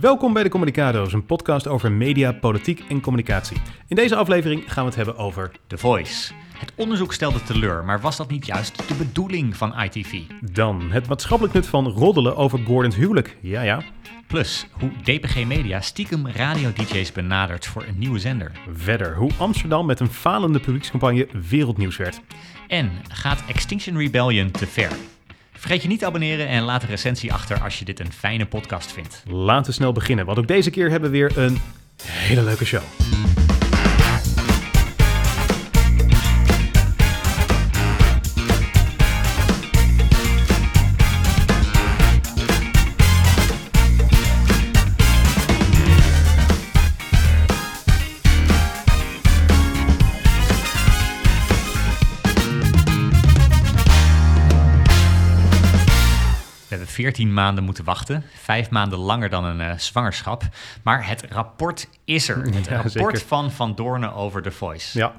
Welkom 0.00 0.32
bij 0.32 0.42
de 0.42 0.48
Communicado's, 0.48 1.12
een 1.12 1.26
podcast 1.26 1.66
over 1.66 1.92
media, 1.92 2.32
politiek 2.32 2.84
en 2.88 3.00
communicatie. 3.00 3.56
In 3.88 3.96
deze 3.96 4.16
aflevering 4.16 4.72
gaan 4.72 4.84
we 4.84 4.88
het 4.88 4.96
hebben 4.96 5.16
over 5.16 5.52
The 5.66 5.78
Voice. 5.78 6.32
Het 6.58 6.72
onderzoek 6.76 7.12
stelde 7.12 7.42
teleur, 7.42 7.84
maar 7.84 8.00
was 8.00 8.16
dat 8.16 8.30
niet 8.30 8.46
juist 8.46 8.88
de 8.88 8.94
bedoeling 8.94 9.56
van 9.56 9.80
ITV? 9.80 10.20
dan 10.52 10.90
het 10.90 11.08
maatschappelijk 11.08 11.54
nut 11.54 11.66
van 11.66 11.88
roddelen 11.88 12.36
over 12.36 12.58
Gordons 12.58 12.96
huwelijk. 12.96 13.36
Ja, 13.40 13.62
ja. 13.62 13.82
Plus 14.26 14.66
hoe 14.70 14.90
DPG 15.02 15.44
Media 15.46 15.80
stiekem 15.80 16.28
radio-dj's 16.28 17.12
benadert 17.12 17.66
voor 17.66 17.82
een 17.82 17.98
nieuwe 17.98 18.18
zender. 18.18 18.52
Verder 18.72 19.16
hoe 19.16 19.30
Amsterdam 19.38 19.86
met 19.86 20.00
een 20.00 20.10
falende 20.10 20.60
publiekscampagne 20.60 21.28
wereldnieuws 21.48 21.96
werd. 21.96 22.20
En 22.68 22.90
gaat 23.08 23.44
Extinction 23.46 23.98
Rebellion 23.98 24.50
te 24.50 24.66
ver? 24.66 24.92
Vergeet 25.64 25.82
je 25.82 25.88
niet 25.88 25.98
te 25.98 26.06
abonneren 26.06 26.48
en 26.48 26.62
laat 26.62 26.82
een 26.82 26.88
recensie 26.88 27.32
achter 27.32 27.60
als 27.60 27.78
je 27.78 27.84
dit 27.84 28.00
een 28.00 28.12
fijne 28.12 28.46
podcast 28.46 28.92
vindt. 28.92 29.22
Laten 29.26 29.66
we 29.66 29.72
snel 29.72 29.92
beginnen, 29.92 30.26
want 30.26 30.38
ook 30.38 30.48
deze 30.48 30.70
keer 30.70 30.90
hebben 30.90 31.10
we 31.10 31.16
weer 31.16 31.38
een 31.38 31.58
hele 32.02 32.42
leuke 32.42 32.64
show. 32.64 32.82
14 57.04 57.32
maanden 57.32 57.64
moeten 57.64 57.84
wachten, 57.84 58.22
vijf 58.34 58.70
maanden 58.70 58.98
langer 58.98 59.28
dan 59.28 59.44
een 59.44 59.60
eh, 59.60 59.78
zwangerschap. 59.78 60.42
Maar 60.82 61.08
het 61.08 61.24
rapport 61.28 61.88
is 62.04 62.28
er. 62.28 62.36
Het 62.44 62.64
Ja, 62.64 62.74
rapport 62.74 62.92
zeker. 62.92 63.18
van 63.18 63.50
Van 63.50 63.74
Doornen 63.74 64.14
over 64.14 64.42
The 64.42 64.50
Voice. 64.50 64.98
Ja, 64.98 65.14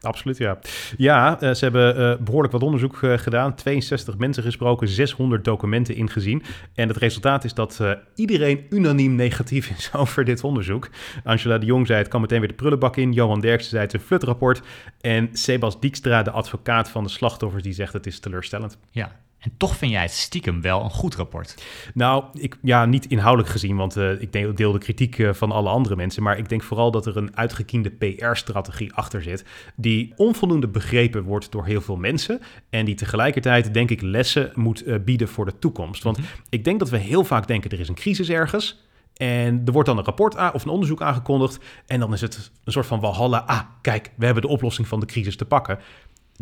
absoluut 0.00 0.36
ja. 0.38 0.58
Ja, 0.96 1.40
eh, 1.40 1.54
ze 1.54 1.64
hebben 1.64 1.96
eh, 1.96 2.24
behoorlijk 2.24 2.52
wat 2.52 2.62
onderzoek 2.62 2.96
gedaan. 3.16 3.54
62 3.54 4.16
mensen 4.16 4.42
gesproken, 4.42 4.88
600 4.88 5.44
documenten 5.44 5.94
ingezien. 5.94 6.42
En 6.74 6.88
het 6.88 6.96
resultaat 6.96 7.44
is 7.44 7.54
dat 7.54 7.80
iedereen 8.14 8.66
unaniem 8.70 9.14
negatief 9.14 9.70
is 9.70 9.90
over 10.02 10.24
dit 10.24 10.44
onderzoek. 10.44 10.88
Angela 11.24 11.58
de 11.58 11.66
Jong 11.66 11.86
zei 11.86 11.98
het 11.98 12.08
kan 12.08 12.20
meteen 12.20 12.38
weer 12.38 12.48
de 12.48 12.54
prullenbak 12.54 12.96
in. 12.96 13.12
Johan 13.12 13.40
Derksen 13.40 13.70
zei 13.70 13.82
het 13.82 13.94
is 13.94 14.00
een 14.00 14.06
flutrapport. 14.06 14.62
En 15.00 15.28
Sebas 15.32 15.80
Dijkstra, 15.80 16.22
de 16.22 16.30
advocaat 16.30 16.88
van 16.88 17.04
de 17.04 17.10
slachtoffers, 17.10 17.62
die 17.62 17.72
zegt 17.72 17.92
het 17.92 18.06
is 18.06 18.18
teleurstellend. 18.20 18.78
Ja. 18.90 19.22
En 19.44 19.52
toch 19.56 19.76
vind 19.76 19.92
jij 19.92 20.02
het 20.02 20.10
stiekem 20.10 20.60
wel 20.60 20.84
een 20.84 20.90
goed 20.90 21.14
rapport. 21.14 21.64
Nou, 21.94 22.24
ik, 22.32 22.58
ja, 22.62 22.84
niet 22.84 23.06
inhoudelijk 23.06 23.52
gezien, 23.52 23.76
want 23.76 23.96
eh, 23.96 24.20
ik 24.20 24.32
deel, 24.32 24.54
deel 24.54 24.72
de 24.72 24.78
kritiek 24.78 25.18
eh, 25.18 25.32
van 25.32 25.52
alle 25.52 25.68
andere 25.68 25.96
mensen. 25.96 26.22
Maar 26.22 26.38
ik 26.38 26.48
denk 26.48 26.62
vooral 26.62 26.90
dat 26.90 27.06
er 27.06 27.16
een 27.16 27.36
uitgekiende 27.36 27.90
PR-strategie 27.90 28.92
achter 28.92 29.22
zit. 29.22 29.44
Die 29.76 30.12
onvoldoende 30.16 30.68
begrepen 30.68 31.22
wordt 31.22 31.52
door 31.52 31.64
heel 31.64 31.80
veel 31.80 31.96
mensen. 31.96 32.40
En 32.70 32.84
die 32.84 32.94
tegelijkertijd, 32.94 33.74
denk 33.74 33.90
ik, 33.90 34.02
lessen 34.02 34.52
moet 34.54 34.82
eh, 34.82 34.94
bieden 35.04 35.28
voor 35.28 35.44
de 35.44 35.58
toekomst. 35.58 36.02
Want 36.02 36.18
ik 36.48 36.64
denk 36.64 36.78
dat 36.78 36.90
we 36.90 36.98
heel 36.98 37.24
vaak 37.24 37.46
denken: 37.46 37.70
er 37.70 37.80
is 37.80 37.88
een 37.88 37.94
crisis 37.94 38.28
ergens. 38.28 38.82
En 39.14 39.62
er 39.64 39.72
wordt 39.72 39.88
dan 39.88 39.98
een 39.98 40.04
rapport 40.04 40.52
of 40.52 40.64
een 40.64 40.70
onderzoek 40.70 41.02
aangekondigd. 41.02 41.64
En 41.86 42.00
dan 42.00 42.12
is 42.12 42.20
het 42.20 42.50
een 42.64 42.72
soort 42.72 42.86
van 42.86 43.00
walhalla. 43.00 43.38
Ah, 43.38 43.60
kijk, 43.80 44.10
we 44.16 44.24
hebben 44.24 44.42
de 44.42 44.48
oplossing 44.48 44.88
van 44.88 45.00
de 45.00 45.06
crisis 45.06 45.36
te 45.36 45.44
pakken. 45.44 45.78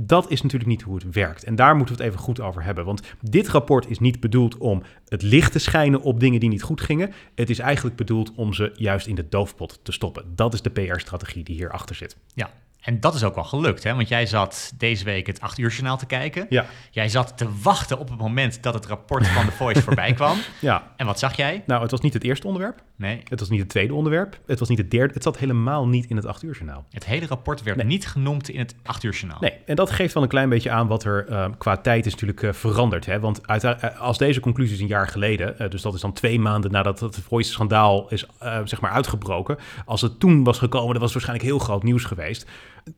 Dat 0.01 0.31
is 0.31 0.43
natuurlijk 0.43 0.71
niet 0.71 0.83
hoe 0.83 0.95
het 0.95 1.15
werkt. 1.15 1.45
En 1.45 1.55
daar 1.55 1.77
moeten 1.77 1.97
we 1.97 2.03
het 2.03 2.11
even 2.11 2.25
goed 2.25 2.41
over 2.41 2.65
hebben. 2.65 2.85
Want 2.85 3.03
dit 3.21 3.48
rapport 3.48 3.91
is 3.91 3.98
niet 3.98 4.21
bedoeld 4.21 4.59
om 4.59 4.83
het 5.09 5.23
licht 5.23 5.53
te 5.53 5.59
schijnen 5.59 6.01
op 6.01 6.21
dingen 6.21 6.41
die 6.41 6.48
niet 6.48 6.62
goed 6.62 6.81
gingen. 6.81 7.12
Het 7.35 7.51
is 7.51 7.59
eigenlijk 7.59 7.97
bedoeld 7.97 8.33
om 8.35 8.53
ze 8.53 8.73
juist 8.75 9.07
in 9.07 9.15
de 9.15 9.29
doofpot 9.29 9.81
te 9.83 9.93
stoppen. 9.93 10.33
Dat 10.35 10.55
is 10.55 10.63
de 10.63 10.70
PR-strategie 10.70 11.45
die 11.45 11.57
hierachter 11.57 11.97
zit. 11.97 12.17
Ja. 12.35 12.51
En 12.83 13.00
dat 13.00 13.14
is 13.14 13.25
ook 13.25 13.34
wel 13.34 13.44
gelukt, 13.44 13.83
hè? 13.84 13.94
Want 13.94 14.08
jij 14.08 14.27
zat 14.27 14.72
deze 14.77 15.05
week 15.05 15.27
het 15.27 15.40
8 15.40 15.58
uur 15.58 15.70
journaal 15.70 15.96
te 15.96 16.07
kijken. 16.07 16.46
Ja, 16.48 16.67
Jij 16.90 17.08
zat 17.08 17.36
te 17.36 17.46
wachten 17.62 17.98
op 17.98 18.08
het 18.08 18.18
moment 18.18 18.62
dat 18.62 18.74
het 18.74 18.86
rapport 18.86 19.27
van 19.29 19.45
The 19.45 19.52
Voice 19.52 19.83
voorbij 19.83 20.12
kwam. 20.23 20.36
ja. 20.61 20.92
En 20.96 21.07
wat 21.07 21.18
zag 21.18 21.36
jij? 21.36 21.62
Nou, 21.67 21.83
het 21.83 21.90
was 21.90 22.01
niet 22.01 22.12
het 22.12 22.24
eerste 22.24 22.46
onderwerp. 22.46 22.83
Nee, 22.96 23.20
Het 23.29 23.40
was 23.40 23.48
niet 23.48 23.61
het 23.61 23.68
tweede 23.68 23.95
onderwerp. 23.95 24.39
Het 24.46 24.58
was 24.58 24.68
niet 24.68 24.79
het 24.79 24.90
derde. 24.90 25.14
Het 25.14 25.23
zat 25.23 25.39
helemaal 25.39 25.89
niet 25.89 26.07
in 26.11 26.17
het 26.17 26.27
8 26.27 26.42
uur 26.42 26.52
journaal. 26.55 26.84
het 26.90 27.05
hele 27.07 27.27
rapport 27.27 27.62
werd 27.62 27.77
Nee. 27.77 27.86
niet 27.86 28.07
genoemd 28.07 28.48
in 28.48 28.58
het 28.58 28.74
8 28.83 29.02
uur 29.02 29.12
journaal. 29.12 29.40
Nee, 29.40 29.52
en 29.67 29.77
dat 29.77 29.90
geeft 29.90 30.14
wel 30.14 30.23
een 30.23 30.28
klein 30.28 30.48
beetje 30.48 30.70
aan 30.70 30.86
wat 30.86 31.05
er 31.05 31.27
eh, 31.28 31.46
qua 31.58 31.77
tijd 31.77 32.07
is 32.07 32.12
natuurlijk 32.12 32.42
eh, 32.42 32.52
veranderd. 32.52 33.07
Hè? 33.07 33.20
Want 33.20 33.46
uite- 33.48 33.68
eh, 33.68 34.01
als 34.01 34.18
deze 34.18 34.40
conclusies 34.40 34.80
een 34.80 34.86
jaar 34.86 35.08
geleden, 35.08 35.70
dus 35.70 35.83
dat 35.83 35.95
is 35.95 36.01
dan 36.01 36.12
twee 36.12 36.39
maanden 36.40 36.70
nadat 36.70 37.01
het 37.01 37.18
Voice-schandaal 37.28 38.08
is 38.08 38.27
eh, 38.39 38.58
zeg 38.64 38.80
maar 38.80 38.90
uitgebroken, 38.90 39.57
als 39.84 40.01
het 40.01 40.20
toen 40.20 40.45
was 40.45 40.58
gekomen, 40.58 40.92
dat 40.92 41.02
was 41.02 41.12
waarschijnlijk 41.12 41.48
heel 41.48 41.58
groot 41.58 41.83
nieuws 41.83 42.05
geweest. 42.05 42.46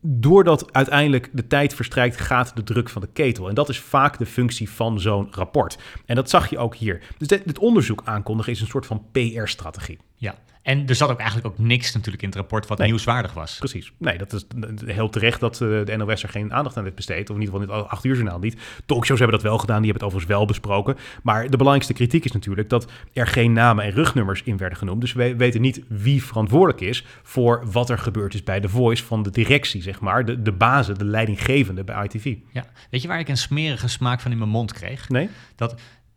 Doordat 0.01 0.73
uiteindelijk 0.73 1.29
de 1.33 1.47
tijd 1.47 1.73
verstrijkt, 1.73 2.19
gaat 2.19 2.55
de 2.55 2.63
druk 2.63 2.89
van 2.89 3.01
de 3.01 3.07
ketel. 3.13 3.49
En 3.49 3.55
dat 3.55 3.69
is 3.69 3.79
vaak 3.79 4.17
de 4.17 4.25
functie 4.25 4.69
van 4.69 4.99
zo'n 4.99 5.27
rapport. 5.31 5.77
En 6.05 6.15
dat 6.15 6.29
zag 6.29 6.49
je 6.49 6.57
ook 6.57 6.75
hier. 6.75 7.01
Dus 7.17 7.27
dit, 7.27 7.59
onderzoek 7.59 8.01
aankondigen 8.05 8.51
is 8.51 8.61
een 8.61 8.67
soort 8.67 8.85
van 8.85 9.05
PR-strategie. 9.11 9.99
Ja. 10.15 10.35
En 10.65 10.87
er 10.87 10.95
zat 10.95 11.09
ook 11.09 11.19
eigenlijk 11.19 11.47
ook 11.47 11.57
niks 11.57 11.93
natuurlijk 11.93 12.23
in 12.23 12.29
het 12.29 12.37
rapport 12.37 12.67
wat 12.67 12.77
Nee. 12.77 12.87
nieuwswaardig 12.87 13.33
was. 13.33 13.57
Precies. 13.57 13.91
Nee, 13.97 14.17
dat 14.17 14.33
is 14.33 14.45
heel 14.85 15.09
terecht 15.09 15.39
dat 15.39 15.53
eh, 15.61 15.67
de 15.85 15.95
NOS 15.97 16.23
er 16.23 16.29
geen 16.29 16.53
aandacht 16.53 16.77
aan 16.77 16.83
heeft 16.83 16.95
besteed. 16.95 17.29
Of 17.29 17.35
in 17.35 17.41
ieder 17.41 17.59
geval 17.59 17.75
in 17.75 17.81
het 17.81 17.91
8 17.91 18.03
uur 18.03 18.15
journaal 18.15 18.39
niet. 18.39 18.57
Talkshows 18.85 19.19
hebben 19.19 19.37
dat 19.37 19.47
wel 19.47 19.57
gedaan, 19.57 19.81
die 19.81 19.91
hebben 19.91 20.07
het 20.07 20.13
overigens 20.13 20.37
wel 20.37 20.45
besproken. 20.47 20.95
Maar 21.23 21.43
de 21.49 21.57
belangrijkste 21.57 21.93
kritiek 21.93 22.25
is 22.25 22.31
natuurlijk 22.31 22.69
dat 22.69 22.91
er 23.13 23.27
geen 23.27 23.53
namen 23.53 23.83
en 23.83 23.91
rugnummers 23.91 24.43
in 24.43 24.57
werden 24.57 24.77
genoemd. 24.77 25.01
Dus 25.01 25.13
we 25.13 25.35
weten 25.35 25.61
niet 25.61 25.81
wie 25.87 26.23
verantwoordelijk 26.23 26.81
is 26.81 27.05
voor 27.23 27.63
wat 27.71 27.89
er 27.89 27.97
gebeurd 27.97 28.33
is 28.33 28.43
bij 28.43 28.59
The 28.59 28.69
Voice 28.69 29.03
van 29.03 29.23
de 29.23 29.31
directie, 29.31 29.81
zeg 29.81 29.99
maar. 29.99 30.25
De, 30.25 30.41
de 30.41 30.51
bazen, 30.51 30.97
de 30.97 31.05
leidinggevende 31.05 31.83
bij 31.83 32.03
ITV. 32.03 32.35
Ja. 32.51 32.65
Weet 32.89 33.01
je 33.01 33.07
waar 33.07 33.19
ik 33.19 33.29
een 33.29 33.37
smerige 33.37 33.87
smaak 33.87 34.21
van 34.21 34.31
in 34.31 34.37
mijn 34.37 34.49
mond 34.49 34.73
kreeg? 34.73 35.09
Nee? 35.09 35.29
Dat 35.55 35.75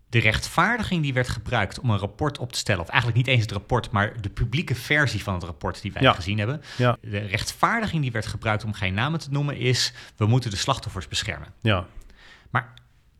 de 0.09 0.19
rechtvaardiging 0.19 1.03
die 1.03 1.13
werd 1.13 1.29
gebruikt 1.29 1.81
om 1.81 1.91
een 1.91 1.99
rapport 1.99 2.39
op 2.39 2.53
te 2.53 2.59
stellen, 2.59 2.83
of 2.83 2.89
eigenlijk 2.89 3.19
niet 3.19 3.29
eens 3.29 3.43
het 3.43 3.53
rapport, 3.53 3.91
maar 3.91 4.21
de 4.21 4.29
publieke 4.29 4.75
versie 4.75 5.23
van 5.23 5.35
het 5.35 5.43
rapport 5.43 5.83
die 5.83 5.93
wij 5.93 6.03
Ja. 6.03 6.13
gezien 6.13 6.39
hebben. 6.39 6.63
Ja. 6.77 6.97
De 7.01 7.19
rechtvaardiging 7.19 8.03
die 8.03 8.13
werd 8.13 8.27
gebruikt 8.27 8.65
om 8.65 8.73
geen 8.73 8.95
namen 8.95 9.21
te 9.21 9.31
noemen 9.31 9.57
is, 9.57 9.93
we 10.17 10.27
moeten 10.27 10.51
de 10.51 10.57
slachtoffers 10.57 11.09
beschermen. 11.09 11.49
Ja. 11.61 11.87
Maar 12.51 12.73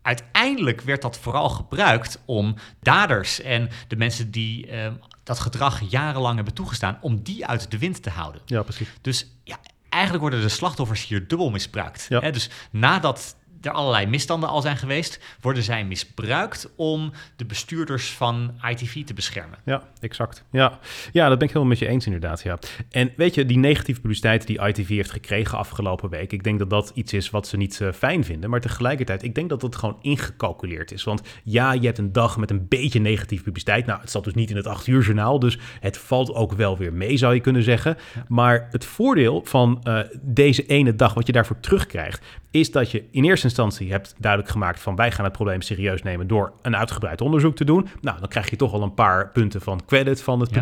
uiteindelijk 0.03 0.81
werd 0.81 1.03
dat 1.03 1.19
vooral 1.19 1.49
gebruikt 1.49 2.23
om 2.25 2.55
daders 2.81 3.41
en 3.41 3.69
de 3.89 3.97
mensen 3.97 4.31
die 4.31 4.67
eh, 4.67 4.93
dat 5.23 5.39
gedrag 5.39 5.81
jarenlang 5.91 6.37
hebben 6.37 6.55
toegestaan, 6.55 6.99
om 7.01 7.23
die 7.23 7.47
uit 7.47 7.71
de 7.71 7.79
wind 7.79 8.03
te 8.03 8.11
houden. 8.11 8.41
Ja, 8.47 8.63
precies. 8.63 8.89
Dus 9.01 9.27
ja, 9.45 9.59
eigenlijk 9.89 10.23
worden 10.23 10.41
de 10.41 10.49
slachtoffers 10.49 11.07
hier 11.07 11.29
dubbel 11.29 11.51
misbruikt. 11.51 12.07
Ja. 12.09 12.21
Hè, 12.21 12.31
dus 12.31 12.51
nadat 12.71 13.37
er 13.61 13.71
allerlei 13.71 14.07
misstanden 14.07 14.49
al 14.49 14.61
zijn 14.61 14.77
geweest, 14.77 15.21
worden 15.41 15.63
zij 15.63 15.85
misbruikt 15.85 16.71
om 16.77 17.13
de 17.37 17.45
bestuurders 17.45 18.11
van 18.11 18.53
ITV 18.71 19.05
te 19.05 19.15
beschermen. 19.15 19.59
Ja, 19.65 19.83
exact. 20.01 20.45
Ja. 20.51 20.79
ja, 21.13 21.29
dat 21.29 21.39
ben 21.39 21.49
ik 21.49 21.55
helemaal 21.55 21.69
met 21.69 21.79
je 21.79 21.89
eens 21.89 22.07
inderdaad. 22.07 22.43
Ja. 22.43 22.59
En 22.91 23.13
weet 23.17 23.35
je, 23.35 23.47
die 23.47 23.59
negatieve 23.59 24.01
publiciteit 24.01 24.47
die 24.47 24.67
ITV 24.67 24.89
heeft 24.89 25.11
gekregen 25.11 25.59
afgelopen 25.59 26.11
week, 26.11 26.33
ik 26.33 26.45
denk 26.45 26.59
dat 26.59 26.71
dat 26.71 26.91
iets 26.95 27.13
is 27.13 27.31
wat 27.31 27.47
ze 27.47 27.57
niet 27.57 27.81
eh, 27.81 27.93
fijn 27.93 28.25
vinden. 28.25 28.51
Maar 28.51 28.61
tegelijkertijd, 28.61 29.23
ik 29.23 29.35
denk 29.35 29.49
dat 29.49 29.61
dat 29.61 29.77
gewoon 29.77 29.99
ingecalculeerd 30.03 30.93
is. 30.93 31.05
Want 31.05 31.23
ja, 31.45 31.73
je 31.73 31.87
hebt 31.87 31.99
een 31.99 32.13
dag 32.13 32.37
met 32.37 32.51
een 32.51 32.69
beetje 32.69 33.01
negatieve 33.01 33.43
publiciteit. 33.43 33.87
Nou, 33.87 34.01
het 34.01 34.11
zat 34.11 34.25
dus 34.25 34.35
niet 34.35 34.51
in 34.51 34.57
het 34.57 34.67
8 34.67 34.87
uur 34.87 35.03
journaal, 35.03 35.39
dus 35.39 35.59
het 35.81 35.99
valt 35.99 36.35
ook 36.35 36.53
wel 36.53 36.77
weer 36.77 36.93
mee, 36.93 37.17
zou 37.17 37.35
je 37.35 37.41
kunnen 37.41 37.63
zeggen. 37.63 37.97
Maar 38.29 38.69
het 38.71 38.85
voordeel 38.85 39.41
van 39.45 39.81
eh, 39.83 39.99
deze 40.21 40.67
ene 40.67 40.97
dag, 40.97 41.15
wat 41.15 41.27
je 41.27 41.33
daarvoor 41.33 41.61
terugkrijgt, 41.61 42.25
is 42.51 42.71
dat 42.71 42.91
je 42.91 43.05
in 43.11 43.25
eerste 43.25 43.48
instantie 43.49 43.91
hebt 43.91 44.15
duidelijk 44.19 44.53
gemaakt 44.53 44.81
van 44.81 44.97
wij 44.97 45.13
gaan 45.13 45.25
het 45.25 45.33
probleem 45.33 45.63
serieus 45.63 46.03
nemen 46.03 46.27
door 46.27 46.53
een 46.63 46.77
uitgebreid 46.77 47.21
onderzoek 47.21 47.57
te 47.57 47.65
doen. 47.65 47.89
Nou, 48.01 48.19
dan 48.19 48.29
krijg 48.29 48.51
je 48.51 48.57
toch 48.57 48.73
al 48.73 48.83
een 48.83 48.95
paar 48.95 49.29
punten 49.29 49.61
van 49.61 49.81
credit 49.87 50.23
van 50.23 50.41
het 50.41 50.55
Ja. 50.55 50.61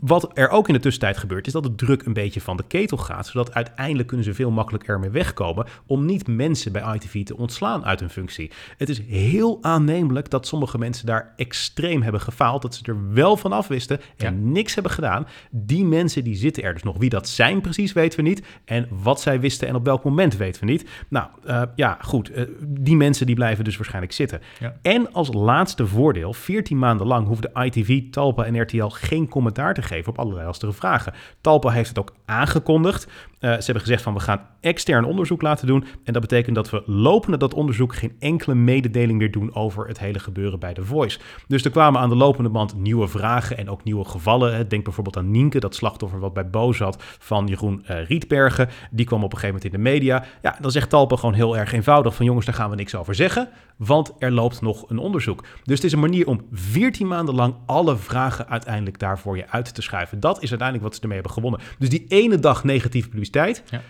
Wat 0.00 0.30
er 0.38 0.48
ook 0.48 0.68
in 0.68 0.74
de 0.74 0.80
tussentijd 0.80 1.16
gebeurt, 1.16 1.46
is 1.46 1.52
dat 1.52 1.62
de 1.62 1.74
druk 1.74 2.02
een 2.02 2.12
beetje 2.12 2.40
van 2.40 2.56
de 2.56 2.64
ketel 2.68 2.96
gaat. 2.96 3.26
Zodat 3.26 3.54
uiteindelijk 3.54 4.08
kunnen 4.08 4.26
ze 4.26 4.34
veel 4.34 4.50
makkelijker 4.50 4.94
ermee 4.94 5.10
wegkomen 5.10 5.66
om 5.86 6.04
niet 6.04 6.26
mensen 6.26 6.72
bij 6.72 6.94
ITV 6.94 7.24
te 7.24 7.36
ontslaan 7.36 7.84
uit 7.84 8.00
hun 8.00 8.10
functie. 8.10 8.50
Het 8.76 8.88
is 8.88 9.00
heel 9.06 9.58
aannemelijk 9.60 10.30
dat 10.30 10.46
sommige 10.46 10.78
mensen 10.78 11.06
daar 11.06 11.32
extreem 11.36 12.02
hebben 12.02 12.20
gefaald. 12.20 12.62
Dat 12.62 12.74
ze 12.74 12.82
er 12.84 13.12
wel 13.12 13.36
van 13.36 13.52
af 13.52 13.68
wisten 13.68 14.00
en 14.16 14.34
Ja. 14.34 14.50
niks 14.50 14.74
hebben 14.74 14.92
gedaan. 14.92 15.26
Die 15.50 15.84
mensen 15.84 16.24
die 16.24 16.36
zitten 16.36 16.62
er 16.62 16.72
dus 16.72 16.82
nog. 16.82 16.98
Wie 16.98 17.10
dat 17.10 17.28
zijn 17.28 17.60
precies 17.60 17.92
weten 17.92 18.22
we 18.22 18.28
niet. 18.28 18.42
En 18.64 18.88
wat 19.02 19.20
zij 19.20 19.40
wisten 19.40 19.68
en 19.68 19.74
op 19.74 19.84
welk 19.84 20.04
moment 20.04 20.36
weten 20.36 20.60
we 20.64 20.70
niet. 20.70 20.84
Nou 21.08 21.26
eh, 21.44 21.62
ja, 21.74 21.98
goed. 22.00 22.30
Eh, 22.30 22.44
die 22.66 22.96
mensen 22.96 23.26
die 23.26 23.34
blijven 23.34 23.64
dus 23.64 23.76
waarschijnlijk 23.76 24.12
zitten. 24.12 24.40
Ja. 24.60 24.76
En 24.82 25.12
als 25.12 25.32
laatste 25.32 25.86
voordeel, 25.86 26.32
14 26.32 26.78
maanden 26.78 27.06
lang 27.06 27.26
hoefde 27.26 27.50
ITV, 27.54 28.02
Talpa 28.10 28.44
en 28.44 28.60
RTL 28.60 28.86
geen 28.86 29.28
commentaar 29.28 29.74
te 29.74 29.82
geven 29.84 30.10
op 30.10 30.18
allerlei 30.18 30.46
lastige 30.46 30.72
vragen. 30.72 31.14
Talpa 31.40 31.70
heeft 31.70 31.88
het 31.88 31.98
ook 31.98 32.14
aangekondigd. 32.24 33.06
Eh, 33.44 33.50
ze 33.50 33.64
hebben 33.64 33.80
gezegd 33.80 34.02
van 34.02 34.14
we 34.14 34.20
gaan 34.20 34.40
extern 34.60 35.04
onderzoek 35.04 35.42
laten 35.42 35.66
doen. 35.66 35.84
En 36.04 36.12
dat 36.12 36.22
betekent 36.22 36.54
dat 36.54 36.70
we 36.70 36.82
lopende 36.86 37.36
dat 37.36 37.54
onderzoek 37.54 37.94
geen 37.94 38.16
enkele 38.18 38.54
mededeling 38.54 39.18
meer 39.18 39.30
doen 39.30 39.54
over 39.54 39.86
het 39.86 39.98
hele 39.98 40.18
gebeuren 40.18 40.58
bij 40.58 40.74
The 40.74 40.84
Voice. 40.84 41.18
Dus 41.48 41.64
er 41.64 41.70
kwamen 41.70 42.00
aan 42.00 42.08
de 42.08 42.16
lopende 42.16 42.50
band 42.50 42.76
nieuwe 42.76 43.08
vragen 43.08 43.58
en 43.58 43.70
ook 43.70 43.84
nieuwe 43.84 44.04
gevallen. 44.04 44.68
Denk 44.68 44.84
bijvoorbeeld 44.84 45.16
aan 45.16 45.30
Nienke, 45.30 45.60
dat 45.60 45.74
slachtoffer 45.74 46.18
wat 46.18 46.34
bij 46.34 46.50
Bo 46.50 46.72
zat 46.72 47.02
van 47.18 47.46
Jeroen 47.46 47.84
uh, 47.90 48.06
Rietbergen. 48.06 48.68
Die 48.90 49.06
kwam 49.06 49.24
op 49.24 49.32
een 49.32 49.38
gegeven 49.38 49.54
moment 49.54 49.74
in 49.74 49.82
de 49.82 49.90
media. 49.90 50.24
Ja, 50.42 50.56
dan 50.60 50.70
zegt 50.70 50.90
Talpa 50.90 51.16
gewoon 51.16 51.34
heel 51.34 51.56
erg 51.56 51.72
eenvoudig 51.72 52.14
van 52.14 52.26
jongens, 52.26 52.46
daar 52.46 52.54
gaan 52.54 52.70
we 52.70 52.76
niks 52.76 52.94
over 52.94 53.14
zeggen, 53.14 53.48
want 53.76 54.12
er 54.18 54.32
loopt 54.32 54.60
nog 54.60 54.90
een 54.90 54.98
onderzoek. 54.98 55.44
Dus 55.64 55.76
het 55.76 55.84
is 55.84 55.92
een 55.92 56.00
manier 56.00 56.26
om 56.26 56.40
14 56.52 57.06
maanden 57.06 57.34
lang 57.34 57.54
alle 57.66 57.96
vragen 57.96 58.48
uiteindelijk 58.48 58.98
daarvoor 58.98 59.36
je 59.36 59.48
uit 59.48 59.74
te 59.74 59.82
schuiven. 59.82 60.20
Dat 60.20 60.42
is 60.42 60.48
uiteindelijk 60.48 60.82
wat 60.82 60.94
ze 60.94 61.00
ermee 61.00 61.20
hebben 61.20 61.34
gewonnen. 61.34 61.60
Dus 61.78 61.88
die 61.88 62.04
ene 62.08 62.38
dag 62.38 62.64
negatieve 62.64 63.08
publiciteit, 63.08 63.32
ja. 63.70 63.82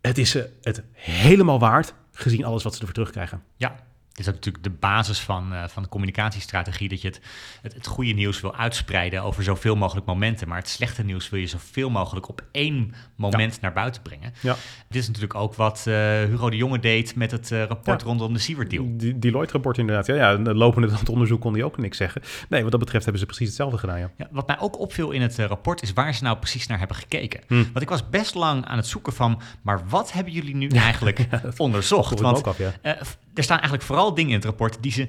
het 0.00 0.18
is 0.18 0.32
het 0.62 0.82
helemaal 0.92 1.58
waard, 1.58 1.94
gezien 2.12 2.44
alles 2.44 2.62
wat 2.62 2.72
ze 2.74 2.78
ervoor 2.78 2.94
terugkrijgen. 2.94 3.42
Ja, 3.56 3.76
het 4.14 4.22
is 4.22 4.28
ook 4.28 4.34
natuurlijk 4.34 4.64
de 4.64 4.70
basis 4.70 5.20
van, 5.20 5.52
uh, 5.52 5.64
van 5.68 5.82
de 5.82 5.88
communicatiestrategie. 5.88 6.88
Dat 6.88 7.00
je 7.00 7.08
het, 7.08 7.20
het, 7.62 7.74
het, 7.74 7.86
goede 7.86 8.12
nieuws 8.12 8.40
wil 8.40 8.56
uitspreiden 8.56 9.22
over 9.22 9.42
zoveel 9.42 9.76
mogelijk 9.76 10.06
momenten. 10.06 10.48
Maar 10.48 10.58
het 10.58 10.68
slechte 10.68 11.04
nieuws 11.04 11.30
wil 11.30 11.40
je 11.40 11.46
zoveel 11.46 11.90
mogelijk 11.90 12.28
op 12.28 12.44
één 12.52 12.94
moment 13.16 13.60
naar 13.60 13.72
buiten 13.72 14.02
brengen. 14.02 14.32
Ja. 14.40 14.56
Dit 14.88 15.02
is 15.02 15.06
natuurlijk 15.06 15.34
ook 15.34 15.54
wat 15.54 15.84
uh, 15.88 15.94
Hugo 16.22 16.50
de 16.50 16.56
Jonge 16.56 16.78
deed 16.78 17.16
met 17.16 17.30
het 17.30 17.50
uh, 17.50 17.64
rapport 17.64 18.02
rondom 18.02 18.32
de 18.32 18.38
Siewert 18.38 18.70
deal. 18.70 18.86
Die 18.96 19.18
Deloitte-rapport 19.18 19.78
inderdaad. 19.78 20.06
Ja, 20.06 20.14
ja, 20.14 20.38
lopende 20.38 20.88
dat 20.88 21.08
onderzoek 21.14 21.40
kon 21.40 21.52
hij 21.52 21.62
ook 21.62 21.78
niks 21.78 21.96
zeggen. 21.96 22.22
Nee, 22.48 22.62
wat 22.62 22.70
dat 22.70 22.80
betreft 22.80 23.04
hebben 23.04 23.22
ze 23.22 23.26
precies 23.26 23.48
hetzelfde 23.48 23.78
gedaan. 23.78 23.98
Ja. 23.98 24.10
ja 24.16 24.28
wat 24.30 24.46
mij 24.46 24.58
ook 24.60 24.78
opviel 24.78 25.10
in 25.10 25.22
het 25.22 25.38
rapport 25.38 25.82
is 25.82 25.92
waar 25.92 26.14
ze 26.14 26.22
nou 26.22 26.36
precies 26.36 26.66
naar 26.66 26.78
hebben 26.78 26.96
gekeken. 26.96 27.40
Hm. 27.46 27.54
Want 27.54 27.80
ik 27.80 27.88
was 27.88 28.08
best 28.08 28.34
lang 28.34 28.64
aan 28.64 28.76
het 28.76 28.86
zoeken 28.86 29.12
van, 29.12 29.40
maar 29.62 29.88
wat 29.88 30.12
hebben 30.12 30.32
jullie 30.32 30.56
nu 30.56 30.68
eigenlijk 30.68 31.26
onderzocht? 31.56 32.20
Want 32.20 32.46
af, 32.82 33.18
er 33.34 33.42
staan 33.42 33.58
eigenlijk 33.58 33.86
vooral 33.86 34.14
dingen 34.14 34.30
in 34.30 34.36
het 34.36 34.44
rapport 34.44 34.78
die 34.80 34.92
ze 34.92 35.08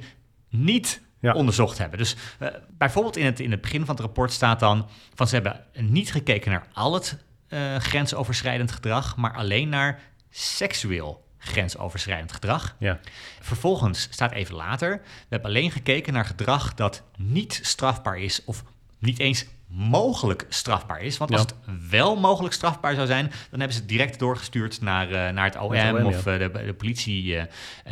niet 0.50 1.04
onderzocht 1.22 1.78
hebben. 1.78 1.98
Dus 2.00 2.16
uh, 2.40 2.48
bijvoorbeeld 2.70 3.18
in 3.18 3.26
het, 3.26 3.40
in 3.40 3.52
het 3.52 3.62
begin 3.62 3.86
van 3.86 3.96
het 3.96 4.04
rapport 4.04 4.32
staat 4.32 4.60
dan 4.60 4.90
van 5.14 5.28
ze 5.28 5.34
hebben 5.34 5.66
niet 5.74 6.12
gekeken 6.12 6.52
naar 6.52 6.68
al 6.74 6.94
het 6.94 7.18
uh, 7.50 7.76
grensoverschrijdend 7.76 8.72
gedrag, 8.72 9.16
maar 9.18 9.34
alleen 9.36 9.70
naar 9.70 10.00
seksueel 10.30 11.26
grensoverschrijdend 11.38 12.32
gedrag. 12.32 12.76
Ja. 12.80 13.00
Vervolgens 13.40 14.08
staat 14.12 14.32
even 14.32 14.56
later, 14.56 15.02
we 15.04 15.26
hebben 15.30 15.50
alleen 15.50 15.72
gekeken 15.72 16.14
naar 16.14 16.26
gedrag 16.26 16.74
dat 16.74 17.04
niet 17.18 17.60
strafbaar 17.64 18.18
is 18.18 18.44
of 18.44 18.64
niet 19.00 19.20
eens 19.20 19.46
mogelijk 19.68 20.46
strafbaar 20.50 21.02
is. 21.02 21.18
Want 21.18 21.32
als 21.32 21.42
het 21.42 21.56
wel 21.90 22.16
mogelijk 22.16 22.54
strafbaar 22.54 22.96
zou 22.96 23.08
zijn, 23.08 23.28
dan 23.28 23.60
hebben 23.60 23.74
ze 23.74 23.80
het 23.80 23.90
direct 23.90 24.20
doorgestuurd 24.20 24.82
naar, 24.82 25.12
uh, 25.12 25.30
naar 25.30 25.46
het 25.46 25.58
OM, 25.58 26.06
of 26.06 26.18
uh, 26.18 26.24
de, 26.24 26.52
de, 26.66 26.74
politie 26.74 27.36
uh, 27.36 27.44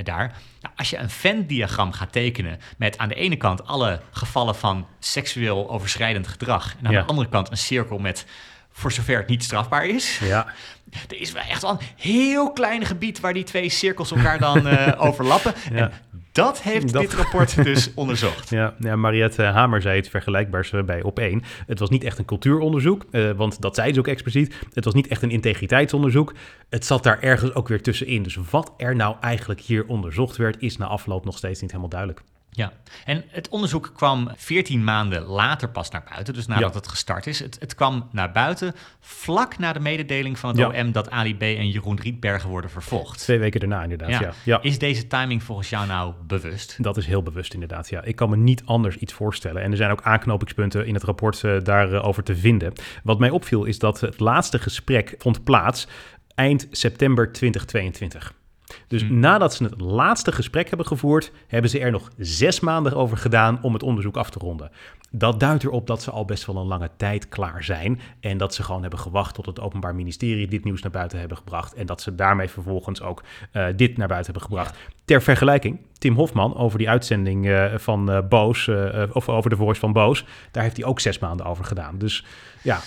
daar. 0.04 0.38
Nou, 0.62 0.74
als 0.76 0.90
je 0.90 0.98
een 0.98 1.10
Venn-diagram 1.10 1.92
gaat 1.92 2.12
tekenen 2.12 2.60
met 2.78 2.98
aan 2.98 3.10
de 3.10 3.16
ene 3.16 3.36
kant 3.36 3.68
alle 3.68 4.02
gevallen 4.12 4.56
van 4.56 4.88
seksueel 5.00 5.70
overschrijdend 5.70 6.28
gedrag 6.28 6.76
en 6.80 6.88
aan 6.88 6.94
de 6.94 7.04
andere 7.04 7.30
kant 7.30 7.52
een 7.52 7.58
cirkel 7.58 7.98
met 7.98 8.26
voor 8.72 8.92
zover 8.92 9.18
het 9.18 9.28
niet 9.28 9.44
strafbaar 9.44 9.86
is. 9.86 10.20
Ja. 10.20 10.46
Er 11.10 11.22
is 11.22 11.32
wel 11.32 11.44
echt 11.44 11.62
wel 11.62 11.72
een 11.72 11.88
heel 11.96 12.52
klein 12.52 12.86
gebied 12.86 13.20
waar 13.20 13.34
die 13.34 13.44
twee 13.44 13.70
cirkels 13.70 14.12
elkaar 14.12 14.40
dan 14.40 14.68
overlappen. 15.08 15.54
En 15.72 15.92
dat 16.34 16.62
heeft 16.62 16.94
dit 16.94 17.14
rapport 17.14 17.64
dus 17.64 17.94
onderzocht. 17.96 18.50
Ja, 18.50 18.76
ja, 18.80 18.96
Mariette 18.96 19.42
Hamer 19.42 19.82
zei 19.82 19.96
het 19.96 20.10
vergelijkbaar 20.10 20.84
bij 20.86 21.02
op 21.04 21.20
één. 21.20 21.44
Het 21.68 21.80
was 21.80 21.90
niet 21.90 22.04
echt 22.04 22.18
een 22.18 22.26
cultuuronderzoek, 22.26 23.06
uh, 23.12 23.32
want 23.32 23.62
dat 23.62 23.76
zei 23.76 23.94
ze 23.94 24.00
ook 24.00 24.08
expliciet. 24.08 24.56
Het 24.74 24.86
was 24.86 24.94
niet 24.94 25.08
echt 25.08 25.22
een 25.22 25.32
integriteitsonderzoek. 25.32 26.34
Het 26.70 26.86
zat 26.86 27.04
daar 27.04 27.22
ergens 27.22 27.54
ook 27.54 27.68
weer 27.68 27.82
tussenin. 27.82 28.24
Dus 28.24 28.38
wat 28.50 28.74
er 28.78 28.96
nou 28.96 29.16
eigenlijk 29.22 29.60
hier 29.60 29.86
onderzocht 29.86 30.38
werd, 30.38 30.62
is 30.62 30.78
na 30.78 30.86
afloop 30.86 31.26
nog 31.26 31.38
steeds 31.38 31.62
niet 31.62 31.70
helemaal 31.70 31.90
duidelijk. 31.90 32.22
Ja, 32.56 32.72
en 33.06 33.24
het 33.28 33.50
onderzoek 33.50 33.92
kwam 33.96 34.32
14 34.36 34.84
maanden 34.84 35.22
later 35.22 35.70
pas 35.70 35.90
naar 35.90 36.04
buiten, 36.10 36.34
dus 36.34 36.48
nadat 36.48 36.74
het 36.74 36.88
gestart 36.88 37.28
is. 37.28 37.40
Het, 37.40 37.58
het, 37.60 37.76
kwam 37.76 38.08
naar 38.12 38.32
buiten 38.32 38.74
vlak 39.00 39.58
na 39.58 39.74
de 39.74 39.80
mededeling 39.80 40.40
van 40.40 40.58
het 40.58 40.76
OM 40.76 40.92
dat 40.92 41.10
Ali 41.10 41.36
B. 41.36 41.42
en 41.42 41.70
Jeroen 41.70 42.00
Rietbergen 42.00 42.50
worden 42.50 42.70
vervolgd. 42.70 43.20
Twee 43.20 43.40
weken 43.40 43.60
daarna 43.60 43.84
inderdaad, 43.84 44.20
ja. 44.20 44.34
ja. 44.44 44.62
Is 44.62 44.80
deze 44.80 45.08
timing 45.08 45.44
volgens 45.44 45.70
jou 45.70 45.88
nou 45.88 46.14
bewust? 46.28 46.84
Dat 46.84 46.98
is 46.98 47.06
heel 47.06 47.24
bewust 47.24 47.54
inderdaad, 47.54 47.90
ja. 47.90 48.04
Ik 48.04 48.16
kan 48.16 48.30
me 48.30 48.38
niet 48.38 48.62
anders 48.66 48.96
iets 48.96 49.14
voorstellen. 49.14 49.62
En 49.62 49.72
er 49.72 49.78
zijn 49.78 49.92
ook 49.92 50.02
aanknopingspunten 50.02 50.86
in 50.86 50.94
het 50.94 51.04
rapport 51.04 51.42
uh, 51.44 51.62
daarover 51.64 52.24
te 52.24 52.36
vinden. 52.36 52.74
Wat 53.04 53.20
mij 53.20 53.30
opviel 53.30 53.64
is 53.64 53.80
dat 53.80 54.00
het 54.00 54.20
laatste 54.20 54.60
gesprek 54.60 55.16
vond 55.18 55.44
plaats 55.44 55.88
eind 56.36 56.68
september 56.72 57.32
2022. 57.32 58.34
Dus 58.88 59.02
hmm. 59.02 59.20
nadat 59.20 59.54
ze 59.54 59.64
het 59.64 59.82
laatste 59.82 60.32
gesprek 60.32 60.68
hebben 60.68 60.88
gevoerd, 60.88 61.32
hebben 61.48 61.70
ze 61.70 61.80
er 61.80 61.92
nog 61.92 62.10
zes 62.18 62.60
maanden 62.60 62.96
over 62.96 63.18
gedaan 63.18 63.60
om 63.62 63.74
het 63.74 63.84
onderzoek 63.84 64.18
af 64.18 64.30
te 64.30 64.40
ronden. 64.40 64.72
Dat 65.12 65.40
duidt 65.40 65.64
erop 65.64 65.88
dat 65.88 66.02
ze 66.02 66.12
al 66.12 66.26
best 66.26 66.46
wel 66.46 66.58
een 66.58 66.68
lange 66.68 66.90
tijd 66.98 67.30
klaar 67.30 67.64
zijn. 67.64 68.00
En 68.20 68.38
dat 68.38 68.54
ze 68.54 68.64
gewoon 68.64 68.82
hebben 68.82 69.00
gewacht 69.00 69.36
tot 69.36 69.46
het 69.46 69.60
Openbaar 69.60 69.96
Ministerie 69.96 70.48
dit 70.48 70.64
nieuws 70.64 70.82
naar 70.82 70.92
buiten 70.92 71.20
hebben 71.20 71.38
gebracht. 71.38 71.74
En 71.74 71.86
dat 71.86 72.02
ze 72.02 72.16
daarmee 72.16 72.50
vervolgens 72.50 73.02
ook 73.02 73.24
uh, 73.54 73.66
dit 73.76 73.98
naar 73.98 74.08
buiten 74.08 74.32
hebben 74.34 74.50
gebracht. 74.52 74.78
Ter 75.06 75.22
vergelijking, 75.22 75.80
Tim 75.98 76.16
Hofman 76.16 76.56
over 76.56 76.78
die 76.78 76.90
uitzending 76.90 77.46
uh, 77.46 77.66
van 77.76 78.12
uh, 78.12 78.20
Boos, 78.30 78.70
of 79.12 79.30
over 79.30 79.50
de 79.50 79.56
Voice 79.56 79.80
van 79.80 79.94
Boos, 79.94 80.26
daar 80.52 80.64
heeft 80.64 80.78
hij 80.78 80.86
ook 80.86 81.00
zes 81.00 81.20
maanden 81.20 81.46
over 81.46 81.66
gedaan. 81.66 81.98
Dus 81.98 82.26
ja, 82.64 82.82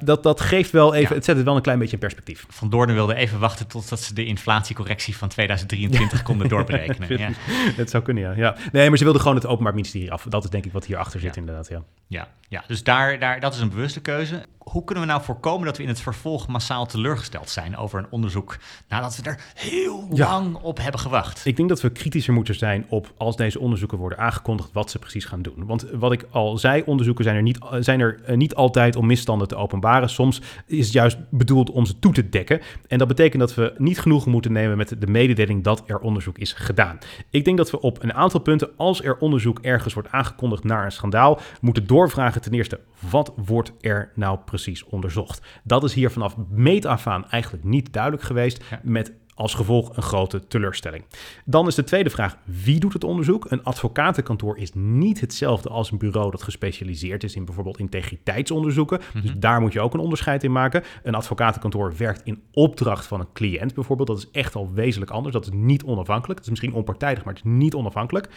dat, 0.00 0.22
dat 0.22 0.40
geeft 0.40 0.70
wel 0.70 0.94
even, 0.94 1.16
het 1.16 1.24
zet 1.24 1.36
het 1.36 1.44
wel 1.44 1.56
een 1.56 1.62
klein 1.62 1.78
beetje 1.78 1.92
in 1.92 1.98
perspectief. 1.98 2.46
Van 2.48 2.70
Doornen 2.70 2.94
wilde 2.94 3.14
even 3.14 3.38
wachten 3.38 3.66
totdat 3.66 4.00
ze 4.00 4.14
de 4.14 4.24
inflatiecorrectie 4.24 5.16
van 5.16 5.28
2023 5.28 6.22
konden 6.22 6.48
doorberekenen. 6.54 7.18
ja. 7.18 7.30
Het 7.76 7.90
zou 7.90 8.02
kunnen, 8.02 8.22
ja. 8.22 8.32
ja. 8.36 8.56
Nee, 8.72 8.88
maar 8.88 8.98
ze 8.98 9.04
wilden 9.04 9.22
gewoon 9.22 9.36
het 9.36 9.46
Openbaar 9.46 9.74
Ministerie 9.74 10.12
af. 10.12 10.26
Dat 10.28 10.44
is 10.44 10.50
denk 10.50 10.64
ik 10.64 10.72
wat 10.72 10.84
hierachter 10.84 11.20
zit 11.20 11.36
inderdaad, 11.36 11.68
ja. 11.68 11.82
Ja, 12.06 12.28
ja 12.48 12.64
dus 12.66 12.82
daar, 12.82 13.18
daar, 13.18 13.40
dat 13.40 13.54
is 13.54 13.60
een 13.60 13.68
bewuste 13.68 14.00
keuze. 14.00 14.42
Hoe 14.72 14.84
kunnen 14.84 15.04
we 15.04 15.10
nou 15.10 15.22
voorkomen 15.22 15.66
dat 15.66 15.76
we 15.76 15.82
in 15.82 15.88
het 15.88 16.00
vervolg 16.00 16.48
massaal 16.48 16.86
teleurgesteld 16.86 17.50
zijn 17.50 17.76
over 17.76 17.98
een 17.98 18.06
onderzoek 18.10 18.58
nadat 18.88 19.16
we 19.16 19.22
er 19.22 19.40
heel 19.54 20.06
lang 20.10 20.54
op 20.54 20.78
hebben 20.78 21.00
gewacht? 21.00 21.46
Ik 21.46 21.56
denk 21.56 21.68
dat 21.68 21.80
we 21.80 21.90
kritischer 21.90 22.34
moeten 22.34 22.54
zijn 22.54 22.86
op 22.88 23.12
als 23.16 23.36
deze 23.36 23.60
onderzoeken 23.60 23.98
worden 23.98 24.18
aangekondigd 24.18 24.72
wat 24.72 24.90
ze 24.90 24.98
precies 24.98 25.24
gaan 25.24 25.42
doen. 25.42 25.66
Want 25.66 25.86
wat 25.92 26.12
ik 26.12 26.26
al 26.30 26.58
zei, 26.58 26.82
onderzoeken 26.86 27.24
zijn 27.24 27.36
er 27.36 27.42
niet, 27.42 27.58
zijn 27.80 28.00
er 28.00 28.20
eh, 28.24 28.36
niet 28.36 28.54
altijd 28.54 28.96
om 28.96 29.06
misstanden 29.06 29.48
te 29.48 29.56
openbaren. 29.56 30.10
Soms 30.10 30.40
is 30.66 30.84
het 30.84 30.92
juist 30.92 31.18
bedoeld 31.30 31.70
om 31.70 31.86
ze 31.86 31.98
toe 31.98 32.12
te 32.12 32.28
dekken. 32.28 32.60
En 32.88 32.98
dat 32.98 33.08
betekent 33.08 33.40
dat 33.40 33.54
we 33.54 33.74
niet 33.78 34.00
genoegen 34.00 34.30
moeten 34.30 34.52
nemen 34.52 34.76
met 34.76 34.96
de 34.98 35.06
mededeling 35.06 35.64
dat 35.64 35.82
er 35.86 35.98
onderzoek 35.98 36.38
is 36.38 36.52
gedaan. 36.52 36.98
Ik 37.30 37.44
denk 37.44 37.56
dat 37.56 37.70
we 37.70 37.80
op 37.80 38.02
een 38.02 38.14
aantal 38.14 38.40
punten, 38.40 38.70
als 38.76 39.02
er 39.02 39.18
onderzoek 39.18 39.58
ergens 39.58 39.94
wordt 39.94 40.10
aangekondigd 40.10 40.64
naar 40.64 40.84
een 40.84 40.92
schandaal, 40.92 41.40
moeten 41.60 41.86
doorvragen 41.86 42.40
ten 42.40 42.52
eerste, 42.52 42.80
wat 43.10 43.32
wordt 43.36 43.72
er 43.80 44.10
nou 44.14 44.38
precies 44.44 44.60
onderzocht? 44.84 45.40
Dat 45.64 45.84
is 45.84 45.94
hier 45.94 46.10
vanaf 46.10 46.36
meet 46.48 46.84
af 46.84 47.06
aan 47.06 47.30
eigenlijk 47.30 47.64
niet 47.64 47.92
duidelijk 47.92 48.22
geweest 48.22 48.64
met 48.82 49.12
als 49.34 49.54
gevolg 49.54 49.96
een 49.96 50.02
grote 50.02 50.46
teleurstelling. 50.46 51.04
Dan 51.44 51.66
is 51.66 51.74
de 51.74 51.84
tweede 51.84 52.10
vraag: 52.10 52.36
wie 52.44 52.80
doet 52.80 52.92
het 52.92 53.04
onderzoek? 53.04 53.50
Een 53.50 53.62
advocatenkantoor 53.62 54.58
is 54.58 54.70
niet 54.74 55.20
hetzelfde 55.20 55.68
als 55.68 55.90
een 55.90 55.98
bureau 55.98 56.30
dat 56.30 56.42
gespecialiseerd 56.42 57.24
is 57.24 57.34
in 57.34 57.44
bijvoorbeeld 57.44 57.78
integriteitsonderzoeken. 57.78 59.00
Dus 59.12 59.30
mhm. 59.30 59.38
daar 59.40 59.60
moet 59.60 59.72
je 59.72 59.80
ook 59.80 59.94
een 59.94 60.00
onderscheid 60.00 60.44
in 60.44 60.52
maken. 60.52 60.82
Een 61.02 61.14
advocatenkantoor 61.14 61.94
werkt 61.96 62.22
in 62.24 62.42
opdracht 62.52 63.06
van 63.06 63.20
een 63.20 63.32
cliënt 63.32 63.74
bijvoorbeeld. 63.74 64.08
Dat 64.08 64.18
is 64.18 64.30
echt 64.32 64.54
al 64.54 64.72
wezenlijk 64.72 65.10
anders. 65.10 65.34
Dat 65.34 65.46
is 65.46 65.52
niet 65.52 65.84
onafhankelijk. 65.84 66.38
Het 66.38 66.48
is 66.48 66.50
misschien 66.50 66.72
onpartijdig, 66.72 67.24
maar 67.24 67.34
het 67.34 67.44
is 67.44 67.50
niet 67.52 67.74
onafhankelijk. 67.74 68.28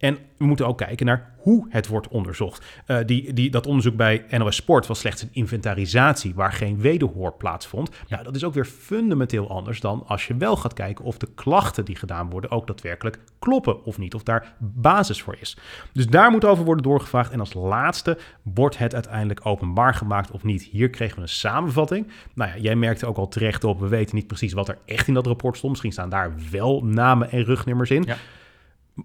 En 0.00 0.18
we 0.36 0.44
moeten 0.44 0.66
ook 0.66 0.78
kijken 0.78 1.06
naar 1.06 1.34
hoe 1.36 1.66
het 1.68 1.86
wordt 1.86 2.08
onderzocht. 2.08 2.64
Uh, 2.86 2.98
die, 3.06 3.32
die, 3.32 3.50
dat 3.50 3.66
onderzoek 3.66 3.96
bij 3.96 4.24
NOS 4.30 4.56
Sport 4.56 4.86
was 4.86 4.98
slechts 4.98 5.22
een 5.22 5.28
inventarisatie 5.32 6.34
waar 6.34 6.52
geen 6.52 6.80
wederhoor 6.80 7.32
plaatsvond. 7.32 7.90
Nou, 8.08 8.24
dat 8.24 8.36
is 8.36 8.44
ook 8.44 8.54
weer 8.54 8.64
fundamenteel 8.64 9.50
anders 9.50 9.80
dan 9.80 10.04
als 10.06 10.26
je 10.26 10.36
wel 10.36 10.56
gaat 10.56 10.72
kijken 10.72 11.04
of 11.04 11.18
de 11.18 11.28
klachten 11.34 11.84
die 11.84 11.96
gedaan 11.96 12.30
worden 12.30 12.50
ook 12.50 12.66
daadwerkelijk 12.66 13.18
kloppen 13.38 13.84
of 13.84 13.98
niet. 13.98 14.14
Of 14.14 14.22
daar 14.22 14.54
basis 14.58 15.22
voor 15.22 15.36
is. 15.40 15.56
Dus 15.92 16.06
daar 16.06 16.30
moet 16.30 16.44
over 16.44 16.64
worden 16.64 16.84
doorgevraagd. 16.84 17.32
En 17.32 17.40
als 17.40 17.54
laatste 17.54 18.18
wordt 18.42 18.78
het 18.78 18.94
uiteindelijk 18.94 19.46
openbaar 19.46 19.94
gemaakt 19.94 20.30
of 20.30 20.44
niet. 20.44 20.62
Hier 20.62 20.90
kregen 20.90 21.16
we 21.16 21.22
een 21.22 21.28
samenvatting. 21.28 22.06
Nou 22.34 22.50
ja, 22.50 22.56
jij 22.58 22.76
merkte 22.76 23.06
ook 23.06 23.16
al 23.16 23.28
terecht 23.28 23.64
op, 23.64 23.80
we 23.80 23.88
weten 23.88 24.16
niet 24.16 24.26
precies 24.26 24.52
wat 24.52 24.68
er 24.68 24.78
echt 24.84 25.08
in 25.08 25.14
dat 25.14 25.26
rapport 25.26 25.56
stond. 25.56 25.70
Misschien 25.70 25.92
staan 25.92 26.10
daar 26.10 26.34
wel 26.50 26.84
namen 26.84 27.30
en 27.30 27.44
rugnummers 27.44 27.90
in. 27.90 28.02
Ja 28.02 28.16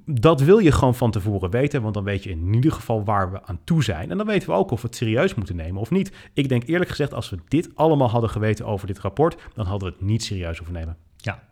dat 0.05 0.41
wil 0.41 0.57
je 0.57 0.71
gewoon 0.71 0.95
van 0.95 1.11
tevoren 1.11 1.49
weten, 1.49 1.81
want 1.81 1.93
dan 1.93 2.03
weet 2.03 2.23
je 2.23 2.29
in 2.29 2.53
ieder 2.53 2.71
geval 2.71 3.03
waar 3.03 3.31
we 3.31 3.43
aan 3.43 3.59
toe 3.63 3.83
zijn. 3.83 4.11
En 4.11 4.17
dan 4.17 4.27
weten 4.27 4.49
we 4.49 4.55
ook 4.55 4.71
of 4.71 4.81
we 4.81 4.87
het 4.87 4.95
serieus 4.95 5.35
moeten 5.35 5.55
nemen 5.55 5.81
of 5.81 5.89
niet. 5.89 6.11
Ik 6.33 6.49
denk 6.49 6.67
eerlijk 6.67 6.89
gezegd, 6.89 7.13
als 7.13 7.29
we 7.29 7.37
dit 7.47 7.69
allemaal 7.75 8.09
hadden 8.09 8.29
geweten 8.29 8.65
over 8.65 8.87
dit 8.87 8.99
rapport, 8.99 9.37
dan 9.53 9.65
hadden 9.65 9.89
we 9.89 9.95
het 9.95 10.05
niet 10.05 10.23
serieus 10.23 10.57
hoeven 10.57 10.75
nemen. 10.75 10.97
Ja, 11.17 11.43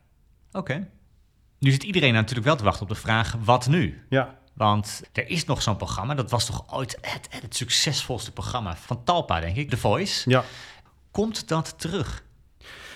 oké. 0.51 0.87
Nu 1.59 1.71
zit 1.71 1.83
iedereen 1.83 2.13
natuurlijk 2.13 2.47
wel 2.47 2.55
te 2.55 2.63
wachten 2.63 2.83
op 2.83 2.89
de 2.89 2.95
vraag, 2.95 3.35
wat 3.43 3.67
nu? 3.67 4.05
Ja. 4.09 4.37
Want 4.53 5.03
er 5.13 5.29
is 5.29 5.45
nog 5.45 5.61
zo'n 5.61 5.75
programma, 5.75 6.15
dat 6.15 6.31
was 6.31 6.45
toch 6.45 6.73
ooit 6.75 6.97
het, 7.01 7.27
het 7.41 7.55
succesvolste 7.55 8.31
programma 8.31 8.75
van 8.75 9.03
Talpa, 9.03 9.39
denk 9.39 9.55
ik, 9.55 9.69
The 9.69 9.77
Voice. 9.77 10.29
Ja. 10.29 10.43
Komt 11.11 11.47
dat 11.47 11.79
terug? 11.79 12.22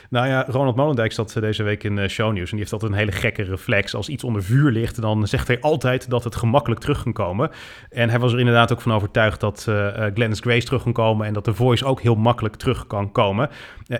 Nou 0.09 0.27
ja, 0.27 0.45
Ronald 0.47 0.75
Molendijk 0.75 1.11
zat 1.11 1.37
deze 1.39 1.63
week 1.63 1.83
in 1.83 1.97
uh, 1.97 2.07
Shownieuws 2.07 2.45
en 2.45 2.51
die 2.51 2.59
heeft 2.59 2.73
altijd 2.73 2.91
een 2.91 2.97
hele 2.97 3.11
gekke 3.11 3.43
reflex. 3.43 3.95
Als 3.95 4.09
iets 4.09 4.23
onder 4.23 4.43
vuur 4.43 4.71
ligt, 4.71 5.01
dan 5.01 5.27
zegt 5.27 5.47
hij 5.47 5.61
altijd 5.61 6.09
dat 6.09 6.23
het 6.23 6.35
gemakkelijk 6.35 6.81
terug 6.81 7.03
kan 7.03 7.13
komen. 7.13 7.49
En 7.89 8.09
hij 8.09 8.19
was 8.19 8.33
er 8.33 8.39
inderdaad 8.39 8.71
ook 8.71 8.81
van 8.81 8.93
overtuigd 8.93 9.39
dat 9.39 9.65
uh, 9.69 10.05
Glennis 10.13 10.39
Grace 10.39 10.65
terug 10.65 10.83
kan 10.83 10.93
komen 10.93 11.27
en 11.27 11.33
dat 11.33 11.43
The 11.43 11.53
Voice 11.53 11.85
ook 11.85 12.01
heel 12.01 12.15
makkelijk 12.15 12.55
terug 12.55 12.87
kan 12.87 13.11
komen. 13.11 13.49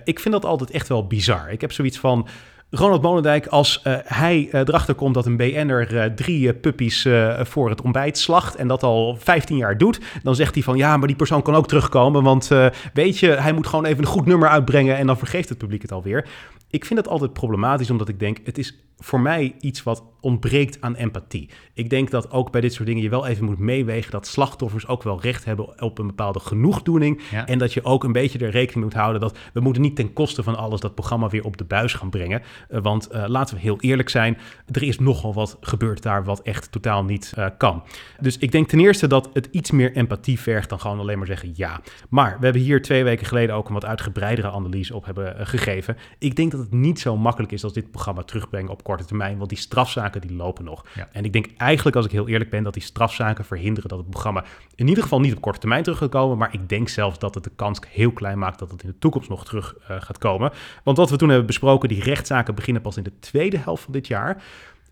ik 0.04 0.20
vind 0.20 0.34
dat 0.34 0.46
altijd 0.46 0.72
echt 0.72 0.88
wel 0.88 1.08
bizar. 1.08 1.52
Ik 1.52 1.62
heb 1.62 1.72
zoiets 1.72 2.00
van... 2.00 2.28
Ronald 2.70 3.02
Molendijk, 3.02 3.48
als 3.48 3.82
uh, 3.84 3.96
hij 4.04 4.50
uh, 4.52 4.60
erachter 4.60 4.96
komt 4.96 5.14
dat 5.14 5.26
een 5.26 5.38
BN'er 5.38 5.94
uh, 5.94 6.04
drie 6.06 6.54
puppies 6.54 7.08
voor 7.40 7.70
het 7.70 7.82
ontbijt 7.82 8.18
slacht 8.18 8.56
en 8.56 8.68
dat 8.68 8.84
al 8.84 9.18
15 9.20 9.58
jaar 9.58 9.78
doet, 9.78 10.00
dan 10.24 10.36
zegt 10.36 10.54
hij 10.54 10.64
van 10.64 10.78
ja, 10.78 10.98
maar 10.98 11.08
die 11.08 11.16
persoon 11.16 11.42
kan 11.42 11.56
ook 11.56 11.68
terugkomen, 11.68 12.24
want 12.24 12.52
weet 12.94 13.20
je, 13.20 13.30
hij 13.30 13.54
moet 13.54 13.68
gewoon 13.68 13.86
even 13.86 14.04
een 14.04 14.10
goed 14.10 14.26
nummer 14.26 14.50
uitbrengen 14.50 14.98
en 14.98 15.08
dan 15.08 15.18
vergeeft 15.18 15.50
het 15.50 15.58
publiek 15.58 15.82
het 15.82 15.92
alweer. 15.92 16.28
Ik 16.70 16.86
vind 16.86 17.04
dat 17.04 17.12
altijd 17.12 17.34
problematisch, 17.34 17.90
omdat 17.90 18.10
ik 18.10 18.20
denk, 18.20 18.38
het 18.44 18.58
is 18.58 18.78
voor 18.98 19.20
mij 19.20 19.56
iets 19.60 19.84
wat 19.84 20.04
ontbreekt 20.22 20.82
aan 20.82 20.96
empathie. 20.96 21.50
Ik 21.74 21.90
denk 21.90 22.12
dat 22.12 22.32
ook 22.32 22.52
bij 22.52 22.62
dit 22.62 22.74
soort 22.74 22.88
dingen 22.88 23.04
je 23.04 23.10
wel 23.10 23.26
even 23.26 23.46
moet 23.46 23.60
meewegen 23.60 24.12
dat 24.12 24.28
slachtoffers 24.28 24.88
ook 24.88 25.04
wel 25.04 25.22
recht 25.22 25.46
hebben 25.46 25.82
op 25.82 26.00
een 26.00 26.08
bepaalde 26.08 26.40
genoegdoening. 26.40 27.22
En 27.46 27.58
dat 27.58 27.74
je 27.74 27.84
ook 27.84 28.04
een 28.04 28.12
beetje 28.12 28.40
er 28.40 28.50
rekening 28.50 28.84
moet 28.84 28.94
houden 28.94 29.22
dat 29.22 29.38
we 29.54 29.60
moeten 29.60 29.82
niet 29.82 29.96
ten 29.96 30.14
koste 30.14 30.44
van 30.44 30.56
alles 30.56 30.80
dat 30.80 30.96
programma 30.96 31.30
weer 31.30 31.44
op 31.44 31.58
de 31.58 31.64
buis 31.64 31.94
gaan 31.94 32.10
brengen. 32.10 32.42
Uh, 32.70 32.80
want 32.82 33.10
uh, 33.12 33.24
laten 33.28 33.56
we 33.56 33.62
heel 33.62 33.80
eerlijk 33.80 34.10
zijn, 34.10 34.38
er 34.72 34.84
is 34.84 35.00
nogal 35.00 35.34
wat 35.34 35.58
gebeurd 35.62 36.04
daar 36.04 36.24
wat 36.24 36.42
echt 36.42 36.72
totaal 36.72 37.04
niet 37.04 37.34
uh, 37.38 37.46
kan. 37.58 37.84
Dus 38.20 38.38
ik 38.38 38.52
denk 38.52 38.68
ten 38.68 38.80
eerste 38.80 39.08
dat 39.08 39.30
het 39.34 39.48
iets 39.52 39.72
meer 39.72 39.96
empathie 39.96 40.40
vergt 40.40 40.70
dan 40.70 40.80
gewoon 40.80 41.00
alleen 41.00 41.18
maar 41.18 41.28
zeggen 41.28 41.52
ja. 41.54 41.82
Maar 42.10 42.38
we 42.40 42.44
hebben 42.44 42.62
hier 42.62 42.82
twee 42.82 43.04
weken 43.04 43.26
geleden 43.26 43.56
ook 43.56 43.68
een 43.68 43.74
wat 43.74 43.86
uitgebreidere 43.86 44.52
analyse 44.52 44.96
op 44.96 45.06
hebben 45.06 45.48
gegeven. 45.48 45.98
Ik 46.20 46.36
denk 46.36 46.52
dat 46.52 46.60
het 46.60 46.72
niet 46.74 47.00
zo 47.00 47.18
makkelijk 47.18 47.52
is 47.52 47.64
als 47.64 47.74
dit 47.74 47.92
programma 47.92 48.24
terugbrengen 48.24 48.72
op 48.72 48.84
korte 48.88 49.06
termijn, 49.06 49.38
want 49.38 49.50
die 49.50 49.58
strafzaken 49.58 50.22
die 50.22 50.34
lopen 50.34 50.64
nog. 50.64 50.86
En 51.12 51.26
ik 51.26 51.34
denk 51.34 51.48
eigenlijk, 51.58 51.96
als 51.96 52.06
ik 52.06 52.12
heel 52.12 52.28
eerlijk 52.28 52.50
ben, 52.50 52.64
dat 52.64 52.74
die 52.74 52.84
strafzaken 52.84 53.46
verhinderen 53.46 53.90
dat 53.90 53.98
het 54.00 54.10
programma 54.10 54.44
in 54.76 54.88
ieder 54.88 55.04
geval 55.04 55.20
niet 55.20 55.36
op 55.36 55.42
korte 55.42 55.60
termijn 55.60 55.84
terug 55.84 55.98
gaat 55.98 56.10
komen, 56.10 56.38
maar 56.38 56.54
ik 56.54 56.70
denk 56.70 56.90
zelfs 56.90 57.20
dat 57.20 57.36
het 57.36 57.44
de 57.44 57.52
kans 57.56 57.80
heel 57.88 58.12
klein 58.12 58.40
maakt 58.40 58.60
dat 58.60 58.72
het 58.72 58.84
in 58.84 58.90
de 58.90 58.98
toekomst 59.00 59.30
nog 59.30 59.46
terug 59.46 59.76
uh, 59.82 60.02
gaat 60.02 60.18
komen. 60.18 60.52
Want 60.84 60.98
wat 60.98 61.10
we 61.10 61.18
toen 61.18 61.30
hebben 61.30 61.48
besproken, 61.48 61.90
die 61.90 62.04
rechtszaken 62.04 62.56
beginnen 62.56 62.82
pas 62.82 62.98
in 62.98 63.04
de 63.04 63.20
tweede 63.20 63.58
helft 63.58 63.84
van 63.84 63.94
dit 63.94 64.08
jaar. 64.08 64.44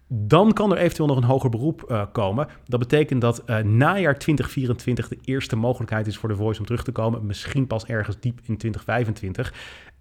Dan 0.07 0.53
kan 0.53 0.71
er 0.71 0.77
eventueel 0.77 1.07
nog 1.07 1.17
een 1.17 1.23
hoger 1.23 1.49
beroep 1.49 1.85
uh, 1.87 2.03
komen. 2.11 2.47
Dat 2.65 2.79
betekent 2.79 3.21
dat 3.21 3.43
uh, 3.45 3.57
najaar 3.57 4.17
2024 4.17 5.07
de 5.07 5.17
eerste 5.21 5.55
mogelijkheid 5.55 6.07
is 6.07 6.17
voor 6.17 6.29
de 6.29 6.35
Voice 6.35 6.59
om 6.59 6.65
terug 6.65 6.83
te 6.83 6.91
komen. 6.91 7.25
Misschien 7.25 7.67
pas 7.67 7.85
ergens 7.85 8.19
diep 8.19 8.39
in 8.43 8.57
2025. 8.57 9.53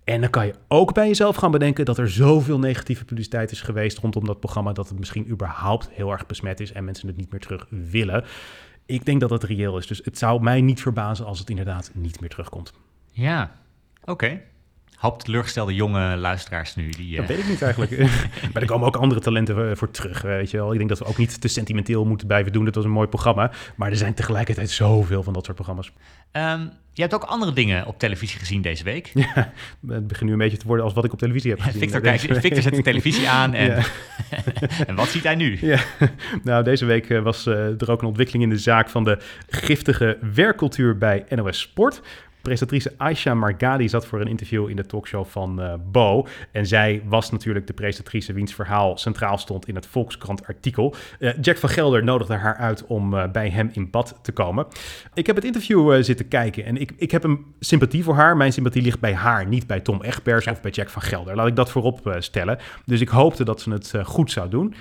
En 0.04 0.20
dan 0.20 0.30
kan 0.30 0.46
je 0.46 0.54
ook 0.68 0.94
bij 0.94 1.06
jezelf 1.06 1.36
gaan 1.36 1.50
bedenken 1.50 1.84
dat 1.84 1.98
er 1.98 2.10
zoveel 2.10 2.58
negatieve 2.58 3.04
publiciteit 3.04 3.50
is 3.50 3.60
geweest 3.60 3.98
rondom 3.98 4.24
dat 4.24 4.40
programma 4.40 4.72
dat 4.72 4.88
het 4.88 4.98
misschien 4.98 5.28
überhaupt 5.28 5.88
heel 5.90 6.10
erg 6.10 6.26
besmet 6.26 6.60
is 6.60 6.72
en 6.72 6.84
mensen 6.84 7.08
het 7.08 7.16
niet 7.16 7.30
meer 7.30 7.40
terug 7.40 7.66
willen. 7.68 8.24
Ik 8.86 9.04
denk 9.04 9.20
dat 9.20 9.28
dat 9.28 9.42
reëel 9.42 9.78
is. 9.78 9.86
Dus 9.86 10.00
het 10.04 10.18
zou 10.18 10.42
mij 10.42 10.60
niet 10.60 10.80
verbazen 10.80 11.26
als 11.26 11.38
het 11.38 11.50
inderdaad 11.50 11.90
niet 11.94 12.20
meer 12.20 12.30
terugkomt. 12.30 12.72
Ja, 13.12 13.52
oké 14.04 14.40
hoop 15.04 15.22
teleurgestelde 15.22 15.74
jonge 15.74 16.16
luisteraars 16.16 16.74
nu. 16.74 16.88
Die, 16.88 17.16
Dat 17.16 17.26
weet 17.26 17.38
ik 17.38 17.48
niet 17.48 17.62
eigenlijk. 17.62 17.98
maar 18.52 18.62
er 18.62 18.66
komen 18.66 18.86
ook 18.86 18.96
andere 18.96 19.20
talenten 19.20 19.70
eh, 19.70 19.76
voor 19.76 19.90
terug, 19.90 20.22
weet 20.22 20.50
je 20.50 20.56
wel. 20.56 20.72
Ik 20.72 20.78
denk 20.78 20.88
dat 20.88 20.98
we 20.98 21.04
ook 21.04 21.16
niet 21.16 21.40
te 21.40 21.48
sentimenteel 21.48 22.04
moeten 22.04 22.26
blijven 22.26 22.52
doen. 22.52 22.66
Het 22.66 22.74
was 22.74 22.84
een 22.84 22.90
mooi 22.90 23.08
programma. 23.08 23.50
Maar 23.76 23.90
er 23.90 23.96
zijn 23.96 24.14
tegelijkertijd 24.14 24.70
zoveel 24.70 25.22
van 25.22 25.32
dat 25.32 25.44
soort 25.44 25.56
programma's. 25.56 25.92
Um, 26.32 26.70
je 26.92 27.02
hebt 27.02 27.14
ook 27.14 27.22
andere 27.22 27.52
dingen 27.52 27.86
op 27.86 27.98
televisie 27.98 28.38
gezien 28.38 28.62
deze 28.62 28.84
week. 28.84 29.10
Ja, 29.14 29.52
het 29.88 30.06
begint 30.06 30.26
nu 30.26 30.32
een 30.32 30.38
beetje 30.38 30.56
te 30.56 30.66
worden 30.66 30.84
als 30.84 30.94
wat 30.94 31.04
ik 31.04 31.12
op 31.12 31.18
televisie 31.18 31.50
heb 31.50 31.60
gezien. 31.60 31.80
Victor, 31.80 32.00
kijk, 32.00 32.20
Victor 32.20 32.62
zet 32.62 32.74
de 32.74 32.82
televisie 32.82 33.28
aan 33.28 33.54
en, 33.54 33.84
en 34.86 34.94
wat 34.94 35.08
ziet 35.08 35.22
hij 35.22 35.34
nu? 35.34 35.58
Ja. 35.60 35.78
Nou, 36.42 36.64
deze 36.64 36.84
week 36.84 37.10
eh, 37.10 37.22
was 37.22 37.46
eh, 37.46 37.80
er 37.80 37.90
ook 37.90 38.00
een 38.00 38.08
ontwikkeling 38.08 38.44
in 38.44 38.50
de 38.50 38.58
zaak 38.58 38.88
van 38.88 39.04
de 39.04 39.18
giftige 39.48 40.18
werkcultuur 40.34 40.98
bij 40.98 41.24
NOS 41.28 41.60
Sport. 41.60 42.02
Presentatrice 42.44 42.92
Aisha 42.96 43.34
Margadi 43.34 43.88
zat 43.88 44.06
voor 44.06 44.20
een 44.20 44.26
interview 44.26 44.68
in 44.68 44.76
de 44.76 44.86
talkshow 44.86 45.26
van 45.26 45.62
uh, 45.62 45.74
Bo. 45.92 46.26
En 46.52 46.66
zij 46.66 47.02
was 47.04 47.30
natuurlijk 47.30 47.66
de 47.66 47.72
presentatrice 47.72 48.32
wiens 48.32 48.54
verhaal 48.54 48.98
centraal 48.98 49.38
stond 49.38 49.68
in 49.68 49.74
het 49.74 49.86
Volkskrant 49.86 50.46
artikel. 50.46 50.94
Uh, 51.18 51.32
Jack 51.40 51.56
van 51.56 51.68
Gelder 51.68 52.04
nodigde 52.04 52.34
haar 52.34 52.56
uit 52.56 52.86
om 52.86 53.14
uh, 53.14 53.30
bij 53.30 53.50
hem 53.50 53.70
in 53.72 53.90
bad 53.90 54.18
te 54.22 54.32
komen. 54.32 54.66
Ik 55.14 55.26
heb 55.26 55.36
het 55.36 55.44
interview 55.44 56.02
zitten 56.02 56.28
kijken 56.28 56.64
en 56.64 56.76
ik, 56.76 56.92
ik 56.96 57.10
heb 57.10 57.24
een 57.24 57.44
sympathie 57.60 58.04
voor 58.04 58.14
haar. 58.14 58.36
Mijn 58.36 58.52
sympathie 58.52 58.82
ligt 58.82 59.00
bij 59.00 59.14
haar, 59.14 59.46
niet 59.46 59.66
bij 59.66 59.80
Tom 59.80 60.02
Egbers 60.02 60.46
of 60.46 60.60
bij 60.60 60.70
Jack 60.70 60.90
van 60.90 61.02
Gelder. 61.02 61.36
Laat 61.36 61.46
ik 61.46 61.56
dat 61.56 61.70
voorop 61.70 62.16
stellen. 62.18 62.58
Dus 62.84 63.00
ik 63.00 63.08
hoopte 63.08 63.44
dat 63.44 63.60
ze 63.60 63.70
het 63.70 63.94
goed 64.04 64.30
zou 64.30 64.48
doen. 64.48 64.74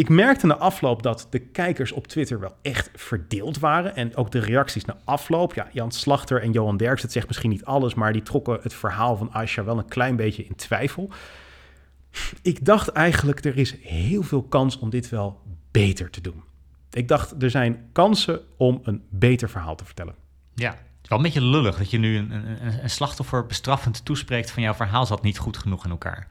Ik 0.00 0.08
merkte 0.08 0.46
na 0.46 0.56
afloop 0.56 1.02
dat 1.02 1.26
de 1.30 1.38
kijkers 1.38 1.92
op 1.92 2.06
Twitter 2.06 2.40
wel 2.40 2.56
echt 2.62 2.90
verdeeld 2.94 3.58
waren. 3.58 3.96
En 3.96 4.16
ook 4.16 4.30
de 4.30 4.38
reacties 4.38 4.84
na 4.84 4.98
afloop. 5.04 5.54
Ja, 5.54 5.68
Jan 5.72 5.92
Slachter 5.92 6.42
en 6.42 6.52
Johan 6.52 6.76
Derks, 6.76 7.02
het 7.02 7.12
zegt 7.12 7.26
misschien 7.26 7.50
niet 7.50 7.64
alles, 7.64 7.94
maar 7.94 8.12
die 8.12 8.22
trokken 8.22 8.58
het 8.62 8.74
verhaal 8.74 9.16
van 9.16 9.32
Asha 9.32 9.64
wel 9.64 9.78
een 9.78 9.88
klein 9.88 10.16
beetje 10.16 10.44
in 10.44 10.54
twijfel. 10.54 11.10
Ik 12.42 12.64
dacht 12.64 12.88
eigenlijk, 12.88 13.44
er 13.44 13.56
is 13.56 13.74
heel 13.82 14.22
veel 14.22 14.42
kans 14.42 14.78
om 14.78 14.90
dit 14.90 15.08
wel 15.08 15.40
beter 15.70 16.10
te 16.10 16.20
doen. 16.20 16.42
Ik 16.90 17.08
dacht, 17.08 17.42
er 17.42 17.50
zijn 17.50 17.88
kansen 17.92 18.40
om 18.56 18.80
een 18.82 19.02
beter 19.08 19.50
verhaal 19.50 19.74
te 19.74 19.84
vertellen. 19.84 20.14
Ja, 20.54 20.78
wel 21.02 21.18
een 21.18 21.24
beetje 21.24 21.44
lullig 21.44 21.78
dat 21.78 21.90
je 21.90 21.98
nu 21.98 22.16
een, 22.16 22.30
een, 22.30 22.82
een 22.82 22.90
slachtoffer 22.90 23.46
bestraffend 23.46 24.04
toespreekt 24.04 24.50
van 24.50 24.62
jouw 24.62 24.74
verhaal 24.74 25.06
zat 25.06 25.22
niet 25.22 25.38
goed 25.38 25.58
genoeg 25.58 25.84
in 25.84 25.90
elkaar. 25.90 26.29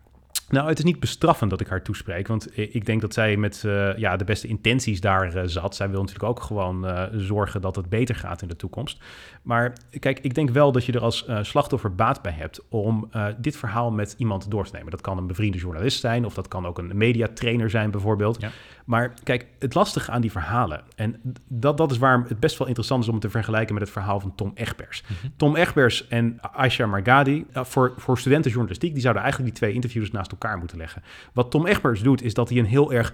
Nou, 0.50 0.68
het 0.68 0.78
is 0.78 0.84
niet 0.84 1.00
bestraffend 1.00 1.50
dat 1.50 1.62
ik 1.62 1.68
haar 1.68 1.82
toespreek. 1.82 2.28
Want 2.28 2.58
ik 2.58 2.86
denk 2.86 3.02
dat 3.02 3.14
zij 3.14 3.38
met 3.38 3.64
uh, 3.66 3.98
ja, 3.98 4.18
de 4.18 4.24
beste 4.24 4.48
intenties 4.48 5.02
daar 5.02 5.36
uh, 5.36 5.42
zat. 5.46 5.76
Zij 5.76 5.90
wil 5.90 6.00
natuurlijk 6.00 6.30
ook 6.30 6.42
gewoon 6.42 6.86
uh, 6.86 7.04
zorgen 7.12 7.62
dat 7.62 7.76
het 7.76 7.90
beter 7.90 8.16
gaat 8.16 8.42
in 8.42 8.48
de 8.48 8.56
toekomst. 8.56 9.04
Maar 9.50 9.74
kijk, 10.00 10.20
ik 10.20 10.34
denk 10.34 10.50
wel 10.50 10.72
dat 10.72 10.86
je 10.86 10.92
er 10.92 11.02
als 11.02 11.26
slachtoffer 11.42 11.96
baat 11.96 12.22
bij 12.22 12.32
hebt 12.32 12.62
om 12.70 13.10
dit 13.38 13.58
verhaal 13.58 13.92
met 13.92 14.16
iemand 14.18 14.52
door 14.52 14.66
te 14.66 14.72
nemen. 14.74 14.92
Dat 14.92 15.02
kan 15.02 15.18
een 15.18 15.28
bevriende 15.28 15.58
journalist 15.58 16.00
zijn, 16.00 16.26
of 16.26 16.34
dat 16.34 16.48
kan 16.48 16.66
ook 16.66 16.78
een 16.78 16.98
mediatrainer 16.98 17.70
zijn, 17.70 17.92
bijvoorbeeld. 17.92 18.42
Ja. 18.42 18.50
Maar 18.86 19.14
kijk, 19.24 19.48
het 19.60 19.74
lastige 19.74 20.12
aan 20.12 20.22
die 20.22 20.32
verhalen, 20.32 20.84
en 20.96 21.22
dat, 21.48 21.78
dat 21.78 21.92
is 21.92 21.98
waarom 21.98 22.26
het 22.28 22.40
best 22.40 22.58
wel 22.58 22.68
interessant 22.68 23.02
is 23.02 23.08
om 23.08 23.14
het 23.14 23.24
te 23.24 23.30
vergelijken 23.30 23.74
met 23.74 23.84
het 23.84 23.92
verhaal 23.92 24.20
van 24.20 24.36
Tom 24.36 24.52
Egbers. 24.54 25.04
Mm 25.08 25.16
-hmm. 25.22 25.34
Tom 25.38 25.56
Egbers 25.56 26.08
en 26.08 26.40
Aisha 26.42 26.86
Margadi, 26.86 27.46
voor, 27.52 27.94
voor 27.98 28.18
studenten 28.18 28.52
journalistiek, 28.52 28.94
die 28.94 29.02
zouden 29.02 29.24
eigenlijk 29.24 29.52
die 29.54 29.62
twee 29.62 29.76
interviews 29.76 30.12
naast 30.12 30.32
elkaar 30.32 30.58
moeten 30.58 30.78
leggen. 30.78 31.04
Wat 31.34 31.52
Tom 31.52 31.66
Egbers 31.66 32.02
doet, 32.02 32.22
is 32.22 32.34
dat 32.34 32.50
hij 32.50 32.58
een 32.58 32.66
heel 32.66 32.94
erg 32.94 33.14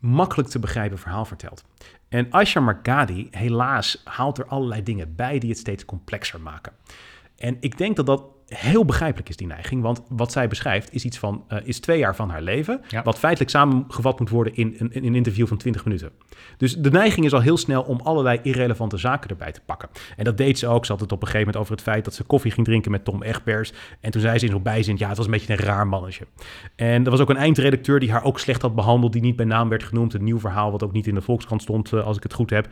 makkelijk 0.00 0.48
te 0.48 0.58
begrijpen 0.58 0.98
verhaal 0.98 1.24
vertelt. 1.24 1.64
En 2.10 2.30
Aisha 2.30 2.60
Margadi, 2.60 3.28
helaas, 3.30 4.00
haalt 4.04 4.38
er 4.38 4.46
allerlei 4.46 4.82
dingen 4.82 5.14
bij 5.14 5.38
die 5.38 5.50
het 5.50 5.58
steeds 5.58 5.84
complexer 5.84 6.40
maken. 6.40 6.72
En 7.36 7.56
ik 7.60 7.78
denk 7.78 7.96
dat 7.96 8.06
dat 8.06 8.22
heel 8.54 8.84
begrijpelijk 8.84 9.28
is, 9.28 9.36
die 9.36 9.46
neiging. 9.46 9.82
Want 9.82 10.02
wat 10.08 10.32
zij 10.32 10.48
beschrijft 10.48 10.92
is 10.92 11.04
iets 11.04 11.18
van, 11.18 11.44
uh, 11.48 11.58
is 11.62 11.80
twee 11.80 11.98
jaar 11.98 12.16
van 12.16 12.30
haar 12.30 12.42
leven. 12.42 12.80
Ja. 12.88 13.02
Wat 13.02 13.18
feitelijk 13.18 13.50
samengevat 13.50 14.18
moet 14.18 14.28
worden 14.28 14.54
in, 14.54 14.78
in, 14.78 14.92
in, 14.92 15.04
een 15.04 15.14
interview 15.14 15.46
van 15.46 15.56
20 15.56 15.84
minuten. 15.84 16.10
Dus 16.56 16.76
de 16.76 16.90
neiging 16.90 17.26
is 17.26 17.32
al 17.32 17.40
heel 17.40 17.56
snel 17.56 17.82
om 17.82 18.00
allerlei 18.00 18.38
irrelevante 18.42 18.96
zaken 18.96 19.30
erbij 19.30 19.52
te 19.52 19.60
pakken. 19.66 19.88
En 20.16 20.24
dat 20.24 20.36
deed 20.36 20.58
ze 20.58 20.66
ook. 20.66 20.84
Ze 20.86 20.92
had 20.92 21.00
het 21.00 21.12
op 21.12 21.20
een 21.20 21.26
gegeven 21.26 21.46
moment 21.46 21.62
over 21.62 21.72
het 21.72 21.82
feit 21.82 22.04
dat 22.04 22.14
ze 22.14 22.24
koffie 22.24 22.50
ging 22.50 22.66
drinken 22.66 22.90
met 22.90 23.04
Tom 23.04 23.22
Egbers. 23.22 23.72
En 24.00 24.10
toen 24.10 24.20
zei 24.20 24.38
ze 24.38 24.44
in 24.44 24.50
zo'n 24.50 24.62
bijzin, 24.62 24.96
ja, 24.98 25.08
het 25.08 25.16
was 25.16 25.26
een 25.26 25.32
beetje 25.32 25.52
een 25.52 25.58
raar 25.58 25.86
mannetje. 25.86 26.26
En 26.76 27.04
er 27.04 27.10
was 27.10 27.20
ook 27.20 27.30
een 27.30 27.36
eindredacteur 27.36 28.00
die 28.00 28.12
haar 28.12 28.24
ook 28.24 28.38
slecht 28.38 28.62
had 28.62 28.74
behandeld, 28.74 29.12
die 29.12 29.22
niet 29.22 29.36
bij 29.36 29.46
naam 29.46 29.68
werd 29.68 29.82
genoemd. 29.82 30.14
Een 30.14 30.24
nieuw 30.24 30.40
verhaal 30.40 30.70
wat 30.70 30.82
ook 30.82 30.92
niet 30.92 31.06
in 31.06 31.14
de 31.14 31.22
Volkskrant 31.22 31.62
stond, 31.62 31.92
uh, 31.92 32.06
als 32.06 32.16
ik 32.16 32.22
het 32.22 32.34
goed 32.34 32.50
heb. 32.50 32.68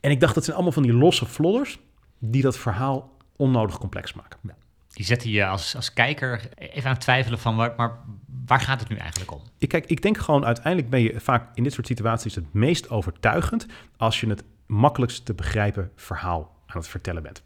En 0.00 0.10
ik 0.10 0.20
dacht, 0.20 0.34
dat 0.34 0.44
zijn 0.44 0.56
allemaal 0.56 0.74
van 0.74 0.82
die 0.82 0.92
losse 0.92 1.26
flodders 1.26 1.78
die 2.18 2.42
dat 2.42 2.58
verhaal 2.58 3.16
onnodig 3.36 3.78
complex 3.78 4.14
maken. 4.14 4.38
Ja 4.42 4.54
die 4.92 5.04
zetten 5.04 5.30
je 5.30 5.46
als, 5.46 5.76
als 5.76 5.92
kijker 5.92 6.48
even 6.56 6.84
aan 6.84 6.92
het 6.92 7.00
twijfelen 7.00 7.38
van, 7.38 7.56
waar, 7.56 7.74
maar 7.76 7.98
waar 8.46 8.60
gaat 8.60 8.80
het 8.80 8.88
nu 8.88 8.96
eigenlijk 8.96 9.32
om? 9.32 9.42
Ik, 9.58 9.68
kijk, 9.68 9.86
ik 9.86 10.02
denk 10.02 10.18
gewoon 10.18 10.44
uiteindelijk 10.44 10.90
ben 10.90 11.00
je 11.00 11.20
vaak 11.20 11.56
in 11.56 11.62
dit 11.62 11.72
soort 11.72 11.86
situaties 11.86 12.34
het 12.34 12.52
meest 12.52 12.90
overtuigend 12.90 13.66
als 13.96 14.20
je 14.20 14.28
het 14.28 14.44
makkelijkst 14.66 15.24
te 15.24 15.34
begrijpen 15.34 15.90
verhaal 15.96 16.56
aan 16.66 16.76
het 16.76 16.88
vertellen 16.88 17.22
bent. 17.22 17.42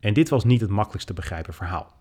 En 0.00 0.14
dit 0.14 0.28
was 0.28 0.44
niet 0.44 0.60
het 0.60 0.70
makkelijkst 0.70 1.06
te 1.06 1.14
begrijpen 1.14 1.54
verhaal. 1.54 1.92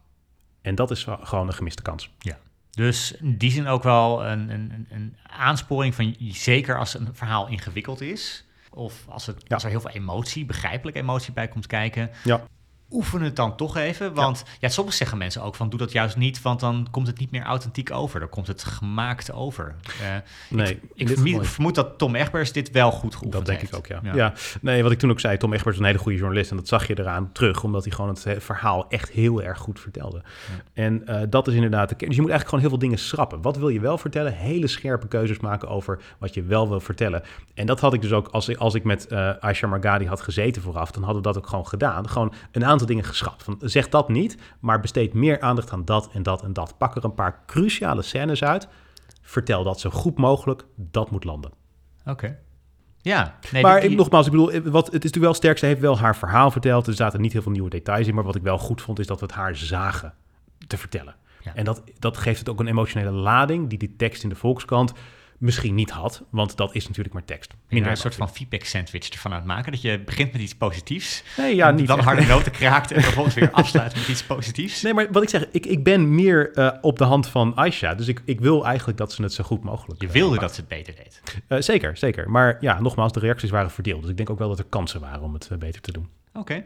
En 0.62 0.76
dat 0.76 0.92
is 0.92 1.08
gewoon 1.22 1.48
een 1.48 1.54
gemiste 1.54 1.82
kans. 1.82 2.12
Ja. 2.20 2.38
Dus 2.70 3.12
in 3.12 3.38
die 3.38 3.52
zin 3.52 3.68
ook 3.68 3.84
wel 3.84 4.26
een, 4.26 4.50
een, 4.50 4.88
een 4.90 5.18
aansporing 5.24 5.96
van 5.96 6.16
zeker 6.20 6.80
als 6.80 6.94
een 6.94 7.10
verhaal 7.14 7.48
ingewikkeld 7.48 8.02
is. 8.02 8.46
Of 8.70 9.06
als, 9.08 9.26
het, 9.26 9.54
als 9.54 9.64
er 9.64 9.70
heel 9.70 9.82
veel 9.82 9.90
emotie, 9.90 10.46
begrijpelijke 10.46 11.00
emotie 11.00 11.34
bij 11.34 11.48
komt 11.48 11.68
kijken. 11.68 12.10
Ja 12.24 12.44
oefen 12.90 13.22
het 13.22 13.36
dan 13.36 13.56
toch 13.56 13.78
even. 13.78 14.14
Want 14.14 14.44
ja. 14.60 14.70
soms 14.70 14.98
zeggen 14.98 15.18
mensen 15.18 15.44
ook 15.44 15.56
van 15.56 15.70
doe 15.70 15.80
dat 15.80 15.92
juist 15.92 16.18
niet, 16.18 16.42
want 16.42 16.60
dan 16.60 16.88
komt 16.92 17.08
het 17.08 17.20
niet 17.20 17.32
meer 17.32 17.44
authentiek 17.44 17.92
over. 17.92 18.20
Dan 18.20 18.30
komt 18.30 18.48
het 18.48 18.64
gemaakt 18.64 19.32
over. 19.32 19.76
Uh, 20.02 20.08
nee, 20.50 20.80
ik, 20.94 21.10
ik 21.10 21.46
vermoed, 21.46 21.76
dat 21.76 21.98
Tom 21.98 22.16
Egbers 22.16 22.52
dit 22.52 22.72
wel 22.72 22.92
goed 22.92 23.16
geoefend 23.16 23.46
Dat 23.46 23.56
denk 23.56 23.70
ik 23.70 23.76
ook, 23.76 23.88
ja. 23.88 24.00
ja. 24.14 24.34
Nee, 24.62 24.84
wat 24.84 24.92
ik 24.92 25.00
toen 25.00 25.12
ook 25.12 25.20
zei, 25.20 25.38
Tom 25.38 25.54
Egbers 25.54 25.76
is 25.76 25.82
een 25.82 25.88
hele 25.88 25.98
goede 25.98 26.18
journalist. 26.18 26.52
En 26.52 26.58
dat 26.58 26.68
zag 26.68 26.88
je 26.88 27.00
eraan 27.00 27.32
terug, 27.32 27.64
omdat 27.64 27.84
hij 27.84 27.94
gewoon 27.94 28.10
het 28.10 28.44
verhaal 28.44 28.90
echt 28.90 29.10
heel 29.10 29.42
erg 29.42 29.58
goed 29.58 29.80
vertelde. 29.80 30.22
En 30.74 31.02
uh, 31.06 31.22
dat 31.30 31.48
is 31.48 31.54
inderdaad 31.54 31.90
de 31.90 31.96
Dus 31.96 32.16
je 32.16 32.22
moet 32.22 32.32
eigenlijk 32.32 32.50
gewoon 32.50 32.60
heel 32.60 32.70
veel 32.70 32.80
dingen 32.80 32.98
schrappen. 32.98 33.42
Wat 33.42 33.58
wil 33.58 33.70
je 33.70 33.80
wel 33.80 33.98
vertellen? 33.98 34.34
Hele 34.34 34.68
scherpe 34.68 35.08
keuzes 35.08 35.40
maken 35.40 35.68
over 35.68 36.02
wat 36.18 36.34
je 36.34 36.44
wel 36.44 36.70
wil 36.70 36.80
vertellen. 36.80 37.24
En 37.54 37.66
dat 37.66 37.80
had 37.80 37.94
ik 37.94 38.02
dus 38.02 38.12
ook, 38.12 38.28
als 38.28 38.50
ik, 38.50 38.58
als 38.58 38.74
ik 38.74 38.84
met 38.84 39.08
uh, 39.12 39.30
Aisha 39.40 39.68
Margadi 39.68 40.06
had 40.06 40.22
gezeten 40.22 40.62
vooraf, 40.62 40.92
dan 40.92 41.04
hadden 41.04 41.22
we 41.22 41.28
dat 41.28 41.38
ook 41.38 41.48
gewoon 41.48 41.68
gedaan. 41.68 42.10
Gewoon 42.10 42.34
een 42.52 42.66
aantal 42.74 42.88
dingen 42.88 43.04
geschrapt. 43.04 43.44
Van, 43.44 43.58
zeg 43.62 43.90
dat 43.90 44.10
niet, 44.10 44.38
maar 44.60 44.80
besteed 44.80 45.14
meer 45.14 45.42
aandacht 45.42 45.72
aan 45.72 45.86
dat 45.86 46.10
en 46.14 46.24
dat 46.24 46.44
en 46.44 46.54
dat. 46.54 46.78
Pak 46.78 46.96
er 46.96 47.04
een 47.04 47.14
paar 47.14 47.44
cruciale 47.46 48.02
scènes 48.02 48.44
uit. 48.44 48.68
Vertel 49.22 49.64
dat 49.64 49.80
zo 49.80 49.90
goed 49.90 50.18
mogelijk. 50.18 50.66
Dat 50.76 51.12
moet 51.12 51.24
landen. 51.24 51.52
Oké. 52.06 52.40
Ja, 52.98 53.38
nee, 53.52 53.62
maar 53.62 53.92
nogmaals, 53.92 54.26
ik 54.26 54.32
bedoel, 54.32 54.52
wat, 54.52 54.86
het 54.86 54.88
is 54.88 54.92
natuurlijk 54.92 55.24
wel 55.24 55.34
sterk. 55.34 55.58
Ze 55.58 55.66
heeft 55.66 55.80
wel 55.80 55.98
haar 55.98 56.16
verhaal 56.16 56.52
verteld. 56.52 56.88
Er 56.88 56.94
zaten 56.94 57.22
niet 57.22 57.34
heel 57.34 57.42
veel 57.42 57.52
nieuwe 57.52 57.70
details 57.70 58.08
in. 58.08 58.16
Maar 58.16 58.24
wat 58.24 58.36
ik 58.36 58.42
wel 58.42 58.58
goed 58.58 58.82
vond, 58.82 59.00
is 59.00 59.08
dat 59.08 59.20
we 59.20 59.26
het 59.26 59.36
haar 59.36 59.56
zagen 59.56 60.14
te 60.68 60.78
vertellen. 60.78 61.16
En 61.54 61.66
dat, 61.66 61.84
dat 62.00 62.18
geeft 62.18 62.40
het 62.40 62.50
ook 62.50 62.60
een 62.60 62.68
emotionele 62.68 63.12
lading 63.12 63.70
die 63.70 63.78
die 63.78 63.96
tekst 63.96 64.24
in 64.24 64.30
de 64.30 64.36
Volkskrant 64.36 64.94
misschien 65.44 65.76
niet 65.76 65.90
had, 65.90 66.24
want 66.30 66.58
dat 66.58 66.76
is 66.76 66.88
natuurlijk 66.88 67.14
maar 67.14 67.26
tekst. 67.26 67.54
Minder 67.70 67.92
een 67.92 67.98
soort 67.98 68.16
van 68.16 68.30
feedback 68.30 68.64
sandwich 68.64 69.10
ervan 69.10 69.32
aan 69.32 69.38
het 69.38 69.48
maken, 69.48 69.72
dat 69.72 69.82
je 69.82 70.00
begint 70.00 70.32
met 70.32 70.42
iets 70.42 70.56
positiefs, 70.56 71.24
nee, 71.38 71.56
ja, 71.56 71.72
niet 71.72 71.88
dan 71.88 72.00
harde 72.00 72.26
noten 72.34 72.52
kraakt 72.52 72.92
en 72.92 73.02
vervolgens 73.02 73.36
weer 73.36 73.52
afsluit 73.52 73.96
met 73.96 74.08
iets 74.08 74.24
positiefs. 74.24 74.82
Nee, 74.82 74.94
maar 74.94 75.12
wat 75.12 75.24
ik 75.24 75.30
zeg, 75.30 75.46
ik, 75.52 75.66
ik 75.66 75.84
ben 75.84 76.16
meer 76.16 76.52
uh, 76.58 76.72
op 76.82 76.98
de 76.98 77.04
hand 77.04 77.28
van 77.28 77.56
Aisha, 77.56 77.96
dus 77.96 78.08
ik, 78.08 78.22
ik 78.26 78.40
wil 78.40 78.66
eigenlijk 78.66 78.98
dat 78.98 79.14
ze 79.14 79.22
het 79.22 79.34
zo 79.34 79.44
goed 79.44 79.64
mogelijk 79.64 80.02
Je 80.02 80.08
wilde 80.08 80.36
uh, 80.36 80.42
dat 80.42 80.54
ze 80.54 80.60
het 80.60 80.70
beter 80.70 80.96
deed? 80.96 81.22
Uh, 81.48 81.62
zeker, 81.62 81.98
zeker. 81.98 82.30
Maar 82.30 82.58
ja, 82.60 82.82
nogmaals, 82.82 83.12
de 83.12 83.20
reacties 83.20 83.50
waren 83.50 83.72
verdeeld, 83.72 84.02
dus 84.02 84.10
ik 84.10 84.18
denk 84.18 84.30
ook 84.30 84.40
wel 84.40 84.50
dat 84.50 84.60
er 84.60 84.66
kansen 84.70 85.00
waren 85.00 85.22
om 85.22 85.34
het 85.34 85.50
beter 85.60 85.82
te 85.82 85.92
doen. 85.92 86.10
Oké. 86.34 86.64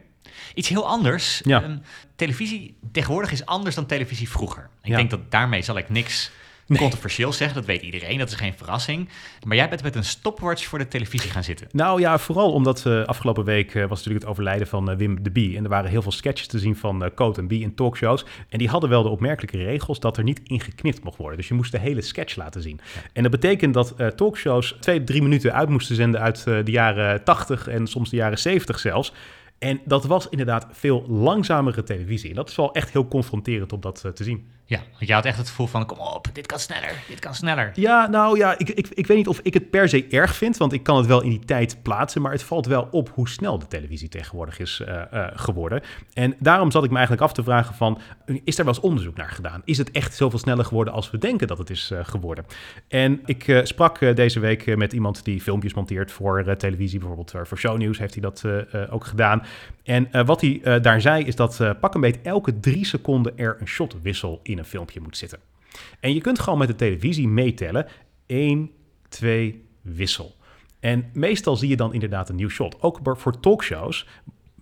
Iets 0.54 0.68
heel 0.68 0.86
anders. 0.86 1.40
Ja. 1.44 1.62
Um, 1.62 1.82
televisie 2.16 2.76
tegenwoordig 2.92 3.32
is 3.32 3.46
anders 3.46 3.74
dan 3.74 3.86
televisie 3.86 4.28
vroeger. 4.28 4.68
Ik 4.82 4.94
denk 4.94 5.10
dat 5.10 5.30
daarmee 5.30 5.62
zal 5.62 5.76
ik 5.76 5.88
niks 5.88 6.30
nee. 6.68 6.78
controversieel 6.78 7.32
zeggen. 7.32 7.56
Dat 7.56 7.66
weet 7.66 7.82
iedereen, 7.82 8.18
dat 8.18 8.28
is 8.28 8.34
geen 8.34 8.54
verrassing. 8.56 9.08
Maar 9.46 9.56
jij 9.56 9.68
bent 9.68 9.82
met 9.82 9.94
een 9.94 10.04
stopwatch 10.04 10.64
voor 10.64 10.78
de 10.78 10.88
televisie 10.88 11.30
gaan 11.30 11.44
zitten. 11.44 11.66
Nou 11.70 12.00
ja, 12.00 12.18
vooral 12.18 12.52
omdat 12.52 12.84
uh, 12.86 13.04
afgelopen 13.04 13.44
week 13.44 13.74
uh, 13.74 13.82
was 13.82 13.98
natuurlijk 13.98 14.24
het 14.24 14.30
overlijden 14.30 14.66
van 14.66 14.90
uh, 14.90 14.96
Wim 14.96 15.22
de 15.22 15.30
Bie. 15.30 15.56
En 15.56 15.62
er 15.62 15.68
waren 15.68 15.90
heel 15.90 16.02
veel 16.02 16.12
sketches 16.12 16.46
te 16.46 16.58
zien 16.58 16.76
van 16.76 17.10
Coat 17.14 17.38
en 17.38 17.46
Bie 17.46 17.62
in 17.62 17.74
talkshows. 17.74 18.24
En 18.48 18.58
die 18.58 18.68
hadden 18.68 18.90
wel 18.90 19.02
de 19.02 19.08
opmerkelijke 19.08 19.56
regels 19.56 20.00
dat 20.00 20.16
er 20.16 20.22
niet 20.22 20.40
ingeknipt 20.44 21.04
mocht 21.04 21.16
worden. 21.16 21.36
Dus 21.36 21.48
je 21.48 21.54
moest 21.54 21.72
de 21.72 21.78
hele 21.78 22.02
sketch 22.02 22.36
laten 22.36 22.62
zien. 22.62 22.80
En 23.12 23.22
dat 23.22 23.30
betekent 23.30 23.74
dat 23.74 23.94
talkshows 24.16 24.76
twee, 24.80 25.04
drie 25.04 25.22
minuten 25.22 25.54
uit 25.54 25.68
moesten 25.68 25.96
zenden 25.96 26.20
uit 26.20 26.44
de 26.44 26.62
jaren 26.64 27.24
80 27.24 27.68
en 27.68 27.86
soms 27.86 28.10
de 28.10 28.16
jaren 28.16 28.38
70 28.38 28.78
zelfs. 28.78 29.12
En 29.58 29.80
dat 29.84 30.04
was 30.04 30.28
inderdaad 30.28 30.66
veel 30.70 31.04
langzamere 31.08 31.82
televisie. 31.82 32.30
En 32.30 32.36
dat 32.36 32.48
is 32.48 32.56
wel 32.56 32.72
echt 32.72 32.92
heel 32.92 33.08
confronterend 33.08 33.72
om 33.72 33.80
dat 33.80 34.10
te 34.14 34.24
zien. 34.24 34.46
Ja, 34.68 34.78
want 34.92 35.06
je 35.06 35.12
had 35.12 35.24
echt 35.24 35.38
het 35.38 35.48
gevoel 35.48 35.66
van, 35.66 35.86
kom 35.86 35.98
op, 35.98 36.26
dit 36.32 36.46
kan 36.46 36.58
sneller, 36.58 36.92
dit 37.08 37.18
kan 37.18 37.34
sneller. 37.34 37.70
Ja, 37.74 38.06
nou 38.06 38.38
ja, 38.38 38.58
ik, 38.58 38.68
ik, 38.68 38.88
ik 38.88 39.06
weet 39.06 39.16
niet 39.16 39.28
of 39.28 39.40
ik 39.42 39.54
het 39.54 39.70
per 39.70 39.88
se 39.88 40.06
erg 40.08 40.34
vind, 40.34 40.56
want 40.56 40.72
ik 40.72 40.82
kan 40.82 40.96
het 40.96 41.06
wel 41.06 41.22
in 41.22 41.30
die 41.30 41.44
tijd 41.44 41.82
plaatsen, 41.82 42.22
maar 42.22 42.32
het 42.32 42.42
valt 42.42 42.66
wel 42.66 42.88
op 42.90 43.10
hoe 43.14 43.28
snel 43.28 43.58
de 43.58 43.66
televisie 43.66 44.08
tegenwoordig 44.08 44.58
is 44.58 44.82
uh, 44.88 45.02
uh, 45.12 45.26
geworden. 45.32 45.82
En 46.12 46.34
daarom 46.38 46.70
zat 46.70 46.84
ik 46.84 46.90
me 46.90 46.96
eigenlijk 46.96 47.26
af 47.26 47.32
te 47.32 47.42
vragen 47.42 47.74
van, 47.74 48.00
is 48.44 48.58
er 48.58 48.64
wel 48.64 48.74
eens 48.74 48.82
onderzoek 48.82 49.16
naar 49.16 49.30
gedaan? 49.30 49.62
Is 49.64 49.78
het 49.78 49.90
echt 49.90 50.14
zoveel 50.14 50.38
sneller 50.38 50.64
geworden 50.64 50.94
als 50.94 51.10
we 51.10 51.18
denken 51.18 51.46
dat 51.46 51.58
het 51.58 51.70
is 51.70 51.90
uh, 51.92 51.98
geworden? 52.02 52.44
En 52.88 53.20
ik 53.24 53.60
sprak 53.62 54.16
deze 54.16 54.40
week 54.40 54.76
met 54.76 54.92
iemand 54.92 55.24
die 55.24 55.40
filmpjes 55.40 55.74
monteert 55.74 56.12
voor 56.12 56.56
televisie, 56.56 56.98
bijvoorbeeld 56.98 57.34
voor 57.48 57.58
shownieuws 57.58 57.98
heeft 57.98 58.14
hij 58.14 58.22
dat 58.22 58.44
ook 58.90 59.04
gedaan. 59.04 59.42
En 59.88 60.26
wat 60.26 60.40
hij 60.40 60.80
daar 60.80 61.00
zei 61.00 61.24
is 61.24 61.36
dat 61.36 61.60
pak 61.80 61.94
een 61.94 62.00
beetje 62.00 62.20
elke 62.22 62.60
drie 62.60 62.84
seconden 62.84 63.38
er 63.38 63.56
een 63.60 63.68
shotwissel 63.68 64.40
in 64.42 64.58
een 64.58 64.64
filmpje 64.64 65.00
moet 65.00 65.16
zitten. 65.16 65.38
En 66.00 66.14
je 66.14 66.20
kunt 66.20 66.38
gewoon 66.38 66.58
met 66.58 66.68
de 66.68 66.74
televisie 66.74 67.28
meetellen. 67.28 67.86
1, 68.26 68.70
2, 69.08 69.64
wissel. 69.82 70.36
En 70.80 71.10
meestal 71.12 71.56
zie 71.56 71.68
je 71.68 71.76
dan 71.76 71.92
inderdaad 71.92 72.28
een 72.28 72.36
nieuw 72.36 72.48
shot. 72.48 72.82
Ook 72.82 73.00
voor 73.02 73.40
talkshows 73.40 74.06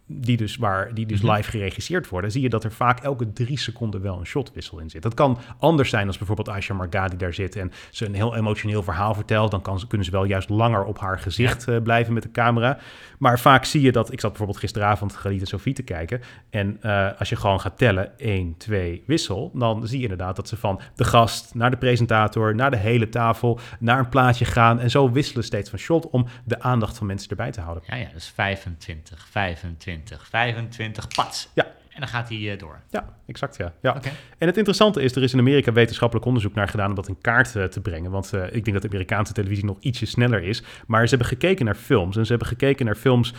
die 0.07 0.37
dus, 0.37 0.57
waar, 0.57 0.95
die 0.95 1.07
dus 1.07 1.21
mhm. 1.21 1.33
live 1.33 1.51
geregisseerd 1.51 2.09
worden, 2.09 2.31
zie 2.31 2.43
je 2.43 2.49
dat 2.49 2.65
er 2.65 2.73
vaak 2.73 3.01
elke 3.01 3.33
drie 3.33 3.59
seconden 3.59 4.03
wel 4.03 4.19
een 4.19 4.27
shotwissel 4.27 4.79
in 4.79 4.91
zit. 4.91 5.03
Dat 5.03 5.15
kan 5.15 5.39
anders 5.59 5.91
zijn 5.91 6.07
als 6.07 6.19
bijvoorbeeld 6.19 6.49
Aisha 6.49 6.75
Margadi 6.75 7.17
daar 7.17 7.35
zit 7.35 7.57
en 7.57 7.73
ze 7.91 8.07
een 8.07 8.15
heel 8.15 8.37
emotioneel 8.37 8.83
verhaal 8.83 9.15
vertelt. 9.15 9.51
Dan 9.51 9.63
kan 9.63 9.81
kunnen 9.89 10.07
ze 10.07 10.13
wel 10.13 10.25
juist 10.25 10.49
langer 10.49 10.85
op 10.85 10.99
haar 10.99 11.19
gezicht 11.19 11.69
uh, 11.69 11.83
blijven 11.83 12.13
met 12.13 12.23
de 12.23 12.31
camera. 12.31 12.79
Maar 13.19 13.39
vaak 13.41 13.65
zie 13.65 13.81
je 13.81 13.93
dat, 13.93 14.13
ik 14.13 14.21
zat 14.21 14.31
bijvoorbeeld 14.31 14.59
gisteravond 14.59 15.17
Geliet 15.17 15.49
Sofie 15.49 15.75
te 15.75 15.83
kijken. 15.83 16.21
En 16.51 16.79
uh, 16.83 17.09
als 17.19 17.29
je 17.29 17.37
gewoon 17.37 17.61
gaat 17.61 17.79
tellen, 17.79 18.19
1, 18.19 18.57
2, 18.57 19.03
wissel, 19.07 19.51
dan 19.55 19.87
zie 19.87 19.97
je 19.97 20.03
inderdaad 20.03 20.37
dat 20.37 20.49
ze 20.49 20.57
van 20.57 20.81
de 20.95 21.05
gast 21.05 21.55
naar 21.55 21.71
de 21.71 21.77
presentator, 21.77 22.55
naar 22.55 22.71
de 22.71 22.77
hele 22.77 23.09
tafel, 23.09 23.59
naar 23.79 23.99
een 23.99 24.09
plaatje 24.09 24.45
gaan. 24.45 24.81
En 24.81 24.91
zo 24.91 25.11
wisselen 25.11 25.45
steeds 25.45 25.71
van 25.71 25.79
shot 25.79 26.11
om 26.11 26.27
de 26.45 26.61
aandacht 26.61 26.99
van 26.99 27.07
mensen 27.07 27.31
erbij 27.31 27.53
te 27.53 27.61
houden. 27.61 27.83
Ja, 27.87 27.95
ja, 27.95 28.09
dus 28.13 28.29
25, 28.29 29.27
25. 29.31 29.96
20, 30.05 30.27
25, 30.29 31.09
pats. 31.09 31.49
Ja. 31.55 31.65
En 31.65 32.03
dan 32.03 32.11
gaat 32.11 32.29
hij 32.29 32.39
uh, 32.39 32.59
door. 32.59 32.81
Ja, 32.91 33.17
exact. 33.27 33.57
Ja. 33.57 33.73
ja. 33.83 34.01
En 34.39 34.47
het 34.47 34.57
interessante 34.57 35.03
is, 35.03 35.17
er 35.17 35.23
is 35.23 35.33
in 35.33 35.39
Amerika 35.39 35.73
wetenschappelijk 35.73 36.27
onderzoek 36.27 36.55
naar 36.55 36.69
gedaan 36.69 36.89
om 36.89 36.95
dat 36.95 37.09
in 37.09 37.21
kaart 37.21 37.55
uh, 37.55 37.65
te 37.65 37.81
brengen. 37.81 38.11
Want 38.11 38.33
uh, 38.35 38.45
ik 38.45 38.53
denk 38.53 38.73
dat 38.73 38.83
de 38.83 38.89
Amerikaanse 38.89 39.33
televisie 39.33 39.65
nog 39.65 39.77
ietsje 39.81 40.07
sneller 40.07 40.43
is. 40.43 40.63
Maar 40.87 41.03
ze 41.03 41.09
hebben 41.09 41.29
gekeken 41.29 41.65
naar 41.65 41.75
films. 41.75 42.17
En 42.17 42.25
ze 42.25 42.31
hebben 42.31 42.49
gekeken 42.49 42.87
naar 42.87 42.95
films 42.95 43.35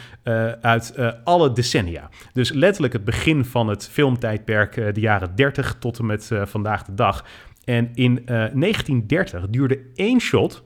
uit 0.62 0.96
alle 1.24 1.52
decennia. 1.52 2.10
Dus 2.34 2.52
letterlijk 2.52 2.93
het 2.93 3.06
begin 3.06 3.46
van 3.46 3.67
het 3.67 3.89
filmtijdperk, 3.89 4.96
de 4.96 5.02
jaren 5.02 5.36
30 5.36 5.76
tot 5.80 6.00
en 6.00 6.06
met 6.06 6.32
vandaag 6.43 6.84
de 6.84 6.93
dag. 6.93 7.26
En 7.63 7.91
in 7.93 8.22
1930 8.26 9.48
duurde 9.50 9.80
één 9.96 10.20
shot 10.20 10.63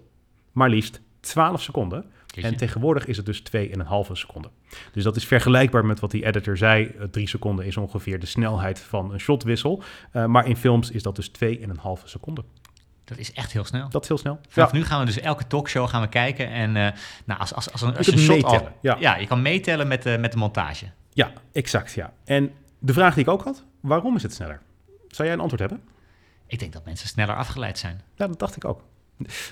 maar 0.52 0.70
liefst 0.70 1.02
12 1.20 1.62
seconden. 1.62 2.06
En 2.36 2.58
tegenwoordig 2.58 3.06
is 3.06 3.18
het 3.18 3.26
dus 3.26 3.44
2,5 3.56 4.12
seconden. 4.12 4.52
Dus 4.92 5.04
dat 5.04 5.16
is 5.16 5.26
vergelijkbaar 5.26 5.86
met 5.86 6.00
wat 6.00 6.12
die 6.12 6.26
editor 6.26 6.58
zei. 6.58 6.96
3 7.12 7.28
seconden 7.28 7.66
is 7.66 7.78
ongeveer 7.78 8.20
de 8.20 8.26
snelheid 8.26 8.80
van 8.80 9.14
een 9.14 9.20
shotwissel. 9.20 9.84
Uh, 10.14 10.26
maar 10.26 10.48
in 10.48 10.58
films 10.58 10.92
is 10.92 11.04
dat 11.04 11.16
dus 11.16 11.32
2,5 11.46 12.04
seconden. 12.04 12.46
Dat 13.04 13.18
is 13.18 13.34
echt 13.34 13.52
heel 13.52 13.66
snel. 13.66 13.90
Dat 13.90 14.02
is 14.02 14.08
heel 14.08 14.18
snel. 14.18 14.40
Vanaf 14.48 14.72
nu 14.72 14.84
gaan 14.84 15.00
we 15.00 15.06
dus 15.06 15.20
elke 15.20 15.48
talkshow 15.48 15.90
gaan 15.90 16.02
we 16.02 16.08
kijken. 16.08 16.50
En 16.50 16.70
uh, 16.70 16.88
nou, 17.26 17.40
als, 17.40 17.54
als, 17.54 17.72
als, 17.72 17.82
een, 17.82 17.98
als 17.98 18.06
je, 18.06 18.18
shot 18.18 18.44
al, 18.44 18.70
ja. 18.82 18.98
ja. 19.00 19.16
je 19.16 19.28
kan 19.28 19.42
meetellen 19.42 19.88
met, 19.88 20.06
uh, 20.06 20.18
met 20.18 20.32
de 20.32 20.38
montage. 20.38 20.86
Ja, 21.14 21.32
exact. 21.52 21.94
Ja. 21.94 22.14
En 22.26 22.52
de 22.80 22.94
vraag 22.94 23.14
die 23.14 23.24
ik 23.24 23.30
ook 23.30 23.44
had, 23.44 23.64
waarom 23.80 24.16
is 24.16 24.24
het 24.24 24.34
sneller? 24.34 24.62
Zou 25.08 25.28
jij 25.28 25.34
een 25.34 25.40
antwoord 25.40 25.62
hebben? 25.62 25.82
Ik 26.48 26.60
denk 26.60 26.74
dat 26.74 26.86
mensen 26.86 27.08
sneller 27.08 27.36
afgeleid 27.36 27.78
zijn. 27.78 28.02
Ja, 28.16 28.28
dat 28.28 28.40
dacht 28.40 28.56
ik 28.56 28.66
ook. 28.66 28.84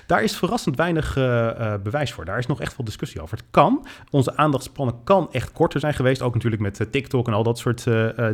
Daar 0.06 0.22
is 0.22 0.36
verrassend 0.36 0.76
weinig 0.76 1.16
uh, 1.16 1.24
uh, 1.24 1.74
bewijs 1.82 2.12
voor. 2.12 2.24
Daar 2.24 2.38
is 2.38 2.46
nog 2.46 2.60
echt 2.60 2.74
veel 2.74 2.84
discussie 2.84 3.22
over. 3.22 3.36
Het 3.36 3.46
kan, 3.50 3.86
onze 4.10 4.36
aandachtspannen 4.36 4.94
kan 5.04 5.32
echt 5.32 5.52
korter 5.52 5.80
zijn 5.80 5.94
geweest. 5.94 6.22
Ook 6.22 6.34
natuurlijk 6.34 6.62
met 6.62 6.80
uh, 6.80 6.86
TikTok 6.86 7.26
en 7.26 7.32
al 7.32 7.42
dat 7.42 7.58
soort 7.58 7.86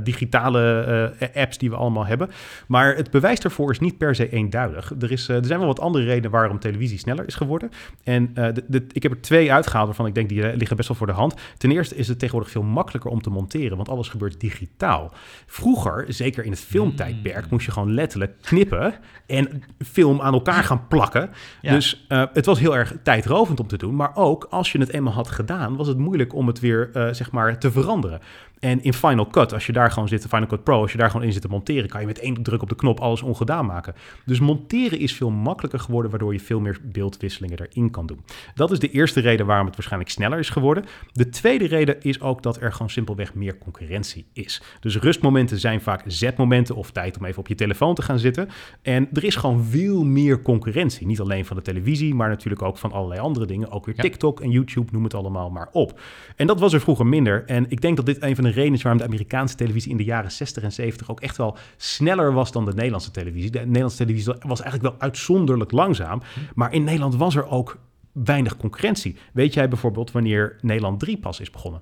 digitale 0.03 1.31
apps 1.35 1.59
die 1.59 1.70
we 1.70 1.77
allemaal 1.77 2.07
hebben. 2.07 2.31
Maar 2.68 2.96
het 2.96 3.11
bewijs 3.11 3.40
daarvoor 3.40 3.70
is 3.70 3.79
niet 3.79 3.99
per 3.99 4.14
se 4.14 4.31
eenduidig. 4.31 4.92
Er, 5.01 5.12
is, 5.12 5.29
er 5.29 5.44
zijn 5.44 5.59
wel 5.59 5.68
wat 5.68 5.81
andere 5.81 6.05
redenen 6.05 6.31
waarom 6.31 6.59
televisie 6.59 6.99
sneller 6.99 7.27
is 7.27 7.35
geworden. 7.35 7.70
En 8.05 8.35
de, 8.35 8.64
de, 8.68 8.87
ik 8.92 9.03
heb 9.03 9.12
er 9.12 9.20
twee 9.20 9.53
uitgehaald 9.53 9.87
waarvan 9.87 10.07
ik 10.07 10.14
denk 10.14 10.29
die 10.29 10.57
liggen 10.57 10.77
best 10.77 10.88
wel 10.88 10.96
voor 10.96 11.07
de 11.07 11.12
hand. 11.12 11.35
Ten 11.59 11.70
eerste 11.70 11.96
is 11.96 12.09
het 12.09 12.18
tegenwoordig 12.18 12.53
veel 12.53 12.62
makkelijker 12.62 13.11
om 13.11 13.22
te 13.22 13.31
monteren, 13.31 13.77
want 13.77 13.88
alles 13.88 14.09
gebeurt 14.09 14.40
digitaal. 14.40 15.12
Vroeger, 15.46 16.05
zeker 16.09 16.44
in 16.44 16.51
het 16.51 16.61
filmtijdperk, 16.61 17.42
mm. 17.42 17.49
moest 17.51 17.66
je 17.66 17.72
gewoon 17.72 17.94
letterlijk 17.94 18.33
knippen 18.40 18.94
en 19.27 19.62
film 19.85 20.20
aan 20.20 20.33
elkaar 20.33 20.64
gaan 20.64 20.87
plakken. 20.88 21.26
Dus 21.62 22.07
uh, 22.09 22.25
het 22.33 22.47
was 22.47 22.59
heel 22.59 22.77
erg 22.77 22.95
tijdrovend 23.03 23.61
om 23.61 23.67
te 23.67 23.77
doen. 23.77 23.97
Maar 23.97 24.11
ook 24.15 24.47
als 24.51 24.73
je 24.73 24.79
het 24.79 24.93
eenmaal 24.93 25.12
had 25.12 25.29
gedaan, 25.29 25.77
was 25.77 25.89
het 25.89 25.99
moeilijk 25.99 26.35
om 26.35 26.47
het 26.47 26.61
weer 26.61 26.91
uh, 26.95 27.12
zeg 27.12 27.31
maar 27.31 27.59
te 27.59 27.71
veranderen. 27.71 28.21
En 28.61 28.83
in 28.83 28.95
Final 28.95 29.27
Cut, 29.27 29.53
als 29.53 29.66
je 29.66 29.73
daar 29.73 29.90
gewoon 29.90 30.09
zit, 30.09 30.27
Final 30.29 30.47
Cut 30.47 30.64
Pro, 30.64 30.81
als 30.81 30.92
je 30.92 30.99
daar 30.99 31.11
gewoon 31.11 31.27
in 31.27 31.33
zit 31.33 31.42
te 31.42 31.49
monteren, 31.49 31.88
kan 31.88 32.01
je 32.01 32.07
met 32.07 32.19
één 32.19 32.42
druk 32.42 32.62
op 32.62 32.69
de 32.69 32.75
knop 32.75 33.01
alles 33.01 33.23
ongedaan 33.23 33.66
maken. 33.66 33.95
Dus 34.25 34.40
monteren 34.40 34.99
is 34.99 35.12
veel 35.12 35.31
makkelijker 35.31 35.81
geworden, 35.81 36.11
waardoor 36.11 36.33
je 36.33 36.40
veel 36.40 36.61
meer 36.61 36.79
beeldwisselingen 36.83 37.59
erin 37.59 37.90
kan 37.90 38.07
doen. 38.07 38.25
Dat 38.55 38.71
is 38.71 38.79
de 38.79 38.90
eerste 38.90 39.21
reden 39.21 39.47
waarom 39.47 39.66
het 39.66 39.75
waarschijnlijk 39.75 40.11
sneller 40.11 40.38
is 40.38 40.49
geworden. 40.49 40.85
De 41.12 41.29
tweede 41.29 41.66
reden 41.66 42.03
is 42.03 42.21
ook 42.21 42.42
dat 42.42 42.61
er 42.61 42.73
gewoon 42.73 42.90
simpelweg 42.90 43.35
meer 43.35 43.59
concurrentie 43.59 44.27
is. 44.33 44.62
Dus 44.81 44.99
rustmomenten 44.99 45.59
zijn 45.59 45.81
vaak 45.81 46.03
zetmomenten 46.07 46.75
of 46.75 46.90
tijd 46.90 47.19
om 47.19 47.25
even 47.25 47.38
op 47.38 47.49
je 47.49 47.55
telefoon 47.55 47.95
te 47.95 48.03
gaan 48.03 48.19
zitten. 48.19 48.49
En 48.83 49.09
er 49.12 49.25
is 49.25 49.37
gewoon 49.37 49.64
veel 49.64 50.05
meer 50.05 50.42
concurrentie. 50.42 51.07
Niet 51.07 51.21
alleen 51.21 51.45
van 51.45 51.57
de 51.57 51.62
televisie, 51.62 52.14
maar 52.14 52.29
natuurlijk 52.29 52.62
ook 52.62 52.79
van 52.79 52.92
allerlei 52.92 53.21
andere 53.21 53.47
dingen. 53.47 53.71
Ook 53.71 53.87
weer 53.87 53.95
TikTok 53.95 54.40
en 54.40 54.51
YouTube, 54.51 54.92
noem 54.92 55.05
het 55.05 55.14
allemaal 55.14 55.51
maar 55.51 55.69
op. 55.73 56.01
En 56.37 56.47
dat 56.47 56.61
was 56.61 56.73
er 56.73 56.81
vroeger 56.81 57.07
minder. 57.07 57.45
En 57.47 57.66
ik 57.69 57.81
denk 57.81 57.97
dat 57.97 58.07
dit 58.07 58.23
een 58.23 58.37
van 58.37 58.45
van 58.46 58.46
de 58.47 58.53
redenen 58.53 58.83
waarom 58.83 59.01
de 59.01 59.07
Amerikaanse 59.07 59.57
televisie 59.57 59.91
in 59.91 59.97
de 59.97 60.05
jaren 60.05 60.33
60 60.33 60.63
en 60.63 60.73
70 60.73 61.11
ook 61.11 61.21
echt 61.21 61.37
wel 61.37 61.57
sneller 61.77 62.33
was 62.33 62.53
dan 62.53 62.65
de 62.65 62.75
Nederlandse 62.75 63.11
televisie. 63.11 63.51
De 63.51 63.59
Nederlandse 63.59 63.97
televisie 63.97 64.35
was 64.41 64.61
eigenlijk 64.61 64.93
wel 64.93 65.01
uitzonderlijk 65.01 65.73
langzaam. 65.73 66.23
Maar 66.55 66.73
in 66.73 66.85
Nederland 66.85 67.17
was 67.17 67.37
er 67.37 67.49
ook 67.49 67.79
weinig 68.13 68.57
concurrentie. 68.57 69.17
Weet 69.33 69.55
jij 69.55 69.69
bijvoorbeeld 69.69 70.11
wanneer 70.11 70.57
Nederland 70.61 71.01
3 71.01 71.19
pas 71.19 71.41
is 71.41 71.51
begonnen? 71.51 71.81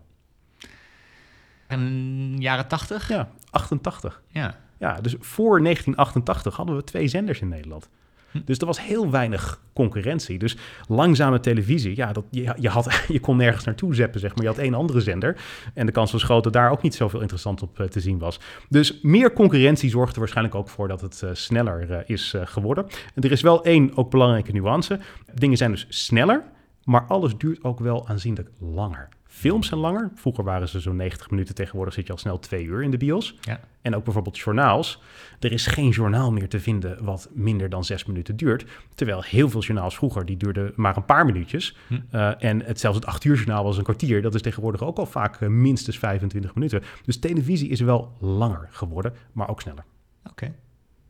In 1.69 2.37
jaren 2.39 2.69
80? 2.69 3.09
Ja, 3.09 3.29
88. 3.51 4.23
Ja. 4.29 4.63
Ja, 4.79 5.01
dus 5.01 5.15
voor 5.21 5.63
1988 5.63 6.57
hadden 6.57 6.77
we 6.77 6.85
twee 6.85 7.09
zenders 7.09 7.41
in 7.41 7.49
Nederland. 7.49 7.89
Hm. 8.35 8.41
Dus 8.45 8.59
er 8.59 8.67
was 8.67 8.81
heel 8.81 9.11
weinig 9.11 9.61
concurrentie. 9.73 10.39
Dus 10.39 10.57
langzame 10.89 11.41
televisie, 11.41 11.97
ja, 11.97 12.13
dat, 12.13 12.25
je, 12.31 12.55
je, 12.59 12.69
had, 12.69 13.03
je 13.09 13.21
kon 13.21 13.37
nergens 13.37 13.65
naartoe 13.65 13.95
zeppen, 13.95 14.21
zeg 14.21 14.35
maar. 14.35 14.43
Je 14.43 14.51
had 14.51 14.59
één 14.59 14.75
andere 14.75 15.01
zender. 15.01 15.37
En 15.75 15.87
de 15.87 15.93
kans 15.93 16.13
was 16.13 16.23
groot 16.23 16.45
dat 16.45 16.53
daar 16.53 16.71
ook 16.71 16.83
niet 16.83 16.95
zoveel 16.95 17.21
interessant 17.21 17.63
op 17.63 17.81
uh, 17.81 17.87
te 17.87 18.01
zien 18.01 18.19
was. 18.19 18.41
Dus 18.69 18.99
meer 19.03 19.33
concurrentie 19.33 19.91
zorgt 19.91 20.13
er 20.13 20.19
waarschijnlijk 20.19 20.57
ook 20.57 20.69
voor 20.69 20.89
dat 20.89 21.01
het 21.01 21.21
uh, 21.25 21.31
sneller 21.33 21.91
uh, 21.91 21.99
is 22.07 22.35
geworden. 22.45 22.87
En 23.15 23.23
er 23.23 23.33
is 23.33 23.41
wel 23.41 23.65
één 23.65 23.97
ook 23.97 24.11
belangrijke 24.11 24.53
nuance. 24.53 25.01
Dingen 25.35 25.57
zijn 25.57 25.71
dus 25.71 25.87
sneller, 25.89 26.43
maar 26.85 27.05
alles 27.07 27.37
duurt 27.37 27.65
ook 27.65 27.81
wel 27.81 28.09
aanzienlijk 28.09 28.51
langer. 28.59 29.09
Films 29.35 29.67
zijn 29.67 29.81
langer. 29.81 30.11
Vroeger 30.15 30.45
waren 30.45 30.69
ze 30.69 30.81
zo'n 30.81 30.97
90 30.97 31.31
minuten. 31.31 31.55
Tegenwoordig 31.55 31.95
zit 31.95 32.07
je 32.07 32.13
al 32.13 32.19
snel 32.19 32.39
twee 32.39 32.65
uur 32.65 32.83
in 32.83 32.91
de 32.91 32.97
bios. 32.97 33.39
Ja. 33.41 33.61
En 33.83 33.97
ook 33.97 34.05
bijvoorbeeld 34.05 34.39
journaals. 34.39 35.03
Er 35.41 35.53
is 35.53 35.67
geen 35.67 35.89
journaal 35.89 36.33
meer 36.33 36.49
te 36.49 36.61
vinden 36.61 37.05
wat 37.05 37.29
minder 37.33 37.69
dan 37.69 37.85
zes 37.85 38.05
minuten 38.05 38.37
duurt. 38.37 38.65
Terwijl 38.95 39.23
heel 39.23 39.51
veel 39.51 39.61
journaals 39.61 39.97
vroeger, 39.97 40.27
die 40.27 40.37
duurden 40.37 40.73
maar 40.77 40.97
een 40.97 41.05
paar 41.05 41.25
minuutjes. 41.25 41.77
Hm. 41.87 41.95
Uh, 42.13 42.45
en 42.45 42.63
het, 42.63 42.81
zelfs 42.81 42.97
het 42.97 43.07
acht 43.07 43.25
uur 43.25 43.37
journaal 43.37 43.65
was 43.65 43.77
een 43.77 43.83
kwartier. 43.83 44.23
Dat 44.23 44.35
is 44.35 44.43
tegenwoordig 44.43 44.83
ook 44.83 44.99
al 44.99 45.07
vaak 45.07 45.41
uh, 45.41 45.49
minstens 45.49 45.99
25 45.99 46.55
minuten. 46.55 46.83
Dus 47.05 47.19
televisie 47.19 47.69
is 47.69 47.81
wel 47.81 48.13
langer 48.21 48.69
geworden, 48.71 49.13
maar 49.33 49.49
ook 49.49 49.61
sneller. 49.61 49.85
Oké. 50.21 50.31
Okay. 50.31 50.55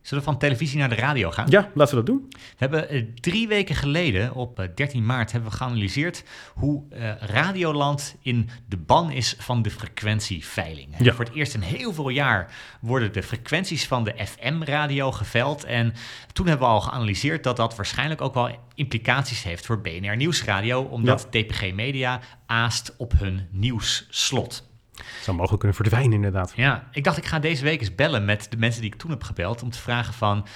Zullen 0.04 0.24
we 0.24 0.30
van 0.30 0.38
televisie 0.38 0.78
naar 0.78 0.88
de 0.88 0.94
radio 0.94 1.30
gaan? 1.30 1.50
Ja, 1.50 1.70
laten 1.74 1.98
we 1.98 2.04
dat 2.04 2.14
doen. 2.14 2.26
We 2.30 2.38
hebben 2.56 2.94
uh, 2.94 3.04
drie 3.20 3.48
weken 3.48 3.74
geleden, 3.74 4.34
op 4.34 4.60
uh, 4.60 4.66
13 4.74 5.06
maart, 5.06 5.32
hebben 5.32 5.50
we 5.50 5.56
geanalyseerd 5.56 6.24
hoe 6.54 6.82
uh, 6.92 7.12
Radioland 7.18 8.16
in 8.22 8.50
de 8.68 8.76
ban 8.76 9.10
is 9.10 9.36
van 9.38 9.62
de 9.62 9.70
frequentieveiling. 9.70 10.88
Ja. 10.98 11.12
Voor 11.12 11.24
het 11.24 11.34
eerst 11.34 11.54
in 11.54 11.60
heel 11.60 11.92
veel 11.92 12.08
jaar 12.08 12.52
worden 12.80 13.12
de 13.12 13.22
frequenties 13.22 13.86
van 13.86 14.04
de 14.04 14.14
FM-radio 14.26 15.12
geveild. 15.12 15.64
En 15.64 15.94
toen 16.32 16.46
hebben 16.46 16.66
we 16.66 16.72
al 16.72 16.80
geanalyseerd 16.80 17.44
dat 17.44 17.56
dat 17.56 17.76
waarschijnlijk 17.76 18.20
ook 18.20 18.34
wel 18.34 18.58
implicaties 18.74 19.42
heeft 19.42 19.66
voor 19.66 19.80
BNR 19.80 20.16
Nieuwsradio, 20.16 20.82
omdat 20.82 21.28
Ja. 21.30 21.40
DPG 21.40 21.74
Media 21.74 22.20
aast 22.46 22.94
op 22.96 23.12
hun 23.18 23.48
nieuwsslot. 23.50 24.72
Zou 25.22 25.36
mogelijk 25.36 25.58
kunnen 25.58 25.76
verdwijnen, 25.76 26.12
inderdaad. 26.12 26.52
Ja, 26.56 26.88
ik 26.90 27.04
dacht 27.04 27.16
ik 27.16 27.24
ga 27.24 27.38
deze 27.38 27.64
week 27.64 27.80
eens 27.80 27.94
bellen 27.94 28.24
met 28.24 28.46
de 28.50 28.56
mensen 28.56 28.80
die 28.80 28.92
ik 28.92 28.98
toen 28.98 29.10
heb 29.10 29.22
gebeld 29.22 29.62
om 29.62 29.70
te 29.70 29.78
vragen 29.78 30.14
van 30.14 30.46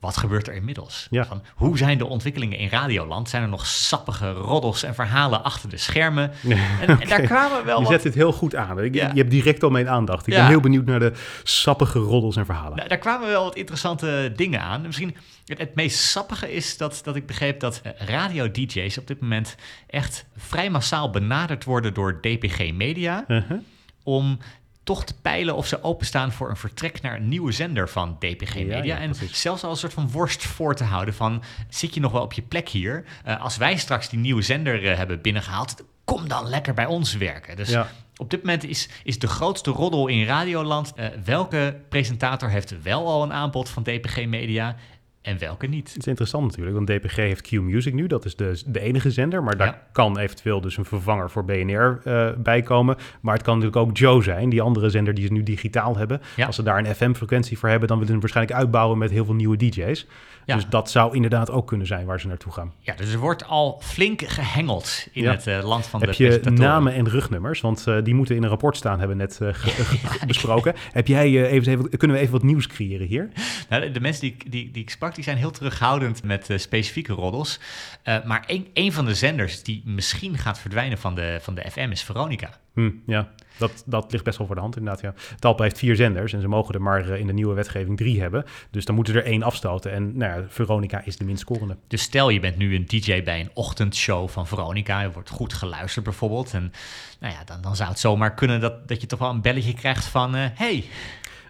wat 0.00 0.16
gebeurt 0.16 0.48
er 0.48 0.54
inmiddels? 0.54 1.06
Ja. 1.10 1.24
Van, 1.26 1.42
hoe 1.54 1.78
zijn 1.78 1.98
de 1.98 2.06
ontwikkelingen 2.06 2.58
in 2.58 2.68
Radioland? 2.68 3.28
Zijn 3.28 3.42
er 3.42 3.48
nog 3.48 3.66
sappige 3.66 4.30
roddels 4.32 4.82
en 4.82 4.94
verhalen 4.94 5.44
achter 5.44 5.68
de 5.68 5.76
schermen? 5.76 6.30
En, 6.80 7.00
en 7.00 7.08
daar 7.08 7.20
kwamen 7.20 7.64
wel 7.64 7.76
Je 7.78 7.82
wat... 7.82 7.92
zet 7.92 8.02
dit 8.02 8.14
heel 8.14 8.32
goed 8.32 8.54
aan. 8.54 8.82
Ik- 8.84 8.94
Ja. 8.94 9.10
Je 9.14 9.18
hebt 9.18 9.30
direct 9.30 9.62
al 9.62 9.70
mijn 9.70 9.88
aandacht. 9.88 10.26
Ik 10.26 10.32
Ja. 10.32 10.38
ben 10.40 10.48
heel 10.48 10.60
benieuwd 10.60 10.84
naar 10.84 11.00
de 11.00 11.12
sappige 11.42 11.98
roddels 11.98 12.36
en 12.36 12.44
verhalen. 12.44 12.76
Nou, 12.76 12.88
daar 12.88 12.98
kwamen 12.98 13.28
wel 13.28 13.44
wat 13.44 13.56
interessante 13.56 14.32
dingen 14.36 14.60
aan. 14.60 14.82
Misschien 14.82 15.16
het, 15.44 15.58
het 15.58 15.74
meest 15.74 15.98
sappige 15.98 16.52
is 16.52 16.76
dat, 16.76 17.00
dat 17.04 17.16
ik 17.16 17.26
begreep 17.26 17.60
dat 17.60 17.80
eh, 17.82 17.92
radio-dj's 18.06 18.98
op 18.98 19.06
dit 19.06 19.20
moment 19.20 19.56
echt 19.86 20.26
vrij 20.36 20.70
massaal 20.70 21.10
benaderd 21.10 21.64
worden 21.64 21.94
door 21.94 22.20
DPG 22.20 22.72
Media. 22.72 23.24
Uh-huh. 23.28 23.58
om 24.02 24.38
toch 24.86 25.04
te 25.04 25.14
peilen 25.22 25.54
of 25.56 25.66
ze 25.66 25.82
openstaan 25.82 26.32
voor 26.32 26.50
een 26.50 26.56
vertrek 26.56 27.00
naar 27.02 27.16
een 27.16 27.28
nieuwe 27.28 27.52
zender 27.52 27.88
van 27.88 28.16
DPG 28.18 28.54
Media. 28.54 28.82
ja, 28.82 28.98
en 28.98 29.14
zelfs 29.32 29.64
al 29.64 29.70
een 29.70 29.76
soort 29.76 29.92
van 29.92 30.10
worst 30.10 30.44
voor 30.44 30.74
te 30.74 30.84
houden 30.84 31.14
van... 31.14 31.42
zit 31.68 31.94
je 31.94 32.00
nog 32.00 32.12
wel 32.12 32.22
op 32.22 32.32
je 32.32 32.42
plek 32.42 32.68
hier? 32.68 33.04
Eh, 33.24 33.40
als 33.40 33.56
wij 33.56 33.76
straks 33.76 34.08
die 34.08 34.18
nieuwe 34.18 34.42
zender 34.42 34.84
eh, 34.90 34.96
hebben 34.96 35.20
binnengehaald... 35.20 35.74
kom 36.04 36.28
dan 36.28 36.48
lekker 36.48 36.74
bij 36.74 36.86
ons 36.86 37.16
werken. 37.16 37.56
Dus 37.56 37.68
Ja. 37.70 37.88
op 38.16 38.30
dit 38.30 38.40
moment 38.42 38.64
is, 38.64 38.88
is 39.04 39.18
de 39.18 39.26
grootste 39.28 39.70
roddel 39.70 40.06
in 40.06 40.24
Radioland... 40.26 40.92
eh, 40.94 41.06
welke 41.24 41.80
presentator 41.88 42.48
heeft 42.50 42.82
wel 42.82 43.06
al 43.08 43.22
een 43.22 43.32
aanbod 43.32 43.68
van 43.68 43.82
DPG 43.82 44.26
Media... 44.26 44.76
en 45.26 45.38
welke 45.38 45.66
niet? 45.66 45.88
Het 45.88 45.98
is 45.98 46.06
interessant 46.06 46.44
natuurlijk, 46.46 46.76
want 46.76 46.86
DPG 46.88 47.16
heeft 47.16 47.40
Q-Music 47.48 47.94
nu. 47.94 48.06
Dat 48.06 48.24
is 48.24 48.36
de, 48.36 48.62
de 48.66 48.80
enige 48.80 49.10
zender, 49.10 49.42
maar 49.42 49.56
daar 49.56 49.66
Ja. 49.66 49.82
kan 49.92 50.18
eventueel 50.18 50.60
dus 50.60 50.76
een 50.76 50.84
vervanger 50.84 51.30
voor 51.30 51.44
BNR 51.44 52.00
eh 52.04 52.28
bij 52.38 52.62
komen. 52.62 52.96
Maar 53.20 53.34
het 53.34 53.42
kan 53.42 53.58
natuurlijk 53.58 53.86
ook 53.88 53.96
Joe 53.96 54.22
zijn, 54.22 54.48
die 54.48 54.62
andere 54.62 54.90
zender 54.90 55.14
die 55.14 55.26
ze 55.26 55.32
nu 55.32 55.42
digitaal 55.42 55.96
hebben. 55.96 56.20
Ja. 56.36 56.46
Als 56.46 56.56
ze 56.56 56.62
daar 56.62 56.78
een 56.78 56.94
FM-frequentie 56.94 57.58
voor 57.58 57.68
hebben, 57.68 57.88
dan 57.88 57.98
willen 57.98 58.12
ze 58.14 58.20
hem 58.20 58.32
waarschijnlijk 58.32 58.58
uitbouwen 58.60 58.98
met 58.98 59.10
heel 59.10 59.24
veel 59.24 59.34
nieuwe 59.34 59.56
DJ's. 59.56 60.06
Ja. 60.44 60.54
Dus 60.54 60.66
dat 60.68 60.90
zou 60.90 61.14
inderdaad 61.14 61.50
ook 61.50 61.66
kunnen 61.66 61.86
zijn 61.86 62.06
waar 62.06 62.20
ze 62.20 62.26
naartoe 62.26 62.52
gaan. 62.52 62.72
Ja, 62.80 62.94
dus 62.94 63.12
er 63.12 63.18
wordt 63.18 63.44
al 63.46 63.80
flink 63.82 64.22
gehengeld 64.26 65.06
in 65.12 65.26
het 65.28 65.46
eh, 65.46 65.64
land 65.64 65.86
van 65.86 66.00
Heb 66.00 66.08
de 66.10 66.22
je 66.22 66.28
presentatoren. 66.28 66.70
namen 66.70 66.92
en 66.94 67.08
rugnummers? 67.08 67.60
Want 67.60 67.86
eh, 67.86 67.96
die 68.02 68.14
moeten 68.14 68.36
in 68.36 68.42
een 68.42 68.48
rapport 68.48 68.76
staan, 68.76 68.98
hebben 68.98 69.16
we 69.16 69.22
net 69.22 69.40
besproken. 70.26 70.74
Heb 70.92 71.06
jij, 71.06 71.46
even, 71.48 71.72
even, 71.72 71.88
kunnen 71.98 72.16
we 72.16 72.22
even 72.22 72.32
wat 72.34 72.42
nieuws 72.42 72.66
creëren 72.66 73.06
hier? 73.06 73.28
Nou, 73.68 73.82
de, 73.82 73.90
de 73.90 74.00
mensen 74.00 74.20
die, 74.22 74.32
ik- 74.38 74.52
die, 74.52 74.70
die 74.70 74.82
ik 74.82 74.90
sprak, 74.90 75.14
die 75.16 75.24
zijn 75.24 75.36
heel 75.36 75.50
terughoudend 75.50 76.22
met 76.22 76.50
eh, 76.50 76.58
specifieke 76.58 77.12
roddels. 77.12 77.60
Eh, 78.02 78.24
maar 78.24 78.44
een, 78.46 78.68
een 78.74 78.92
van 78.92 79.04
de 79.04 79.14
zenders 79.14 79.62
die 79.62 79.82
misschien 79.84 80.38
gaat 80.38 80.58
verdwijnen 80.58 80.98
van 80.98 81.14
de, 81.14 81.38
van 81.42 81.54
de 81.54 81.70
FM 81.70 81.88
is 81.90 82.02
Veronica. 82.02 82.50
Hm, 82.74 82.90
ja, 83.06 83.30
dat, 83.56 83.82
dat 83.86 84.12
ligt 84.12 84.24
best 84.24 84.38
wel 84.38 84.46
voor 84.46 84.56
de 84.56 84.62
hand 84.62 84.76
inderdaad. 84.76 85.02
Ja. 85.02 85.14
Talpa 85.38 85.62
heeft 85.62 85.78
vier 85.78 85.96
zenders 85.96 86.32
en 86.32 86.40
ze 86.40 86.48
mogen 86.48 86.74
er 86.74 86.82
maar 86.82 87.10
eh, 87.10 87.20
in 87.20 87.26
de 87.26 87.32
nieuwe 87.32 87.54
wetgeving 87.54 87.96
drie 87.96 88.20
hebben. 88.20 88.44
Dus 88.70 88.84
dan 88.84 88.94
moeten 88.94 89.14
er 89.14 89.24
één 89.24 89.42
afstoten. 89.42 89.92
En 89.92 90.16
nou 90.16 90.40
ja, 90.40 90.46
Veronica 90.48 91.04
is 91.04 91.16
de 91.16 91.24
minst 91.24 91.40
scorende. 91.40 91.76
Dus 91.88 92.02
stel 92.02 92.28
je 92.28 92.40
bent 92.40 92.56
nu 92.56 92.74
een 92.74 92.86
DJ 92.86 93.22
bij 93.22 93.40
een 93.40 93.50
ochtendshow 93.54 94.28
van 94.28 94.46
Veronica. 94.46 95.00
Je 95.00 95.10
wordt 95.10 95.30
goed 95.30 95.52
geluisterd 95.52 96.04
bijvoorbeeld. 96.04 96.52
En 96.52 96.72
nou 97.20 97.32
ja, 97.32 97.44
dan, 97.44 97.60
dan 97.60 97.76
zou 97.76 97.88
het 97.88 97.98
zomaar 97.98 98.34
kunnen 98.34 98.60
dat, 98.60 98.88
dat 98.88 99.00
je 99.00 99.06
toch 99.06 99.18
wel 99.18 99.30
een 99.30 99.42
belletje 99.42 99.74
krijgt 99.74 100.04
van... 100.04 100.34
eh, 100.34 100.44
hey, 100.54 100.84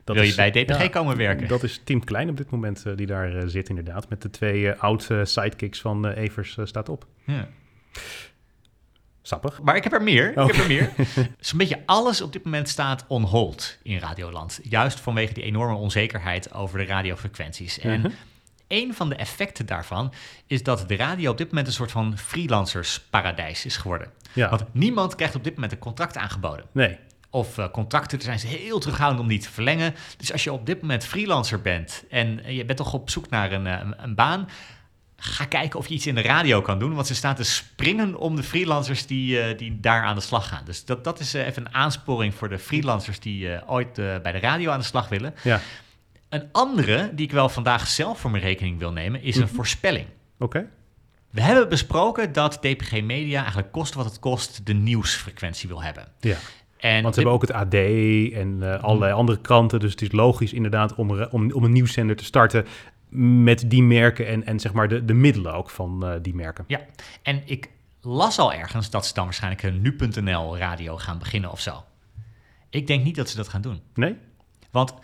Dat 0.07 0.15
wil 0.17 0.25
je 0.25 0.31
is- 0.31 0.37
bij 0.37 0.51
DPG 0.51 0.79
ja, 0.83 0.89
komen 0.89 1.17
werken? 1.17 1.49
Dat 1.49 1.63
is 1.63 1.81
Tim 1.85 2.05
Klein 2.05 2.29
op 2.29 2.37
dit 2.37 2.51
moment 2.51 2.83
eh, 2.87 2.97
die 2.97 3.07
daar 3.07 3.37
eh, 3.37 3.43
zit 3.47 3.69
inderdaad. 3.69 4.09
Met 4.09 4.23
de 4.23 4.31
twee 4.31 4.71
eh, 4.73 4.81
oud 4.83 5.09
sidekicks 5.23 5.81
van 5.81 6.07
Evers 6.09 6.57
staat 6.65 6.89
op. 6.89 7.07
Ja. 7.25 7.49
Sappig. 9.23 9.63
Maar 9.63 9.77
ik 9.77 9.83
heb 9.85 9.93
er 9.93 10.03
meer. 10.03 10.33
Oh. 10.37 10.49
Ik 10.49 10.55
heb 10.55 10.63
er 10.63 10.69
meer. 10.71 10.91
Zo'n 11.41 11.59
beetje 11.59 11.83
alles 11.87 12.21
op 12.21 12.33
dit 12.33 12.45
moment 12.45 12.69
staat 12.69 13.05
on 13.09 13.23
hold 13.23 13.79
in 13.83 13.99
Radioland. 13.99 14.61
Juist 14.63 15.01
vanwege 15.01 15.35
die 15.35 15.43
enorme 15.45 15.75
onzekerheid 15.77 16.53
over 16.55 16.79
de 16.79 16.85
radiofrequenties. 16.85 17.79
En 17.79 18.01
Mhm. 18.01 18.11
een 18.69 18.95
van 18.95 19.09
de 19.09 19.15
effecten 19.15 19.67
daarvan 19.67 20.13
is 20.47 20.63
dat 20.63 20.89
de 20.89 20.97
radio 20.97 21.31
op 21.31 21.39
dit 21.39 21.49
moment 21.49 21.67
een 21.67 21.73
soort 21.73 21.91
van 21.91 22.19
freelancersparadijs 22.19 23.65
is 23.67 23.77
geworden. 23.77 24.11
Ja, 24.33 24.51
Want 24.51 24.65
niemand 24.73 25.15
krijgt 25.15 25.35
op 25.35 25.45
dit 25.45 25.55
moment 25.55 25.73
een 25.73 25.79
contract 25.79 26.17
aangeboden. 26.17 26.65
nee. 26.73 26.99
Of 27.37 27.59
eh, 27.59 27.71
contracten, 27.71 28.19
daar 28.19 28.27
zijn 28.27 28.39
ze 28.39 28.47
heel 28.47 28.79
terughoudend 28.79 29.21
om 29.23 29.29
die 29.29 29.39
te 29.39 29.51
verlengen. 29.51 29.95
Dus 30.17 30.33
als 30.33 30.45
je 30.45 30.53
op 30.53 30.67
dit 30.67 30.81
moment 30.81 31.05
freelancer 31.05 31.61
bent 31.63 32.05
en 32.11 32.41
je 32.55 32.65
bent 32.65 32.79
toch 32.79 32.93
op 32.93 33.11
zoek 33.11 33.31
naar 33.31 33.53
een, 33.53 33.67
eh, 33.67 33.79
een, 33.81 33.95
een 34.03 34.15
baan, 34.15 34.49
ga 35.17 35.45
kijken 35.45 35.79
of 35.79 35.87
je 35.87 35.95
iets 35.95 36.07
in 36.07 36.15
de 36.15 36.23
radio 36.23 36.61
kan 36.63 36.79
doen. 36.79 36.95
Want 36.95 37.07
ze 37.07 37.15
staan 37.15 37.35
te 37.35 37.43
springen 37.45 38.17
om 38.17 38.37
de 38.37 38.43
freelancers 38.43 39.07
die, 39.07 39.41
eh, 39.41 39.59
die 39.59 39.81
daar 39.81 40.03
aan 40.05 40.15
de 40.15 40.21
slag 40.21 40.49
gaan. 40.49 40.65
Dus 40.65 40.85
dat, 40.85 41.05
dat 41.05 41.21
is 41.21 41.33
even 41.33 41.67
een 41.67 41.75
aansporing 41.75 42.35
voor 42.35 42.49
de 42.49 42.59
freelancers 42.59 43.21
die 43.21 43.69
ooit 43.69 43.93
bij 43.95 44.33
de 44.33 44.39
radio 44.39 44.71
aan 44.71 44.79
de 44.79 44.85
slag 44.85 45.09
willen. 45.09 45.35
Ja, 45.43 45.61
Een 46.29 46.49
andere, 46.53 47.11
die 47.15 47.27
ik 47.27 47.33
wel 47.33 47.49
vandaag 47.49 47.87
zelf 47.87 48.19
voor 48.21 48.31
mijn 48.31 48.43
rekening 48.43 48.79
wil 48.79 48.93
nemen, 48.93 49.23
is 49.23 49.37
een 49.37 49.43
Mhm. 49.43 49.55
voorspelling. 49.55 50.07
oké. 50.39 50.69
We 51.31 51.41
hebben 51.43 51.69
besproken 51.69 52.33
dat 52.33 52.53
DPG 52.63 53.03
Media 53.03 53.39
eigenlijk 53.39 53.73
kost 53.73 53.95
wat 53.95 54.05
het 54.05 54.19
kost 54.19 54.67
de 54.67 54.73
nieuwsfrequentie 54.75 55.69
wil 55.69 55.83
hebben. 55.83 56.09
Ja, 56.21 56.37
En 56.79 57.03
want 57.03 57.15
ze 57.15 57.21
dit- 57.21 57.29
hebben 57.31 57.33
ook 57.33 57.41
het 57.43 57.53
AD 57.53 57.75
en 58.35 58.73
eh, 58.75 58.83
allerlei 58.83 59.13
andere 59.13 59.41
kranten. 59.41 59.81
Dus 59.81 59.91
het 59.91 60.03
is 60.03 60.13
logisch 60.13 60.53
inderdaad 60.53 60.95
om, 60.95 61.23
om, 61.23 61.53
om 61.53 61.65
een 61.65 61.73
nieuwszender 61.73 62.17
te 62.17 62.25
starten 62.25 62.67
met 63.45 63.71
die 63.71 63.83
merken 63.83 64.27
en, 64.27 64.47
en 64.47 64.61
zeg 64.61 64.73
maar 64.73 64.89
de, 64.89 65.05
de 65.05 65.15
middelen 65.15 65.55
ook 65.55 65.71
van 65.71 66.07
eh, 66.07 66.13
die 66.23 66.35
merken. 66.35 66.65
Ja, 66.67 66.81
en 67.23 67.43
ik 67.45 67.71
las 68.01 68.39
al 68.39 68.53
ergens 68.53 68.91
dat 68.91 69.07
ze 69.07 69.15
dan 69.15 69.25
waarschijnlijk 69.25 69.63
een 69.63 69.81
nu.nl 69.81 70.59
radio 70.59 70.97
gaan 70.97 71.19
beginnen 71.19 71.51
of 71.51 71.61
zo. 71.61 71.85
Ik 72.71 72.87
denk 72.87 73.05
niet 73.05 73.17
dat 73.17 73.29
ze 73.29 73.37
dat 73.37 73.49
gaan 73.49 73.61
doen. 73.61 73.81
Nee? 73.95 74.17
Want 74.71 74.95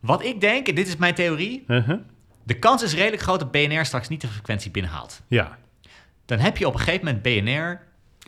wat 0.00 0.24
ik 0.24 0.40
denk, 0.40 0.68
en 0.68 0.74
dit 0.74 0.86
is 0.88 0.96
mijn 0.96 1.14
theorie, 1.14 1.64
Uh-huh. 1.68 1.98
de 2.42 2.58
kans 2.58 2.82
is 2.82 2.94
redelijk 2.94 3.22
groot 3.22 3.40
dat 3.40 3.50
BNR 3.50 3.84
straks 3.84 4.08
niet 4.08 4.20
de 4.20 4.26
frequentie 4.28 4.70
binnenhaalt. 4.70 5.22
Ja, 5.28 5.58
Dan 6.24 6.38
heb 6.38 6.56
je 6.56 6.66
op 6.66 6.72
een 6.74 6.80
gegeven 6.80 7.04
moment 7.04 7.22
BNR, 7.22 7.80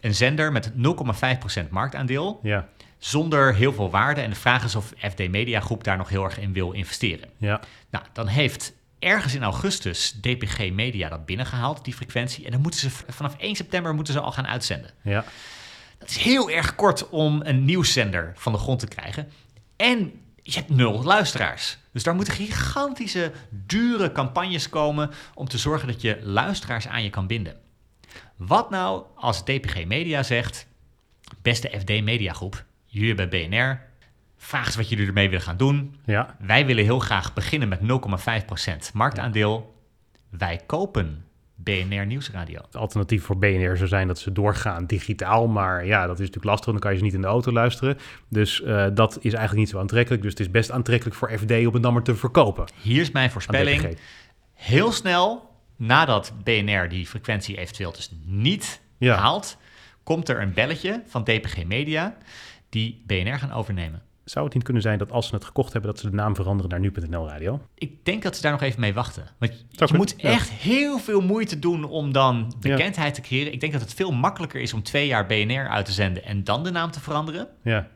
een 0.05 0.15
zender 0.15 0.53
met 0.53 0.71
0,5% 0.71 1.69
marktaandeel, 1.71 2.41
ja, 2.43 2.69
zonder 2.99 3.55
heel 3.55 3.73
veel 3.73 3.91
waarde. 3.91 4.21
En 4.21 4.31
de 4.31 4.37
vraag 4.37 4.65
is 4.65 4.75
of 4.75 4.93
FD 4.99 5.29
Media 5.31 5.61
Groep 5.61 5.85
daar 5.85 5.97
nog 5.97 6.09
heel 6.09 6.25
erg 6.25 6.39
in 6.39 6.53
wil 6.53 6.73
investeren. 6.73 7.29
ja. 7.39 7.61
Nou, 7.91 8.05
dan 8.13 8.27
heeft 8.27 8.73
ergens 8.99 9.35
in 9.35 9.43
augustus 9.43 10.13
DPG 10.21 10.71
Media 10.73 11.09
dat 11.09 11.27
binnengehaald, 11.27 11.85
die 11.85 11.95
frequentie. 11.95 12.45
En 12.45 12.51
dan 12.51 12.61
moeten 12.61 12.81
ze 12.81 12.91
vanaf 13.09 13.37
1 13.39 13.55
september 13.57 13.95
moeten 13.95 14.13
ze 14.15 14.21
al 14.21 14.33
gaan 14.33 14.47
uitzenden. 14.47 14.91
Ja, 15.03 15.25
Dat 15.99 16.09
is 16.09 16.17
heel 16.17 16.51
erg 16.51 16.75
kort 16.75 17.09
om 17.09 17.41
een 17.45 17.65
nieuwszender 17.65 18.33
van 18.35 18.53
de 18.53 18.59
grond 18.59 18.79
te 18.79 18.89
krijgen. 18.89 19.29
En 19.77 20.13
je 20.43 20.53
hebt 20.59 20.69
nul 20.71 21.03
luisteraars. 21.03 21.79
Dus 21.93 22.03
daar 22.03 22.15
moeten 22.15 22.35
gigantische, 22.35 23.33
dure 23.51 24.13
campagnes 24.13 24.69
komen 24.69 25.11
om 25.35 25.49
te 25.49 25.59
zorgen 25.59 25.89
dat 25.89 26.01
je 26.01 26.19
luisteraars 26.23 26.89
aan 26.89 27.03
je 27.03 27.11
kan 27.11 27.27
binden. 27.27 27.57
Wat 28.37 28.71
nou 28.71 29.05
als 29.15 29.45
DPG 29.45 29.85
Media 29.87 30.23
zegt, 30.23 30.67
beste 31.43 31.71
FD 31.79 31.89
Mediagroep, 31.89 32.65
jullie 32.85 33.15
bij 33.15 33.29
BNR, 33.29 33.81
vraag 34.37 34.67
eens 34.67 34.77
wat 34.77 34.89
jullie 34.89 35.07
ermee 35.07 35.29
willen 35.29 35.45
gaan 35.45 35.57
doen. 35.57 35.97
Ja. 36.05 36.37
Wij 36.39 36.67
willen 36.67 36.85
heel 36.85 36.99
graag 36.99 37.35
beginnen 37.35 37.69
met 37.69 37.81
0,5% 37.81 38.93
marktaandeel. 38.93 39.75
Wij 40.31 40.61
kopen 40.67 41.25
BNR 41.55 42.07
Nieuwsradio. 42.07 42.61
Het 42.63 42.77
alternatief 42.77 43.25
voor 43.25 43.39
BNR 43.39 43.77
zou 43.77 43.89
zijn 43.89 44.07
dat 44.07 44.19
ze 44.19 44.33
doorgaan 44.33 44.87
digitaal. 44.87 45.47
Maar 45.47 45.87
ja, 45.87 46.01
dat 46.01 46.15
is 46.15 46.19
natuurlijk 46.19 46.45
lastig. 46.45 46.71
Dan 46.71 46.81
kan 46.81 46.91
je 46.91 46.99
ze 46.99 47.05
niet 47.05 47.15
in 47.15 47.21
de 47.21 47.27
auto 47.27 47.53
luisteren. 47.53 47.99
Dus 48.29 48.61
uh, 48.61 48.87
dat 48.95 49.17
is 49.17 49.33
eigenlijk 49.33 49.57
niet 49.57 49.69
zo 49.69 49.79
aantrekkelijk. 49.79 50.23
Dus 50.23 50.31
het 50.31 50.41
is 50.41 50.51
best 50.51 50.71
aantrekkelijk 50.71 51.17
voor 51.17 51.31
FD 51.39 51.51
om 51.67 51.73
het 51.73 51.83
dan 51.83 51.93
maar 51.93 52.03
te 52.03 52.15
verkopen. 52.15 52.65
Hier 52.83 53.01
is 53.01 53.11
mijn 53.11 53.31
voorspelling. 53.31 53.99
Heel 54.55 54.93
snel 54.93 55.54
nadat 55.87 56.33
BNR 56.45 56.89
die 56.89 57.07
frequentie 57.07 57.59
eventueel 57.59 57.93
dus 57.93 58.11
niet 58.25 58.81
haalt, 58.99 59.57
komt 60.03 60.29
er 60.29 60.41
een 60.41 60.53
belletje 60.53 61.03
van 61.07 61.25
DPG 61.25 61.65
Media 61.65 62.17
die 62.69 63.03
BNR 63.07 63.39
gaan 63.39 63.53
overnemen. 63.53 64.03
Zou 64.25 64.45
het 64.45 64.55
niet 64.55 64.65
kunnen 64.65 64.83
zijn 64.83 64.99
dat 64.99 65.13
als 65.13 65.27
ze 65.27 65.35
het 65.35 65.45
gekocht 65.45 65.73
hebben, 65.73 65.91
dat 65.91 66.01
ze 66.01 66.11
de 66.11 66.17
naam 66.17 66.35
veranderen 66.35 66.71
naar 66.71 66.81
nu.nl 66.81 67.29
Radio? 67.29 67.61
Ik 67.75 68.05
denk 68.05 68.23
dat 68.23 68.37
ze 68.37 68.43
daar 68.43 68.53
nog 68.53 68.63
even 68.63 68.81
mee 68.81 68.95
wachten. 68.95 69.27
Want 69.39 69.65
je 69.91 69.97
moet 69.97 70.17
echt 70.17 70.51
heel 70.51 70.99
veel 70.99 71.21
moeite 71.21 71.59
doen 71.59 71.85
om 71.85 72.13
dan 72.13 72.55
bekendheid 72.61 73.15
te 73.15 73.21
creëren. 73.21 73.53
Ik 73.53 73.61
denk 73.61 73.73
dat 73.73 73.81
het 73.81 73.95
veel 73.95 74.13
makkelijker 74.13 74.61
is 74.61 74.73
om 74.73 74.83
twee 74.83 75.07
jaar 75.07 75.27
BNR 75.27 75.69
uit 75.69 75.87
te 75.87 75.93
zenden 75.93 76.25
en 76.25 76.45
dan 76.45 76.65
de 76.65 76.71
naam 76.71 76.91
te 76.91 77.01
veranderen. 77.01 77.49
Ja. 77.63 77.89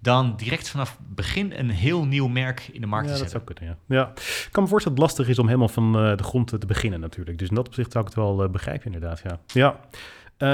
Dan 0.00 0.36
direct 0.36 0.68
vanaf 0.68 0.98
begin 1.08 1.52
een 1.52 1.70
heel 1.70 2.04
nieuw 2.04 2.28
merk 2.28 2.68
in 2.72 2.80
de 2.80 2.86
markt 2.86 3.08
te 3.08 3.16
zetten. 3.16 3.38
Dat 3.38 3.46
zou 3.46 3.56
kunnen, 3.56 3.78
ja. 3.88 3.96
ja. 3.96 4.10
Ik 4.14 4.48
kan 4.50 4.62
me 4.62 4.68
voorstellen 4.68 4.98
dat 4.98 5.08
het 5.08 5.16
lastig 5.16 5.28
is 5.28 5.38
om 5.38 5.46
helemaal 5.46 5.68
van 5.68 6.04
uh, 6.04 6.16
de 6.16 6.22
grond 6.22 6.60
te 6.60 6.66
beginnen 6.66 7.00
natuurlijk. 7.00 7.38
Dus 7.38 7.48
in 7.48 7.54
dat 7.54 7.66
opzicht 7.66 7.92
zou 7.92 8.04
ik 8.04 8.10
het 8.10 8.18
wel 8.18 8.44
uh, 8.44 8.50
begrijpen 8.50 8.92
inderdaad, 8.92 9.22
ja. 9.24 9.38
ja. 9.46 9.80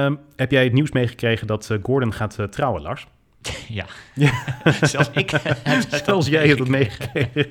Um, 0.05 0.19
heb 0.37 0.51
jij 0.51 0.65
het 0.65 0.73
nieuws 0.73 0.93
meegekregen 0.93 1.47
dat 1.47 1.69
uh, 1.71 1.79
Gordon 1.83 2.13
gaat 2.13 2.39
trouwen, 2.51 2.83
Lars? 2.83 3.07
Ja, 3.69 3.87
ja. 4.15 4.33
zelfs 4.81 5.11
ik. 5.13 5.31
zelfs 6.05 6.27
jij 6.27 6.47
hebt 6.47 6.59
het 6.59 6.69
meegekregen. 6.69 7.47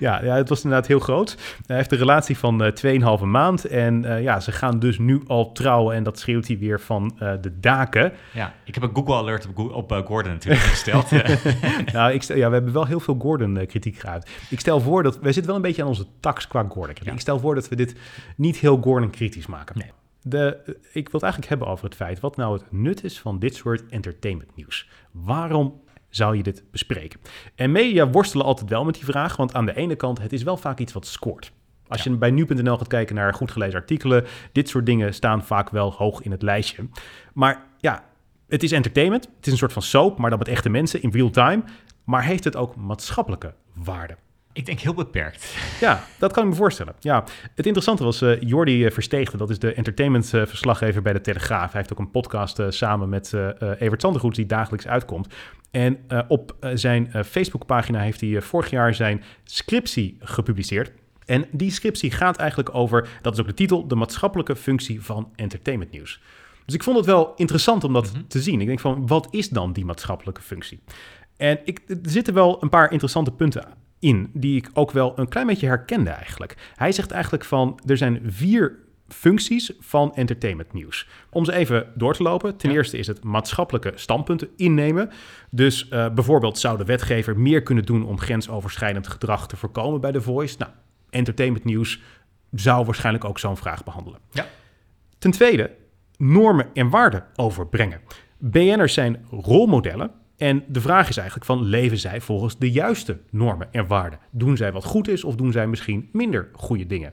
ja, 0.00 0.24
ja, 0.24 0.34
het 0.34 0.48
was 0.48 0.62
inderdaad 0.62 0.88
heel 0.88 0.98
groot. 0.98 1.36
Hij 1.66 1.76
heeft 1.76 1.92
een 1.92 1.98
relatie 1.98 2.38
van 2.38 2.64
uh, 2.64 3.18
2,5 3.18 3.24
maand. 3.24 3.64
En 3.64 4.04
uh, 4.04 4.22
ja, 4.22 4.40
ze 4.40 4.52
gaan 4.52 4.78
dus 4.78 4.98
nu 4.98 5.22
al 5.26 5.52
trouwen. 5.52 5.96
En 5.96 6.02
dat 6.02 6.18
schreeuwt 6.18 6.46
hij 6.46 6.58
weer 6.58 6.80
van 6.80 7.18
uh, 7.22 7.32
de 7.40 7.60
daken. 7.60 8.12
Ja, 8.32 8.54
ik 8.64 8.74
heb 8.74 8.82
een 8.82 8.94
Google 8.94 9.14
Alert 9.14 9.46
op, 9.46 9.72
op 9.72 9.92
uh, 9.92 9.98
Gordon 9.98 10.32
natuurlijk 10.32 10.62
gesteld. 10.62 11.10
nou, 11.92 12.12
ik 12.12 12.22
stel, 12.22 12.36
ja, 12.36 12.48
we 12.48 12.54
hebben 12.54 12.72
wel 12.72 12.86
heel 12.86 13.00
veel 13.00 13.16
Gordon-kritiek 13.18 13.98
gehad. 13.98 14.28
Ik 14.50 14.60
stel 14.60 14.80
voor 14.80 15.02
dat... 15.02 15.18
Wij 15.18 15.32
zitten 15.32 15.46
wel 15.46 15.56
een 15.56 15.66
beetje 15.66 15.82
aan 15.82 15.88
onze 15.88 16.06
tax 16.20 16.46
qua 16.46 16.66
Gordon. 16.68 16.96
Ja. 17.02 17.12
Ik 17.12 17.20
stel 17.20 17.38
voor 17.38 17.54
dat 17.54 17.68
we 17.68 17.76
dit 17.76 17.94
niet 18.36 18.56
heel 18.56 18.80
Gordon-kritisch 18.82 19.46
maken. 19.46 19.78
Nee. 19.78 19.90
De, 20.22 20.60
ik 20.92 21.08
wil 21.08 21.20
het 21.20 21.22
eigenlijk 21.22 21.48
hebben 21.48 21.68
over 21.68 21.84
het 21.84 21.94
feit 21.94 22.20
wat 22.20 22.36
nou 22.36 22.52
het 22.58 22.72
nut 22.72 23.04
is 23.04 23.20
van 23.20 23.38
dit 23.38 23.54
soort 23.54 23.88
entertainment 23.88 24.56
nieuws. 24.56 24.88
Waarom 25.10 25.80
zou 26.08 26.36
je 26.36 26.42
dit 26.42 26.64
bespreken? 26.70 27.20
En 27.54 27.72
media 27.72 28.10
worstelen 28.10 28.46
altijd 28.46 28.70
wel 28.70 28.84
met 28.84 28.94
die 28.94 29.04
vraag, 29.04 29.36
want 29.36 29.54
aan 29.54 29.66
de 29.66 29.76
ene 29.76 29.96
kant, 29.96 30.20
het 30.20 30.32
is 30.32 30.42
wel 30.42 30.56
vaak 30.56 30.78
iets 30.78 30.92
wat 30.92 31.06
scoort. 31.06 31.52
Als 31.88 32.02
je 32.02 32.16
bij 32.16 32.30
nu.nl 32.30 32.78
gaat 32.78 32.88
kijken 32.88 33.14
naar 33.14 33.34
goed 33.34 33.50
gelezen 33.50 33.80
artikelen, 33.80 34.24
dit 34.52 34.68
soort 34.68 34.86
dingen 34.86 35.14
staan 35.14 35.44
vaak 35.44 35.70
wel 35.70 35.92
hoog 35.92 36.22
in 36.22 36.30
het 36.30 36.42
lijstje. 36.42 36.88
Maar 37.34 37.66
ja, 37.78 38.04
het 38.48 38.62
is 38.62 38.72
entertainment, 38.72 39.24
het 39.36 39.46
is 39.46 39.52
een 39.52 39.58
soort 39.58 39.72
van 39.72 39.82
soap, 39.82 40.18
maar 40.18 40.30
dan 40.30 40.38
met 40.38 40.48
echte 40.48 40.68
mensen 40.68 41.02
in 41.02 41.10
real 41.10 41.30
time. 41.30 41.62
Maar 42.04 42.24
heeft 42.24 42.44
het 42.44 42.56
ook 42.56 42.76
maatschappelijke 42.76 43.54
waarde? 43.74 44.16
Ik 44.52 44.66
denk 44.66 44.80
heel 44.80 44.94
beperkt. 44.94 45.56
Ja, 45.80 46.04
dat 46.18 46.32
kan 46.32 46.42
ik 46.42 46.48
me 46.48 46.56
voorstellen. 46.56 46.94
Ja, 47.00 47.24
het 47.54 47.66
interessante 47.66 48.04
was 48.04 48.22
uh, 48.22 48.40
Jordi 48.40 48.84
uh, 48.84 48.90
Versteegde, 48.90 49.36
dat 49.36 49.50
is 49.50 49.58
de 49.58 49.74
entertainmentverslaggever 49.74 50.96
uh, 50.96 51.02
bij 51.02 51.12
de 51.12 51.20
Telegraaf. 51.20 51.72
Hij 51.72 51.80
heeft 51.80 51.92
ook 51.92 51.98
een 51.98 52.10
podcast 52.10 52.58
uh, 52.58 52.66
samen 52.68 53.08
met 53.08 53.34
Evert 53.78 54.00
Zandergoed 54.00 54.34
die 54.34 54.46
dagelijks 54.46 54.86
uitkomt. 54.86 55.34
En 55.70 55.98
op 56.28 56.56
zijn 56.74 57.10
Facebookpagina 57.24 58.00
heeft 58.00 58.20
hij 58.20 58.40
vorig 58.40 58.70
jaar 58.70 58.94
zijn 58.94 59.22
scriptie 59.44 60.16
gepubliceerd. 60.20 60.92
En 61.24 61.46
die 61.50 61.70
scriptie 61.70 62.10
gaat 62.10 62.36
eigenlijk 62.36 62.74
over, 62.74 63.08
dat 63.22 63.32
is 63.32 63.40
ook 63.40 63.46
de 63.46 63.54
titel, 63.54 63.86
de 63.88 63.94
maatschappelijke 63.94 64.56
functie 64.56 65.02
van 65.02 65.32
entertainmentnieuws. 65.36 66.20
Dus 66.64 66.74
ik 66.74 66.82
vond 66.82 66.96
het 66.96 67.06
wel 67.06 67.32
interessant 67.36 67.84
om 67.84 67.92
dat 67.92 68.06
mm 68.06 68.14
-hmm. 68.14 68.28
te 68.28 68.42
zien. 68.42 68.60
Ik 68.60 68.66
denk 68.66 68.80
van, 68.80 69.06
wat 69.06 69.28
is 69.30 69.48
dan 69.48 69.72
die 69.72 69.84
maatschappelijke 69.84 70.42
functie? 70.42 70.80
En 71.36 71.58
ik, 71.64 71.80
er 71.86 71.98
zitten 72.02 72.34
wel 72.34 72.62
een 72.62 72.68
paar 72.68 72.90
interessante 72.90 73.30
punten 73.30 73.64
in, 74.02 74.30
die 74.32 74.56
ik 74.56 74.70
ook 74.72 74.90
wel 74.90 75.18
een 75.18 75.28
klein 75.28 75.46
beetje 75.46 75.66
herkende 75.66 76.10
eigenlijk. 76.10 76.56
Hij 76.76 76.92
zegt 76.92 77.10
eigenlijk 77.10 77.44
van, 77.44 77.80
er 77.86 77.96
zijn 77.96 78.20
vier 78.26 78.78
functies 79.08 79.72
van 79.80 80.14
entertainment 80.14 80.72
nieuws. 80.72 81.08
Om 81.30 81.44
ze 81.44 81.52
even 81.52 81.92
door 81.94 82.14
te 82.14 82.22
lopen. 82.22 82.56
Ten 82.56 82.70
eerste 82.70 82.98
is 82.98 83.06
het 83.06 83.24
maatschappelijke 83.24 83.92
standpunten 83.94 84.48
innemen. 84.56 85.10
Dus 85.50 85.88
uh, 85.90 86.10
bijvoorbeeld 86.10 86.58
zou 86.58 86.78
de 86.78 86.84
wetgever 86.84 87.38
meer 87.38 87.62
kunnen 87.62 87.84
doen 87.84 88.06
om 88.06 88.18
grensoverschrijdend 88.18 89.08
gedrag 89.08 89.48
te 89.48 89.56
voorkomen 89.56 90.00
bij 90.00 90.12
de 90.12 90.20
Voice. 90.20 90.56
Nou, 90.58 90.70
entertainment 91.10 91.64
nieuws 91.64 92.00
zou 92.50 92.84
waarschijnlijk 92.84 93.24
ook 93.24 93.38
zo'n 93.38 93.56
vraag 93.56 93.84
behandelen. 93.84 94.20
Ja. 94.30 94.46
Ten 95.18 95.30
tweede, 95.30 95.70
normen 96.16 96.66
en 96.74 96.90
waarden 96.90 97.24
overbrengen. 97.36 98.00
BN'ers 98.38 98.94
zijn 98.94 99.26
rolmodellen 99.30 100.10
en 100.42 100.64
de 100.68 100.80
vraag 100.80 101.08
is 101.08 101.16
eigenlijk 101.16 101.46
van, 101.46 101.62
leven 101.62 101.98
zij 101.98 102.20
volgens 102.20 102.58
de 102.58 102.70
juiste 102.70 103.18
normen 103.30 103.72
en 103.72 103.86
waarden? 103.86 104.18
Doen 104.30 104.56
zij 104.56 104.72
wat 104.72 104.84
goed 104.84 105.08
is 105.08 105.24
of 105.24 105.36
doen 105.36 105.52
zij 105.52 105.66
misschien 105.66 106.08
minder 106.12 106.48
goede 106.52 106.86
dingen? 106.86 107.12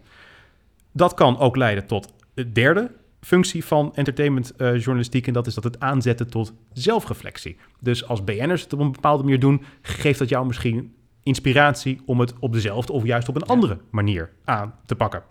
Dat 0.92 1.14
kan 1.14 1.40
ook 1.40 1.56
leiden 1.56 1.86
tot 1.86 2.14
de 2.34 2.52
derde 2.52 2.92
functie 3.22 3.66
van 3.66 3.96
entertainmentjournalistiek... 3.96 5.22
Uh, 5.22 5.28
en 5.28 5.34
dat 5.34 5.48
is 5.48 5.54
dat 5.54 5.64
het 5.64 5.80
aanzetten 5.80 6.30
tot 6.30 6.54
zelfreflectie. 6.74 7.58
Dus 7.80 8.08
als 8.08 8.24
BN'ers 8.24 8.62
het 8.62 8.74
op 8.74 8.80
een 8.80 8.92
bepaalde 8.92 9.24
manier 9.24 9.40
doen... 9.40 9.64
geeft 9.82 10.20
dat 10.20 10.30
jou 10.30 10.46
misschien 10.46 10.96
inspiratie 11.24 12.02
om 12.06 12.20
het 12.20 12.34
op 12.40 12.54
dezelfde 12.54 12.94
of 12.94 13.04
juist 13.04 13.30
op 13.30 13.36
een 13.36 13.48
andere 13.48 13.78
manier 13.90 14.30
aan 14.44 14.76
te 14.86 14.96
pakken. 14.96 15.24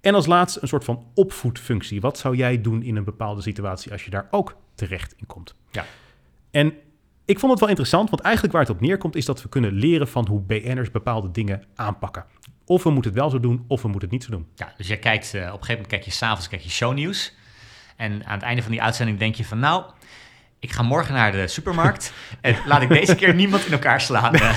En 0.00 0.14
als 0.14 0.26
laatste 0.26 0.58
een 0.62 0.68
soort 0.68 0.84
van 0.84 1.06
opvoedfunctie. 1.14 2.00
Wat 2.00 2.18
zou 2.18 2.36
jij 2.36 2.60
doen 2.60 2.82
in 2.82 2.96
een 2.96 3.04
bepaalde 3.04 3.42
situatie 3.42 3.92
als 3.92 4.04
je 4.04 4.10
daar 4.10 4.28
ook 4.30 4.56
terecht 4.74 5.14
in 5.16 5.26
komt? 5.26 5.54
Ja. 5.70 5.84
En 6.50 6.74
ik 7.28 7.38
vond 7.38 7.50
het 7.50 7.60
wel 7.60 7.68
interessant, 7.68 8.10
want 8.10 8.22
eigenlijk 8.22 8.54
waar 8.54 8.64
het 8.64 8.72
op 8.72 8.80
neerkomt 8.80 9.16
is 9.16 9.24
dat 9.24 9.42
we 9.42 9.48
kunnen 9.48 9.72
leren 9.72 10.08
van 10.08 10.26
hoe 10.28 10.40
BN'ers 10.40 10.90
bepaalde 10.90 11.30
dingen 11.30 11.64
aanpakken. 11.74 12.24
Of 12.64 12.82
we 12.82 12.90
moeten 12.90 13.10
het 13.10 13.20
wel 13.20 13.30
zo 13.30 13.40
doen, 13.40 13.64
of 13.66 13.82
we 13.82 13.88
moeten 13.88 14.08
het 14.08 14.18
niet 14.18 14.24
zo 14.24 14.30
doen. 14.30 14.46
Ja, 14.54 14.72
dus 14.76 14.86
je 14.86 14.98
kijkt, 14.98 15.34
uh, 15.34 15.40
op 15.40 15.46
een 15.46 15.50
gegeven 15.50 15.72
moment 15.72 15.86
kijk 15.86 16.02
je 16.02 16.10
s'avonds 16.10 16.48
kijk 16.48 16.62
je 16.62 16.70
shownieuws. 16.70 17.34
En 17.96 18.26
aan 18.26 18.34
het 18.34 18.42
einde 18.42 18.62
van 18.62 18.70
die 18.70 18.82
uitzending 18.82 19.18
denk 19.18 19.34
je 19.34 19.44
van 19.44 19.58
nou, 19.58 19.84
ik 20.58 20.72
ga 20.72 20.82
morgen 20.82 21.14
naar 21.14 21.32
de 21.32 21.46
supermarkt 21.46 22.12
en 22.40 22.56
laat 22.66 22.82
ik 22.82 22.88
deze 22.88 23.14
keer 23.14 23.34
niemand 23.34 23.66
in 23.66 23.72
elkaar 23.72 24.00
slaan. 24.00 24.32
ja. 24.38 24.54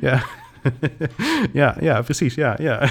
ja, 0.00 0.22
ja, 1.80 2.02
precies. 2.02 2.34
Ja, 2.34 2.56
ja. 2.60 2.78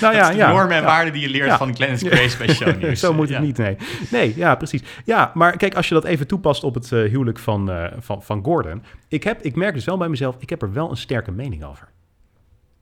nou, 0.00 0.14
ja, 0.14 0.30
de 0.30 0.36
ja, 0.36 0.50
normen 0.50 0.76
en 0.76 0.84
waarden 0.84 1.12
die 1.12 1.22
je 1.22 1.28
leert 1.28 1.52
van 1.52 1.74
Clarence 1.74 2.08
Grace 2.10 2.36
bij 2.36 2.54
Shownieuws. 2.54 3.00
Zo 3.00 3.14
moet 3.14 3.28
het 3.28 3.40
niet, 3.40 3.56
nee. 3.56 3.76
Nee, 4.10 4.32
ja, 4.36 4.54
precies. 4.54 4.82
Ja, 5.04 5.30
maar 5.34 5.56
kijk, 5.56 5.74
als 5.74 5.88
je 5.88 5.94
dat 5.94 6.04
even 6.04 6.26
toepast 6.26 6.64
op 6.64 6.74
het 6.74 6.90
uh, 6.90 7.10
huwelijk 7.10 7.38
van, 7.38 7.70
uh, 7.70 7.84
van, 7.98 8.22
van 8.22 8.44
Gordon. 8.44 8.82
Ik, 9.08 9.24
heb, 9.24 9.42
ik 9.42 9.56
merk 9.56 9.74
dus 9.74 9.84
wel 9.84 9.96
bij 9.96 10.08
mezelf, 10.08 10.36
ik 10.38 10.50
heb 10.50 10.62
er 10.62 10.72
wel 10.72 10.90
een 10.90 10.96
sterke 10.96 11.30
mening 11.30 11.64
over. 11.64 11.88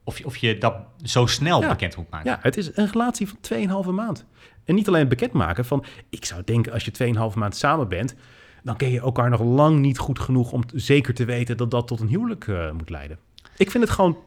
Of 0.05 0.19
je, 0.19 0.25
of 0.25 0.37
je 0.37 0.59
dat 0.59 0.75
zo 1.03 1.27
snel 1.27 1.61
bekend 1.61 1.97
moet 1.97 2.11
maken. 2.11 2.31
Ja, 2.31 2.39
het 2.43 2.57
is 2.57 2.77
een 2.77 2.87
relatie 2.87 3.29
van 3.29 3.85
2,5 3.85 3.91
maand. 3.91 4.27
En 4.65 4.75
niet 4.75 4.89
alleen 4.89 5.09
bekendmaken 5.09 5.65
van... 5.65 5.85
Ik 6.11 6.25
zou 6.25 6.43
denken, 6.45 6.73
als 6.73 6.85
je 6.85 7.15
2,5 7.33 7.35
maand 7.35 7.57
samen 7.57 7.89
bent... 7.89 8.15
dan 8.63 8.77
ken 8.77 8.91
je 8.91 9.01
elkaar 9.01 9.31
nog 9.31 9.41
lang 9.41 9.79
niet 9.79 9.99
goed 9.99 10.19
genoeg... 10.19 10.53
om 10.53 10.63
zeker 10.75 11.15
te 11.15 11.25
weten 11.25 11.57
dat 11.57 11.71
dat 11.71 11.87
tot 11.87 12.01
een 12.01 12.09
huwelijk 12.09 12.47
uh, 12.47 12.73
moet 12.73 12.91
leiden. 12.91 13.19
Ik 13.57 13.71
vind 13.71 13.85
het 13.85 13.93
gewoon 13.93 14.19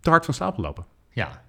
te 0.00 0.10
hard 0.10 0.24
van 0.24 0.34
stapel 0.34 0.62
lopen. 0.62 0.86
Ja, 1.10 1.42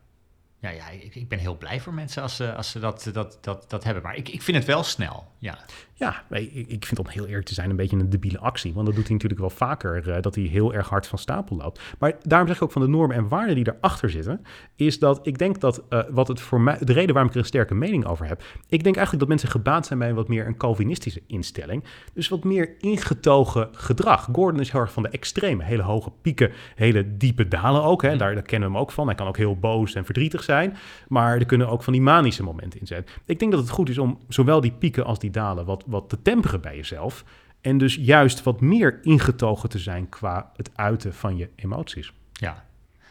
ja, 0.59 0.69
ja 0.69 0.89
ik, 0.89 1.15
ik, 1.15 1.29
ben 1.29 1.39
heel 1.39 1.57
blij 1.57 1.79
voor 1.79 1.93
mensen 1.93 2.21
als 2.21 2.35
ze, 2.35 2.55
als 2.55 2.71
ze 2.71 2.79
dat, 2.79 3.09
dat, 3.13 3.37
dat, 3.41 3.69
dat 3.69 3.83
hebben. 3.83 4.03
Maar 4.03 4.15
ik, 4.15 4.29
ik 4.29 4.41
vind 4.41 4.57
het 4.57 4.65
wel 4.65 4.83
snel, 4.83 5.31
ja. 5.37 5.57
Ja, 5.99 6.23
ik, 6.29 6.85
vind 6.85 6.99
om 6.99 7.07
heel 7.07 7.25
eerlijk 7.25 7.45
te 7.45 7.53
zijn 7.53 7.69
een 7.69 7.75
beetje 7.75 7.97
een 7.97 8.09
debiele 8.09 8.39
actie. 8.39 8.73
Want 8.73 8.85
dat 8.85 8.95
doet 8.95 9.03
hij 9.03 9.13
natuurlijk 9.13 9.41
wel 9.41 9.49
vaker, 9.49 10.07
uh, 10.07 10.21
dat 10.21 10.35
hij 10.35 10.43
heel 10.43 10.73
erg 10.73 10.89
hard 10.89 11.07
van 11.07 11.17
stapel 11.17 11.55
loopt. 11.55 11.81
Maar 11.99 12.15
daarom 12.21 12.47
zeg 12.47 12.57
ik 12.57 12.63
ook 12.63 12.71
van 12.71 12.81
de 12.81 12.87
normen 12.87 13.15
en 13.15 13.27
waarden 13.27 13.55
die 13.55 13.73
erachter 13.77 14.09
zitten... 14.09 14.41
is 14.75 14.99
dat 14.99 15.19
ik 15.27 15.37
denk 15.37 15.59
dat 15.59 15.83
uh, 15.89 16.03
wat 16.09 16.27
het 16.27 16.41
voor 16.41 16.61
mij... 16.61 16.77
de 16.79 16.93
reden 16.93 17.13
waarom 17.13 17.27
ik 17.27 17.33
er 17.33 17.41
een 17.41 17.47
sterke 17.47 17.73
mening 17.73 18.05
over 18.05 18.25
heb... 18.27 18.43
ik 18.67 18.83
denk 18.83 18.95
eigenlijk 18.95 19.19
dat 19.19 19.27
mensen 19.27 19.49
gebaat 19.49 19.85
zijn 19.85 19.99
bij 19.99 20.13
wat 20.13 20.27
meer 20.27 20.47
een 20.47 20.57
Calvinistische 20.57 21.21
instelling. 21.27 21.83
Dus 22.13 22.27
wat 22.27 22.43
meer 22.43 22.75
ingetogen 22.79 23.69
gedrag. 23.71 24.29
Gordon 24.31 24.61
is 24.61 24.71
heel 24.71 24.81
erg 24.81 24.91
van 24.91 25.03
de 25.03 25.09
extreme. 25.09 25.63
Hele 25.63 25.83
hoge 25.83 26.11
pieken, 26.21 26.51
hele 26.75 27.17
diepe 27.17 27.47
dalen 27.47 27.83
ook. 27.83 28.01
Hè. 28.01 28.17
Daar, 28.17 28.33
daar 28.33 28.43
kennen 28.43 28.69
we 28.69 28.75
hem 28.75 28.83
ook 28.83 28.91
van. 28.91 29.07
Hij 29.07 29.15
kan 29.15 29.27
ook 29.27 29.37
heel 29.37 29.59
boos 29.59 29.93
en 29.93 30.05
verdrietig 30.05 30.43
zijn. 30.43 30.77
Maar 31.07 31.37
er 31.37 31.45
kunnen 31.45 31.69
ook 31.69 31.83
van 31.83 31.93
die 31.93 32.01
manische 32.01 32.43
momenten 32.43 32.79
in 32.79 32.87
zijn. 32.87 33.05
Ik 33.25 33.39
denk 33.39 33.51
dat 33.51 33.61
het 33.61 33.69
goed 33.69 33.89
is 33.89 33.97
om 33.97 34.19
zowel 34.27 34.61
die 34.61 34.71
pieken 34.71 35.05
als 35.05 35.19
die 35.19 35.31
dalen... 35.31 35.65
wat 35.65 35.85
wat 35.87 36.09
te 36.09 36.21
temperen 36.21 36.61
bij 36.61 36.75
jezelf. 36.75 37.23
En 37.61 37.77
dus 37.77 37.95
juist 37.95 38.43
wat 38.43 38.61
meer 38.61 38.99
ingetogen 39.01 39.69
te 39.69 39.79
zijn 39.79 40.09
qua 40.09 40.51
het 40.55 40.69
uiten 40.75 41.13
van 41.13 41.37
je 41.37 41.49
emoties. 41.55 42.13
Ja, 42.31 42.65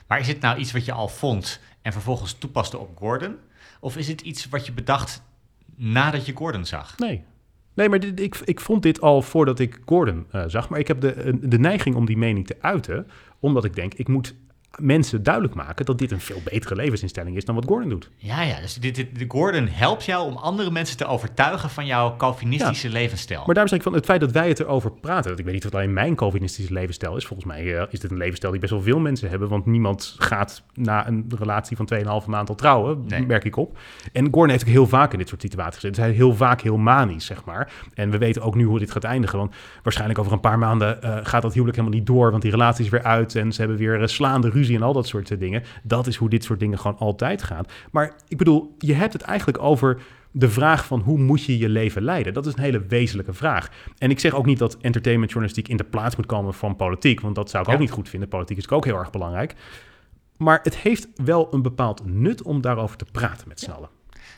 maar 0.07 0.21
is 0.21 0.29
het 0.29 0.41
nou 0.41 0.59
iets 0.59 0.73
wat 0.73 0.85
je 0.85 0.93
al 0.93 1.09
vond 1.09 1.61
en 1.83 1.93
vervolgens 1.93 2.33
toepaste 2.33 2.79
op 2.79 2.99
Gordon? 2.99 3.37
Of 3.81 3.97
is 3.97 4.09
het 4.09 4.21
iets 4.21 4.49
wat 4.49 4.67
je 4.67 4.73
bedacht 4.73 5.23
nadat 5.75 6.27
je 6.27 6.37
Gordon 6.37 6.65
zag? 6.65 6.99
Nee. 6.99 7.25
Nee, 7.75 7.89
maar 7.89 8.01
dit, 8.01 8.21
ik, 8.21 8.37
ik 8.45 8.61
vond 8.61 8.83
dit 8.83 9.01
al 9.01 9.23
voordat 9.23 9.59
ik 9.59 9.81
Gordon 9.85 10.27
uh, 10.33 10.45
zag. 10.47 10.69
Maar 10.69 10.79
ik 10.79 10.89
heb 10.89 11.01
de, 11.01 11.39
de 11.41 11.59
neiging 11.59 11.95
om 11.97 12.07
die 12.07 12.17
mening 12.17 12.47
te 12.47 12.57
uiten. 12.61 13.07
Omdat 13.41 13.65
ik 13.65 13.75
denk, 13.75 13.95
ik 13.95 14.09
moet 14.09 14.35
mensen 14.81 15.23
duidelijk 15.23 15.55
maken 15.55 15.85
dat 15.85 15.99
dit 15.99 16.11
een 16.11 16.21
veel 16.21 16.41
betere 16.45 16.75
levensinstelling 16.75 17.37
is 17.37 17.45
dan 17.45 17.55
wat 17.55 17.65
Gordon 17.65 17.89
doet. 17.89 18.11
Ja, 18.17 18.43
ja. 18.43 18.61
Dus 18.61 18.75
dit, 18.75 18.95
dit, 18.95 19.25
Gordon 19.29 19.69
helpt 19.69 20.05
jou 20.05 20.27
om 20.27 20.37
andere 20.37 20.71
mensen 20.71 20.97
te 20.97 21.07
overtuigen 21.07 21.71
van 21.71 21.87
jouw 21.87 22.17
Calvinistische 22.17 22.89
levensstijl. 22.89 23.43
Maar 23.45 23.55
daarom 23.55 23.69
zeg 23.69 23.79
ik 23.79 23.85
van 23.85 23.95
het 23.95 24.05
feit 24.05 24.21
dat 24.21 24.31
wij 24.31 24.49
het 24.49 24.61
erover 24.61 24.93
praten. 24.93 25.31
Dat 25.31 25.39
ik 25.39 25.45
weet 25.45 25.55
niet 25.55 25.65
wat 25.65 25.75
alleen 25.75 25.93
mijn 25.93 26.15
Calvinistische 26.15 26.73
levensstijl 26.73 27.17
is. 27.17 27.27
Volgens 27.27 27.49
mij 27.49 27.65
uh, 27.65 27.83
is 27.91 28.01
dit 28.01 28.11
een 28.11 28.17
levensstijl 28.17 28.53
die 28.53 28.61
best 28.61 28.73
wel 28.73 28.83
veel 28.83 28.99
mensen 28.99 29.29
hebben. 29.29 29.49
Want 29.49 29.67
niemand 29.67 30.15
gaat 30.19 30.63
na 30.75 31.07
een 31.09 31.33
relatie 31.39 31.77
van 31.77 31.89
2,5 32.23 32.27
maand 32.27 32.49
al 32.49 32.55
trouwen, 32.55 33.05
nee. 33.09 33.27
merk 33.27 33.45
ik 33.45 33.57
op. 33.57 33.79
En 34.13 34.25
Gordon 34.25 34.49
heeft 34.51 34.63
ook 34.63 34.71
heel 34.71 34.87
vaak 34.87 35.13
in 35.13 35.19
dit 35.19 35.29
soort 35.29 35.41
situaties 35.41 35.81
gezeten. 35.81 36.03
hij 36.03 36.11
is 36.11 36.17
heel 36.17 36.35
vaak 36.35 36.61
heel 36.61 36.77
manisch, 36.77 37.27
zeg 37.27 37.45
maar. 37.45 37.73
En 37.95 38.11
we 38.11 38.19
weten 38.19 38.43
ook 38.43 38.55
nu 38.55 38.65
hoe 38.65 38.79
dit 38.79 38.91
gaat 38.91 39.05
eindigen. 39.05 39.39
Want 39.39 39.55
waarschijnlijk 39.83 40.19
over 40.19 40.33
een 40.33 40.41
paar 40.41 40.59
maanden 40.59 40.99
uh, 41.05 41.17
gaat 41.23 41.43
dat 41.43 41.53
huwelijk 41.53 41.77
helemaal 41.77 41.99
niet 41.99 42.07
door. 42.07 42.31
Want 42.31 42.43
die 42.43 42.51
relatie 42.51 42.85
is 42.85 42.91
weer 42.91 43.03
uit 43.03 43.35
en 43.35 43.53
ze 43.53 43.61
hebben 43.61 43.79
weer 43.79 44.01
uh, 44.01 44.07
slaande 44.07 44.51
ruzie 44.51 44.66
en 44.75 44.83
al 44.83 44.93
dat 44.93 45.07
soort 45.07 45.31
eh, 45.31 45.39
dingen. 45.39 45.63
Dat 45.83 46.07
is 46.07 46.17
hoe 46.17 46.29
dit 46.29 46.45
soort 46.45 46.61
dingen 46.61 46.79
gewoon 46.79 46.99
altijd 46.99 47.43
gaan. 47.43 47.65
Maar 47.91 48.15
ik 48.29 48.37
bedoel, 48.37 48.75
je 48.79 48.95
hebt 48.95 49.13
het 49.13 49.23
eigenlijk 49.23 49.63
over 49.63 50.03
de 50.31 50.49
vraag 50.51 50.87
van 50.87 51.01
hoe 51.01 51.19
moet 51.19 51.45
je 51.45 51.59
je 51.59 51.69
leven 51.69 52.03
leiden? 52.03 52.35
Dat 52.35 52.47
is 52.47 52.53
een 52.53 52.63
hele 52.63 52.87
wezenlijke 52.87 53.33
vraag. 53.33 53.71
En 53.99 54.11
ik 54.11 54.21
zeg 54.21 54.35
ook 54.35 54.47
niet 54.47 54.59
dat 54.59 54.77
entertainmentjournalistiek 54.81 55.69
in 55.69 55.77
de 55.77 55.85
plaats 55.85 56.17
moet 56.17 56.27
komen 56.27 56.55
van 56.55 56.77
politiek, 56.77 57.21
want 57.21 57.35
dat 57.35 57.51
zou 57.51 57.65
ik 57.67 57.73
ook 57.73 57.79
niet 57.79 57.91
goed 57.91 58.09
vinden. 58.09 58.29
Politiek 58.29 58.57
is 58.57 58.71
ook 58.71 58.85
heel 58.85 58.99
erg 58.99 59.11
belangrijk. 59.11 59.55
Maar 60.37 60.61
het 60.63 60.77
heeft 60.77 61.09
wel 61.15 61.49
een 61.51 61.63
bepaald 61.63 62.03
nut 62.05 62.43
om 62.43 62.61
daarover 62.61 62.97
te 62.97 63.07
praten 63.13 63.49
met 63.49 63.61
z'n 63.61 63.71
allen. 63.71 63.89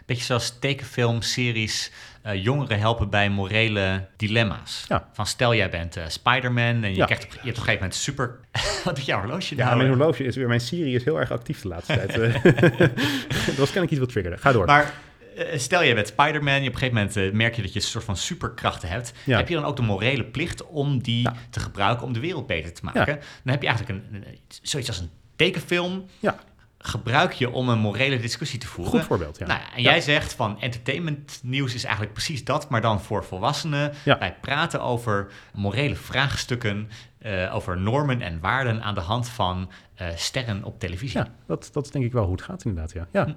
Beetje 0.08 0.24
zoals 0.24 0.58
tekenfilmseries 0.58 1.92
uh, 2.26 2.42
jongeren 2.44 2.78
helpen 2.78 3.10
bij 3.10 3.30
morele 3.30 4.06
dilemma's. 4.16 4.84
Ja. 4.88 5.08
Van 5.12 5.26
stel 5.26 5.54
jij 5.54 5.70
bent 5.70 5.96
uh, 5.96 6.04
Spider-Man 6.08 6.84
en 6.84 6.94
je, 6.94 7.04
krijgt 7.04 7.24
op, 7.24 7.30
je 7.30 7.36
hebt 7.36 7.40
op 7.40 7.44
een 7.44 7.54
gegeven 7.54 7.74
moment 7.74 7.94
super... 7.94 8.38
Wat 8.84 8.96
doet 8.96 9.04
jouw 9.04 9.20
horloge 9.20 9.56
Ja, 9.56 9.64
nou? 9.64 9.76
mijn 9.76 9.88
horloge 9.88 10.24
is 10.24 10.36
weer... 10.36 10.48
Mijn 10.48 10.60
Siri 10.60 10.94
is 10.94 11.04
heel 11.04 11.20
erg 11.20 11.30
actief 11.30 11.62
de 11.62 11.68
laatste 11.68 11.94
tijd. 11.94 12.16
Eh. 12.18 13.46
dat 13.46 13.56
was 13.56 13.72
ik 13.72 13.90
iets 13.90 14.00
wat 14.00 14.08
triggerde. 14.08 14.38
Ga 14.38 14.52
door. 14.52 14.66
Maar 14.66 14.94
stel 15.54 15.82
je 15.82 15.94
bent 15.94 16.06
Spider-Man, 16.06 16.62
je 16.62 16.68
op 16.68 16.74
een 16.74 16.78
gegeven 16.78 17.10
moment 17.14 17.32
merk 17.34 17.54
je 17.54 17.62
dat 17.62 17.72
je 17.72 17.78
een 17.78 17.86
soort 17.86 18.04
van 18.04 18.16
superkrachten 18.16 18.88
hebt. 18.88 19.12
Heb 19.24 19.48
je 19.48 19.54
dan 19.54 19.64
ook 19.64 19.76
de 19.76 19.82
morele 19.82 20.24
plicht 20.24 20.66
om 20.66 21.02
die 21.02 21.28
te 21.50 21.60
gebruiken 21.60 22.06
om 22.06 22.12
de 22.12 22.20
wereld 22.20 22.46
beter 22.46 22.72
te 22.72 22.84
maken? 22.84 23.18
Dan 23.44 23.52
heb 23.52 23.62
je 23.62 23.68
eigenlijk 23.68 24.00
een, 24.12 24.24
zoiets 24.62 24.88
als 24.88 24.98
een 24.98 25.10
tekenfilm. 25.36 26.06
Gebruik 26.78 27.32
je 27.32 27.50
om 27.50 27.68
een 27.68 27.78
morele 27.78 28.18
discussie 28.18 28.58
te 28.58 28.66
voeren. 28.66 28.92
Goed 28.92 29.04
voorbeeld, 29.04 29.38
ja. 29.38 29.46
Nou, 29.46 29.60
en 29.76 29.82
jij 29.82 30.00
zegt 30.00 30.32
van 30.34 30.60
entertainment 30.60 31.40
nieuws 31.42 31.74
is 31.74 31.84
eigenlijk 31.84 32.12
precies 32.12 32.44
dat, 32.44 32.68
maar 32.68 32.80
dan 32.80 33.00
voor 33.00 33.24
volwassenen. 33.24 33.92
Ja. 34.04 34.18
Wij 34.18 34.36
praten 34.40 34.82
over 34.82 35.32
morele 35.54 35.94
vraagstukken, 35.94 36.90
uh, 37.20 37.54
over 37.54 37.78
normen 37.78 38.22
en 38.22 38.40
waarden 38.40 38.82
aan 38.82 38.94
de 38.94 39.00
hand 39.00 39.28
van 39.28 39.70
uh, 40.00 40.08
sterren 40.14 40.64
op 40.64 40.78
televisie. 40.78 41.18
Ja, 41.18 41.34
dat, 41.46 41.68
dat 41.72 41.84
is 41.84 41.90
denk 41.90 42.04
ik 42.04 42.12
wel 42.12 42.24
hoe 42.24 42.32
het 42.32 42.42
gaat 42.42 42.64
inderdaad, 42.64 42.92
ja. 42.92 43.08
ja. 43.12 43.24
Hm. 43.24 43.32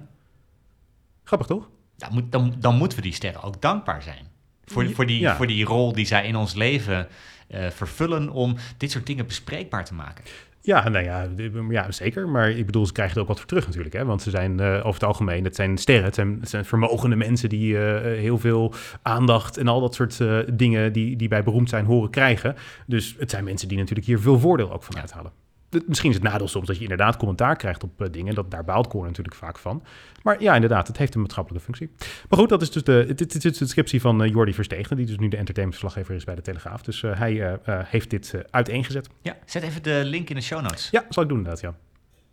Grappig 1.24 1.46
toch? 1.46 1.68
Dan, 1.96 2.12
moet, 2.12 2.32
dan, 2.32 2.54
dan 2.58 2.76
moeten 2.76 2.98
we 2.98 3.04
die 3.04 3.14
sterren 3.14 3.42
ook 3.42 3.60
dankbaar 3.60 4.02
zijn. 4.02 4.30
Voor, 4.64 4.90
voor, 4.90 5.06
die, 5.06 5.28
voor 5.28 5.46
die 5.46 5.64
rol 5.64 5.92
die 5.92 6.06
zij 6.06 6.26
in 6.26 6.36
ons 6.36 6.54
leven 6.54 7.08
uh, 7.48 7.70
vervullen 7.70 8.30
om 8.30 8.56
dit 8.76 8.90
soort 8.90 9.06
dingen 9.06 9.26
bespreekbaar 9.26 9.84
te 9.84 9.94
maken. 9.94 10.24
Ja, 10.64 10.88
nou 10.88 11.04
ja, 11.04 11.28
ja, 11.68 11.92
zeker. 11.92 12.28
Maar 12.28 12.50
ik 12.50 12.66
bedoel, 12.66 12.86
ze 12.86 12.92
krijgen 12.92 13.16
er 13.16 13.22
ook 13.22 13.28
wat 13.28 13.38
voor 13.38 13.48
terug 13.48 13.66
natuurlijk. 13.66 13.94
Hè? 13.94 14.04
Want 14.04 14.22
ze 14.22 14.30
zijn 14.30 14.60
uh, 14.60 14.74
over 14.76 14.92
het 14.92 15.04
algemeen, 15.04 15.44
het 15.44 15.56
zijn 15.56 15.78
sterren, 15.78 16.04
het 16.04 16.14
zijn, 16.14 16.38
het 16.40 16.48
zijn 16.48 16.64
vermogende 16.64 17.16
mensen 17.16 17.48
die 17.48 17.72
uh, 17.72 18.00
heel 18.00 18.38
veel 18.38 18.74
aandacht 19.02 19.56
en 19.56 19.68
al 19.68 19.80
dat 19.80 19.94
soort 19.94 20.18
uh, 20.18 20.38
dingen 20.52 20.92
die, 20.92 21.16
die 21.16 21.28
bij 21.28 21.42
beroemd 21.42 21.68
zijn 21.68 21.84
horen 21.84 22.10
krijgen. 22.10 22.54
Dus 22.86 23.16
het 23.18 23.30
zijn 23.30 23.44
mensen 23.44 23.68
die 23.68 23.78
natuurlijk 23.78 24.06
hier 24.06 24.20
veel 24.20 24.38
voordeel 24.38 24.72
ook 24.72 24.82
van 24.82 24.98
uithalen 24.98 25.41
misschien 25.86 26.10
is 26.10 26.16
het 26.16 26.24
nadeel 26.24 26.48
soms 26.48 26.66
dat 26.66 26.76
je 26.76 26.82
inderdaad 26.82 27.16
commentaar 27.16 27.56
krijgt 27.56 27.84
op 27.84 28.02
uh, 28.02 28.08
dingen. 28.10 28.34
Dat, 28.34 28.50
daar 28.50 28.64
baalt 28.64 28.94
natuurlijk 28.94 29.34
vaak 29.34 29.58
van. 29.58 29.82
Maar 30.22 30.42
ja, 30.42 30.54
inderdaad, 30.54 30.86
het 30.86 30.96
heeft 30.96 31.14
een 31.14 31.20
maatschappelijke 31.20 31.64
functie. 31.64 31.90
Maar 32.28 32.38
goed, 32.38 32.48
dat 32.48 32.62
is 32.62 32.70
dus 32.70 32.84
de, 32.84 33.12
dit, 33.14 33.34
is 33.34 33.52
de 33.52 33.58
descriptie 33.58 34.00
van 34.00 34.22
uh, 34.22 34.30
Jordi 34.30 34.54
Verstegen, 34.54 34.96
die 34.96 35.06
dus 35.06 35.18
nu 35.18 35.28
de 35.28 35.36
entertainmentverslaggever 35.36 36.14
is 36.14 36.24
bij 36.24 36.34
de 36.34 36.42
Telegraaf. 36.42 36.82
Dus 36.82 37.02
uh, 37.02 37.18
hij 37.18 37.58
heeft 37.66 38.10
dit 38.10 38.34
uiteengezet. 38.50 39.08
Ja, 39.22 39.36
zet 39.46 39.62
even 39.62 39.82
de 39.82 40.00
link 40.04 40.28
in 40.28 40.36
de 40.36 40.42
show 40.42 40.60
notes. 40.60 40.88
Ja, 40.90 41.04
zal 41.08 41.22
ik 41.22 41.28
doen 41.28 41.38
inderdaad, 41.38 41.62
ja. 41.62 41.74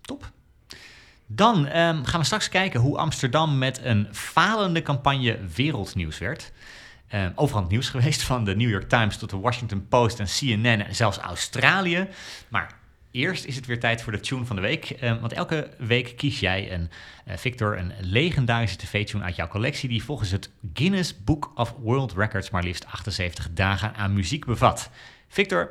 Top. 0.02 0.32
Dan 1.32 1.58
um, 1.58 2.06
gaan 2.06 2.20
we 2.20 2.26
straks 2.26 2.50
kijken 2.50 2.80
hoe 2.80 2.98
Amsterdam 2.98 3.58
met 3.58 3.80
een 3.84 4.08
falende 4.12 4.82
campagne 4.82 5.40
wereldnieuws 5.56 6.18
werd. 6.18 6.52
Um, 7.14 7.32
overal 7.36 7.62
het 7.62 7.72
nieuws 7.72 7.90
geweest, 7.96 8.22
van 8.22 8.44
de 8.44 8.56
New 8.56 8.70
York 8.70 8.90
Times 8.90 9.18
tot 9.18 9.30
de 9.30 9.38
Washington 9.38 9.88
Post 9.88 10.20
en 10.20 10.26
CNN 10.26 10.86
en 10.86 10.96
zelfs 10.96 11.18
Australië. 11.18 12.08
Maar 12.48 12.79
Eerst 13.12 13.46
is 13.46 13.56
het 13.56 13.66
weer 13.66 13.80
tijd 13.80 14.02
voor 14.02 14.12
de 14.12 14.20
tune 14.20 14.46
van 14.46 14.56
de 14.56 14.62
week. 14.62 14.98
Um, 15.04 15.20
want 15.20 15.34
elke 15.34 15.70
week 15.78 16.14
kies 16.18 16.40
jij 16.40 16.74
een, 16.74 16.90
uh, 17.28 17.38
Victor, 17.38 17.78
een 17.78 17.94
legendarische 18.00 18.78
tv-tune 18.78 19.24
uit 19.24 19.36
jouw 19.36 19.48
collectie... 19.48 19.90
die 19.90 20.04
volgens 20.04 20.32
het 20.32 20.52
Guinness 20.74 21.24
Book 21.24 21.52
of 21.56 21.76
World 21.80 22.14
Records 22.14 22.50
maar 22.50 22.64
liefst 22.64 22.86
78 22.86 23.50
dagen 23.54 23.96
aan 23.96 24.14
muziek 24.14 24.46
bevat. 24.46 24.90
Victor, 25.28 25.70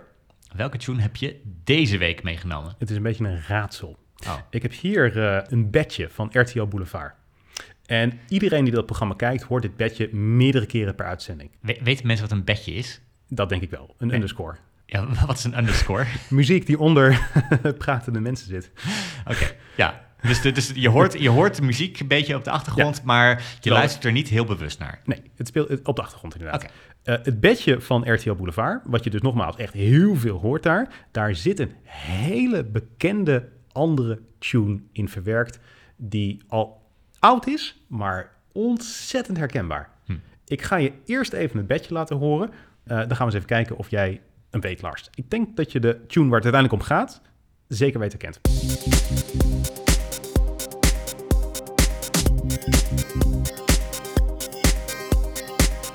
welke 0.57 0.79
tune 0.79 1.03
heb 1.03 1.16
je 1.16 1.40
deze 1.64 1.98
week 1.98 2.22
meegenomen? 2.22 2.74
Het 2.79 2.90
is 2.90 2.96
een 2.96 3.03
beetje 3.03 3.24
een 3.24 3.42
raadsel. 3.48 3.96
Oh. 4.27 4.38
Ik 4.51 4.62
heb 4.62 4.72
hier 4.72 5.16
uh, 5.16 5.40
een 5.46 5.70
bedje 5.70 6.09
van 6.11 6.31
RTL 6.33 6.64
Boulevard. 6.64 7.14
En 7.87 8.20
iedereen 8.29 8.64
die 8.64 8.74
dat 8.74 8.87
programma 8.87 9.14
kijkt, 9.14 9.42
hoort 9.42 9.62
dit 9.62 9.77
bedje 9.77 10.14
meerdere 10.14 10.66
keren 10.66 10.94
per 10.94 11.07
uitzending. 11.07 11.51
We 11.61 11.79
weten 11.83 12.07
mensen 12.07 12.29
wat 12.29 12.38
een 12.38 12.44
bedje 12.44 12.72
is? 12.74 13.01
Dat 13.29 13.48
denk 13.48 13.62
ik 13.62 13.70
wel, 13.70 13.94
een 13.98 14.14
underscore. 14.14 14.57
Ja, 14.90 15.07
wat 15.27 15.38
is 15.38 15.44
een 15.44 15.59
underscore? 15.59 16.07
Muziek 16.31 16.66
die 16.66 16.79
onder 16.79 17.31
pratende 17.79 18.20
mensen 18.20 18.46
zit. 18.46 18.70
Oké, 19.27 19.55
ja. 19.77 20.07
Dus, 20.22 20.40
de, 20.40 20.53
dus 20.53 20.72
je, 20.74 20.88
hoort, 20.88 21.20
je 21.20 21.29
hoort 21.29 21.57
de 21.57 21.62
muziek 21.62 22.01
een 22.01 22.07
beetje 22.07 22.37
op 22.37 22.44
de 22.44 22.51
achtergrond, 22.51 23.03
maar 23.03 23.57
je 23.61 23.70
luistert 23.70 24.05
er 24.05 24.12
niet 24.12 24.29
heel 24.29 24.44
bewust 24.44 24.79
naar. 24.79 25.01
Nee, 25.05 25.22
het 25.37 25.46
speelt 25.46 25.83
op 25.85 25.96
de 25.96 26.03
achtergrond 26.03 26.35
inderdaad. 26.35 26.62
Okay. 26.62 27.18
Uh, 27.18 27.24
het 27.24 27.40
bedje 27.40 27.81
van 27.81 28.12
RTL 28.12 28.35
Boulevard, 28.35 28.83
wat 28.85 29.05
je 29.05 29.11
dus 29.11 29.20
nogmaals 29.20 29.57
echt 29.57 29.72
heel 29.72 30.16
veel 30.16 30.38
hoort 30.38 30.62
daar, 30.62 31.07
daar 31.11 31.35
zit 31.35 31.59
een 31.59 31.72
hele 31.85 32.64
bekende 32.64 33.48
andere 33.72 34.20
tune 34.38 34.81
in 34.92 35.09
verwerkt, 35.09 35.59
die 35.96 36.42
al 36.48 36.90
oud 37.18 37.46
is, 37.46 37.83
maar 37.87 38.31
ontzettend 38.53 39.37
herkenbaar. 39.37 39.90
Hm. 40.05 40.16
Ik 40.46 40.62
ga 40.62 40.77
je 40.77 40.92
eerst 41.05 41.33
even 41.33 41.59
het 41.59 41.66
bedje 41.66 41.94
laten 41.94 42.16
horen. 42.16 42.51
Uh, 42.51 42.55
dan 42.85 42.96
gaan 42.98 43.18
we 43.18 43.24
eens 43.24 43.35
even 43.35 43.46
kijken 43.46 43.77
of 43.77 43.90
jij 43.90 44.20
een 44.50 44.76
Lars. 44.80 45.11
Ik 45.14 45.30
denk 45.30 45.56
dat 45.56 45.72
je 45.72 45.80
de 45.80 46.06
tune 46.06 46.28
waar 46.28 46.40
het 46.40 46.54
uiteindelijk 46.54 46.82
om 46.82 46.88
gaat, 46.88 47.20
zeker 47.68 48.00
weten 48.00 48.18
kent. 48.18 48.40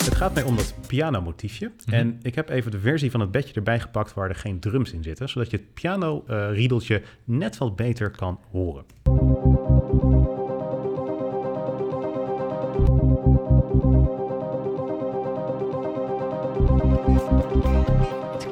Het 0.04 0.16
gaat 0.16 0.34
mij 0.34 0.44
om 0.44 0.56
dat 0.56 0.74
pianomotiefje. 0.88 1.72
Mm 1.86 1.94
En 1.94 2.20
ik 2.22 2.36
heb 2.36 2.50
even 2.50 2.72
de 2.72 2.80
versie 2.80 3.12
van 3.12 3.20
het 3.20 3.32
bedje 3.32 3.54
erbij 3.54 3.80
gepakt 3.80 4.14
waar 4.14 4.30
er 4.30 4.36
geen 4.36 4.60
drums 4.60 4.92
in 4.92 5.04
zitten. 5.04 5.30
Zodat 5.30 5.52
je 5.52 5.58
het 5.58 5.74
piano-riedeltje 5.74 7.02
net 7.24 7.58
wat 7.58 7.76
beter 7.76 8.12
kan 8.12 8.40
horen. 8.52 8.86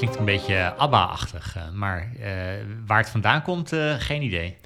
Klinkt 0.01 0.19
een 0.19 0.25
beetje 0.25 0.73
ABBA-achtig, 0.75 1.55
eh, 1.55 1.69
maar 1.71 2.11
uh, 2.19 2.25
waar 2.85 2.97
het 2.97 3.09
vandaan 3.09 3.41
komt, 3.41 3.73
uh, 3.73 3.93
geen 3.97 4.21
idee. 4.21 4.57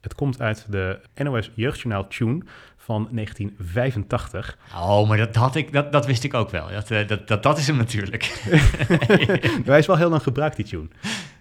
Het 0.00 0.14
komt 0.14 0.40
uit 0.40 0.66
de 0.68 1.00
NOS 1.14 1.50
Jeugdjournaal 1.54 2.08
Tune 2.08 2.42
van 2.76 3.08
1985. 3.12 4.58
Oh, 4.74 5.08
maar 5.08 5.16
dat, 5.16 5.34
had 5.34 5.54
ik, 5.54 5.72
dat, 5.72 5.92
dat 5.92 6.06
wist 6.06 6.24
ik 6.24 6.34
ook 6.34 6.50
wel. 6.50 6.68
Dat, 6.68 7.08
dat, 7.08 7.28
dat, 7.28 7.42
dat 7.42 7.58
is 7.58 7.66
hem 7.66 7.76
natuurlijk. 7.76 8.24
hij 9.64 9.78
is 9.78 9.86
wel 9.86 9.96
heel 9.96 10.10
lang 10.10 10.22
gebruikt, 10.22 10.56
die 10.56 10.64
tune. 10.64 10.88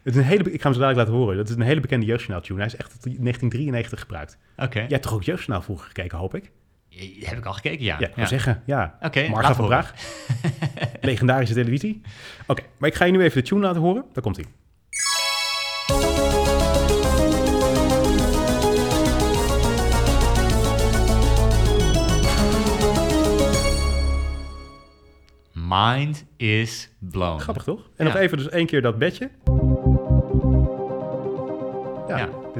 Het 0.04 0.13
is 0.13 0.15
een 0.15 0.28
hele, 0.28 0.52
ik 0.52 0.62
ga 0.62 0.69
hem 0.69 0.73
zo 0.73 0.80
dadelijk 0.80 0.97
laten 0.97 1.13
horen. 1.13 1.38
Dat 1.38 1.49
is 1.49 1.56
een 1.56 1.62
hele 1.62 1.80
bekende 1.80 2.06
Jeugdjournaal 2.06 2.41
Tune. 2.41 2.60
Hij 2.60 2.67
is 2.67 2.75
echt 2.75 2.91
tot 2.91 3.04
1993 3.04 3.99
gebruikt. 3.99 4.38
Oké. 4.58 4.80
Jij 4.80 4.88
hebt 4.89 5.04
toch 5.04 5.13
ook 5.13 5.23
Jeugdjournaal 5.23 5.62
vroeger 5.62 5.88
gekeken, 5.88 6.17
hoop 6.17 6.36
ik? 6.36 6.52
Heb 7.19 7.38
ik 7.38 7.45
al 7.45 7.54
gekeken, 7.54 7.84
ja. 7.84 7.95
Ja, 7.99 8.08
ik 8.08 8.16
ja. 8.16 8.26
zeggen, 8.26 8.64
ja. 8.66 8.95
Oké, 8.95 9.05
okay, 9.05 9.30
Marga 9.30 9.55
van 9.55 9.66
Braag. 9.66 9.93
Legendarische 11.01 11.55
televisie. 11.55 12.01
Oké, 12.41 12.51
okay, 12.51 12.66
maar 12.78 12.89
ik 12.89 12.95
ga 12.95 13.05
je 13.05 13.11
nu 13.11 13.22
even 13.22 13.41
de 13.41 13.47
tune 13.47 13.61
laten 13.61 13.82
horen. 13.82 14.05
Daar 14.14 14.24
komt 14.24 14.36
hij. 14.36 14.45
mind 25.70 26.26
is 26.38 26.89
blown. 26.99 27.39
Grappig 27.39 27.64
toch? 27.64 27.89
En 27.95 28.05
nog 28.05 28.16
even 28.16 28.38
dus 28.38 28.49
één 28.49 28.66
keer 28.66 28.82
dat 28.82 28.97
bedje. 28.97 29.30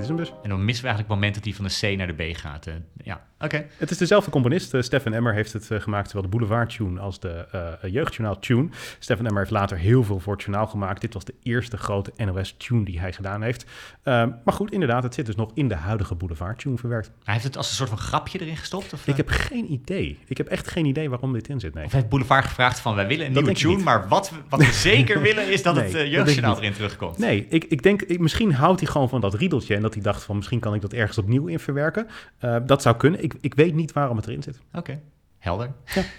Dit 0.08 0.20
is. 0.20 0.34
En 0.43 0.50
dan 0.50 0.66
missen 0.66 0.84
we 0.84 0.89
eigenlijk 0.89 1.00
het 1.00 1.08
moment 1.08 1.34
dat 1.34 1.43
hij 1.43 1.54
van 1.54 1.66
de 1.66 1.95
C 1.95 1.97
naar 1.97 2.16
de 2.16 2.32
B 2.32 2.38
gaat. 2.38 2.68
Uh, 2.68 2.74
ja, 3.04 3.22
oké. 3.39 3.66
Het 3.78 3.91
is 3.91 3.97
dezelfde 3.97 4.32
componist. 4.32 4.74
Uh, 4.74 4.82
Stefan 4.82 5.14
Emmer 5.14 5.34
heeft 5.34 5.54
het 5.54 5.70
uh, 5.72 5.80
gemaakt, 5.80 6.08
zowel 6.10 6.22
de 6.22 6.38
Boulevard 6.38 6.76
Tune 6.76 7.00
als 7.00 7.20
de 7.20 7.45
Jeugdjournaal 7.82 8.39
Tune. 8.39 8.70
Stefan 9.00 9.26
Emmer 9.26 9.39
heeft 9.39 9.54
later 9.54 9.78
heel 9.78 10.04
veel 10.04 10.20
voor 10.20 10.34
het 10.34 10.43
journaal 10.43 10.68
gemaakt. 10.68 11.02
Dit 11.02 11.14
was 11.14 11.26
de 11.26 11.34
eerste 11.43 11.78
grote 11.78 12.12
NOS 12.16 12.56
Tune 12.58 12.86
die 12.86 13.00
hij 13.00 13.14
gedaan 13.14 13.41
heeft. 13.41 13.66
Ehm, 14.04 14.30
maar 14.43 14.54
goed, 14.54 14.72
inderdaad, 14.72 15.04
het 15.04 15.14
zit 15.14 15.26
dus 15.26 15.36
nog 15.36 15.52
in 15.54 15.68
de 15.68 15.76
huidige 15.76 16.16
Boulevard 16.16 16.60
Tune 16.60 16.78
verwerkt. 16.78 17.12
Hij 17.24 17.34
heeft 17.34 17.45
het 17.45 17.58
als 17.58 17.70
een 17.70 17.76
soort 17.76 17.89
van 17.89 17.97
grapje 17.97 18.41
erin 18.41 18.58
gestopt? 18.58 18.93
Of, 18.93 19.08
ik 19.08 19.18
heb 19.18 19.30
geen 19.30 19.72
idee. 19.72 20.20
Ik 20.28 20.38
heb 20.38 20.47
echt 20.47 20.68
geen 20.68 20.86
idee 20.86 21.10
waarom 21.10 21.34
dit 21.34 21.50
in 21.50 21.60
zit. 21.60 21.74
Nee. 21.74 21.86
Of 21.86 21.91
heeft 21.91 22.10
Boulevard 22.10 22.45
gevraagd 22.45 22.80
van, 22.80 22.95
wij 22.95 23.08
willen 23.08 23.26
een 23.26 23.32
nieuwe 23.32 23.54
tune, 23.54 23.84
maar 23.84 24.08
wat 24.08 24.30
we, 24.30 24.36
wat 24.50 24.60
we 24.60 24.72
zeker 24.89 25.22
willen 25.22 25.52
is 25.52 25.64
dat 25.64 25.76
het 25.76 25.91
Jeugdjournaal 25.91 26.58
erin 26.58 26.74
terugkomt. 26.74 27.18
Nee, 27.18 27.45
ik, 27.50 27.64
ik 27.64 27.84
denk, 27.84 28.02
ik, 28.02 28.20
misschien 28.20 28.54
houdt 28.54 28.80
hij 28.80 28.89
gewoon 28.89 29.10
van 29.10 29.22
dat 29.22 29.34
riedeltje 29.34 29.76
en 29.76 29.82
dat 29.82 29.89
hij 29.94 30.04
dacht 30.04 30.24
van 30.24 30.36
misschien 30.36 30.60
kan 30.60 30.74
ik 30.74 30.82
dat 30.82 30.94
ergens 30.94 31.18
opnieuw 31.18 31.48
in 31.48 31.60
verwerken. 31.60 32.08
Uh, 32.42 32.58
dat 32.66 32.82
zou 32.82 32.96
kunnen. 32.96 33.24
Ik, 33.24 33.34
ik 33.42 33.54
weet 33.54 33.74
niet 33.74 33.94
waarom 33.94 34.18
het 34.18 34.28
erin 34.28 34.44
zit. 34.44 34.60
Oké, 34.74 35.02
helder. 35.38 35.72
Ja. 35.86 35.92
Zullen 35.94 36.12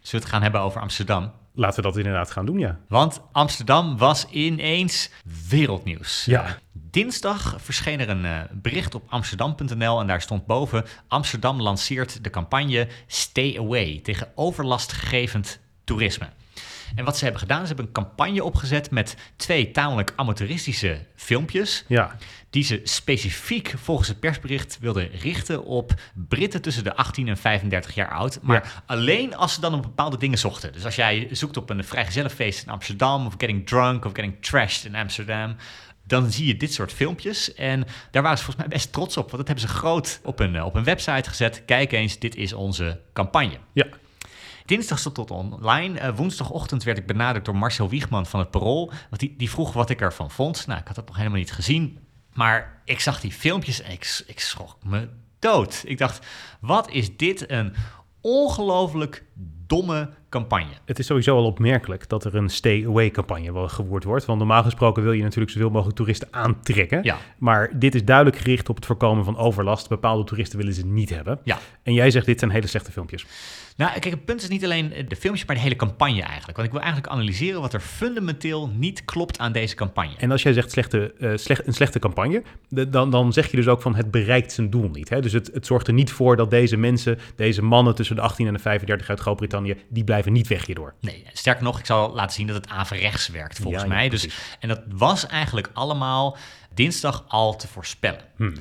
we 0.00 0.16
het 0.16 0.24
gaan 0.24 0.42
hebben 0.42 0.60
over 0.60 0.80
Amsterdam? 0.80 1.32
Laten 1.52 1.76
we 1.76 1.88
dat 1.88 1.96
inderdaad 1.96 2.30
gaan 2.30 2.46
doen, 2.46 2.58
ja. 2.58 2.78
Want 2.88 3.20
Amsterdam 3.32 3.96
was 3.96 4.26
ineens 4.30 5.10
wereldnieuws. 5.48 6.24
Ja. 6.24 6.58
Dinsdag 6.72 7.56
verscheen 7.58 8.00
er 8.00 8.08
een 8.08 8.24
uh, 8.24 8.40
bericht 8.52 8.94
op 8.94 9.02
amsterdam.nl 9.08 10.00
en 10.00 10.06
daar 10.06 10.20
stond 10.20 10.46
boven: 10.46 10.84
Amsterdam 11.08 11.60
lanceert 11.60 12.24
de 12.24 12.30
campagne 12.30 12.88
Stay 13.06 13.58
Away 13.58 14.00
tegen 14.02 14.28
overlastgevend 14.34 15.60
toerisme. 15.84 16.28
En 16.94 17.04
wat 17.04 17.16
ze 17.16 17.22
hebben 17.22 17.40
gedaan, 17.40 17.60
ze 17.60 17.66
hebben 17.66 17.86
een 17.86 17.92
campagne 17.92 18.44
opgezet 18.44 18.90
met 18.90 19.16
twee 19.36 19.70
tamelijk 19.70 20.12
amateuristische 20.16 21.06
filmpjes. 21.14 21.84
Ja. 21.88 22.16
Die 22.50 22.64
ze 22.64 22.80
specifiek 22.84 23.74
volgens 23.76 24.08
het 24.08 24.20
persbericht 24.20 24.78
wilden 24.80 25.10
richten 25.10 25.64
op 25.64 25.94
Britten 26.28 26.62
tussen 26.62 26.84
de 26.84 26.96
18 26.96 27.28
en 27.28 27.36
35 27.36 27.94
jaar 27.94 28.10
oud. 28.10 28.38
Maar 28.42 28.82
alleen 28.86 29.36
als 29.36 29.54
ze 29.54 29.60
dan 29.60 29.74
op 29.74 29.82
bepaalde 29.82 30.18
dingen 30.18 30.38
zochten. 30.38 30.72
Dus 30.72 30.84
als 30.84 30.96
jij 30.96 31.28
zoekt 31.30 31.56
op 31.56 31.70
een 31.70 31.84
vrijgezellenfeest 31.84 32.62
in 32.62 32.72
Amsterdam, 32.72 33.26
of 33.26 33.34
getting 33.38 33.66
drunk, 33.66 34.04
of 34.04 34.12
getting 34.12 34.36
trashed 34.40 34.84
in 34.84 34.94
Amsterdam 34.94 35.56
dan 36.08 36.30
zie 36.30 36.46
je 36.46 36.56
dit 36.56 36.72
soort 36.72 36.92
filmpjes. 36.92 37.54
En 37.54 37.84
daar 38.10 38.22
waren 38.22 38.38
ze 38.38 38.44
volgens 38.44 38.66
mij 38.66 38.76
best 38.76 38.92
trots 38.92 39.16
op, 39.16 39.24
want 39.24 39.36
dat 39.36 39.46
hebben 39.46 39.68
ze 39.68 39.78
groot 39.78 40.20
op 40.22 40.40
een, 40.40 40.62
op 40.62 40.74
een 40.74 40.84
website 40.84 41.28
gezet. 41.28 41.62
Kijk 41.64 41.92
eens, 41.92 42.18
dit 42.18 42.36
is 42.36 42.52
onze 42.52 43.00
campagne. 43.12 43.58
Ja. 43.72 43.86
Dinsdag 44.68 44.98
stond 44.98 45.14
tot 45.14 45.30
online. 45.30 46.00
Uh, 46.00 46.16
woensdagochtend 46.16 46.82
werd 46.82 46.98
ik 46.98 47.06
benaderd 47.06 47.44
door 47.44 47.56
Marcel 47.56 47.88
Wiegman 47.88 48.26
van 48.26 48.40
het 48.40 48.50
Parool. 48.50 48.86
Want 48.86 49.20
die, 49.20 49.34
die 49.36 49.50
vroeg 49.50 49.72
wat 49.72 49.90
ik 49.90 50.00
ervan 50.00 50.30
vond. 50.30 50.66
Nou, 50.66 50.80
ik 50.80 50.86
had 50.86 50.96
dat 50.96 51.06
nog 51.06 51.16
helemaal 51.16 51.38
niet 51.38 51.52
gezien. 51.52 51.98
Maar 52.32 52.82
ik 52.84 53.00
zag 53.00 53.20
die 53.20 53.32
filmpjes 53.32 53.82
en 53.82 53.92
ik, 53.92 54.22
ik 54.26 54.40
schrok 54.40 54.76
me 54.84 55.08
dood. 55.38 55.82
Ik 55.86 55.98
dacht, 55.98 56.26
wat 56.60 56.90
is 56.90 57.16
dit 57.16 57.50
een 57.50 57.74
ongelooflijk 58.20 59.24
domme 59.66 60.10
campagne. 60.28 60.72
Het 60.84 60.98
is 60.98 61.06
sowieso 61.06 61.36
al 61.36 61.44
opmerkelijk 61.44 62.08
dat 62.08 62.24
er 62.24 62.34
een 62.34 62.48
stay-away-campagne 62.48 63.68
gevoerd 63.68 64.04
wordt. 64.04 64.24
Want 64.24 64.38
normaal 64.38 64.62
gesproken 64.62 65.02
wil 65.02 65.12
je 65.12 65.22
natuurlijk 65.22 65.50
zoveel 65.50 65.70
mogelijk 65.70 65.96
toeristen 65.96 66.28
aantrekken. 66.30 67.02
Ja. 67.02 67.16
Maar 67.38 67.78
dit 67.78 67.94
is 67.94 68.04
duidelijk 68.04 68.36
gericht 68.36 68.68
op 68.68 68.76
het 68.76 68.86
voorkomen 68.86 69.24
van 69.24 69.36
overlast. 69.36 69.88
Bepaalde 69.88 70.24
toeristen 70.24 70.58
willen 70.58 70.74
ze 70.74 70.86
niet 70.86 71.10
hebben. 71.10 71.40
Ja. 71.44 71.58
En 71.82 71.92
jij 71.92 72.10
zegt 72.10 72.26
dit 72.26 72.38
zijn 72.38 72.50
hele 72.50 72.66
slechte 72.66 72.92
filmpjes. 72.92 73.26
Nou, 73.78 73.90
kijk, 73.90 74.14
het 74.14 74.24
punt 74.24 74.42
is 74.42 74.48
niet 74.48 74.64
alleen 74.64 74.88
de 75.08 75.16
filmpjes, 75.16 75.46
maar 75.46 75.56
de 75.56 75.62
hele 75.62 75.76
campagne 75.76 76.22
eigenlijk. 76.22 76.56
Want 76.56 76.66
ik 76.66 76.72
wil 76.72 76.82
eigenlijk 76.82 77.12
analyseren 77.12 77.60
wat 77.60 77.72
er 77.72 77.80
fundamenteel 77.80 78.68
niet 78.68 79.04
klopt 79.04 79.38
aan 79.38 79.52
deze 79.52 79.74
campagne. 79.74 80.16
En 80.16 80.30
als 80.30 80.42
jij 80.42 80.52
zegt 80.52 80.70
slechte, 80.70 81.14
uh, 81.18 81.36
slecht, 81.36 81.66
een 81.66 81.72
slechte 81.72 81.98
campagne, 81.98 82.42
dan, 82.68 83.10
dan 83.10 83.32
zeg 83.32 83.50
je 83.50 83.56
dus 83.56 83.68
ook 83.68 83.82
van 83.82 83.94
het 83.94 84.10
bereikt 84.10 84.52
zijn 84.52 84.70
doel 84.70 84.88
niet. 84.88 85.08
Hè? 85.08 85.20
Dus 85.20 85.32
het, 85.32 85.50
het 85.52 85.66
zorgt 85.66 85.86
er 85.86 85.92
niet 85.92 86.10
voor 86.10 86.36
dat 86.36 86.50
deze 86.50 86.76
mensen, 86.76 87.18
deze 87.36 87.62
mannen 87.62 87.94
tussen 87.94 88.16
de 88.16 88.22
18 88.22 88.46
en 88.46 88.52
de 88.52 88.58
35 88.58 89.08
uit 89.08 89.20
Groot-Brittannië, 89.20 89.76
die 89.88 90.04
blijven 90.04 90.32
niet 90.32 90.48
weg 90.48 90.66
hierdoor. 90.66 90.94
Nee, 91.00 91.24
sterker 91.32 91.64
nog, 91.64 91.78
ik 91.78 91.86
zal 91.86 92.14
laten 92.14 92.34
zien 92.34 92.46
dat 92.46 92.56
het 92.56 92.68
averechts 92.68 93.28
werkt 93.28 93.58
volgens 93.58 93.86
mij. 93.86 94.08
dus, 94.08 94.28
en 94.60 94.68
dat 94.68 94.80
was 94.88 95.26
eigenlijk 95.26 95.70
allemaal 95.72 96.36
dinsdag 96.74 97.24
al 97.28 97.56
te 97.56 97.68
voorspellen. 97.68 98.20
Hmm. 98.36 98.54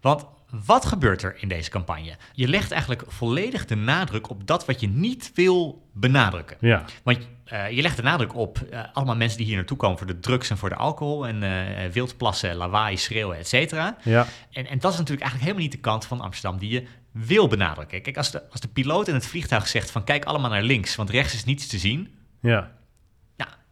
Want 0.00 0.24
wat 0.66 0.84
gebeurt 0.84 1.22
er 1.22 1.36
in 1.40 1.48
deze 1.48 1.70
campagne? 1.70 2.16
Je 2.32 2.48
legt 2.48 2.70
eigenlijk 2.70 3.04
volledig 3.06 3.64
de 3.64 3.74
nadruk 3.74 4.30
op 4.30 4.46
dat 4.46 4.66
wat 4.66 4.80
je 4.80 4.88
niet 4.88 5.30
wil 5.34 5.88
benadrukken. 5.92 6.56
Ja. 6.60 6.84
Want 7.02 7.18
uh, 7.52 7.70
je 7.70 7.82
legt 7.82 7.96
de 7.96 8.02
nadruk 8.02 8.34
op 8.34 8.58
uh, 8.70 8.80
allemaal 8.92 9.16
mensen 9.16 9.38
die 9.38 9.46
hier 9.46 9.56
naartoe 9.56 9.76
komen 9.76 9.98
voor 9.98 10.06
de 10.06 10.20
drugs 10.20 10.50
en 10.50 10.58
voor 10.58 10.68
de 10.68 10.74
alcohol 10.74 11.26
en 11.26 11.42
uh, 11.42 11.92
wildplassen, 11.92 12.54
lawaai, 12.54 12.96
schreeuwen, 12.96 13.38
et 13.38 13.48
cetera. 13.48 13.96
Ja. 14.02 14.26
En, 14.50 14.66
en 14.66 14.78
dat 14.78 14.92
is 14.92 14.98
natuurlijk 14.98 15.26
eigenlijk 15.26 15.40
helemaal 15.40 15.62
niet 15.62 15.72
de 15.72 15.78
kant 15.78 16.06
van 16.06 16.20
Amsterdam 16.20 16.58
die 16.58 16.70
je 16.70 16.86
wil 17.12 17.48
benadrukken. 17.48 18.02
Kijk, 18.02 18.16
als 18.16 18.30
de, 18.30 18.50
als 18.50 18.60
de 18.60 18.68
piloot 18.68 19.08
in 19.08 19.14
het 19.14 19.26
vliegtuig 19.26 19.68
zegt 19.68 19.90
van 19.90 20.04
kijk 20.04 20.24
allemaal 20.24 20.50
naar 20.50 20.62
links, 20.62 20.96
want 20.96 21.10
rechts 21.10 21.34
is 21.34 21.44
niets 21.44 21.66
te 21.66 21.78
zien. 21.78 22.14
Ja. 22.40 22.72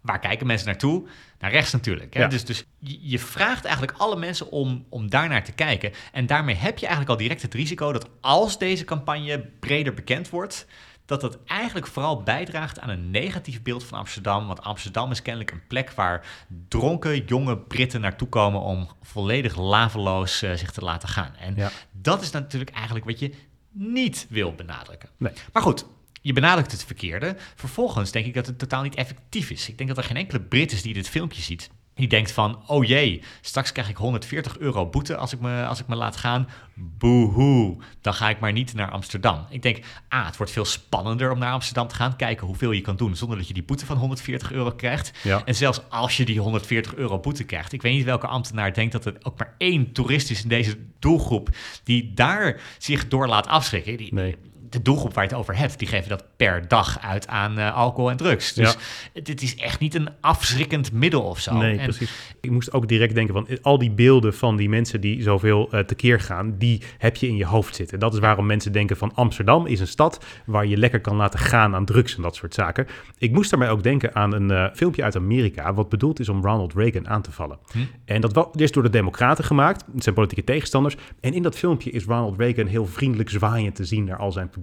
Waar 0.02 0.18
kijken 0.18 0.46
mensen 0.46 0.66
naartoe? 0.66 1.08
Naar 1.38 1.50
rechts 1.50 1.72
natuurlijk. 1.72 2.14
Hè? 2.14 2.20
Ja. 2.20 2.28
Dus, 2.28 2.44
dus 2.44 2.64
je 2.78 3.18
vraagt 3.18 3.64
eigenlijk 3.64 3.98
alle 3.98 4.16
mensen 4.16 4.50
om, 4.50 4.84
om 4.88 5.10
daar 5.10 5.28
naar 5.28 5.44
te 5.44 5.52
kijken. 5.52 5.92
En 6.12 6.26
daarmee 6.26 6.54
heb 6.54 6.78
je 6.78 6.86
eigenlijk 6.86 7.10
al 7.10 7.22
direct 7.26 7.42
het 7.42 7.54
risico 7.54 7.92
dat 7.92 8.08
als 8.20 8.58
deze 8.58 8.84
campagne 8.84 9.38
breder 9.60 9.94
bekend 9.94 10.30
wordt, 10.30 10.66
dat 11.06 11.20
dat 11.20 11.38
eigenlijk 11.46 11.86
vooral 11.86 12.22
bijdraagt 12.22 12.80
aan 12.80 12.88
een 12.88 13.10
negatief 13.10 13.62
beeld 13.62 13.84
van 13.84 13.98
Amsterdam. 13.98 14.46
Want 14.46 14.62
Amsterdam 14.62 15.10
is 15.10 15.22
kennelijk 15.22 15.50
een 15.50 15.66
plek 15.66 15.90
waar 15.90 16.26
dronken 16.68 17.24
jonge 17.24 17.58
Britten 17.58 18.00
naartoe 18.00 18.28
komen 18.28 18.60
om 18.60 18.88
volledig 19.02 19.56
laveloos 19.56 20.42
uh, 20.42 20.52
zich 20.52 20.70
te 20.70 20.80
laten 20.80 21.08
gaan. 21.08 21.34
En 21.36 21.54
Ja. 21.56 21.70
dat 21.92 22.22
is 22.22 22.30
natuurlijk 22.30 22.70
eigenlijk 22.70 23.04
wat 23.04 23.18
je 23.18 23.34
niet 23.70 24.26
wil 24.28 24.54
benadrukken. 24.54 25.08
Nee. 25.16 25.32
Maar 25.52 25.62
goed, 25.62 25.86
je 26.22 26.32
benadrukt 26.32 26.72
het 26.72 26.84
verkeerde. 26.84 27.36
Vervolgens 27.54 28.10
denk 28.10 28.26
ik 28.26 28.34
dat 28.34 28.46
het 28.46 28.58
totaal 28.58 28.82
niet 28.82 28.94
effectief 28.94 29.50
is. 29.50 29.68
Ik 29.68 29.76
denk 29.76 29.88
dat 29.88 29.98
er 29.98 30.04
geen 30.04 30.16
enkele 30.16 30.40
Brit 30.40 30.72
is 30.72 30.82
die 30.82 30.94
dit 30.94 31.08
filmpje 31.08 31.42
ziet. 31.42 31.70
Die 31.94 32.08
denkt 32.08 32.32
van, 32.32 32.62
oh 32.66 32.84
jee, 32.84 33.22
straks 33.40 33.72
krijg 33.72 33.88
ik 33.88 33.96
140 33.96 34.58
euro 34.58 34.86
boete 34.86 35.16
als 35.16 35.32
ik 35.32 35.40
me, 35.40 35.64
als 35.64 35.80
ik 35.80 35.86
me 35.86 35.94
laat 35.94 36.16
gaan. 36.16 36.48
Boehoe, 36.74 37.76
dan 38.00 38.14
ga 38.14 38.28
ik 38.28 38.40
maar 38.40 38.52
niet 38.52 38.74
naar 38.74 38.90
Amsterdam. 38.90 39.46
Ik 39.50 39.62
denk, 39.62 39.84
ah, 40.08 40.26
het 40.26 40.36
wordt 40.36 40.52
veel 40.52 40.64
spannender 40.64 41.30
om 41.30 41.38
naar 41.38 41.52
Amsterdam 41.52 41.88
te 41.88 41.94
gaan. 41.94 42.16
Kijken 42.16 42.46
hoeveel 42.46 42.70
je 42.70 42.80
kan 42.80 42.96
doen 42.96 43.16
zonder 43.16 43.38
dat 43.38 43.48
je 43.48 43.54
die 43.54 43.62
boete 43.62 43.86
van 43.86 43.96
140 43.96 44.52
euro 44.52 44.70
krijgt. 44.70 45.12
Ja. 45.22 45.42
En 45.44 45.54
zelfs 45.54 45.80
als 45.88 46.16
je 46.16 46.24
die 46.24 46.40
140 46.40 46.94
euro 46.94 47.18
boete 47.18 47.44
krijgt. 47.44 47.72
Ik 47.72 47.82
weet 47.82 47.94
niet 47.94 48.04
welke 48.04 48.26
ambtenaar 48.26 48.74
denkt 48.74 48.92
dat 48.92 49.04
er 49.04 49.16
ook 49.22 49.38
maar 49.38 49.54
één 49.58 49.92
toerist 49.92 50.30
is 50.30 50.42
in 50.42 50.48
deze 50.48 50.78
doelgroep 50.98 51.48
die 51.84 52.12
daar 52.14 52.60
zich 52.78 53.08
door 53.08 53.28
laat 53.28 53.46
afschrikken. 53.46 53.96
Die, 53.96 54.14
Nee. 54.14 54.36
De 54.72 54.82
doelgroep 54.82 55.14
waar 55.14 55.24
je 55.24 55.30
het 55.30 55.38
over 55.38 55.56
hebt, 55.56 55.78
die 55.78 55.88
geven 55.88 56.08
dat 56.08 56.24
per 56.36 56.68
dag 56.68 57.00
uit 57.00 57.26
aan 57.28 57.58
eh, 57.58 57.74
alcohol 57.76 58.10
en 58.10 58.16
drugs. 58.16 58.52
Dus 58.54 58.76
Ja. 59.12 59.20
dit 59.22 59.42
is 59.42 59.56
echt 59.56 59.80
niet 59.80 59.94
een 59.94 60.08
afschrikkend 60.20 60.92
middel 60.92 61.22
of 61.22 61.38
zo. 61.38 61.56
Nee, 61.56 61.76
En 61.78 61.84
precies. 61.84 62.34
Ik 62.40 62.50
moest 62.50 62.72
ook 62.72 62.88
direct 62.88 63.14
denken 63.14 63.34
van 63.34 63.48
al 63.62 63.78
die 63.78 63.90
beelden 63.90 64.34
van 64.34 64.56
die 64.56 64.68
mensen 64.68 65.00
die 65.00 65.22
zoveel 65.22 65.68
eh, 65.70 65.80
tekeer 65.80 66.20
gaan, 66.20 66.54
die 66.58 66.82
heb 66.98 67.16
je 67.16 67.26
in 67.28 67.36
je 67.36 67.46
hoofd 67.46 67.74
zitten. 67.76 67.98
Dat 67.98 68.12
is 68.12 68.18
waarom 68.18 68.46
mensen 68.46 68.72
denken 68.72 68.96
van 68.96 69.14
Amsterdam 69.14 69.66
is 69.66 69.80
een 69.80 69.86
stad 69.86 70.24
waar 70.46 70.66
je 70.66 70.76
lekker 70.76 71.00
kan 71.00 71.16
laten 71.16 71.38
gaan 71.38 71.74
aan 71.74 71.84
drugs 71.84 72.16
en 72.16 72.22
dat 72.22 72.34
soort 72.36 72.54
zaken. 72.54 72.86
Ik 73.18 73.32
moest 73.32 73.50
daarbij 73.50 73.70
ook 73.70 73.82
denken 73.82 74.14
aan 74.14 74.32
een 74.34 74.50
eh, 74.50 74.66
filmpje 74.74 75.02
uit 75.02 75.16
Amerika, 75.16 75.74
wat 75.74 75.88
bedoeld 75.88 76.20
is 76.20 76.28
om 76.28 76.42
Ronald 76.44 76.74
Reagan 76.74 77.08
aan 77.08 77.22
te 77.22 77.32
vallen. 77.32 77.58
En 78.04 78.20
dat 78.20 78.32
wa- 78.32 78.48
is 78.54 78.72
door 78.72 78.82
de 78.82 78.90
Democraten 78.90 79.44
gemaakt, 79.44 79.84
het 79.94 80.02
zijn 80.02 80.14
politieke 80.14 80.44
tegenstanders. 80.44 80.96
En 81.20 81.32
in 81.34 81.42
dat 81.42 81.56
filmpje 81.58 81.90
is 81.90 82.04
Ronald 82.04 82.38
Reagan 82.38 82.66
heel 82.66 82.86
vriendelijk 82.86 83.30
zwaaiend 83.30 83.74
te 83.74 83.84
zien 83.84 84.04
naar 84.04 84.16
al 84.16 84.32
zijn 84.32 84.48
publiek. 84.48 84.60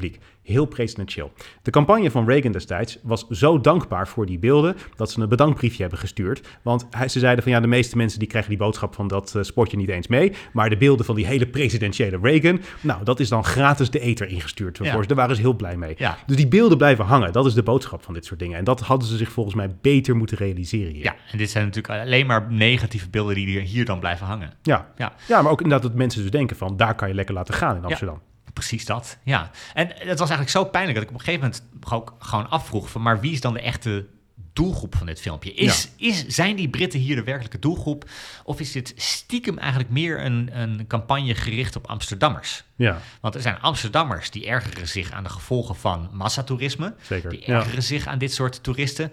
Heel 0.49 0.65
presidentieel. 0.65 1.31
De 1.61 1.71
campagne 1.71 2.11
van 2.11 2.25
Reagan 2.25 2.51
destijds 2.51 2.99
was 3.03 3.27
zo 3.27 3.61
dankbaar 3.61 4.07
voor 4.07 4.25
die 4.25 4.39
beelden 4.39 4.75
dat 4.95 5.11
ze 5.11 5.21
een 5.21 5.29
bedankbriefje 5.29 5.81
hebben 5.81 5.99
gestuurd. 5.99 6.47
Want 6.61 6.87
ze 7.07 7.19
zeiden 7.19 7.43
van 7.43 7.51
ja, 7.51 7.59
de 7.59 7.67
meeste 7.67 7.97
mensen 7.97 8.19
die 8.19 8.27
krijgen 8.27 8.49
die 8.49 8.59
boodschap 8.59 8.95
van 8.95 9.07
dat 9.07 9.35
eh, 9.35 9.43
sportje 9.43 9.77
niet 9.77 9.89
eens 9.89 10.07
mee. 10.07 10.33
Maar 10.53 10.69
de 10.69 10.77
beelden 10.77 11.05
van 11.05 11.15
die 11.15 11.25
hele 11.25 11.47
presidentiële 11.47 12.19
Reagan, 12.21 12.61
nou, 12.81 13.03
dat 13.03 13.19
is 13.19 13.29
dan 13.29 13.43
gratis 13.43 13.89
de 13.89 13.99
ether 13.99 14.27
ingestuurd. 14.27 14.77
Ja. 14.77 15.01
Daar 15.01 15.15
waren 15.15 15.35
ze 15.35 15.41
heel 15.41 15.55
blij 15.55 15.77
mee. 15.77 15.93
Ja. 15.97 16.17
Dus 16.25 16.35
die 16.35 16.47
beelden 16.47 16.77
blijven 16.77 17.05
hangen. 17.05 17.31
Dat 17.31 17.45
is 17.45 17.53
de 17.53 17.63
boodschap 17.63 18.03
van 18.03 18.13
dit 18.13 18.25
soort 18.25 18.39
dingen. 18.39 18.57
En 18.57 18.63
dat 18.63 18.79
hadden 18.79 19.07
ze 19.07 19.17
zich 19.17 19.31
volgens 19.31 19.55
mij 19.55 19.75
beter 19.81 20.15
moeten 20.15 20.37
realiseren 20.37 20.93
hier. 20.93 21.03
Ja, 21.03 21.15
en 21.31 21.37
dit 21.37 21.49
zijn 21.49 21.65
natuurlijk 21.65 22.01
alleen 22.03 22.25
maar 22.25 22.47
negatieve 22.51 23.09
beelden 23.09 23.35
die 23.35 23.59
hier 23.59 23.85
dan 23.85 23.99
blijven 23.99 24.25
hangen. 24.25 24.53
Ja. 24.61 24.91
Ja. 24.97 25.13
ja, 25.27 25.41
maar 25.41 25.51
ook 25.51 25.61
inderdaad 25.61 25.87
dat 25.87 25.97
mensen 25.97 26.21
dus 26.21 26.31
denken 26.31 26.55
van 26.55 26.77
daar 26.77 26.95
kan 26.95 27.07
je 27.07 27.13
lekker 27.13 27.33
laten 27.33 27.53
gaan 27.53 27.75
in 27.75 27.85
Amsterdam. 27.85 28.21
Precies 28.53 28.85
dat, 28.85 29.17
ja. 29.23 29.51
En 29.73 29.87
het 29.87 30.19
was 30.19 30.29
eigenlijk 30.29 30.49
zo 30.49 30.65
pijnlijk 30.65 30.95
dat 30.95 31.03
ik 31.03 31.13
op 31.13 31.19
een 31.19 31.25
gegeven 31.25 31.41
moment 31.41 31.63
ook 31.89 32.15
gewoon 32.19 32.49
afvroeg 32.49 32.89
van, 32.89 33.01
maar 33.01 33.19
wie 33.19 33.31
is 33.31 33.41
dan 33.41 33.53
de 33.53 33.61
echte 33.61 34.05
doelgroep 34.53 34.95
van 34.95 35.05
dit 35.05 35.21
filmpje? 35.21 35.53
Is, 35.53 35.89
is, 35.97 36.25
zijn 36.27 36.55
die 36.55 36.69
Britten 36.69 36.99
hier 36.99 37.15
de 37.15 37.23
werkelijke 37.23 37.59
doelgroep? 37.59 38.09
Of 38.43 38.59
is 38.59 38.71
dit 38.71 38.93
stiekem 38.95 39.57
eigenlijk 39.57 39.89
meer 39.89 40.25
een, 40.25 40.49
een 40.53 40.87
campagne 40.87 41.35
gericht 41.35 41.75
op 41.75 41.87
Amsterdammers? 41.87 42.63
Ja. 42.75 43.01
Want 43.21 43.35
er 43.35 43.41
zijn 43.41 43.59
Amsterdammers 43.59 44.31
die 44.31 44.47
ergeren 44.47 44.87
zich 44.87 45.11
aan 45.11 45.23
de 45.23 45.29
gevolgen 45.29 45.75
van 45.75 46.09
massatoerisme. 46.11 46.93
Zeker. 47.01 47.29
Die 47.29 47.45
ergeren 47.45 47.83
zich 47.83 48.07
aan 48.07 48.17
dit 48.17 48.33
soort 48.33 48.63
toeristen. 48.63 49.11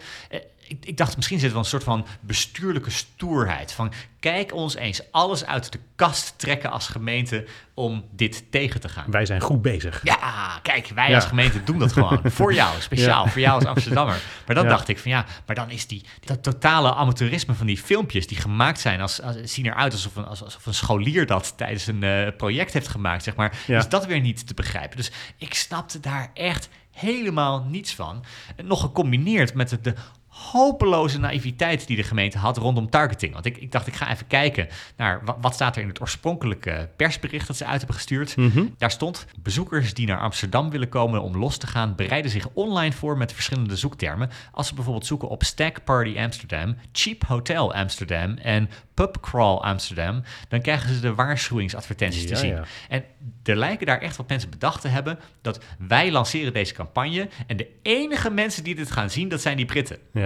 Eh, 0.67 0.71
ik, 0.71 0.85
ik, 0.85 0.97
dacht, 0.97 1.17
misschien 1.17 1.39
zit 1.39 1.47
er 1.47 1.55
wel 1.55 1.63
een 1.63 1.69
soort 1.69 1.85
van 1.85 2.07
bestuurlijke 2.21 2.91
stoerheid. 2.91 3.73
Van 3.73 3.93
kijk 4.21 4.55
ons 4.55 4.77
eens 4.77 5.03
alles 5.11 5.47
uit 5.47 5.73
de 5.73 5.79
kast 5.97 6.35
trekken 6.37 6.71
als 6.71 6.89
gemeente 6.89 7.47
om 7.75 8.05
dit 8.13 8.45
tegen 8.51 8.81
te 8.81 8.89
gaan. 8.89 9.11
Wij 9.11 9.27
zijn 9.27 9.41
goed 9.41 9.63
bezig. 9.63 10.01
Ja, 10.03 10.59
kijk, 10.63 10.89
wij 10.95 11.15
als 11.15 11.25
gemeente 11.25 11.65
doen 11.65 11.79
dat 11.79 11.93
gewoon. 11.93 12.21
voor 12.25 12.55
jou, 12.55 12.81
speciaal. 12.81 13.27
Voor 13.27 13.41
jou 13.41 13.55
als 13.55 13.65
Amsterdammer. 13.65 14.21
Maar 14.47 14.55
dan 14.55 14.69
dacht 14.69 14.89
ik 14.89 14.99
van 14.99 15.11
ja, 15.11 15.25
maar 15.47 15.57
dan 15.57 15.71
is 15.71 15.87
die, 15.87 16.05
dat 16.25 16.43
totale 16.43 16.95
amateurisme 16.95 17.55
van 17.55 17.67
die 17.67 17.79
filmpjes 17.79 18.27
die 18.27 18.39
gemaakt 18.39 18.81
zijn, 18.81 19.01
als, 19.01 19.23
als, 19.23 19.37
zien 19.43 19.67
eruit 19.67 19.93
alsof 19.93 20.17
een, 20.17 20.27
alsof 20.27 20.67
een 20.67 20.75
scholier 20.75 21.27
dat 21.27 21.53
tijdens 21.57 21.87
een 21.87 22.03
uh, 22.03 22.29
project 22.37 22.73
heeft 22.73 22.89
gemaakt, 22.89 23.23
zeg 23.23 23.37
maar. 23.37 23.59
Is 23.67 23.89
dat 23.89 24.07
weer 24.07 24.21
niet 24.21 24.47
te 24.47 24.55
begrijpen. 24.55 24.97
Dus 24.97 25.11
ik 25.37 25.55
snapte 25.55 26.01
daar 26.01 26.31
echt 26.35 26.69
helemaal 26.97 27.63
niets 27.63 27.95
van. 27.95 28.25
Nog 28.65 28.81
gecombineerd 28.81 29.55
met 29.55 29.69
de, 29.69 29.81
de 29.81 29.95
hopeloze 30.37 31.19
naïviteit 31.19 31.87
die 31.87 31.97
de 31.97 32.03
gemeente 32.03 32.39
had 32.39 32.57
rondom 32.57 32.91
targeting. 32.91 33.33
Want 33.33 33.47
ik, 33.47 33.57
ik 33.57 33.73
dacht, 33.73 33.87
ik 33.87 33.95
ga 33.95 34.11
even 34.11 34.27
kijken 34.27 34.69
naar 34.97 35.21
wat, 35.25 35.37
wat, 35.41 35.55
staat 35.55 35.77
er 35.77 35.83
in 35.83 35.89
het 35.89 36.01
oorspronkelijke 36.01 36.89
persbericht 36.97 37.47
dat 37.47 37.57
ze 37.57 37.65
uit 37.65 37.79
hebben 37.79 37.97
gestuurd. 37.97 38.37
Mhm. 38.37 38.65
Daar 38.79 38.91
stond, 38.91 39.27
bezoekers 39.39 39.95
die 39.95 40.07
naar 40.07 40.21
Amsterdam 40.21 40.71
willen 40.71 40.89
komen 40.89 41.23
om 41.23 41.37
los 41.37 41.57
te 41.59 41.67
gaan, 41.67 41.95
bereiden 41.95 42.31
zich 42.31 42.49
online 42.53 42.93
voor 42.93 43.17
met 43.17 43.33
verschillende 43.33 43.77
zoektermen. 43.77 44.31
Als 44.53 44.69
ze 44.69 44.75
bijvoorbeeld 44.75 45.07
zoeken 45.07 45.29
op 45.29 45.43
Stag 45.43 45.85
Party 45.85 46.19
Amsterdam, 46.19 46.77
Cheap 46.93 47.25
Hotel 47.25 47.75
Amsterdam 47.75 48.37
en 48.37 48.71
Pub 48.95 49.21
Crawl 49.21 49.63
Amsterdam, 49.63 50.23
dan 50.49 50.61
krijgen 50.61 50.95
ze 50.95 51.01
de 51.01 51.15
waarschuwingsadvertenties 51.15 52.27
te 52.27 52.37
zien. 52.37 52.59
En 52.89 53.05
er 53.43 53.57
lijken 53.57 53.87
daar 53.87 54.01
echt 54.01 54.17
wat 54.17 54.29
mensen 54.29 54.51
bedacht 54.51 54.81
te 54.81 54.89
hebben 54.89 55.19
dat 55.43 55.61
wij 55.79 56.13
lanceren 56.13 56.53
deze 56.53 56.75
campagne 56.75 57.29
en 57.47 57.57
de 57.57 57.69
enige 57.83 58.31
mensen 58.31 58.65
die 58.65 58.75
dit 58.75 58.91
gaan 58.91 59.11
zien, 59.11 59.29
dat 59.29 59.41
zijn 59.41 59.57
die 59.57 59.67
Britten. 59.67 59.99
Ja 60.13 60.26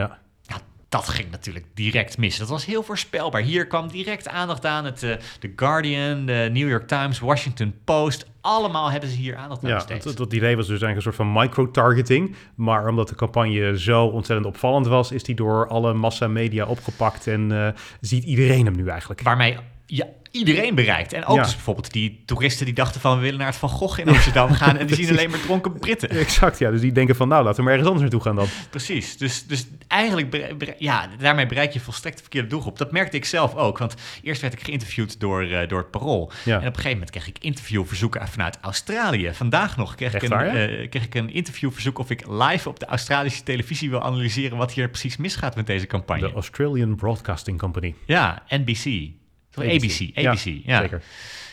dat 0.90 1.08
ging 1.08 1.30
natuurlijk 1.30 1.66
direct 1.74 2.18
mis. 2.18 2.38
Dat 2.38 2.48
was 2.48 2.64
heel 2.64 2.82
voorspelbaar. 2.82 3.42
Hier 3.42 3.66
kwam 3.66 3.88
direct 3.88 4.28
aandacht 4.28 4.66
aan. 4.66 4.84
Het, 4.84 5.02
uh, 5.02 5.14
The 5.38 5.52
Guardian, 5.56 6.26
de 6.26 6.48
New 6.52 6.68
York 6.68 6.88
Times, 6.88 7.18
Washington 7.18 7.74
Post. 7.84 8.26
Allemaal 8.40 8.90
hebben 8.90 9.10
ze 9.10 9.16
hier 9.16 9.36
aandacht 9.36 9.64
aan 9.64 9.74
besteed. 9.74 10.04
Ja, 10.04 10.12
dat, 10.12 10.32
idee 10.32 10.56
was 10.56 10.66
dus 10.66 10.82
eigenlijk 10.82 10.96
een 10.96 11.02
soort 11.02 11.16
van 11.16 11.32
micro-targeting. 11.32 12.34
Maar 12.54 12.88
omdat 12.88 13.08
de 13.08 13.14
campagne 13.14 13.78
zo 13.78 14.06
ontzettend 14.06 14.48
opvallend 14.48 14.86
was... 14.86 15.12
is 15.12 15.22
die 15.22 15.34
door 15.34 15.68
alle 15.68 15.94
massamedia 15.94 16.66
opgepakt 16.66 17.26
en 17.26 17.50
uh, 17.50 17.68
ziet 18.00 18.24
iedereen 18.24 18.64
hem 18.64 18.76
nu 18.76 18.88
eigenlijk. 18.88 19.22
Waarmee 19.22 19.56
ja, 19.86 20.06
iedereen 20.30 20.74
bereikt. 20.74 21.12
En 21.12 21.24
ook 21.24 21.42
dus 21.42 21.54
bijvoorbeeld 21.54 21.92
die 21.92 22.22
toeristen 22.24 22.64
die 22.66 22.74
dachten 22.74 23.00
van... 23.00 23.16
we 23.16 23.22
willen 23.22 23.38
naar 23.38 23.48
het 23.48 23.56
Van 23.56 23.68
Gogh 23.68 23.98
in 23.98 24.08
Amsterdam 24.08 24.52
gaan... 24.60 24.76
en 24.76 24.86
die 24.86 24.96
zien 24.96 25.10
alleen 25.10 25.30
maar 25.30 25.40
dronken 25.40 25.72
Britten. 25.72 26.08
Exact, 26.08 26.58
ja. 26.58 26.70
Dus 26.70 26.80
die 26.80 26.92
denken 26.92 27.16
van 27.16 27.28
nou, 27.28 27.44
laten 27.44 27.56
we 27.56 27.62
maar 27.62 27.72
ergens 27.72 27.90
anders 27.90 28.10
naartoe 28.10 28.28
gaan 28.28 28.36
dan. 28.36 28.48
Precies. 28.70 29.16
Dus, 29.16 29.46
dus 29.46 29.66
eigenlijk, 29.88 30.54
ja, 30.78 31.08
daarmee 31.18 31.46
bereik 31.46 31.72
je 31.72 31.80
volstrekt 31.80 32.16
de 32.16 32.22
verkeerde 32.22 32.48
doelgroep. 32.48 32.78
Dat 32.78 32.92
merkte 32.92 33.16
ik 33.16 33.24
zelf 33.24 33.54
ook. 33.54 33.78
Want 33.78 33.94
eerst 34.22 34.40
werd 34.40 34.52
ik 34.52 34.62
geïnterviewd 34.62 35.20
door, 35.20 35.44
uh, 35.44 35.68
door 35.68 35.78
het 35.78 35.90
Parool. 35.90 36.32
Ja. 36.44 36.52
En 36.52 36.58
op 36.58 36.64
een 36.66 36.74
gegeven 36.74 36.90
moment 36.90 37.10
kreeg 37.10 37.28
ik 37.28 37.38
interviewverzoeken 37.38 38.28
vanuit 38.28 38.58
Australië. 38.60 39.30
Vandaag 39.34 39.76
nog 39.76 39.94
kreeg, 39.94 40.14
ik 40.14 40.22
een, 40.22 40.28
waar, 40.28 40.70
uh, 40.70 40.88
kreeg 40.88 41.04
ik 41.04 41.14
een 41.14 41.30
interviewverzoek... 41.30 41.98
of 41.98 42.10
ik 42.10 42.26
live 42.28 42.68
op 42.68 42.80
de 42.80 42.86
Australische 42.86 43.42
televisie 43.42 43.90
wil 43.90 44.02
analyseren... 44.02 44.56
wat 44.56 44.72
hier 44.72 44.88
precies 44.88 45.16
misgaat 45.16 45.56
met 45.56 45.66
deze 45.66 45.86
campagne. 45.86 46.28
De 46.28 46.34
Australian 46.34 46.96
Broadcasting 46.96 47.58
Company. 47.58 47.94
Ja, 48.06 48.42
NBC. 48.48 49.18
ABC, 49.54 50.10
ABC, 50.14 50.60
ja. 50.64 50.80
Zeker. 50.80 51.02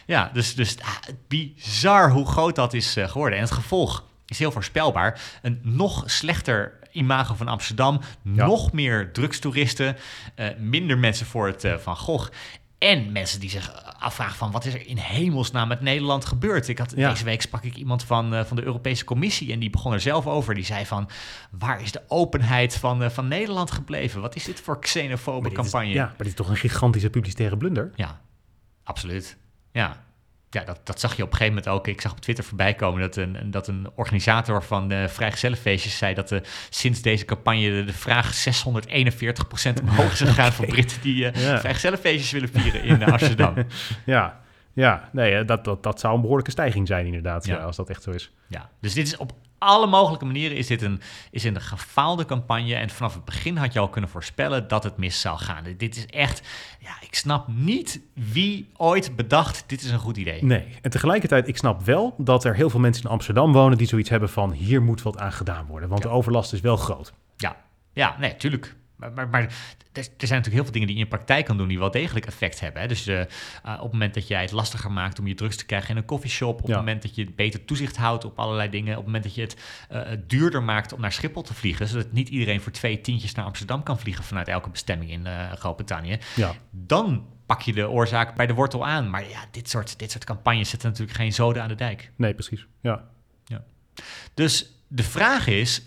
Ja, 0.05 0.29
dus, 0.33 0.55
dus 0.55 0.79
ah, 0.79 0.97
bizar 1.27 2.11
hoe 2.11 2.27
groot 2.27 2.55
dat 2.55 2.73
is 2.73 2.97
uh, 2.97 3.07
geworden. 3.07 3.37
En 3.37 3.43
het 3.43 3.53
gevolg 3.53 4.03
is 4.27 4.39
heel 4.39 4.51
voorspelbaar. 4.51 5.21
Een 5.41 5.59
nog 5.63 6.03
slechter 6.05 6.79
imago 6.91 7.35
van 7.35 7.47
Amsterdam, 7.47 8.01
nog 8.21 8.71
meer 8.71 9.11
drugstoeristen, 9.11 9.97
uh, 10.35 10.47
minder 10.57 10.97
mensen 10.97 11.25
voor 11.25 11.47
het 11.47 11.63
uh, 11.63 11.77
Van 11.77 11.97
Gogh. 11.97 12.31
En 12.77 13.11
mensen 13.11 13.39
die 13.39 13.49
zich 13.49 13.95
afvragen 13.99 14.35
van 14.35 14.51
wat 14.51 14.65
is 14.65 14.73
er 14.73 14.87
in 14.87 14.97
hemelsnaam 14.97 15.67
met 15.67 15.81
Nederland 15.81 16.25
gebeurd? 16.25 16.67
Ik 16.67 16.77
had, 16.77 16.93
ja. 16.95 17.09
Deze 17.09 17.23
week 17.23 17.41
sprak 17.41 17.63
ik 17.63 17.75
iemand 17.75 18.03
van, 18.03 18.33
uh, 18.33 18.43
van 18.43 18.55
de 18.55 18.63
Europese 18.63 19.03
Commissie 19.03 19.51
en 19.51 19.59
die 19.59 19.69
begon 19.69 19.93
er 19.93 19.99
zelf 19.99 20.27
over. 20.27 20.55
Die 20.55 20.65
zei 20.65 20.85
van 20.85 21.09
waar 21.51 21.81
is 21.81 21.91
de 21.91 22.01
openheid 22.07 22.75
van, 22.75 23.03
uh, 23.03 23.09
van 23.09 23.27
Nederland 23.27 23.71
gebleven? 23.71 24.21
Wat 24.21 24.35
is 24.35 24.43
dit 24.43 24.59
voor 24.59 24.79
xenofobe 24.79 25.51
campagne? 25.51 25.89
Is, 25.89 25.93
ja, 25.93 26.05
maar 26.05 26.15
dit 26.17 26.27
is 26.27 26.33
toch 26.33 26.49
een 26.49 26.57
gigantische 26.57 27.09
publicitaire 27.09 27.57
blunder? 27.57 27.91
Ja, 27.95 28.21
absoluut. 28.83 29.37
Ja, 29.71 30.05
ja, 30.49 30.63
dat, 30.63 30.79
dat 30.83 30.99
zag 30.99 31.15
je 31.15 31.23
op 31.23 31.31
een 31.31 31.37
gegeven 31.37 31.55
moment 31.55 31.73
ook. 31.73 31.87
Ik 31.87 32.01
zag 32.01 32.11
op 32.11 32.19
Twitter 32.19 32.43
voorbij 32.43 32.73
komen 32.73 33.01
dat 33.01 33.15
een, 33.15 33.37
dat 33.51 33.67
een 33.67 33.87
organisator 33.95 34.63
van 34.63 34.87
de 34.87 35.05
vrijgezellenfeestjes 35.09 35.97
zei 35.97 36.13
dat 36.13 36.29
de, 36.29 36.41
sinds 36.69 37.01
deze 37.01 37.25
campagne 37.25 37.69
de, 37.69 37.83
de 37.83 37.93
vraag 37.93 38.45
641% 38.45 39.81
omhoog 39.81 40.11
is 40.11 40.19
gegaan 40.19 40.53
voor 40.57 40.65
Britten 40.65 41.01
die 41.01 41.23
uh, 41.23 41.43
ja. 41.43 41.59
vrijgezellenfeestjes 41.59 42.31
willen 42.31 42.49
vieren 42.49 42.83
in 42.83 43.03
Amsterdam. 43.11 43.55
ja, 44.05 44.41
ja, 44.77 45.09
nee, 45.11 45.45
dat, 45.45 45.63
dat, 45.63 45.83
dat 45.83 45.99
zou 45.99 46.15
een 46.15 46.21
behoorlijke 46.21 46.51
stijging 46.51 46.87
zijn 46.87 47.05
inderdaad, 47.05 47.45
ja. 47.45 47.57
als 47.57 47.75
dat 47.75 47.89
echt 47.89 48.03
zo 48.03 48.11
is. 48.11 48.31
Ja, 48.47 48.69
dus 48.79 48.93
dit 48.93 49.07
is 49.07 49.17
op 49.17 49.33
alle 49.57 49.87
mogelijke 49.87 50.25
manieren 50.25 50.57
is 50.57 50.67
dit 50.67 50.81
een, 50.81 51.01
is 51.31 51.43
een 51.43 51.61
gefaalde 51.61 52.25
campagne. 52.25 52.75
En 52.75 52.89
vanaf 52.89 53.13
het 53.13 53.25
begin 53.25 53.57
had 53.57 53.73
je 53.73 53.79
al 53.79 53.89
kunnen 53.89 54.09
voorspellen 54.09 54.67
dat 54.67 54.83
het 54.83 54.97
mis 54.97 55.21
zou 55.21 55.37
gaan. 55.37 55.63
Dit 55.77 55.97
is 55.97 56.05
echt, 56.05 56.41
ja, 56.79 56.91
ik 57.01 57.15
snap 57.15 57.47
niet 57.47 58.01
wie 58.13 58.69
ooit 58.75 59.15
bedacht, 59.15 59.63
dit 59.67 59.81
is 59.81 59.91
een 59.91 59.99
goed 59.99 60.17
idee. 60.17 60.43
Nee, 60.43 60.65
en 60.81 60.89
tegelijkertijd, 60.89 61.47
ik 61.47 61.57
snap 61.57 61.81
wel 61.81 62.15
dat 62.17 62.43
er 62.43 62.55
heel 62.55 62.69
veel 62.69 62.79
mensen 62.79 63.03
in 63.03 63.09
Amsterdam 63.09 63.53
wonen 63.53 63.77
die 63.77 63.87
zoiets 63.87 64.09
hebben 64.09 64.29
van, 64.29 64.51
hier 64.51 64.81
moet 64.81 65.01
wat 65.01 65.17
aan 65.17 65.33
gedaan 65.33 65.65
worden. 65.65 65.89
Want 65.89 66.01
de 66.01 66.09
overlast 66.09 66.53
is 66.53 66.61
wel 66.61 66.77
groot. 66.77 67.13
Ja, 67.37 67.55
ja 67.93 68.15
nee, 68.19 68.35
tuurlijk. 68.35 68.75
Maar, 68.97 69.11
maar, 69.11 69.29
maar, 69.29 69.41
er, 69.41 70.03
zijn 70.03 70.09
natuurlijk 70.17 70.53
heel 70.53 70.63
veel 70.63 70.71
dingen 70.71 70.87
die 70.87 70.97
je 70.97 71.03
in 71.03 71.07
praktijk 71.07 71.45
kan 71.45 71.57
doen 71.57 71.67
die 71.67 71.79
wel 71.79 71.91
degelijk 71.91 72.25
effect 72.25 72.59
hebben. 72.59 72.81
Hè? 72.81 72.87
Dus 72.87 73.07
uh, 73.07 73.19
uh, 73.19 73.25
op 73.63 73.81
het 73.81 73.91
moment 73.91 74.13
dat 74.13 74.27
jij 74.27 74.41
het 74.41 74.51
lastiger 74.51 74.91
maakt 74.91 75.19
om 75.19 75.27
je 75.27 75.33
drugs 75.33 75.57
te 75.57 75.65
krijgen 75.65 75.89
in 75.89 75.97
een 75.97 76.05
coffeeshop, 76.05 76.59
op 76.59 76.67
ja. 76.67 76.67
het 76.67 76.85
moment 76.85 77.01
dat 77.01 77.15
je 77.15 77.31
beter 77.31 77.65
toezicht 77.65 77.97
houdt 77.97 78.25
op 78.25 78.39
allerlei 78.39 78.69
dingen, 78.69 78.91
op 78.91 78.97
het 78.97 79.05
moment 79.05 79.23
dat 79.23 79.35
je 79.35 79.41
het 79.41 79.57
uh, 79.91 80.01
duurder 80.27 80.63
maakt 80.63 80.93
om 80.93 81.01
naar 81.01 81.11
Schiphol 81.11 81.41
te 81.41 81.53
vliegen, 81.53 81.87
zodat 81.87 82.11
niet 82.11 82.29
iedereen 82.29 82.61
voor 82.61 82.71
twee 82.71 83.01
tientjes 83.01 83.33
naar 83.33 83.45
Amsterdam 83.45 83.83
kan 83.83 83.99
vliegen 83.99 84.23
vanuit 84.23 84.47
elke 84.47 84.69
bestemming 84.69 85.11
in 85.11 85.27
Groot-Brittannië, 85.57 86.19
ja. 86.35 86.53
dan 86.71 87.25
pak 87.47 87.61
je 87.61 87.73
de 87.73 87.89
oorzaak 87.89 88.35
bij 88.35 88.47
de 88.47 88.53
wortel 88.53 88.85
aan. 88.85 89.09
Maar 89.09 89.29
ja, 89.29 89.45
dit 89.51 89.69
soort, 89.69 89.99
dit 89.99 90.11
soort 90.11 90.23
campagnes 90.23 90.69
zetten 90.69 90.89
natuurlijk 90.89 91.17
geen 91.17 91.33
zoden 91.33 91.61
aan 91.61 91.67
de 91.67 91.75
dijk. 91.75 92.11
Nee, 92.15 92.33
precies. 92.33 92.67
Ja. 92.81 93.03
ja. 93.45 93.63
Dus 94.33 94.71
de 94.87 95.03
vraag 95.03 95.47
is, 95.47 95.81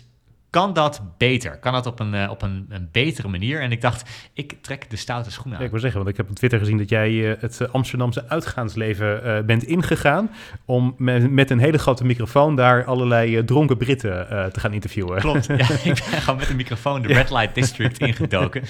kan 0.51 0.73
dat 0.73 1.01
beter? 1.17 1.57
Kan 1.57 1.73
dat 1.73 1.85
op 1.85 1.99
een, 1.99 2.13
uh, 2.13 2.29
op 2.29 2.41
een, 2.41 2.65
een, 2.69 2.89
betere 2.91 3.27
manier? 3.27 3.61
En 3.61 3.71
ik 3.71 3.81
dacht, 3.81 4.09
ik 4.33 4.55
trek 4.61 4.89
de 4.89 4.95
stoute 4.95 5.31
schoenen 5.31 5.53
aan. 5.53 5.59
Ja, 5.59 5.65
ik 5.65 5.71
wil 5.71 5.81
zeggen, 5.81 5.99
want 5.99 6.11
ik 6.11 6.17
heb 6.17 6.29
op 6.29 6.35
Twitter 6.35 6.59
gezien 6.59 6.77
dat 6.77 6.89
jij 6.89 7.11
uh, 7.11 7.33
het 7.39 7.71
Amsterdamse 7.71 8.27
uitgaansleven 8.27 9.21
uh, 9.25 9.45
bent 9.45 9.63
ingegaan 9.63 10.31
om 10.65 10.95
met, 10.97 11.31
met, 11.31 11.49
een 11.49 11.59
hele 11.59 11.77
grote 11.77 12.05
microfoon 12.05 12.55
daar 12.55 12.85
allerlei 12.85 13.45
dronken 13.45 13.77
Britten 13.77 14.27
te 14.51 14.59
gaan 14.59 14.73
interviewen. 14.73 15.19
Klopt, 15.19 15.45
ja, 15.57 15.69
ik 15.83 16.03
ben 16.11 16.21
gewoon 16.21 16.39
met 16.39 16.49
een 16.49 16.55
microfoon 16.55 17.01
de 17.01 17.07
Red 17.07 17.29
Light 17.29 17.55
District 17.55 17.99
ingedoken. 17.99 18.61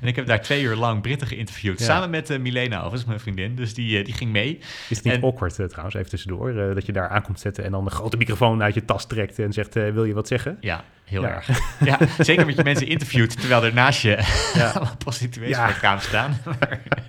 En 0.00 0.08
ik 0.08 0.16
heb 0.16 0.26
daar 0.26 0.42
twee 0.42 0.62
uur 0.62 0.76
lang 0.76 1.02
Britten 1.02 1.26
geïnterviewd, 1.26 1.78
ja. 1.78 1.84
samen 1.84 2.10
met 2.10 2.38
Milena 2.40 2.76
overigens, 2.76 3.04
mijn 3.04 3.20
vriendin. 3.20 3.54
Dus 3.54 3.74
die, 3.74 4.04
die 4.04 4.14
ging 4.14 4.32
mee. 4.32 4.58
Is 4.88 4.96
het 4.96 5.04
niet 5.04 5.14
en, 5.14 5.22
awkward 5.22 5.54
trouwens, 5.54 5.94
even 5.94 6.10
tussendoor, 6.10 6.52
dat 6.52 6.86
je 6.86 6.92
daar 6.92 7.08
aankomt 7.08 7.40
zetten 7.40 7.64
en 7.64 7.70
dan 7.70 7.84
een 7.84 7.90
grote 7.90 8.16
microfoon 8.16 8.62
uit 8.62 8.74
je 8.74 8.84
tas 8.84 9.06
trekt 9.06 9.38
en 9.38 9.52
zegt, 9.52 9.74
wil 9.74 10.04
je 10.04 10.14
wat 10.14 10.28
zeggen? 10.28 10.56
Ja, 10.60 10.84
Heel 11.08 11.22
ja. 11.22 11.28
erg. 11.28 11.48
Ja, 11.84 11.98
zeker 12.18 12.46
met 12.46 12.56
je 12.56 12.62
mensen 12.62 12.86
interviewt 12.86 13.40
terwijl 13.40 13.64
er 13.64 13.74
naast 13.74 14.02
je 14.02 14.18
ja. 14.54 14.72
prostituees 15.04 15.48
ja. 15.48 15.72
voor 15.72 16.00
staan. 16.00 16.36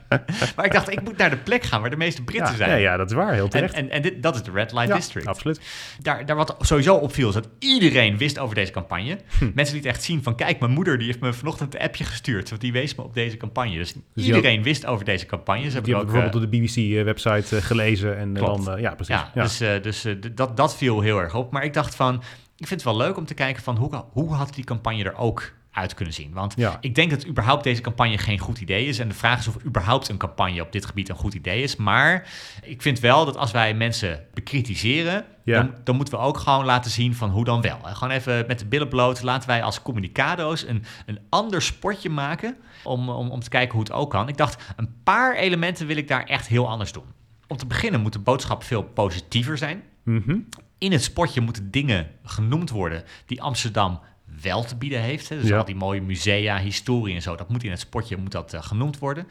Maar, 0.10 0.24
maar, 0.56 0.66
ik 0.66 0.72
dacht, 0.72 0.91
ik 0.91 1.02
moet 1.02 1.18
naar 1.18 1.30
de 1.30 1.38
plek 1.38 1.64
gaan 1.64 1.82
waar 1.82 1.89
de 1.89 1.97
meeste 1.97 2.24
Britten 2.24 2.52
ja, 2.52 2.58
zijn. 2.58 2.70
Ja, 2.70 2.76
ja, 2.76 2.97
dat 2.97 3.10
is 3.10 3.16
waar, 3.16 3.34
heel 3.34 3.47
terecht. 3.47 3.74
En, 3.74 3.84
en, 3.84 3.89
en 3.89 4.02
dit, 4.02 4.24
dat 4.24 4.36
is 4.36 4.43
de 4.43 4.52
Red 4.52 4.72
Light 4.72 4.93
District. 4.93 5.28
absoluut. 5.28 5.62
Daar, 6.02 6.26
daar 6.26 6.36
wat 6.36 6.56
sowieso 6.60 6.95
opviel 6.95 7.28
is 7.28 7.34
dat 7.34 7.50
iedereen 7.60 8.18
wist 8.18 8.39
over 8.39 8.56
deze 8.56 8.72
campagne. 8.72 9.18
Hm. 9.38 9.52
Mensen 9.54 9.74
lieten 9.74 9.91
echt 9.91 10.04
zien 10.04 10.24
van, 10.24 10.36
kijk, 10.36 10.60
mijn 10.60 10.72
moeder 10.72 10.97
die 10.97 11.08
heeft 11.08 11.20
me 11.20 11.34
vanochtend 11.34 11.76
een 11.76 11.82
appje 11.82 12.04
gestuurd. 12.04 12.50
Want 12.50 12.62
die 12.62 12.72
wees 12.72 12.95
me 12.95 13.04
op 13.04 13.14
deze 13.14 13.38
campagne. 13.38 13.78
Dus, 13.78 13.93
dus 14.14 14.26
iedereen 14.26 14.64
wist 14.64 14.86
over 14.86 15.06
deze 15.06 15.26
campagne. 15.26 15.66
Ze 15.66 15.74
hebben 15.74 15.95
ook, 15.95 16.04
bijvoorbeeld 16.04 16.36
op 16.36 16.52
de 16.52 16.58
BBC-website 16.58 17.56
uh, 17.56 17.62
gelezen. 17.62 18.18
En 18.18 18.34
klopt. 18.34 18.66
dan, 18.66 18.76
uh, 18.76 18.82
ja, 18.82 18.95
precies. 18.95 19.16
Ja, 19.16 19.32
Dus, 19.41 19.62
uh, 19.62 19.70
dus 19.82 20.06
dat, 20.34 20.58
dat 20.58 20.78
viel 20.78 21.02
heel 21.02 21.20
erg 21.20 21.36
op. 21.36 21.52
Maar 21.52 21.64
ik 21.64 21.74
dacht 21.74 21.95
van 21.95 22.24
ik 22.60 22.68
vind 22.68 22.84
het 22.84 22.84
wel 22.84 22.97
leuk 22.97 23.18
om 23.18 23.26
te 23.26 23.34
kijken 23.34 23.64
van 23.64 23.78
hoe, 23.78 24.03
hoe 24.12 24.34
had 24.34 24.53
die 24.53 24.64
campagne 24.64 25.03
er 25.03 25.16
ook 25.16 25.53
uit 25.72 25.93
kunnen 25.93 26.14
zien. 26.14 26.34
Want 26.34 26.55
ik 26.80 26.95
denk 26.95 27.10
dat 27.10 27.28
überhaupt 27.28 27.64
deze 27.64 27.82
campagne 27.82 28.18
geen 28.18 28.39
goed 28.39 28.62
idee 28.62 28.86
is. 28.86 28.99
En 28.99 29.07
de 29.07 29.14
vraag 29.14 29.39
is 29.39 29.47
of 29.47 29.64
überhaupt 29.66 30.10
een 30.10 30.18
campagne 30.18 30.62
op 30.62 30.72
dit 30.72 30.86
gebied 30.86 31.10
een 31.10 31.16
goed 31.16 31.34
idee 31.34 31.64
is. 31.64 31.76
Maar 31.76 32.28
ik 32.64 32.82
vind 32.82 32.99
wel 32.99 33.26
dat 33.26 33.38
als 33.38 33.51
wij 33.51 33.74
mensen 33.74 34.26
bekritiseren, 34.34 35.26
dan, 35.45 35.74
dan, 35.84 35.95
moeten 35.95 36.14
we 36.14 36.20
ook 36.20 36.38
gewoon 36.38 36.66
laten 36.66 36.91
zien 36.91 37.16
van 37.16 37.30
hoe 37.30 37.45
dan 37.45 37.62
wel. 37.62 37.80
Gewoon 37.84 38.14
even 38.14 38.43
met 38.47 38.60
de 38.60 38.66
billen 38.66 38.88
bloot. 38.88 39.22
Laten 39.22 39.49
wij 39.49 39.64
als 39.64 39.82
communicado's 39.82 40.68
een, 40.68 40.84
een 41.05 41.20
ander 41.30 41.62
sportje 41.62 42.10
maken 42.10 42.57
om, 42.84 43.10
om, 43.10 43.30
om 43.30 43.39
te 43.39 43.49
kijken 43.49 43.72
hoe 43.72 43.84
het 43.84 43.91
ook 43.91 44.10
kan. 44.10 44.28
Ik 44.28 44.38
dacht, 44.38 44.74
een 44.76 44.93
paar 45.03 45.36
elementen 45.36 45.88
wil 45.88 45.97
ik 45.97 46.07
daar 46.07 46.24
echt 46.24 46.47
heel 46.47 46.70
anders 46.70 46.91
doen. 46.91 47.05
Om 47.47 47.57
te 47.57 47.66
beginnen 47.66 48.01
moet 48.01 48.14
de 48.14 48.20
boodschap 48.20 48.64
veel 48.64 48.84
positiever 48.84 49.57
zijn. 49.57 49.84
Mhm. 50.03 50.38
In 50.80 50.91
het 50.91 51.03
sportje 51.03 51.41
moeten 51.41 51.71
dingen 51.71 52.07
genoemd 52.23 52.69
worden 52.69 53.03
die 53.25 53.41
Amsterdam 53.41 53.99
wel 54.41 54.63
te 54.63 54.75
bieden 54.75 55.01
heeft. 55.01 55.30
Hè. 55.30 55.41
Dus 55.41 55.51
al 55.51 55.65
die 55.65 55.75
mooie 55.75 56.01
musea, 56.01 56.59
historie 56.59 57.15
en 57.15 57.21
zo, 57.21 57.36
dat 57.36 57.49
moet 57.49 57.63
in 57.63 57.71
het 57.71 57.80
sportje 57.80 58.17
moet 58.17 58.32
dat, 58.32 58.53
uh, 58.53 58.61
genoemd 58.61 58.99
worden. 58.99 59.27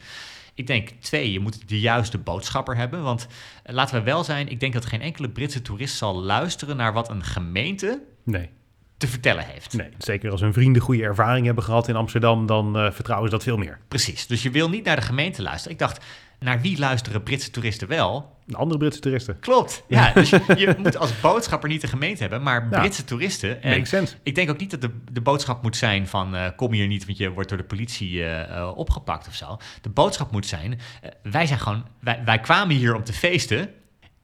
Ik 0.53 0.67
denk 0.67 0.89
twee, 0.99 1.31
je 1.31 1.39
moet 1.39 1.69
de 1.69 1.79
juiste 1.79 2.17
boodschapper 2.17 2.75
hebben. 2.75 3.03
Want 3.03 3.27
uh, 3.65 3.73
laten 3.73 3.95
we 3.95 4.03
wel 4.03 4.23
zijn, 4.23 4.47
ik 4.47 4.59
denk 4.59 4.73
dat 4.73 4.85
geen 4.85 5.01
enkele 5.01 5.29
Britse 5.29 5.61
toerist 5.61 5.97
zal 5.97 6.15
luisteren 6.15 6.77
naar 6.77 6.93
wat 6.93 7.09
een 7.09 7.23
gemeente 7.23 8.01
nee. 8.23 8.49
te 8.97 9.07
vertellen 9.07 9.45
heeft. 9.45 9.73
Nee, 9.73 9.89
zeker 9.97 10.31
als 10.31 10.41
hun 10.41 10.53
vrienden 10.53 10.81
goede 10.81 11.03
ervaring 11.03 11.45
hebben 11.45 11.63
gehad 11.63 11.87
in 11.87 11.95
Amsterdam, 11.95 12.45
dan 12.45 12.77
uh, 12.77 12.91
vertrouwen 12.91 13.29
ze 13.29 13.35
dat 13.35 13.43
veel 13.43 13.57
meer. 13.57 13.79
Precies, 13.87 14.27
dus 14.27 14.43
je 14.43 14.51
wil 14.51 14.69
niet 14.69 14.85
naar 14.85 14.95
de 14.95 15.01
gemeente 15.01 15.41
luisteren. 15.41 15.71
Ik 15.71 15.79
dacht, 15.79 16.05
naar 16.39 16.61
wie 16.61 16.79
luisteren 16.79 17.23
Britse 17.23 17.51
toeristen 17.51 17.87
wel? 17.87 18.37
Andere 18.55 18.79
Britse 18.79 18.99
toeristen. 18.99 19.39
Klopt. 19.39 19.83
Ja, 19.87 20.13
dus 20.13 20.29
je, 20.29 20.75
moet 20.77 20.97
als 20.97 21.19
boodschapper 21.19 21.69
niet 21.69 21.81
de 21.81 21.87
gemeente 21.87 22.21
hebben, 22.21 22.41
maar 22.43 22.67
Britse 22.67 23.03
toeristen. 23.03 23.63
En 23.63 23.85
sense. 23.85 24.15
Ik 24.23 24.35
denk 24.35 24.49
ook 24.49 24.59
niet 24.59 24.71
dat 24.71 24.81
de, 24.81 24.89
de 25.11 25.21
boodschap 25.21 25.63
moet 25.63 25.77
zijn 25.77 26.07
van 26.07 26.35
uh, 26.35 26.45
kom 26.55 26.73
hier 26.73 26.87
niet, 26.87 27.05
want 27.05 27.17
je 27.17 27.29
wordt 27.29 27.49
door 27.49 27.57
de 27.57 27.63
politie 27.63 28.11
uh, 28.11 28.71
opgepakt 28.75 29.27
of 29.27 29.35
zo. 29.35 29.57
De 29.81 29.89
boodschap 29.89 30.31
moet 30.31 30.45
zijn, 30.45 30.79
wij 31.23 31.45
zijn 31.45 31.59
gewoon, 31.59 31.85
wij, 31.99 32.21
wij 32.25 32.39
kwamen 32.39 32.75
hier 32.75 32.95
om 32.95 33.03
te 33.03 33.13
feesten. 33.13 33.69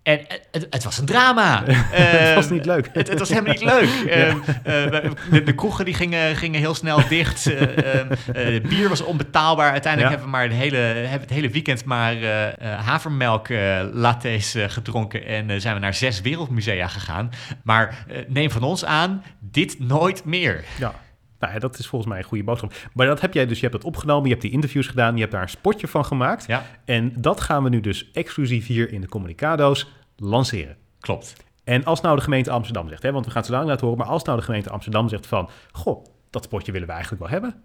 En 0.06 0.20
het, 0.52 0.68
het, 0.70 0.84
was 0.84 0.98
een 0.98 1.06
drama. 1.06 1.64
het 1.66 2.36
was 2.36 2.50
niet 2.50 2.66
leuk. 2.66 2.90
Het, 2.94 3.08
het 3.08 3.20
was 3.20 3.30
helemaal 3.30 3.54
niet 3.54 3.64
leuk. 3.64 3.90
Ehm, 4.08 4.38
eh, 4.64 5.14
de, 5.32 5.44
de, 5.44 5.56
kroegen 5.56 5.86
die 5.86 5.94
gingen, 5.94 6.36
gingen 6.36 6.60
heel 6.60 6.76
snel 6.76 7.08
dicht. 7.08 7.48
Uh, 7.48 7.62
uh, 7.62 8.62
bier 8.70 8.90
was 8.90 9.02
onbetaalbaar. 9.02 9.72
Uiteindelijk 9.72 10.12
hebben 10.12 10.32
we 10.32 10.38
maar 10.38 10.50
de 10.50 10.56
hele, 10.56 10.78
hebben 10.78 11.20
het 11.20 11.30
hele 11.30 11.50
weekend 11.50 11.86
maar 11.86 12.16
havermelk 12.62 13.48
lattes 13.94 14.56
gedronken. 14.68 15.26
En 15.26 15.62
zijn 15.62 15.74
we 15.74 15.80
naar 15.80 15.94
zes 15.94 16.22
wereldmusea 16.22 16.88
gegaan. 16.88 17.32
Maar 17.64 18.06
neem 18.28 18.52
van 18.52 18.64
ons 18.64 18.86
aan, 18.86 19.24
dit 19.40 19.80
nooit 19.80 20.26
meer. 20.26 20.64
Ja. 20.78 20.94
Nou, 21.40 21.60
dat 21.60 21.80
is 21.80 21.88
volgens 21.88 22.12
mij 22.12 22.20
een 22.20 22.28
goede 22.28 22.44
boodschap. 22.44 22.74
Maar 22.94 23.08
dat 23.08 23.22
heb 23.22 23.34
jij 23.34 23.46
dus, 23.46 23.60
je 23.60 23.68
hebt 23.68 23.78
het 23.78 23.86
opgenomen, 23.86 24.24
je 24.24 24.30
hebt 24.30 24.42
die 24.42 24.52
interviews 24.52 24.88
gedaan, 24.88 25.14
je 25.14 25.20
hebt 25.20 25.32
daar 25.32 25.42
een 25.42 25.50
spotje 25.50 25.88
van 25.88 26.06
gemaakt. 26.06 26.48
Ja. 26.48 26.66
En 26.86 27.14
dat 27.18 27.42
gaan 27.42 27.64
we 27.64 27.70
nu 27.70 27.82
dus 27.82 28.12
exclusief 28.12 28.68
hier 28.68 28.94
in 28.94 29.02
de 29.02 29.08
Communicado's 29.08 29.92
lanceren. 30.16 30.78
Klopt. 31.00 31.36
En 31.64 31.86
als 31.86 32.02
nou 32.02 32.16
de 32.16 32.22
gemeente 32.22 32.52
Amsterdam 32.52 32.90
zegt, 32.90 33.04
hè, 33.04 33.12
want 33.12 33.26
we 33.26 33.32
gaan 33.32 33.42
het 33.42 33.52
zo 33.52 33.58
lang 33.58 33.68
laten 33.68 33.88
horen, 33.88 34.00
maar 34.00 34.12
als 34.12 34.24
nou 34.24 34.38
de 34.38 34.44
gemeente 34.44 34.70
Amsterdam 34.70 35.10
zegt 35.10 35.28
van, 35.28 35.50
goh, 35.72 36.06
dat 36.30 36.44
spotje 36.44 36.72
willen 36.72 36.88
we 36.88 36.94
eigenlijk 36.94 37.22
wel 37.22 37.32
hebben, 37.32 37.56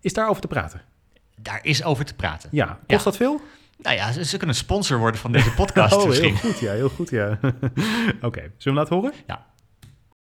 is 0.00 0.12
daar 0.12 0.28
over 0.28 0.42
te 0.42 0.48
praten? 0.48 0.82
Daar 1.36 1.60
is 1.62 1.84
over 1.84 2.04
te 2.04 2.14
praten. 2.14 2.48
Ja, 2.52 2.78
kost 2.86 3.04
dat 3.04 3.16
veel? 3.16 3.40
Nou 3.82 3.96
ja, 3.96 4.12
ze, 4.24 4.36
kunnen 4.36 4.56
sponsor 4.56 4.98
worden 4.98 5.20
van 5.20 5.32
deze 5.32 5.52
podcast 5.62 5.96
oh, 5.96 6.06
misschien. 6.06 6.34
heel 6.34 6.50
goed, 6.50 6.60
ja, 6.60 6.72
heel 6.72 6.88
goed, 6.88 7.10
ja. 7.10 7.38
Oké, 8.28 8.40
zullen 8.40 8.52
we 8.56 8.62
hem 8.62 8.74
laten 8.74 8.96
horen? 8.96 9.12
Ja. 9.26 9.46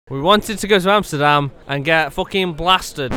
We 0.09 0.21
wanted 0.21 0.57
to 0.59 0.67
go 0.67 0.79
to 0.79 0.89
Amsterdam 0.89 1.51
and 1.67 1.83
get 1.83 2.13
fucking 2.13 2.53
blasted. 2.53 3.11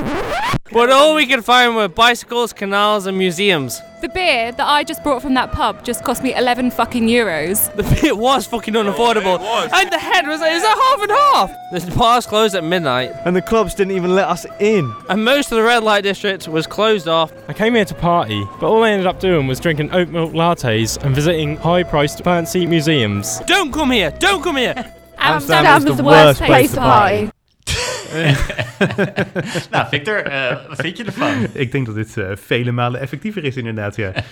But 0.73 0.91
all 0.91 1.15
we 1.15 1.25
could 1.25 1.45
find 1.45 1.77
were 1.77 1.87
bicycles, 1.87 2.53
canals, 2.53 3.07
and 3.07 3.17
museums. 3.17 3.81
The 4.01 4.09
beer 4.09 4.51
that 4.51 4.67
I 4.67 4.83
just 4.83 5.03
brought 5.05 5.23
from 5.23 5.35
that 5.35 5.53
pub 5.53 5.85
just 5.85 6.03
cost 6.03 6.21
me 6.23 6.35
11 6.35 6.73
fucking 6.73 7.07
euros. 7.07 7.73
The 7.77 7.83
beer 8.01 8.17
was 8.17 8.49
fucking 8.49 8.75
unaffordable. 8.75 9.39
Yeah, 9.39 9.67
was. 9.67 9.71
And 9.73 9.93
the 9.93 9.99
head 9.99 10.27
was, 10.27 10.41
it 10.41 10.53
was 10.53 10.63
a 10.65 10.67
half 10.67 11.03
and 11.03 11.11
half. 11.11 11.91
The 11.91 11.97
bars 11.97 12.27
closed 12.27 12.57
at 12.57 12.65
midnight. 12.65 13.13
And 13.25 13.37
the 13.37 13.43
clubs 13.43 13.75
didn't 13.77 13.97
even 13.97 14.17
let 14.17 14.27
us 14.27 14.45
in. 14.59 14.93
And 15.09 15.25
most 15.25 15.53
of 15.53 15.59
the 15.59 15.63
red 15.63 15.85
light 15.85 16.03
district 16.03 16.49
was 16.49 16.67
closed 16.67 17.07
off. 17.07 17.33
I 17.49 17.53
came 17.53 17.77
here 17.77 17.85
to 17.85 17.95
party, 17.95 18.45
but 18.59 18.69
all 18.69 18.83
I 18.83 18.91
ended 18.91 19.07
up 19.07 19.21
doing 19.21 19.47
was 19.47 19.61
drinking 19.61 19.93
oat 19.93 20.09
milk 20.09 20.33
lattes 20.33 21.01
and 21.05 21.15
visiting 21.15 21.57
high 21.57 21.85
priced 21.85 22.25
fancy 22.25 22.67
museums. 22.67 23.39
Don't 23.47 23.73
come 23.73 23.93
here! 23.93 24.11
Don't 24.19 24.43
come 24.43 24.57
here! 24.57 24.93
Amsterdam, 25.21 25.67
Amsterdam 25.67 25.93
is 25.93 25.97
the 25.97 26.03
worst 26.03 26.43
place 26.43 26.75
to 26.75 26.81
party. 26.81 27.29
nou, 29.71 29.89
Victor, 29.89 30.33
uh, 30.33 30.69
wat 30.69 30.81
vind 30.81 30.97
je 30.97 31.05
ervan? 31.05 31.47
Ik 31.53 31.73
denk 31.73 31.87
dat 31.87 31.95
dit 31.95 32.17
uh, 32.17 32.31
vele 32.35 32.73
malen 32.73 33.01
effectiever 33.01 33.45
is, 33.45 33.57
inderdaad. 33.57 33.97
Ja, 33.97 34.13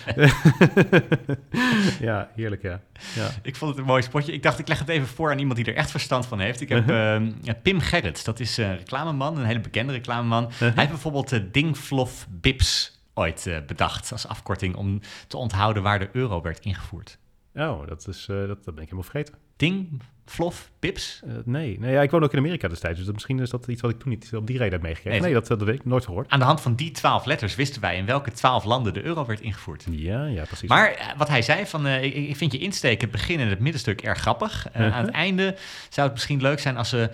ja 2.00 2.30
heerlijk, 2.34 2.62
ja. 2.62 2.80
ja. 3.14 3.28
Ik 3.42 3.56
vond 3.56 3.70
het 3.70 3.80
een 3.80 3.86
mooi 3.86 4.02
spotje. 4.02 4.32
Ik 4.32 4.42
dacht, 4.42 4.58
ik 4.58 4.68
leg 4.68 4.78
het 4.78 4.88
even 4.88 5.06
voor 5.06 5.30
aan 5.30 5.38
iemand 5.38 5.56
die 5.56 5.66
er 5.66 5.74
echt 5.74 5.90
verstand 5.90 6.26
van 6.26 6.40
heeft. 6.40 6.60
Ik 6.60 6.68
heb 6.68 6.90
uh, 6.90 7.16
Pim 7.62 7.80
Gerrits, 7.80 8.24
dat 8.24 8.40
is 8.40 8.56
een 8.56 8.76
reclameman, 8.76 9.38
een 9.38 9.44
hele 9.44 9.60
bekende 9.60 9.92
reclameman. 9.92 10.44
Uh-huh. 10.44 10.58
Hij 10.58 10.72
heeft 10.74 10.90
bijvoorbeeld 10.90 11.32
uh, 11.32 11.40
Dingflof 11.52 12.26
Bips 12.30 13.00
ooit 13.14 13.50
bedacht 13.66 14.12
als 14.12 14.28
afkorting 14.28 14.76
om 14.76 15.00
te 15.26 15.36
onthouden 15.36 15.82
waar 15.82 15.98
de 15.98 16.08
euro 16.12 16.42
werd 16.42 16.58
ingevoerd. 16.64 17.18
Oh, 17.54 17.86
dat, 17.86 18.08
is, 18.08 18.24
dat, 18.26 18.48
dat 18.48 18.74
ben 18.74 18.82
ik 18.82 18.90
helemaal 18.90 19.02
vergeten. 19.02 19.34
Ding 19.56 20.00
Flof, 20.28 20.70
Pips? 20.78 21.22
Uh, 21.24 21.32
nee. 21.44 21.78
nee 21.78 21.92
ja, 21.92 22.02
ik 22.02 22.10
woon 22.10 22.22
ook 22.22 22.32
in 22.32 22.38
Amerika 22.38 22.68
destijds, 22.68 22.96
dus 22.96 23.04
dat, 23.04 23.14
misschien 23.14 23.38
is 23.40 23.50
dat 23.50 23.66
iets 23.66 23.80
wat 23.80 23.90
ik 23.90 23.98
toen 23.98 24.10
niet 24.10 24.30
op 24.34 24.46
die 24.46 24.58
reden 24.58 24.72
heb 24.72 24.82
meegekregen. 24.82 25.22
Nee, 25.22 25.32
dat, 25.32 25.46
dat 25.46 25.62
weet 25.62 25.74
ik 25.74 25.84
nooit 25.84 26.04
gehoord. 26.04 26.30
Aan 26.30 26.38
de 26.38 26.44
hand 26.44 26.60
van 26.60 26.74
die 26.74 26.90
twaalf 26.90 27.24
letters 27.24 27.54
wisten 27.54 27.80
wij 27.80 27.96
in 27.96 28.06
welke 28.06 28.32
twaalf 28.32 28.64
landen 28.64 28.94
de 28.94 29.02
euro 29.02 29.26
werd 29.26 29.40
ingevoerd. 29.40 29.84
Ja, 29.90 30.24
ja, 30.24 30.44
precies. 30.44 30.68
Maar 30.68 30.90
uh, 30.90 31.16
wat 31.16 31.28
hij 31.28 31.42
zei, 31.42 31.66
van, 31.66 31.86
uh, 31.86 32.02
ik, 32.02 32.14
ik, 32.14 32.36
vind 32.36 32.52
je 32.52 32.58
insteek, 32.58 33.00
het 33.00 33.10
begin 33.10 33.40
en 33.40 33.48
het 33.48 33.60
middenstuk 33.60 34.02
erg 34.02 34.18
grappig. 34.18 34.66
-huh. 34.72 34.94
Aan 34.94 35.04
het 35.04 35.14
einde 35.14 35.56
zou 35.88 36.06
het 36.06 36.16
misschien 36.16 36.40
leuk 36.40 36.58
zijn 36.58 36.76
als 36.76 36.88
ze 36.88 37.10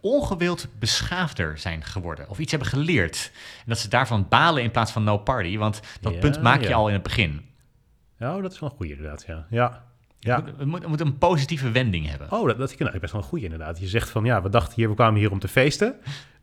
ongewild 0.00 0.68
beschaafder 0.78 1.58
zijn 1.58 1.84
geworden. 1.84 2.28
Of 2.28 2.38
iets 2.38 2.50
hebben 2.50 2.68
geleerd. 2.68 3.30
En 3.34 3.64
dat 3.66 3.78
ze 3.78 3.88
daarvan 3.88 4.26
balen 4.28 4.62
in 4.62 4.70
plaats 4.70 4.92
van 4.92 5.04
no 5.04 5.18
party, 5.18 5.58
want 5.58 5.80
dat 6.00 6.12
ja, 6.12 6.18
punt 6.18 6.42
maak 6.42 6.60
je 6.62 6.68
ja. 6.68 6.74
al 6.74 6.86
in 6.86 6.94
het 6.94 7.02
begin. 7.02 7.50
Ja, 8.18 8.40
dat 8.40 8.52
is 8.52 8.58
wel 8.58 8.70
een 8.70 8.76
goede 8.76 8.92
inderdaad, 8.92 9.24
ja. 9.26 9.46
Ja, 9.50 9.91
ja. 10.24 10.44
Het 10.56 10.66
moet, 10.66 10.86
moet, 10.86 11.00
een 11.00 11.18
positieve 11.18 11.70
wending 11.70 12.08
hebben. 12.08 12.32
Oh, 12.32 12.46
dat, 12.46 12.58
dat 12.58 12.74
vind 12.74 12.94
ik 12.94 13.00
best 13.00 13.12
wel 13.12 13.22
een 13.22 13.28
goede 13.28 13.44
inderdaad. 13.44 13.78
Je 13.78 13.86
zegt 13.86 14.10
van 14.10 14.24
ja, 14.24 14.42
we 14.42 14.48
dachten 14.48 14.74
hier, 14.74 14.88
we 14.88 14.94
kwamen 14.94 15.20
hier 15.20 15.30
om 15.30 15.38
te 15.38 15.48
feesten. 15.48 15.94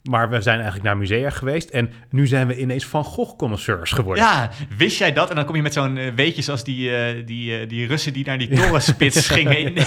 Maar 0.04 0.30
we 0.30 0.42
zijn 0.42 0.56
eigenlijk 0.56 0.86
naar 0.86 0.98
musea 0.98 1.30
geweest. 1.30 1.70
En 1.70 1.92
nu 2.10 2.28
zijn 2.28 2.48
we 2.48 2.58
ineens 2.58 2.86
Van 2.86 3.04
Gogh-connoisseurs 3.04 3.92
geworden. 3.92 4.24
Ja, 4.24 4.50
wist 4.78 4.98
jij 4.98 5.14
dat? 5.14 5.30
En 5.30 5.36
dan 5.36 5.46
kom 5.46 5.56
je 5.56 5.62
met 5.62 5.74
zo'n 5.74 5.96
uh, 5.96 6.14
weetje 6.14 6.42
zoals 6.42 6.64
die, 6.64 6.90
uh, 6.90 7.26
die, 7.26 7.62
uh, 7.62 7.70
die 7.70 7.88
Russen 7.88 8.14
die 8.14 8.26
naar 8.26 8.38
die 8.38 8.48
torenspits 8.48 9.28
gingen. 9.38 9.58
In, 9.58 9.82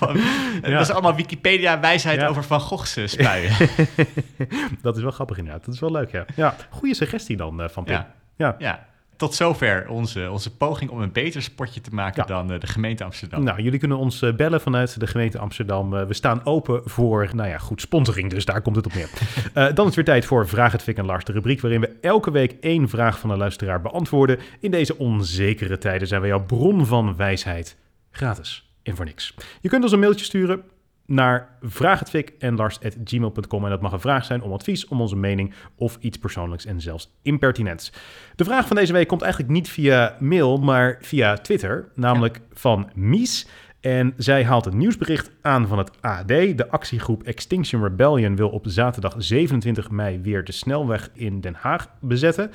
van, 0.00 0.16
ja. 0.62 0.70
Dat 0.70 0.80
is 0.80 0.90
allemaal 0.90 1.14
Wikipedia-wijsheid 1.14 2.20
ja. 2.20 2.26
over 2.26 2.44
Van 2.44 2.60
Gogh's 2.60 2.98
spuien. 3.04 3.52
dat 4.82 4.96
is 4.96 5.02
wel 5.02 5.10
grappig 5.10 5.38
inderdaad. 5.38 5.64
Dat 5.64 5.74
is 5.74 5.80
wel 5.80 5.92
leuk, 5.92 6.10
ja. 6.10 6.24
ja 6.36 6.56
goede 6.70 6.94
suggestie 6.94 7.36
dan 7.36 7.68
van 7.70 7.84
Pim. 7.84 8.04
Ja. 8.36 8.56
ja. 8.58 8.86
Tot 9.22 9.34
zover 9.34 9.88
onze, 9.88 10.30
onze 10.30 10.56
poging 10.56 10.90
om 10.90 11.00
een 11.00 11.12
beter 11.12 11.42
sportje 11.42 11.80
te 11.80 11.90
maken 11.92 12.22
ja. 12.26 12.34
dan 12.34 12.52
uh, 12.52 12.60
de 12.60 12.66
gemeente 12.66 13.04
Amsterdam. 13.04 13.44
Nou, 13.44 13.62
jullie 13.62 13.78
kunnen 13.78 13.98
ons 13.98 14.22
uh, 14.22 14.34
bellen 14.34 14.60
vanuit 14.60 15.00
de 15.00 15.06
gemeente 15.06 15.38
Amsterdam. 15.38 15.94
Uh, 15.94 16.04
we 16.04 16.14
staan 16.14 16.44
open 16.44 16.80
voor, 16.84 17.28
nou 17.34 17.48
ja, 17.48 17.58
goed, 17.58 17.80
sponsoring, 17.80 18.30
dus 18.30 18.44
daar 18.44 18.62
komt 18.62 18.76
het 18.76 18.86
op 18.86 18.94
neer. 18.94 19.08
dan 19.54 19.64
is 19.64 19.84
het 19.84 19.94
weer 19.94 20.04
tijd 20.04 20.24
voor 20.24 20.48
Vraag 20.48 20.72
het 20.72 20.82
Fik 20.82 20.96
en 20.96 21.04
Lars, 21.04 21.24
de 21.24 21.32
rubriek 21.32 21.60
waarin 21.60 21.80
we 21.80 21.96
elke 22.00 22.30
week 22.30 22.56
één 22.60 22.88
vraag 22.88 23.18
van 23.18 23.30
een 23.30 23.38
luisteraar 23.38 23.80
beantwoorden. 23.80 24.38
In 24.60 24.70
deze 24.70 24.98
onzekere 24.98 25.78
tijden 25.78 26.08
zijn 26.08 26.20
wij 26.20 26.30
jouw 26.30 26.44
bron 26.44 26.86
van 26.86 27.16
wijsheid. 27.16 27.76
Gratis 28.10 28.70
en 28.82 28.96
voor 28.96 29.04
niks. 29.04 29.34
Je 29.60 29.68
kunt 29.68 29.82
ons 29.82 29.92
een 29.92 29.98
mailtje 29.98 30.24
sturen 30.24 30.62
naar 31.06 31.56
vraaghetvik 31.60 32.32
en 32.38 32.56
lars.gmail.com. 32.56 33.64
En 33.64 33.70
dat 33.70 33.80
mag 33.80 33.92
een 33.92 34.00
vraag 34.00 34.24
zijn 34.24 34.42
om 34.42 34.52
advies, 34.52 34.88
om 34.88 35.00
onze 35.00 35.16
mening 35.16 35.54
of 35.76 35.96
iets 36.00 36.18
persoonlijks 36.18 36.66
en 36.66 36.80
zelfs 36.80 37.12
impertinents. 37.22 37.92
De 38.34 38.44
vraag 38.44 38.66
van 38.66 38.76
deze 38.76 38.92
week 38.92 39.08
komt 39.08 39.22
eigenlijk 39.22 39.52
niet 39.52 39.68
via 39.68 40.16
mail, 40.20 40.56
maar 40.56 40.98
via 41.00 41.36
Twitter, 41.36 41.88
namelijk 41.94 42.36
ja. 42.36 42.42
van 42.52 42.90
Mies. 42.94 43.46
En 43.82 44.14
zij 44.16 44.44
haalt 44.44 44.64
het 44.64 44.74
nieuwsbericht 44.74 45.30
aan 45.40 45.66
van 45.66 45.78
het 45.78 45.90
AD. 46.00 46.28
De 46.28 46.66
actiegroep 46.70 47.22
Extinction 47.22 47.82
Rebellion 47.82 48.36
wil 48.36 48.48
op 48.48 48.64
zaterdag 48.68 49.14
27 49.18 49.90
mei 49.90 50.20
weer 50.20 50.44
de 50.44 50.52
snelweg 50.52 51.10
in 51.12 51.40
Den 51.40 51.54
Haag 51.54 51.88
bezetten. 52.00 52.50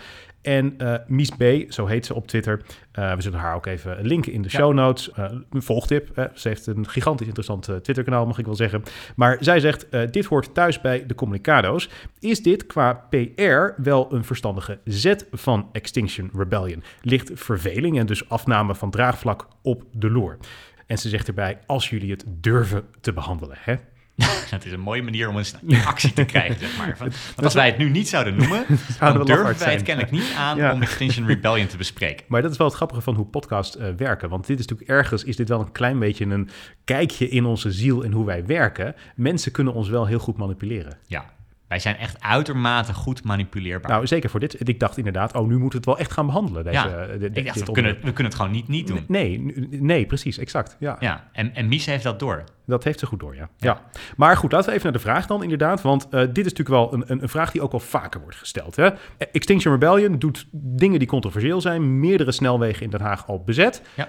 En 0.47 0.75
uh, 0.77 0.95
Mies 1.07 1.29
B, 1.29 1.43
zo 1.69 1.85
heet 1.85 2.05
ze 2.05 2.13
op 2.13 2.27
Twitter. 2.27 2.61
Uh, 2.99 3.13
we 3.13 3.21
zullen 3.21 3.39
haar 3.39 3.55
ook 3.55 3.65
even 3.65 3.97
linken 4.01 4.31
in 4.31 4.41
de 4.41 4.49
show 4.49 4.73
notes. 4.73 5.09
Uh, 5.19 5.25
een 5.49 5.61
volgtip. 5.61 6.29
ze 6.33 6.47
heeft 6.47 6.67
een 6.67 6.87
gigantisch 6.87 7.27
interessant 7.27 7.63
Twitter-kanaal, 7.63 8.25
mag 8.25 8.37
ik 8.37 8.45
wel 8.45 8.55
zeggen. 8.55 8.83
Maar 9.15 9.37
zij 9.39 9.59
zegt: 9.59 9.87
Dit 10.11 10.25
hoort 10.25 10.53
thuis 10.53 10.81
bij 10.81 11.05
de 11.05 11.15
Communicado's. 11.15 11.89
Is 12.19 12.41
dit 12.41 12.65
qua 12.65 12.93
PR 13.09 13.81
wel 13.81 14.13
een 14.13 14.23
verstandige 14.23 14.79
zet 14.83 15.27
van 15.31 15.69
Extinction 15.71 16.29
Rebellion? 16.33 16.83
Ligt 17.01 17.31
verveling 17.33 17.99
en 17.99 18.05
dus 18.05 18.29
afname 18.29 18.75
van 18.75 18.91
draagvlak 18.91 19.47
op 19.61 19.83
de 19.91 20.09
loer? 20.09 20.37
En 20.85 20.97
ze 20.97 21.09
zegt 21.09 21.27
erbij: 21.27 21.59
Als 21.65 21.89
jullie 21.89 22.11
het 22.11 22.25
durven 22.27 22.85
te 23.01 23.13
behandelen, 23.13 23.57
hè? 23.59 23.75
dat 24.49 24.65
is 24.65 24.71
een 24.71 24.79
mooie 24.79 25.01
manier 25.01 25.29
om 25.29 25.37
eens 25.37 25.53
in 25.67 25.85
actie 25.85 26.13
te 26.13 26.25
krijgen, 26.25 26.59
zeg 26.59 26.77
maar. 26.77 26.95
Want 26.99 27.43
als 27.43 27.53
wij 27.53 27.65
het 27.65 27.77
nu 27.77 27.89
niet 27.89 28.07
zouden 28.07 28.35
noemen, 28.35 28.65
dan 28.99 29.25
durven 29.25 29.59
wij 29.59 29.73
het 29.73 29.83
kennelijk 29.83 30.13
niet 30.13 30.33
aan 30.37 30.71
om 30.71 30.81
Extinction 30.81 31.27
Rebellion 31.27 31.67
te 31.67 31.77
bespreken. 31.77 32.25
Maar 32.27 32.41
dat 32.41 32.51
is 32.51 32.57
wel 32.57 32.67
het 32.67 32.75
grappige 32.75 33.01
van 33.01 33.15
hoe 33.15 33.25
podcasts 33.25 33.77
uh, 33.77 33.87
werken. 33.97 34.29
Want 34.29 34.47
dit 34.47 34.59
is 34.59 34.65
natuurlijk 34.67 34.99
ergens, 34.99 35.23
is 35.23 35.35
dit 35.35 35.49
wel 35.49 35.59
een 35.59 35.71
klein 35.71 35.99
beetje 35.99 36.25
een 36.25 36.49
kijkje 36.83 37.29
in 37.29 37.45
onze 37.45 37.71
ziel 37.71 38.03
en 38.03 38.11
hoe 38.11 38.25
wij 38.25 38.45
werken. 38.45 38.95
Mensen 39.15 39.51
kunnen 39.51 39.73
ons 39.73 39.89
wel 39.89 40.05
heel 40.05 40.19
goed 40.19 40.37
manipuleren. 40.37 40.97
Ja, 41.05 41.25
wij 41.67 41.79
zijn 41.79 41.97
echt 41.97 42.21
uitermate 42.21 42.93
goed 42.93 43.23
manipuleerbaar. 43.23 43.91
Nou, 43.91 44.07
zeker 44.07 44.29
voor 44.29 44.39
dit. 44.39 44.69
Ik 44.69 44.79
dacht 44.79 44.97
inderdaad, 44.97 45.33
oh, 45.33 45.47
nu 45.47 45.57
moeten 45.57 45.69
we 45.69 45.75
het 45.75 45.85
wel 45.85 45.97
echt 45.97 46.11
gaan 46.11 46.25
behandelen. 46.25 46.63
Deze, 46.63 46.77
ja, 46.77 47.05
de, 47.05 47.31
de, 47.31 47.51
we, 47.65 47.71
kunnen, 47.71 47.93
we 47.93 48.01
kunnen 48.01 48.25
het 48.25 48.35
gewoon 48.35 48.51
niet 48.51 48.67
niet 48.67 48.87
doen. 48.87 49.03
Nee, 49.07 49.39
nee, 49.69 50.05
precies, 50.05 50.37
exact. 50.37 50.75
Ja, 50.79 50.97
ja 50.99 51.29
en, 51.31 51.55
en 51.55 51.67
Mies 51.67 51.85
heeft 51.85 52.03
dat 52.03 52.19
door. 52.19 52.43
Dat 52.65 52.83
heeft 52.83 52.99
ze 52.99 53.05
goed 53.05 53.19
door, 53.19 53.35
ja. 53.35 53.49
ja. 53.57 53.81
Maar 54.17 54.37
goed, 54.37 54.51
laten 54.51 54.67
we 54.67 54.71
even 54.71 54.83
naar 54.83 55.01
de 55.01 55.07
vraag 55.07 55.25
dan 55.25 55.43
inderdaad. 55.43 55.81
Want 55.81 56.05
uh, 56.05 56.11
dit 56.11 56.45
is 56.45 56.53
natuurlijk 56.53 56.69
wel 56.69 56.93
een, 56.93 57.21
een, 57.23 57.29
vraag 57.29 57.51
die 57.51 57.61
ook 57.61 57.71
wel 57.71 57.79
vaker 57.79 58.21
wordt 58.21 58.35
gesteld. 58.35 58.75
Hè? 58.75 58.89
Extinction 59.31 59.73
Rebellion 59.73 60.19
doet 60.19 60.47
dingen 60.51 60.99
die 60.99 61.07
controversieel 61.07 61.61
zijn. 61.61 61.99
Meerdere 61.99 62.31
snelwegen 62.31 62.83
in 62.83 62.89
Den 62.89 63.01
Haag 63.01 63.27
al 63.27 63.43
bezet. 63.43 63.81
Ja. 63.93 64.07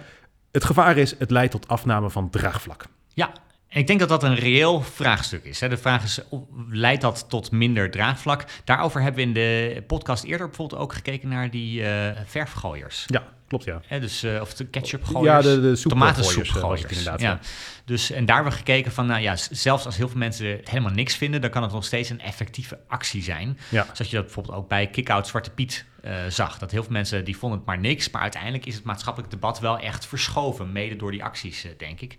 Het 0.53 0.65
gevaar 0.65 0.97
is, 0.97 1.19
het 1.19 1.31
leidt 1.31 1.53
tot 1.53 1.69
afname 1.69 2.11
van 2.11 2.31
draagvlak. 2.31 2.85
Ja, 3.15 3.33
ik 3.69 3.87
denk 3.87 3.99
dat 3.99 4.09
dat 4.09 4.23
een 4.23 4.35
reëel 4.35 4.81
vraagstuk 4.81 5.45
is. 5.45 5.59
De 5.59 5.77
vraag 5.77 6.05
is, 6.05 6.21
leidt 6.69 7.03
dat 7.03 7.27
tot 7.29 7.51
minder 7.51 7.91
draagvlak? 7.91 8.45
Daarover 8.65 9.03
hebben 9.03 9.21
we 9.21 9.27
in 9.29 9.35
de 9.35 9.83
podcast 9.87 10.25
eerder 10.25 10.47
bijvoorbeeld 10.47 10.81
ook 10.81 10.93
gekeken 10.93 11.29
naar 11.29 11.51
die 11.51 11.81
uh, 11.81 12.11
verfgooiers. 12.27 13.05
Ja, 13.07 13.23
klopt 13.49 13.65
ja. 13.65 13.81
dus, 13.99 14.25
uh, 14.25 14.41
of 14.41 14.55
de 14.55 14.67
ketchupgooiers. 14.67 15.45
Ja, 15.45 15.55
de, 15.55 15.61
de 15.61 15.89
tomatensoepgooiers. 15.89 16.83
inderdaad. 16.83 17.21
Ja. 17.21 17.39
Dus, 17.85 18.11
en 18.11 18.27
daar 18.27 18.35
hebben 18.35 18.53
we 18.53 18.59
gekeken 18.59 18.93
van, 18.93 19.07
nou 19.07 19.21
ja, 19.21 19.37
zelfs 19.51 19.87
als 19.87 19.97
heel 19.97 20.09
veel 20.09 20.19
mensen 20.19 20.61
helemaal 20.65 20.93
niks 20.93 21.17
vinden, 21.17 21.41
dan 21.41 21.51
kan 21.51 21.63
het 21.63 21.73
nog 21.73 21.85
steeds 21.85 22.11
een 22.11 22.21
effectieve 22.21 22.79
actie 22.89 23.23
zijn. 23.23 23.59
Ja. 23.69 23.87
Zoals 23.93 24.11
je 24.11 24.17
dat 24.17 24.25
bijvoorbeeld 24.25 24.57
ook 24.57 24.69
bij 24.69 24.87
Kick-Out 24.87 25.27
Zwarte 25.27 25.51
Piet 25.51 25.85
uh, 26.05 26.13
zag. 26.29 26.59
Dat 26.59 26.71
heel 26.71 26.83
veel 26.83 26.93
mensen 26.93 27.25
die 27.25 27.37
vonden 27.37 27.59
het 27.59 27.67
maar 27.67 27.79
niks, 27.79 28.11
maar 28.11 28.23
uiteindelijk 28.23 28.67
is 28.67 28.75
het 28.75 28.85
maatschappelijk 28.85 29.33
debat 29.33 29.61
wel 29.61 29.79
echt 29.79 30.07
verschoven, 30.07 30.73
mede 30.73 30.97
door 30.97 31.11
die 31.11 31.25
acties, 31.25 31.67
denk 31.79 32.01
ik. 32.01 32.17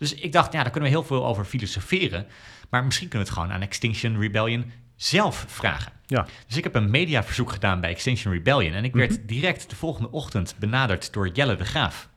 Dus 0.00 0.14
ik 0.14 0.32
dacht, 0.32 0.52
ja, 0.52 0.62
daar 0.62 0.70
kunnen 0.70 0.90
we 0.90 0.96
heel 0.96 1.06
veel 1.06 1.26
over 1.26 1.44
filosoferen. 1.44 2.26
Maar 2.70 2.84
misschien 2.84 3.08
kunnen 3.08 3.26
we 3.26 3.32
het 3.32 3.42
gewoon 3.42 3.56
aan 3.56 3.66
Extinction 3.66 4.20
Rebellion 4.20 4.72
zelf 4.96 5.44
vragen. 5.48 5.92
Ja. 6.06 6.26
Dus 6.46 6.56
ik 6.56 6.64
heb 6.64 6.74
een 6.74 6.90
mediaverzoek 6.90 7.50
gedaan 7.52 7.80
bij 7.80 7.90
Extinction 7.90 8.32
Rebellion. 8.32 8.72
En 8.72 8.84
ik 8.84 8.94
werd 8.94 9.10
mhm. 9.10 9.26
direct 9.26 9.70
de 9.70 9.76
volgende 9.76 10.10
ochtend 10.10 10.54
benaderd 10.58 11.12
door 11.12 11.28
Jelle 11.28 11.56
de 11.56 11.64
Graaf. 11.64 12.08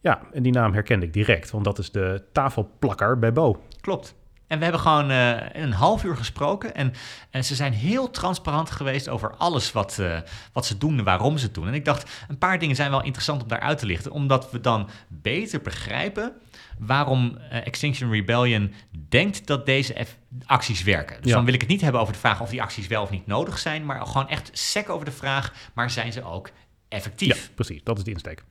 Ja, 0.00 0.20
en 0.32 0.42
die 0.42 0.52
naam 0.52 0.72
herkende 0.72 1.06
ik 1.06 1.12
direct, 1.12 1.50
want 1.50 1.64
dat 1.64 1.78
is 1.78 1.90
de 1.90 2.24
tafelplakker 2.32 3.18
bij 3.18 3.32
Bo. 3.32 3.62
Klopt. 3.80 4.14
En 4.46 4.58
we 4.58 4.64
hebben 4.64 4.82
gewoon 4.82 5.10
uh, 5.10 5.36
een 5.52 5.72
half 5.72 6.04
uur 6.04 6.16
gesproken. 6.16 6.74
En, 6.74 6.92
en 7.30 7.44
ze 7.44 7.54
zijn 7.54 7.72
heel 7.72 8.10
transparant 8.10 8.70
geweest 8.70 9.08
over 9.08 9.34
alles 9.36 9.72
wat, 9.72 9.96
uh, 10.00 10.18
wat 10.52 10.66
ze 10.66 10.78
doen 10.78 10.98
en 10.98 11.04
waarom 11.04 11.38
ze 11.38 11.44
het 11.44 11.54
doen. 11.54 11.66
En 11.66 11.74
ik 11.74 11.84
dacht, 11.84 12.10
een 12.28 12.38
paar 12.38 12.58
dingen 12.58 12.76
zijn 12.76 12.90
wel 12.90 13.02
interessant 13.02 13.42
om 13.42 13.48
daar 13.48 13.60
uit 13.60 13.78
te 13.78 13.86
lichten. 13.86 14.12
Omdat 14.12 14.50
we 14.50 14.60
dan 14.60 14.88
beter 15.08 15.60
begrijpen 15.60 16.32
waarom 16.80 17.38
uh, 17.38 17.66
Extinction 17.66 18.10
Rebellion 18.10 18.74
denkt 19.08 19.46
dat 19.46 19.66
deze 19.66 20.06
acties 20.46 20.82
werken. 20.82 21.22
Dus 21.22 21.32
dan 21.32 21.44
wil 21.44 21.54
ik 21.54 21.60
het 21.60 21.70
niet 21.70 21.80
hebben 21.80 22.00
over 22.00 22.12
de 22.12 22.18
vraag 22.18 22.40
of 22.40 22.50
die 22.50 22.62
acties 22.62 22.86
wel 22.86 23.02
of 23.02 23.10
niet 23.10 23.26
nodig 23.26 23.58
zijn, 23.58 23.84
maar 23.84 24.06
gewoon 24.06 24.28
echt 24.28 24.50
sec 24.52 24.88
over 24.88 25.04
de 25.04 25.10
vraag, 25.10 25.54
maar 25.74 25.90
zijn 25.90 26.12
ze 26.12 26.24
ook 26.24 26.50
effectief? 26.90 27.42
Ja, 27.42 27.48
precies. 27.54 27.80
Dat 27.84 27.98
is 27.98 28.04
de 28.04 28.10
insteek. 28.10 28.44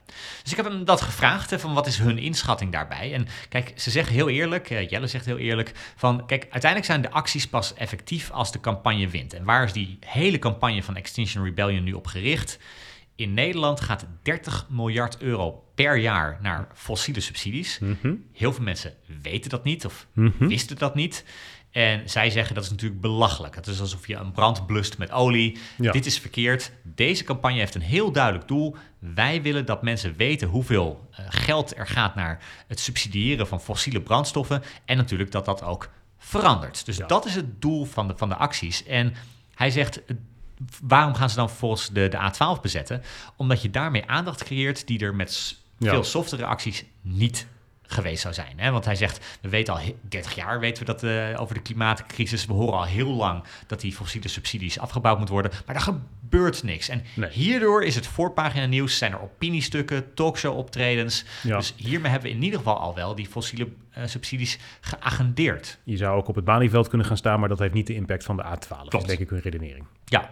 Dus 0.44 0.52
ik 0.52 0.58
heb 0.58 0.66
hem 0.66 0.86
dat 0.86 1.02
gevraagd, 1.02 1.54
van 1.62 1.74
wat 1.74 1.88
is 1.88 1.98
hun 1.98 2.18
inschatting 2.18 2.72
daarbij? 2.72 3.14
En 3.14 3.28
kijk, 3.50 3.74
ze 3.76 3.92
zeggen 3.92 4.14
heel 4.14 4.30
eerlijk, 4.30 4.70
uh, 4.70 4.90
Jelle 4.90 5.08
zegt 5.08 5.26
heel 5.26 5.38
eerlijk, 5.38 5.72
van 5.96 6.26
kijk, 6.26 6.42
uiteindelijk 6.42 6.86
zijn 6.86 7.02
de 7.02 7.12
acties 7.12 7.48
pas 7.48 7.74
effectief 7.74 8.32
als 8.32 8.52
de 8.52 8.60
campagne 8.60 9.08
wint. 9.08 9.34
En 9.34 9.44
waar 9.44 9.64
is 9.64 9.74
die 9.74 9.98
hele 10.06 10.40
campagne 10.40 10.84
van 10.84 10.96
Extinction 10.96 11.44
Rebellion 11.44 11.84
nu 11.84 11.94
op 11.94 12.08
gericht? 12.08 12.60
In 13.20 13.34
Nederland 13.34 13.82
gaat 13.82 14.06
30 14.22 14.68
miljard 14.70 15.22
euro 15.22 15.64
per 15.76 15.98
jaar 15.98 16.40
naar 16.42 16.68
fossiele 16.74 17.20
subsidies. 17.20 17.80
Mhm. 17.80 18.14
Heel 18.34 18.54
veel 18.54 18.64
mensen 18.64 18.94
weten 19.22 19.50
dat 19.50 19.64
niet 19.64 19.86
of 19.86 20.08
mhm. 20.14 20.48
wisten 20.48 20.78
dat 20.78 20.96
niet. 20.96 21.26
En 21.72 22.10
zij 22.10 22.30
zeggen 22.30 22.56
dat 22.56 22.64
is 22.64 22.70
natuurlijk 22.70 23.02
belachelijk. 23.02 23.56
Het 23.56 23.68
is 23.68 23.80
alsof 23.80 24.08
je 24.08 24.16
een 24.16 24.32
brand 24.32 24.66
blust 24.66 24.98
met 24.98 25.12
olie. 25.12 25.58
Dit 25.78 26.06
is 26.06 26.20
verkeerd. 26.20 26.72
Deze 26.84 27.24
campagne 27.24 27.60
heeft 27.60 27.76
een 27.76 27.82
heel 27.82 28.12
duidelijk 28.12 28.48
doel. 28.48 28.76
Wij 29.00 29.42
willen 29.42 29.66
dat 29.66 29.84
mensen 29.84 30.16
weten 30.16 30.48
hoeveel 30.48 31.10
uh, 31.12 31.26
geld 31.30 31.78
er 31.78 31.88
gaat 31.88 32.16
naar 32.16 32.44
het 32.68 32.80
subsidiëren 32.80 33.48
van 33.48 33.62
fossiele 33.62 34.02
brandstoffen. 34.02 34.64
En 34.86 34.98
natuurlijk 34.98 35.32
dat 35.32 35.46
dat 35.46 35.64
ook 35.64 35.90
verandert. 36.18 36.86
Dus 36.86 36.98
dat 37.08 37.26
is 37.26 37.36
het 37.36 37.62
doel 37.62 37.86
van 37.86 38.08
de, 38.08 38.14
van 38.18 38.30
de 38.30 38.36
acties. 38.36 38.84
En 38.84 39.14
hij 39.56 39.72
zegt, 39.72 40.02
waarom 40.82 41.14
gaan 41.14 41.30
ze 41.30 41.36
dan 41.36 41.50
vervolgens 41.50 41.90
de, 41.90 42.08
de 42.08 42.18
A12 42.18 42.62
bezetten? 42.62 43.04
Omdat 43.36 43.62
je 43.62 43.70
daarmee 43.70 44.08
aandacht 44.08 44.44
creëert 44.44 44.88
die 44.88 45.00
er 45.00 45.16
met 45.16 45.58
veel 45.80 46.04
softere 46.04 46.46
acties 46.46 46.86
niet 47.02 47.48
geweest 47.92 48.22
zou 48.22 48.34
zijn. 48.34 48.60
Hè? 48.60 48.72
Want 48.72 48.86
hij 48.86 48.96
zegt, 48.96 49.38
we 49.42 49.50
weten 49.50 49.74
al 49.74 49.80
30 50.02 50.36
jaar 50.36 50.60
weten 50.60 50.86
we 50.86 50.92
dat 50.92 51.04
uh, 51.04 51.42
over 51.42 51.56
de 51.56 51.62
klimaatcrisis. 51.62 52.46
We 52.46 52.54
horen 52.54 52.78
al 52.78 52.86
heel 52.86 53.14
lang 53.14 53.44
dat 53.68 53.82
die 53.82 53.94
fossiele 53.94 54.28
subsidies 54.28 54.80
afgebouwd 54.80 55.18
moeten 55.18 55.36
worden. 55.36 55.52
Maar 55.66 55.76
daar 55.76 55.84
gebeurt 55.84 56.64
niks. 56.64 56.90
En 56.90 57.04
hierdoor 57.32 57.84
is 57.84 57.96
het 57.96 58.08
voorpagina 58.08 58.66
nieuws, 58.66 58.98
zijn 58.98 59.12
er 59.12 59.22
opiniestukken, 59.22 60.14
talkshow 60.14 60.58
optredens. 60.58 61.26
Dus 61.44 61.74
hiermee 61.78 62.12
hebben 62.12 62.30
we 62.30 62.36
in 62.36 62.44
ieder 62.44 62.58
geval 62.58 62.80
al 62.80 62.96
wel 62.96 63.16
die 63.16 63.28
fossiele 63.28 63.68
uh, 63.98 64.06
subsidies 64.06 64.60
geagendeerd. 64.82 65.78
Je 65.84 65.98
zou 65.98 66.18
ook 66.18 66.28
op 66.28 66.36
het 66.36 66.46
Balieveld 66.46 66.88
kunnen 66.88 67.08
gaan 67.08 67.18
staan, 67.18 67.40
maar 67.40 67.50
dat 67.50 67.60
heeft 67.60 67.74
niet 67.74 67.88
de 67.88 67.96
impact 67.96 68.24
van 68.24 68.36
de 68.36 68.44
A12. 68.44 68.68
Klopt. 68.68 68.92
Dat 68.92 69.02
is 69.02 69.08
denk 69.08 69.20
ik 69.20 69.30
hun 69.30 69.40
redenering. 69.40 69.86
Ja, 70.06 70.30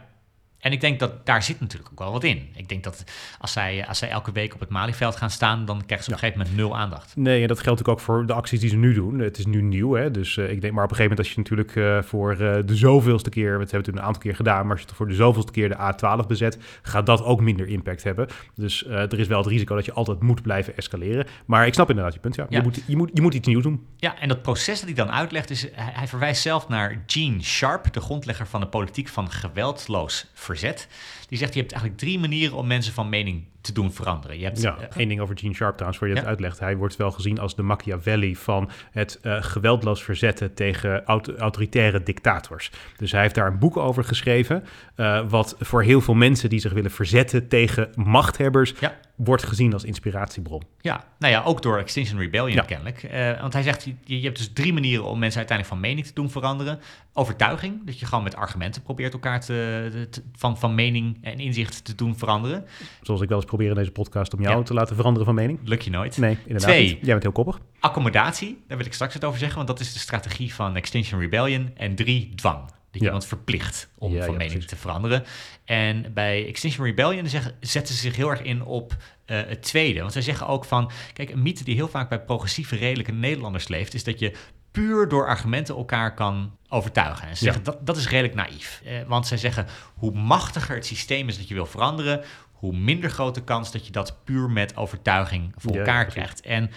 en 0.60 0.72
ik 0.72 0.82
denk 0.82 1.00
dat 1.00 1.26
daar 1.26 1.44
zit 1.44 1.60
natuurlijk 1.60 1.92
ook 1.92 2.00
wel 2.00 2.12
wat 2.12 2.24
in. 2.24 2.50
Ik 2.56 2.70
denk 2.70 2.84
dat 2.84 3.04
als 3.40 3.52
zij, 3.52 3.88
als 3.88 3.98
zij 3.98 4.10
elke 4.10 4.32
week 4.32 4.54
op 4.54 4.60
het 4.60 4.70
Malieveld 4.70 5.16
gaan 5.16 5.30
staan, 5.30 5.66
dan 5.66 5.86
krijgen 5.86 6.06
ze 6.06 6.12
op 6.12 6.16
een 6.16 6.20
gegeven 6.20 6.40
moment 6.40 6.58
nul 6.58 6.78
aandacht. 6.78 7.16
Nee, 7.16 7.42
en 7.42 7.48
dat 7.48 7.60
geldt 7.60 7.80
natuurlijk 7.80 8.00
ook 8.00 8.16
voor 8.16 8.26
de 8.26 8.34
acties 8.34 8.60
die 8.60 8.70
ze 8.70 8.76
nu 8.76 8.94
doen. 8.94 9.20
Het 9.20 9.38
is 9.38 9.46
nu 9.46 9.62
nieuw, 9.62 9.94
hè? 9.94 10.12
dus 10.12 10.36
uh, 10.36 10.52
ik 10.52 10.62
denk, 10.62 10.74
maar 10.74 10.84
op 10.84 10.90
een 10.90 10.96
gegeven 10.96 11.18
moment 11.18 11.20
als 11.20 11.30
je 11.30 11.38
natuurlijk 11.38 11.76
uh, 11.76 12.02
voor 12.10 12.32
uh, 12.32 12.56
de 12.66 12.76
zoveelste 12.76 13.30
keer, 13.30 13.60
we 13.60 13.68
hebben 13.70 13.78
het 13.78 13.88
een 13.88 14.02
aantal 14.02 14.22
keer 14.22 14.36
gedaan, 14.36 14.68
maar 14.68 14.76
als 14.76 14.86
je 14.88 14.96
voor 14.96 15.08
de 15.08 15.14
zoveelste 15.14 15.52
keer 15.52 15.70
de 15.70 15.76
A12 15.76 16.28
bezet, 16.28 16.58
gaat 16.82 17.06
dat 17.06 17.24
ook 17.24 17.42
minder 17.42 17.68
impact 17.68 18.04
hebben. 18.04 18.28
Dus 18.56 18.86
er 18.86 19.20
is 19.20 19.28
wel 19.28 19.38
het 19.38 19.48
risico 19.48 19.76
dat 19.76 19.86
je 19.86 19.94
altijd 19.94 20.22
moet 20.22 20.42
blijven 20.42 20.78
escaleren. 20.78 21.28
Maar 21.46 21.68
ik 21.68 21.74
snap 21.74 21.90
inderdaad 21.90 22.14
je 22.14 22.20
punt, 22.20 22.36
ja. 22.36 22.46
ja. 22.50 22.58
Je, 22.58 22.64
moet, 22.64 22.82
je, 22.86 22.98
moet, 22.98 23.10
je 23.14 23.22
moet 23.22 23.34
iets 23.34 23.48
nieuws 23.48 23.64
doen. 23.64 23.86
Ja, 23.98 24.20
en 24.20 24.28
dat 24.28 24.42
proces 24.42 24.80
dat 24.80 24.86
hij 24.86 25.06
dan 25.06 25.12
uitlegt, 25.12 25.50
is, 25.50 25.62
hij, 25.62 25.92
hij 25.94 26.08
verwijst 26.08 26.42
zelf 26.42 26.68
naar 26.68 27.04
Gene 27.08 27.44
Sharp, 27.44 27.94
de 27.94 28.00
grondlegger 28.00 28.48
van 28.48 28.60
de 28.60 28.68
politiek 28.68 29.08
van 29.08 29.32
geweldloos 29.32 30.28
verzet. 30.48 30.88
Die 31.28 31.38
zegt, 31.38 31.54
je 31.54 31.60
hebt 31.60 31.72
eigenlijk 31.72 32.02
drie 32.02 32.20
manieren 32.20 32.58
om 32.58 32.68
mensen 32.68 32.94
van 32.94 33.10
mening 33.10 33.46
te 33.68 33.74
doen 33.74 33.92
veranderen. 33.92 34.38
Je 34.38 34.44
hebt, 34.44 34.62
ja, 34.62 34.78
uh, 34.80 34.84
één 34.96 35.08
ding 35.08 35.20
over 35.20 35.38
Gene 35.38 35.54
Sharp 35.54 35.74
trouwens, 35.74 36.00
voor 36.00 36.08
je 36.08 36.16
het 36.16 36.26
uitlegt. 36.26 36.60
Hij 36.60 36.76
wordt 36.78 36.96
wel 36.96 37.12
gezien 37.12 37.40
als 37.40 37.56
de 37.56 37.62
Machiavelli 37.62 38.36
van 38.36 38.70
het 38.92 39.20
uh, 39.24 39.38
geweldloos 39.40 40.04
verzetten 40.04 40.54
tegen 40.54 41.06
autoritaire 41.06 42.04
dictators. 42.04 42.72
Dus 42.98 43.12
hij 43.12 43.22
heeft 43.22 43.36
daar 43.36 43.48
een 43.48 43.60
boek 43.60 43.78
over 43.78 44.04
geschreven, 44.04 44.64
uh, 44.96 45.30
wat 45.30 45.56
voor 45.60 45.84
heel 45.84 46.02
veel 46.02 46.14
mensen 46.14 46.50
die 46.50 46.60
zich 46.60 46.74
willen 46.74 46.92
verzetten 46.92 47.48
tegen 47.48 47.90
machthebbers, 47.96 48.74
ja. 48.80 48.96
wordt 49.16 49.44
gezien 49.44 49.74
als 49.74 49.84
inspiratiebron. 49.84 50.64
Ja, 50.82 51.04
nou 51.20 51.34
ja, 51.34 51.44
ook 51.44 51.62
door 51.62 51.78
Extinction 51.78 52.20
Rebellion 52.20 52.66
kennelijk. 52.66 53.10
want 53.42 53.54
hij 53.54 53.64
zegt, 53.64 53.84
je, 53.84 53.96
je, 54.04 54.26
hebt 54.26 54.38
dus 54.38 54.54
drie 54.54 54.74
manieren 54.74 55.06
om 55.06 55.20
mensen 55.20 55.38
uiteindelijk 55.38 55.78
van 55.78 55.90
mening 55.90 56.06
te 56.06 56.14
doen 56.14 56.30
veranderen. 56.30 56.80
Overtuiging, 57.14 57.86
dat 57.86 58.00
je 58.00 58.06
gewoon 58.06 58.24
met 58.24 58.36
argumenten 58.36 58.82
probeert 58.82 59.14
elkaar 59.14 59.42
te, 59.42 60.08
te, 60.10 60.22
van, 60.36 60.58
van 60.58 60.76
mening 60.76 61.17
en 61.22 61.40
inzicht 61.40 61.86
te 61.86 61.96
doen 61.96 62.18
veranderen. 62.18 62.66
Zoals 63.02 63.22
ik 63.22 63.30
wel 63.30 63.38
eens 63.38 63.48
proberen 63.48 63.74
in 63.74 63.80
deze 63.80 63.92
podcast 63.92 64.34
om 64.34 64.42
jou 64.42 64.64
te 64.64 64.74
laten 64.74 64.96
veranderen 64.96 65.26
van 65.26 65.36
mening. 65.36 65.60
Lukt 65.64 65.84
je 65.84 65.90
nooit. 65.90 66.18
Nee, 66.18 66.38
inderdaad 66.46 66.70
Twee, 66.70 66.88
Jij 66.88 67.12
bent 67.12 67.24
heel 67.24 67.32
koppig. 67.32 67.60
Accommodatie, 67.80 68.64
daar 68.68 68.78
wil 68.78 68.86
ik 68.86 68.94
straks 68.94 69.14
het 69.14 69.24
over 69.24 69.40
zeggen, 69.40 69.58
want 69.58 69.68
dat 69.68 69.80
is 69.80 69.94
de 69.94 70.00
strategie 70.00 70.54
van 70.54 70.76
Extinction 70.76 71.20
Rebellion. 71.20 71.72
En 71.76 71.96
drie, 71.96 72.32
dwang. 72.36 72.60
Dat 72.92 73.02
je 73.02 73.06
iemand 73.06 73.26
verplicht 73.26 73.90
om 73.98 74.22
van 74.22 74.38
mening 74.38 74.64
te 74.64 74.76
veranderen. 74.76 75.24
En 75.66 76.14
bij 76.14 76.48
Extinction 76.48 76.86
Rebellion 76.86 77.28
zeggen, 77.28 77.56
zetten 77.60 77.96
ze 77.96 78.02
zich 78.02 78.16
heel 78.16 78.30
erg 78.30 78.42
in 78.42 78.64
op 78.64 78.96
uh, 79.28 79.38
het 79.48 79.62
tweede. 79.62 80.00
Want 80.00 80.14
zij 80.14 80.22
zeggen 80.22 80.48
ook 80.48 80.66
van, 80.66 80.92
kijk, 81.14 81.30
een 81.30 81.42
mythe 81.42 81.64
die 81.64 81.76
heel 81.76 81.88
vaak 81.88 82.10
bij 82.10 82.22
progressieve, 82.22 82.76
redelijke 82.76 83.12
Nederlanders 83.12 83.68
leeft, 83.68 83.94
is 83.94 84.04
dat 84.04 84.20
je 84.20 84.36
puur 84.72 85.08
door 85.08 85.28
argumenten 85.28 85.76
elkaar 85.76 86.14
kan 86.14 86.58
overtuigen. 86.70 87.28
En 87.28 87.38
ze 87.38 87.44
zeggen, 87.44 87.64
dat, 87.64 87.86
dat 87.86 87.98
is 87.98 88.10
redelijk 88.10 88.36
naïef. 88.36 88.82
Uh, 88.86 88.92
want 89.08 89.28
zij 89.28 89.38
zeggen, 89.38 89.68
hoe 89.96 90.12
machtiger 90.12 90.76
het 90.76 90.86
systeem 90.86 91.28
is 91.28 91.38
dat 91.38 91.48
je 91.48 91.54
wil 91.54 91.66
veranderen, 91.66 92.24
hoe 92.52 92.78
minder 92.78 93.10
grote 93.10 93.44
kans 93.44 93.72
dat 93.72 93.86
je 93.86 93.92
dat 93.92 94.24
puur 94.24 94.50
met 94.50 94.76
overtuiging 94.76 95.54
voor 95.56 95.78
elkaar 95.78 96.06
krijgt. 96.06 96.42
En 96.42 96.72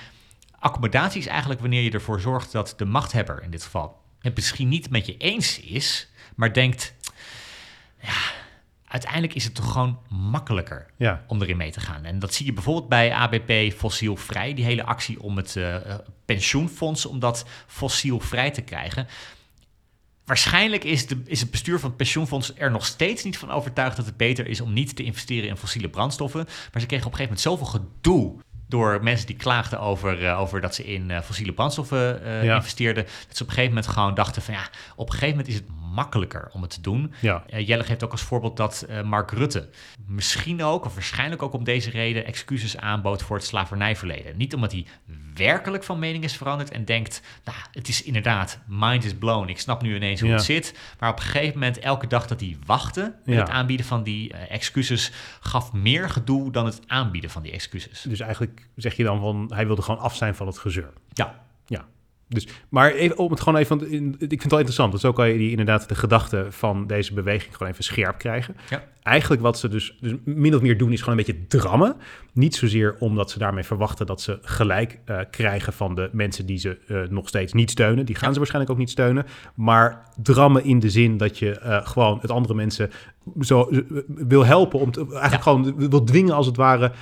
accommodatie 0.59 1.21
is 1.21 1.27
eigenlijk 1.27 1.61
wanneer 1.61 1.83
je 1.83 1.91
ervoor 1.91 2.21
zorgt 2.21 2.53
dat 2.53 2.75
de 2.77 2.85
machthebber 2.85 3.43
in 3.43 3.51
dit 3.51 3.63
geval 3.63 4.03
het 4.21 4.35
misschien 4.35 4.69
niet 4.69 4.91
met 4.91 5.07
je 5.07 5.17
eens 5.17 5.61
is, 5.61 6.09
maar 6.37 6.53
denkt, 6.53 6.95
ja, 8.01 8.19
uiteindelijk 8.91 9.35
is 9.35 9.45
het 9.45 9.55
toch 9.55 9.73
gewoon 9.73 9.99
makkelijker 10.09 10.87
Ja. 10.97 11.25
om 11.27 11.43
erin 11.43 11.57
mee 11.57 11.71
te 11.71 11.81
gaan. 11.81 12.05
En 12.05 12.19
dat 12.19 12.35
zie 12.35 12.47
je 12.47 12.53
bijvoorbeeld 12.53 12.89
bij 12.89 13.13
ABP 13.13 13.73
Fossielvrij, 13.77 14.55
die 14.55 14.65
hele 14.65 14.85
actie 14.85 15.23
om 15.23 15.37
het 15.37 15.57
eh, 15.57 15.75
eh, 15.77 15.99
pensioenfonds, 16.25 17.07
om 17.07 17.19
dat 17.19 17.45
fossielvrij 17.67 18.51
te 18.51 18.61
krijgen. 18.63 19.07
Waarschijnlijk 20.25 20.85
is, 20.85 21.07
de, 21.07 21.23
is 21.27 21.41
het 21.41 21.51
bestuur 21.51 21.79
van 21.79 21.89
het 21.89 21.97
pensioenfonds 21.99 22.53
er 22.57 22.71
nog 22.71 22.87
steeds 22.87 23.25
niet 23.25 23.39
van 23.39 23.51
overtuigd 23.51 23.97
dat 23.97 24.07
het 24.07 24.17
beter 24.17 24.47
is 24.47 24.61
om 24.61 24.73
niet 24.73 24.97
te 24.97 25.03
investeren 25.03 25.49
in 25.49 25.57
fossiele 25.57 25.89
brandstoffen. 25.89 26.45
Maar 26.73 26.81
ze 26.81 26.87
kregen 26.87 27.07
op 27.07 27.13
een 27.13 27.19
gegeven 27.19 27.23
moment 27.23 27.41
zoveel 27.41 27.67
gedoe 27.67 28.39
door 28.69 29.03
mensen 29.03 29.27
die 29.27 29.37
klaagden 29.37 29.81
over, 29.81 30.27
eh, 30.27 30.41
over 30.41 30.61
dat 30.61 30.75
ze 30.75 30.85
in 30.85 31.23
fossiele 31.25 31.53
brandstoffen 31.53 32.21
Ja. 32.45 32.55
investeerden. 32.57 33.05
Dat 33.05 33.37
ze 33.37 33.43
op 33.43 33.49
een 33.49 33.55
gegeven 33.55 33.75
moment 33.75 33.87
gewoon 33.93 34.15
dachten 34.15 34.43
van 34.43 34.55
ja, 34.55 34.69
op 34.97 35.07
een 35.07 35.13
gegeven 35.13 35.37
moment 35.37 35.49
is 35.49 35.55
het 35.55 35.65
makkelijker 35.95 36.49
om 36.53 36.63
het 36.63 36.71
te 36.71 36.81
doen. 36.81 37.13
Ja. 37.21 37.45
Eh, 37.47 37.67
Jelle 37.67 37.85
geeft 37.85 38.05
ook 38.05 38.11
als 38.11 38.23
voorbeeld 38.23 38.57
dat 38.57 38.83
eh, 38.89 39.03
Mark 39.03 39.31
Rutte 39.31 39.69
misschien 40.07 40.63
ook, 40.63 40.85
of 40.85 40.95
waarschijnlijk 40.95 41.43
ook 41.43 41.53
om 41.53 41.65
deze 41.65 41.91
reden, 41.91 42.27
excuses 42.27 42.77
aanbood 42.77 43.23
voor 43.23 43.37
het 43.37 43.45
slavernijverleden. 43.47 44.37
Niet 44.37 44.55
omdat 44.55 44.73
hij 44.73 44.87
werkelijk 45.35 45.85
van 45.85 45.99
mening 45.99 46.25
is 46.25 46.37
veranderd 46.37 46.71
en 46.71 46.85
denkt, 46.85 47.23
nou, 47.45 47.59
het 47.73 47.89
is 47.89 48.03
inderdaad, 48.03 48.59
mind 48.67 49.05
is 49.05 49.15
blown, 49.15 49.49
ik 49.49 49.59
snap 49.61 49.83
nu 49.83 49.95
ineens 49.97 50.21
hoe 50.21 50.29
Ja. 50.29 50.35
het 50.35 50.45
zit. 50.45 50.79
Maar 50.99 51.11
op 51.11 51.17
een 51.17 51.23
gegeven 51.23 51.59
moment, 51.59 51.79
elke 51.79 52.07
dag 52.07 52.27
dat 52.27 52.41
hij 52.41 52.57
wachtte 52.67 53.15
met 53.25 53.35
Ja. 53.35 53.41
het 53.41 53.51
aanbieden 53.51 53.87
van 53.87 54.03
die 54.03 54.33
eh, 54.33 54.55
excuses, 54.55 55.13
gaf 55.41 55.73
meer 55.73 56.11
gedoe 56.11 56.53
dan 56.53 56.65
het 56.67 56.81
aanbieden 56.87 57.31
van 57.31 57.43
die 57.43 57.53
excuses. 57.53 58.03
Dus 58.03 58.21
eigenlijk 58.21 58.69
zeg 58.77 58.95
je 58.97 59.03
dan 59.05 59.21
van, 59.21 59.51
hij 59.55 59.67
wilde 59.67 59.83
gewoon 59.83 60.01
af 60.01 60.17
zijn 60.17 60.35
van 60.35 60.47
het 60.47 60.59
gezeur. 60.59 60.93
Ja, 61.13 61.41
Ja. 61.67 61.87
Dus, 62.35 62.49
maar 62.69 62.93
even, 62.93 63.19
om 63.19 63.31
het 63.31 63.41
gewoon 63.41 63.59
even, 63.61 63.79
want 63.79 63.93
ik 63.93 63.99
vind 64.19 64.31
het 64.43 64.51
wel 64.51 64.59
interessant. 64.59 64.91
Want 64.91 65.01
zo 65.03 65.13
kan 65.13 65.29
je 65.29 65.39
die, 65.39 65.51
inderdaad 65.51 65.89
de 65.89 65.95
gedachten 65.95 66.53
van 66.53 66.87
deze 66.87 67.15
beweging 67.15 67.57
gewoon 67.57 67.73
even 67.73 67.85
scherp 67.85 68.19
krijgen. 68.19 68.57
Ja. 68.69 68.85
Eigenlijk 69.03 69.43
wat 69.43 69.59
ze 69.59 69.69
dus, 69.69 69.97
dus 70.01 70.13
min 70.25 70.55
of 70.55 70.61
meer 70.63 70.79
doen, 70.79 70.93
is 70.93 71.03
gewoon 71.03 71.19
een 71.19 71.25
beetje 71.25 71.47
drammen. 71.47 71.97
Niet 72.33 72.55
zozeer 72.55 72.97
omdat 72.99 73.31
ze 73.31 73.39
daarmee 73.39 73.65
verwachten 73.65 74.07
dat 74.07 74.21
ze 74.21 74.39
gelijk 74.43 74.99
eh, 75.05 75.19
krijgen 75.31 75.73
van 75.73 75.95
de 75.95 76.09
mensen 76.13 76.47
die 76.47 76.59
ze 76.59 76.79
eh, 76.87 77.03
nog 77.09 77.29
steeds 77.29 77.53
niet 77.53 77.71
steunen. 77.71 78.07
Die 78.07 78.15
gaan 78.15 78.27
Ja. 78.27 78.33
ze 78.33 78.39
waarschijnlijk 78.39 78.73
ook 78.73 78.79
niet 78.81 78.91
steunen. 78.91 79.27
Maar 79.55 80.09
drammen 80.23 80.65
in 80.65 80.79
de 80.79 80.91
zin 80.91 81.17
dat 81.17 81.39
je 81.39 81.59
eh, 81.59 81.87
gewoon 81.87 82.19
het 82.21 82.31
andere 82.31 82.55
mensen 82.55 82.91
zo 83.41 83.69
wil 84.07 84.45
helpen. 84.45 84.81
Om 84.81 84.91
te, 84.91 85.01
eigenlijk 85.01 85.33
Ja. 85.33 85.39
gewoon 85.53 85.89
wil 85.91 86.05
dwingen 86.05 86.35
als 86.35 86.47
het 86.47 86.57
ware 86.57 86.93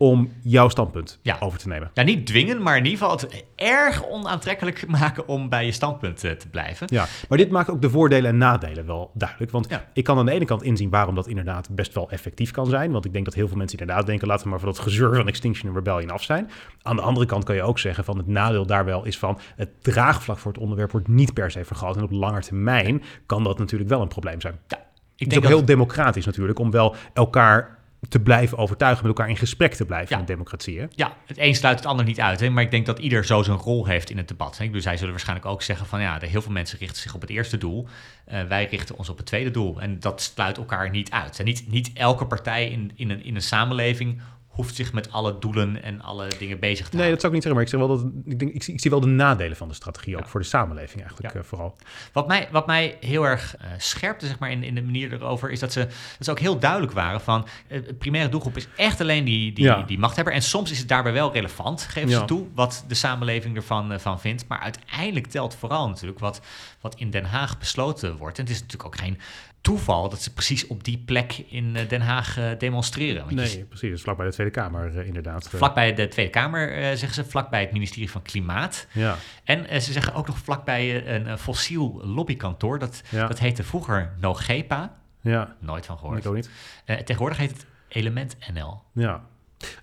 om 0.00 0.32
jouw 0.42 0.68
standpunt 0.68 1.18
Ja. 1.22 1.36
over 1.40 1.58
te 1.58 1.68
nemen. 1.68 1.90
ja, 1.94 2.02
niet 2.02 2.26
dwingen, 2.26 2.62
maar 2.62 2.76
in 2.76 2.84
ieder 2.84 2.98
geval 2.98 3.16
het 3.16 3.44
erg 3.56 4.06
onaantrekkelijk 4.08 4.86
maken 4.98 5.28
om 5.28 5.48
bij 5.48 5.64
je 5.64 5.72
standpunt 5.72 6.24
eh, 6.24 6.32
te 6.32 6.48
blijven. 6.48 6.86
Ja, 6.90 7.06
maar 7.28 7.38
dit 7.38 7.50
maakt 7.50 7.70
ook 7.70 7.82
de 7.82 7.90
voordelen 7.90 8.30
en 8.30 8.36
nadelen 8.38 8.86
wel 8.86 9.10
duidelijk. 9.14 9.50
Want 9.50 9.66
Ja. 9.68 9.84
ik 9.92 10.04
kan 10.04 10.18
aan 10.18 10.26
de 10.26 10.32
ene 10.32 10.44
kant 10.44 10.62
inzien 10.62 10.90
waarom 10.90 11.14
dat 11.14 11.26
inderdaad 11.26 11.68
best 11.70 11.94
wel 11.94 12.10
effectief 12.10 12.50
kan 12.50 12.66
zijn. 12.66 12.92
Want 12.92 13.04
ik 13.04 13.12
denk 13.12 13.24
dat 13.24 13.34
heel 13.34 13.48
veel 13.48 13.56
mensen 13.56 13.78
inderdaad 13.78 14.06
denken, 14.06 14.28
laten 14.28 14.44
we 14.44 14.50
maar 14.50 14.60
van 14.60 14.68
dat 14.68 14.78
gezeur 14.78 15.14
van 15.14 15.28
Extinction 15.28 15.74
Rebellion 15.74 16.10
af 16.10 16.22
zijn. 16.22 16.50
Aan 16.82 16.96
de 16.96 17.02
andere 17.02 17.26
kant 17.26 17.44
kan 17.44 17.54
je 17.54 17.62
ook 17.62 17.78
zeggen 17.78 18.04
van 18.04 18.16
het 18.16 18.26
nadeel 18.26 18.66
daar 18.66 18.84
wel 18.84 19.04
is 19.04 19.18
van 19.18 19.38
het 19.56 19.68
draagvlak 19.82 20.38
voor 20.38 20.52
het 20.52 20.60
onderwerp 20.60 20.90
wordt 20.90 21.08
niet 21.08 21.34
per 21.34 21.50
se 21.50 21.64
vergroot. 21.64 21.96
En 21.96 22.02
op 22.02 22.10
lange 22.10 22.40
termijn 22.40 23.02
kan 23.26 23.44
dat 23.44 23.58
natuurlijk 23.58 23.90
wel 23.90 24.00
een 24.00 24.08
probleem 24.08 24.40
zijn. 24.40 24.58
Ja, 24.68 24.76
ik 24.76 24.82
Het 24.82 24.88
is 25.16 25.26
denk 25.28 25.36
ook 25.36 25.42
dat 25.42 25.58
heel 25.58 25.64
democratisch 25.76 26.26
natuurlijk 26.26 26.58
om 26.58 26.70
wel 26.70 26.94
elkaar 27.12 27.77
te 28.08 28.20
blijven 28.20 28.58
overtuigen, 28.58 29.06
met 29.06 29.16
elkaar 29.16 29.30
in 29.30 29.36
gesprek 29.36 29.74
te 29.74 29.84
blijven 29.84 30.14
Ja. 30.14 30.20
in 30.20 30.26
democratie. 30.26 30.80
Hè? 30.80 30.86
Ja, 30.90 31.16
het 31.26 31.38
een 31.38 31.54
sluit 31.54 31.78
het 31.78 31.86
ander 31.86 32.04
niet 32.04 32.20
uit. 32.20 32.40
Hè? 32.40 32.50
Maar 32.50 32.62
ik 32.62 32.70
denk 32.70 32.86
dat 32.86 32.98
ieder 32.98 33.24
zo 33.24 33.42
zijn 33.42 33.56
rol 33.56 33.86
heeft 33.86 34.10
in 34.10 34.16
het 34.16 34.28
debat. 34.28 34.58
Hè? 34.58 34.64
Bedoel, 34.66 34.80
zij 34.80 34.96
zullen 34.96 35.10
waarschijnlijk 35.12 35.48
ook 35.48 35.62
zeggen 35.62 35.86
van 35.86 36.00
ja, 36.00 36.18
heel 36.20 36.42
veel 36.42 36.52
mensen 36.52 36.78
richten 36.78 37.02
zich 37.02 37.14
op 37.14 37.20
het 37.20 37.30
eerste 37.30 37.58
doel. 37.58 37.86
Eh, 38.24 38.42
wij 38.42 38.66
richten 38.70 38.98
ons 38.98 39.08
op 39.08 39.16
het 39.16 39.26
tweede 39.26 39.50
doel. 39.50 39.80
En 39.80 40.00
dat 40.00 40.22
sluit 40.22 40.56
elkaar 40.56 40.90
niet 40.90 41.10
uit. 41.10 41.38
En 41.38 41.44
niet, 41.44 41.70
niet 41.70 41.90
elke 41.94 42.26
partij 42.26 42.68
in, 42.68 42.92
in, 42.94 43.10
een, 43.10 43.24
in 43.24 43.34
een 43.34 43.42
samenleving 43.42 44.20
hoeft 44.58 44.74
zich 44.74 44.92
met 44.92 45.12
alle 45.12 45.38
doelen 45.38 45.82
en 45.82 46.00
alle 46.02 46.26
dingen 46.38 46.58
bezig 46.58 46.88
te 46.88 46.96
Nee, 46.96 47.10
dat 47.12 47.20
houden. 47.20 47.20
zou 47.20 47.26
ik 47.26 47.32
niet 47.32 47.42
zeggen, 47.42 47.54
maar 47.54 47.62
ik, 47.62 47.68
zeg 47.68 47.80
wel 47.80 47.88
dat, 48.24 48.32
ik, 48.32 48.38
denk, 48.38 48.52
ik, 48.54 48.62
zie, 48.62 48.74
ik 48.74 48.80
zie 48.80 48.90
wel 48.90 49.00
de 49.00 49.06
nadelen 49.06 49.56
van 49.56 49.68
de 49.68 49.74
strategie 49.74 50.16
ook 50.16 50.22
Ja. 50.22 50.28
voor 50.28 50.40
de 50.40 50.46
samenleving 50.46 51.00
eigenlijk 51.00 51.34
Ja. 51.34 51.40
eh, 51.40 51.46
vooral. 51.46 51.76
Wat 52.12 52.26
mij, 52.26 52.48
wat 52.50 52.66
mij 52.66 52.96
heel 53.00 53.24
erg 53.26 53.56
eh, 53.56 53.66
scherpte 53.78 54.26
zeg 54.26 54.38
maar, 54.38 54.50
in, 54.50 54.62
in 54.62 54.74
de 54.74 54.82
manier 54.82 55.12
erover, 55.12 55.50
is 55.50 55.60
dat 55.60 55.72
ze, 55.72 55.80
dat 55.80 55.90
ze 56.24 56.30
ook 56.30 56.38
heel 56.38 56.58
duidelijk 56.58 56.92
waren 56.92 57.20
van 57.20 57.46
de 57.68 57.94
primaire 57.98 58.30
doelgroep 58.30 58.56
is 58.56 58.68
echt 58.76 59.00
alleen 59.00 59.24
die, 59.24 59.52
die, 59.52 59.64
Ja. 59.64 59.82
die 59.82 59.98
machthebber. 59.98 60.32
En 60.32 60.42
soms 60.42 60.70
is 60.70 60.78
het 60.78 60.88
daarbij 60.88 61.12
wel 61.12 61.32
relevant, 61.32 61.82
geven 61.82 62.08
Ja. 62.10 62.18
ze 62.18 62.24
toe, 62.24 62.46
wat 62.54 62.84
de 62.88 62.94
samenleving 62.94 63.56
ervan 63.56 64.00
van 64.00 64.20
vindt. 64.20 64.44
Maar 64.48 64.58
uiteindelijk 64.60 65.26
telt 65.26 65.54
vooral 65.54 65.88
natuurlijk 65.88 66.18
wat, 66.18 66.40
wat 66.80 66.94
in 66.94 67.10
Den 67.10 67.24
Haag 67.24 67.58
besloten 67.58 68.16
wordt. 68.16 68.38
En 68.38 68.44
het 68.44 68.52
is 68.52 68.60
natuurlijk 68.60 68.94
ook 68.94 69.00
geen 69.00 69.18
toeval 69.60 70.08
dat 70.08 70.22
ze 70.22 70.32
precies 70.32 70.66
op 70.66 70.84
die 70.84 70.98
plek 70.98 71.44
in 71.48 71.76
eh, 71.76 71.88
Den 71.88 72.00
Haag 72.00 72.38
eh, 72.38 72.50
demonstreren. 72.58 73.24
Want 73.24 73.30
je 73.30 73.36
Nee, 73.56 73.64
precies. 73.64 73.90
Is 73.90 74.02
vlakbij 74.02 74.26
de 74.26 74.32
Tweede 74.32 74.52
Kamer 74.52 74.98
eh, 74.98 75.06
inderdaad. 75.06 75.48
Vlakbij 75.48 75.94
de 75.94 76.08
Tweede 76.08 76.30
Kamer, 76.30 76.96
zeggen 76.96 77.14
ze, 77.24 77.30
vlakbij 77.30 77.60
het 77.60 77.72
ministerie 77.72 78.10
van 78.10 78.22
Klimaat. 78.22 78.86
Ja, 78.92 79.16
En 79.44 79.82
ze 79.82 79.92
zeggen 79.92 80.14
ook 80.14 80.26
nog 80.26 80.38
vlakbij 80.38 81.06
een, 81.06 81.38
fossiel 81.38 82.00
lobbykantoor. 82.04 82.78
Dat, 82.78 83.02
Ja. 83.10 83.26
dat 83.26 83.38
heette 83.38 83.62
vroeger 83.64 84.12
NoGepa. 84.20 84.96
ja. 85.20 85.56
Nooit 85.60 85.86
van 85.86 85.98
gehoord. 85.98 86.18
Ik 86.18 86.26
ook 86.26 86.34
niet. 86.34 86.50
Tegenwoordig 86.84 87.38
heet 87.38 87.50
het 87.50 87.66
Element 87.88 88.36
NL. 88.52 88.82
Ja. 88.92 89.22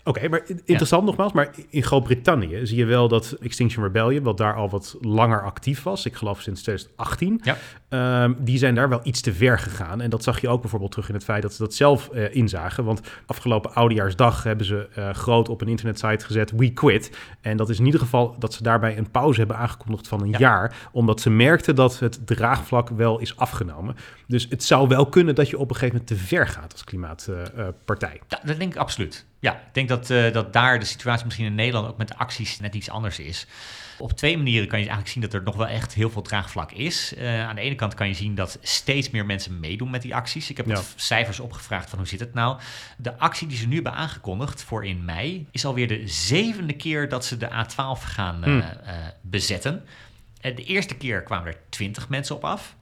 Oké, 0.04 0.28
maar 0.30 0.42
interessant 0.48 1.06
nogmaals, 1.06 1.34
maar 1.34 1.50
in 1.70 1.84
Groot-Brittannië 1.84 2.60
zie 2.64 2.78
je 2.78 2.86
wel 2.86 3.08
dat 3.08 3.32
Extinction 3.42 3.84
Rebellion, 3.86 4.24
wat 4.24 4.38
daar 4.38 4.56
al 4.56 4.70
wat 4.70 4.96
langer 5.02 5.42
actief 5.44 5.84
was, 5.84 6.06
ik 6.06 6.16
geloof 6.16 6.42
sinds 6.42 6.62
2018, 6.62 7.42
Ja. 7.44 7.58
ehm, 7.90 8.34
die 8.38 8.58
zijn 8.58 8.76
daar 8.76 8.90
wel 8.90 9.00
iets 9.04 9.22
te 9.22 9.34
ver 9.34 9.60
gegaan. 9.60 10.02
En 10.02 10.10
dat 10.10 10.24
zag 10.24 10.42
je 10.42 10.50
ook 10.50 10.62
bijvoorbeeld 10.62 10.92
terug 10.92 11.08
in 11.10 11.14
het 11.16 11.24
feit 11.24 11.42
dat 11.42 11.54
ze 11.54 11.64
dat 11.64 11.74
zelf 11.74 12.10
eh, 12.10 12.36
inzagen. 12.36 12.84
Want 12.86 13.02
afgelopen 13.26 13.74
oudejaarsdag 13.74 14.44
hebben 14.44 14.66
ze 14.66 14.88
eh, 14.96 15.10
groot 15.10 15.50
op 15.50 15.62
een 15.62 15.68
internetsite 15.68 16.26
gezet, 16.26 16.52
we 16.52 16.74
quit. 16.74 17.18
En 17.42 17.58
dat 17.58 17.70
is 17.70 17.80
in 17.80 17.86
ieder 17.86 18.00
geval 18.00 18.36
dat 18.40 18.54
ze 18.54 18.64
daarbij 18.64 18.98
een 18.98 19.12
pauze 19.12 19.40
hebben 19.40 19.58
aangekondigd 19.58 20.08
van 20.08 20.22
een 20.22 20.30
Ja. 20.30 20.38
jaar, 20.40 20.76
omdat 20.92 21.22
ze 21.22 21.30
merkten 21.30 21.76
dat 21.76 22.00
het 22.00 22.28
draagvlak 22.28 22.90
wel 22.90 23.20
is 23.20 23.38
afgenomen. 23.38 23.96
Dus 24.28 24.48
het 24.50 24.64
zou 24.64 24.88
wel 24.88 25.06
kunnen 25.06 25.36
dat 25.36 25.50
je 25.50 25.58
op 25.58 25.70
een 25.70 25.76
gegeven 25.76 25.96
moment 26.02 26.08
te 26.20 26.26
ver 26.28 26.48
gaat 26.48 26.72
als 26.72 26.84
klimaatpartij. 26.84 28.22
Ja, 28.28 28.40
dat 28.44 28.60
denk 28.60 28.74
ik 28.74 28.80
absoluut. 28.80 29.26
Ja, 29.46 29.54
ik 29.54 29.74
denk 29.74 29.88
dat, 29.90 30.10
eh, 30.10 30.34
dat 30.34 30.54
daar 30.54 30.80
de 30.80 30.86
situatie 30.86 31.26
misschien 31.26 31.46
in 31.46 31.56
Nederland 31.56 31.88
ook 31.88 31.98
met 31.98 32.08
de 32.08 32.18
acties 32.18 32.60
net 32.60 32.76
iets 32.76 32.90
anders 32.90 33.20
is. 33.20 33.46
Op 33.98 34.12
twee 34.12 34.38
manieren 34.38 34.68
kan 34.68 34.80
je 34.80 34.86
eigenlijk 34.86 35.14
zien 35.14 35.24
dat 35.24 35.34
er 35.34 35.44
nog 35.44 35.56
wel 35.56 35.68
echt 35.68 35.94
heel 35.94 36.10
veel 36.10 36.22
draagvlak 36.22 36.72
is. 36.72 37.14
Eh, 37.16 37.48
aan 37.48 37.56
de 37.56 37.62
ene 37.62 37.76
kant 37.76 37.94
kan 37.94 38.08
je 38.08 38.14
zien 38.14 38.36
dat 38.36 38.58
steeds 38.62 39.10
meer 39.10 39.26
mensen 39.26 39.60
meedoen 39.60 39.90
met 39.90 40.02
die 40.02 40.16
acties. 40.16 40.50
Ik 40.50 40.58
heb 40.58 40.66
Ja. 40.66 40.82
cijfers 40.96 41.40
opgevraagd 41.40 41.90
van 41.90 42.00
hoe 42.00 42.08
zit 42.08 42.20
het 42.20 42.34
nou. 42.34 42.60
De 42.98 43.18
actie 43.18 43.48
die 43.48 43.58
ze 43.58 43.68
nu 43.68 43.74
hebben 43.76 43.94
aangekondigd 43.94 44.64
voor 44.64 44.86
in 44.86 45.06
mei 45.06 45.48
is 45.52 45.66
alweer 45.66 45.88
de 45.88 46.02
zevende 46.08 46.74
keer 46.74 47.10
dat 47.10 47.26
ze 47.26 47.38
de 47.38 47.50
A12 47.50 48.04
gaan 48.04 48.44
Hmm. 48.44 48.60
eh, 48.62 48.94
bezetten. 49.22 49.86
De 50.42 50.64
eerste 50.64 50.96
keer 50.96 51.24
kwamen 51.24 51.48
er 51.48 51.58
20 51.70 52.10
mensen 52.10 52.36
op 52.36 52.44
af. 52.44 52.76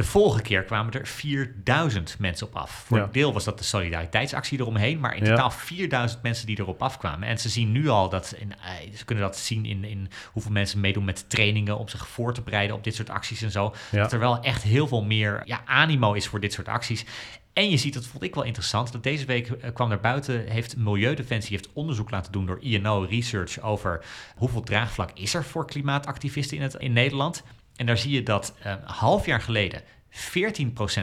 De 0.00 0.06
volgende 0.06 0.42
keer 0.42 0.62
kwamen 0.62 0.92
er 0.92 1.06
4000 1.06 2.16
mensen 2.18 2.46
op 2.46 2.56
af. 2.56 2.70
Voor 2.86 2.96
Ja. 2.98 3.02
een 3.04 3.12
deel 3.12 3.32
was 3.32 3.44
dat 3.44 3.58
de 3.58 3.64
solidariteitsactie 3.64 4.58
eromheen, 4.60 5.00
maar 5.00 5.16
in 5.16 5.24
Ja. 5.24 5.30
totaal 5.30 5.50
4000 5.50 6.22
mensen 6.22 6.46
die 6.46 6.58
erop 6.60 6.82
afkwamen. 6.82 7.28
En 7.28 7.38
ze 7.38 7.48
zien 7.48 7.72
nu 7.72 7.88
al 7.88 8.08
dat, 8.08 8.34
in, 8.38 8.52
eh, 8.52 8.96
ze 8.96 9.04
kunnen 9.04 9.24
dat 9.24 9.36
zien 9.36 9.64
in, 9.64 9.84
in 9.84 10.08
hoeveel 10.32 10.52
mensen 10.52 10.80
meedoen 10.80 11.04
met 11.04 11.24
trainingen 11.30 11.78
om 11.78 11.88
zich 11.88 12.08
voor 12.08 12.34
te 12.34 12.42
bereiden 12.42 12.76
op 12.76 12.84
dit 12.84 12.94
soort 12.94 13.10
acties 13.10 13.42
en 13.42 13.50
zo. 13.50 13.74
Ja. 13.90 14.02
Dat 14.02 14.12
er 14.12 14.18
wel 14.18 14.42
echt 14.42 14.62
heel 14.62 14.86
veel 14.88 15.02
meer 15.04 15.42
ja, 15.44 15.60
animo 15.64 16.12
is 16.12 16.26
voor 16.26 16.40
dit 16.40 16.52
soort 16.52 16.68
acties. 16.68 17.04
En 17.52 17.70
je 17.70 17.76
ziet, 17.76 17.94
dat 17.94 18.06
vond 18.06 18.22
ik 18.22 18.34
wel 18.34 18.44
interessant, 18.44 18.92
dat 18.92 19.02
deze 19.02 19.24
week 19.24 19.48
eh, 19.48 19.72
kwam 19.74 19.88
naar 19.88 20.00
buiten, 20.00 20.46
heeft 20.48 20.76
Milieudefensie 20.76 21.56
heeft 21.56 21.72
onderzoek 21.72 22.10
laten 22.10 22.32
doen 22.32 22.46
door 22.46 22.58
INO 22.60 23.06
Research 23.10 23.60
over 23.60 24.04
hoeveel 24.36 24.62
draagvlak 24.62 25.10
is 25.14 25.34
er 25.34 25.44
voor 25.44 25.66
klimaatactivisten 25.66 26.56
in, 26.56 26.62
het, 26.62 26.74
in 26.74 26.92
Nederland. 26.92 27.42
En 27.80 27.86
daar 27.86 27.98
zie 27.98 28.10
je 28.10 28.22
dat 28.22 28.54
eh, 28.62 28.70
een 28.72 28.78
half 28.84 29.26
jaar 29.26 29.40
geleden 29.40 29.82
14% 29.82 30.14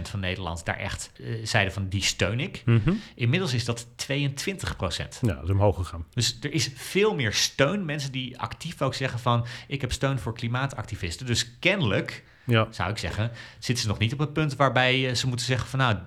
van 0.02 0.20
Nederland 0.20 0.66
daar 0.66 0.78
echt 0.78 1.12
eh, 1.20 1.28
zeiden 1.44 1.74
van 1.74 1.88
die 1.90 2.04
steun 2.04 2.40
ik. 2.40 2.62
Mhm. 2.66 2.94
Inmiddels 3.16 3.54
is 3.54 3.66
dat 3.66 3.88
22%. 3.96 5.20
Ja, 5.22 5.34
dat 5.34 5.44
is 5.44 5.50
omhoog 5.50 5.76
gegaan. 5.76 6.06
Dus 6.14 6.38
er 6.42 6.52
is 6.54 6.70
veel 6.76 7.16
meer 7.16 7.34
steun. 7.34 7.86
Mensen 7.86 8.12
die 8.12 8.40
actief 8.40 8.82
ook 8.82 8.94
zeggen 8.94 9.20
van 9.20 9.46
ik 9.68 9.82
heb 9.82 9.92
steun 9.92 10.20
voor 10.20 10.34
klimaatactivisten. 10.34 11.26
Dus 11.26 11.60
kennelijk, 11.60 12.24
Ja. 12.44 12.68
zou 12.72 12.90
ik 12.90 12.98
zeggen, 12.98 13.32
zitten 13.60 13.84
ze 13.84 13.90
nog 13.90 14.00
niet 14.00 14.14
op 14.14 14.20
het 14.20 14.34
punt 14.34 14.56
waarbij 14.56 15.10
eh, 15.10 15.16
ze 15.16 15.28
moeten 15.28 15.46
zeggen 15.46 15.70
van 15.70 15.80
nou, 15.80 15.98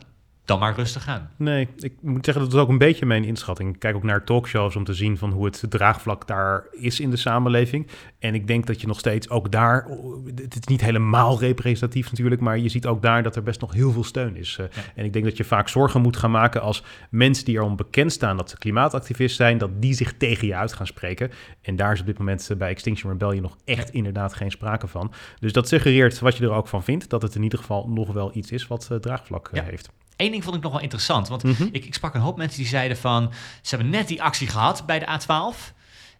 dan 0.51 0.59
maar 0.59 0.75
rustig 0.75 1.07
aan. 1.09 1.31
Nee, 1.37 1.69
ik 1.79 1.93
moet 2.01 2.25
zeggen, 2.25 2.45
dat 2.45 2.53
is 2.55 2.59
ook 2.61 2.69
een 2.69 2.79
beetje 2.79 3.07
mijn 3.07 3.25
inschatting. 3.25 3.75
Ik 3.75 3.79
kijk 3.81 3.97
ook 3.97 4.03
naar 4.03 4.25
talkshows 4.25 4.77
om 4.77 4.85
te 4.85 4.95
zien 4.95 5.19
van 5.19 5.31
hoe 5.31 5.45
het 5.45 5.65
draagvlak 5.69 6.27
daar 6.27 6.65
is 6.73 7.01
in 7.01 7.11
de 7.11 7.17
samenleving. 7.17 7.87
En 8.19 8.35
ik 8.35 8.47
denk 8.47 8.67
dat 8.67 8.81
je 8.81 8.87
nog 8.87 8.99
steeds 8.99 9.29
ook 9.31 9.51
daar, 9.53 9.87
het 10.35 10.55
is 10.61 10.67
niet 10.67 10.81
helemaal 10.81 11.41
representatief 11.41 12.11
natuurlijk, 12.11 12.41
maar 12.41 12.59
je 12.59 12.69
ziet 12.69 12.87
ook 12.87 13.03
daar 13.03 13.23
dat 13.23 13.37
er 13.37 13.43
best 13.43 13.61
nog 13.61 13.73
heel 13.73 13.93
veel 13.93 14.05
steun 14.05 14.37
is. 14.37 14.57
Eh, 14.61 14.67
Ja. 14.71 14.83
En 14.95 15.05
ik 15.05 15.13
denk 15.13 15.25
dat 15.25 15.37
je 15.37 15.45
vaak 15.45 15.69
zorgen 15.69 16.01
moet 16.01 16.17
gaan 16.17 16.31
maken 16.31 16.61
als 16.63 16.85
mensen 17.11 17.45
die 17.45 17.55
erom 17.57 17.77
bekend 17.77 18.13
staan 18.13 18.37
dat 18.37 18.51
ze 18.51 18.59
klimaatactivist 18.59 19.37
zijn, 19.37 19.59
dat 19.59 19.71
die 19.83 19.95
zich 19.95 20.13
tegen 20.17 20.47
je 20.47 20.55
uit 20.57 20.73
gaan 20.73 20.87
spreken. 20.87 21.31
En 21.63 21.77
daar 21.77 21.93
is 21.93 22.01
op 22.01 22.07
dit 22.07 22.19
moment 22.19 22.51
eh, 22.51 22.57
bij 22.57 22.69
Extinction 22.71 23.11
Rebellion 23.13 23.43
nog 23.43 23.57
echt 23.65 23.87
Ja. 23.89 23.95
inderdaad 23.95 24.35
geen 24.35 24.51
sprake 24.51 24.87
van. 24.87 25.13
Dus 25.39 25.53
dat 25.53 25.69
suggereert 25.69 26.19
wat 26.19 26.37
je 26.37 26.45
er 26.45 26.53
ook 26.53 26.69
van 26.69 26.83
vindt, 26.83 27.11
dat 27.11 27.23
het 27.23 27.35
in 27.35 27.43
ieder 27.43 27.59
geval 27.59 27.89
nog 27.89 28.13
wel 28.13 28.31
iets 28.35 28.51
is 28.53 28.67
wat 28.67 28.89
eh, 28.91 28.97
draagvlak 28.99 29.51
Ja. 29.53 29.63
heeft. 29.63 29.91
Eén 30.21 30.31
ding 30.31 30.45
vond 30.45 30.57
ik 30.57 30.63
nog 30.63 30.73
wel 30.73 30.81
interessant. 30.81 31.29
Want 31.29 31.43
Mhm. 31.43 31.63
ik, 31.73 31.85
ik 31.85 31.95
sprak 31.95 32.15
een 32.15 32.21
hoop 32.21 32.37
mensen 32.37 32.59
die 32.59 32.69
zeiden 32.69 32.97
van... 32.97 33.33
ze 33.63 33.75
hebben 33.75 33.93
net 33.93 34.09
die 34.09 34.23
actie 34.23 34.49
gehad 34.49 34.87
bij 34.87 34.99
de 34.99 35.07
A12... 35.07 35.73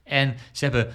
en 0.05 0.37
ze 0.53 0.65
hebben 0.65 0.93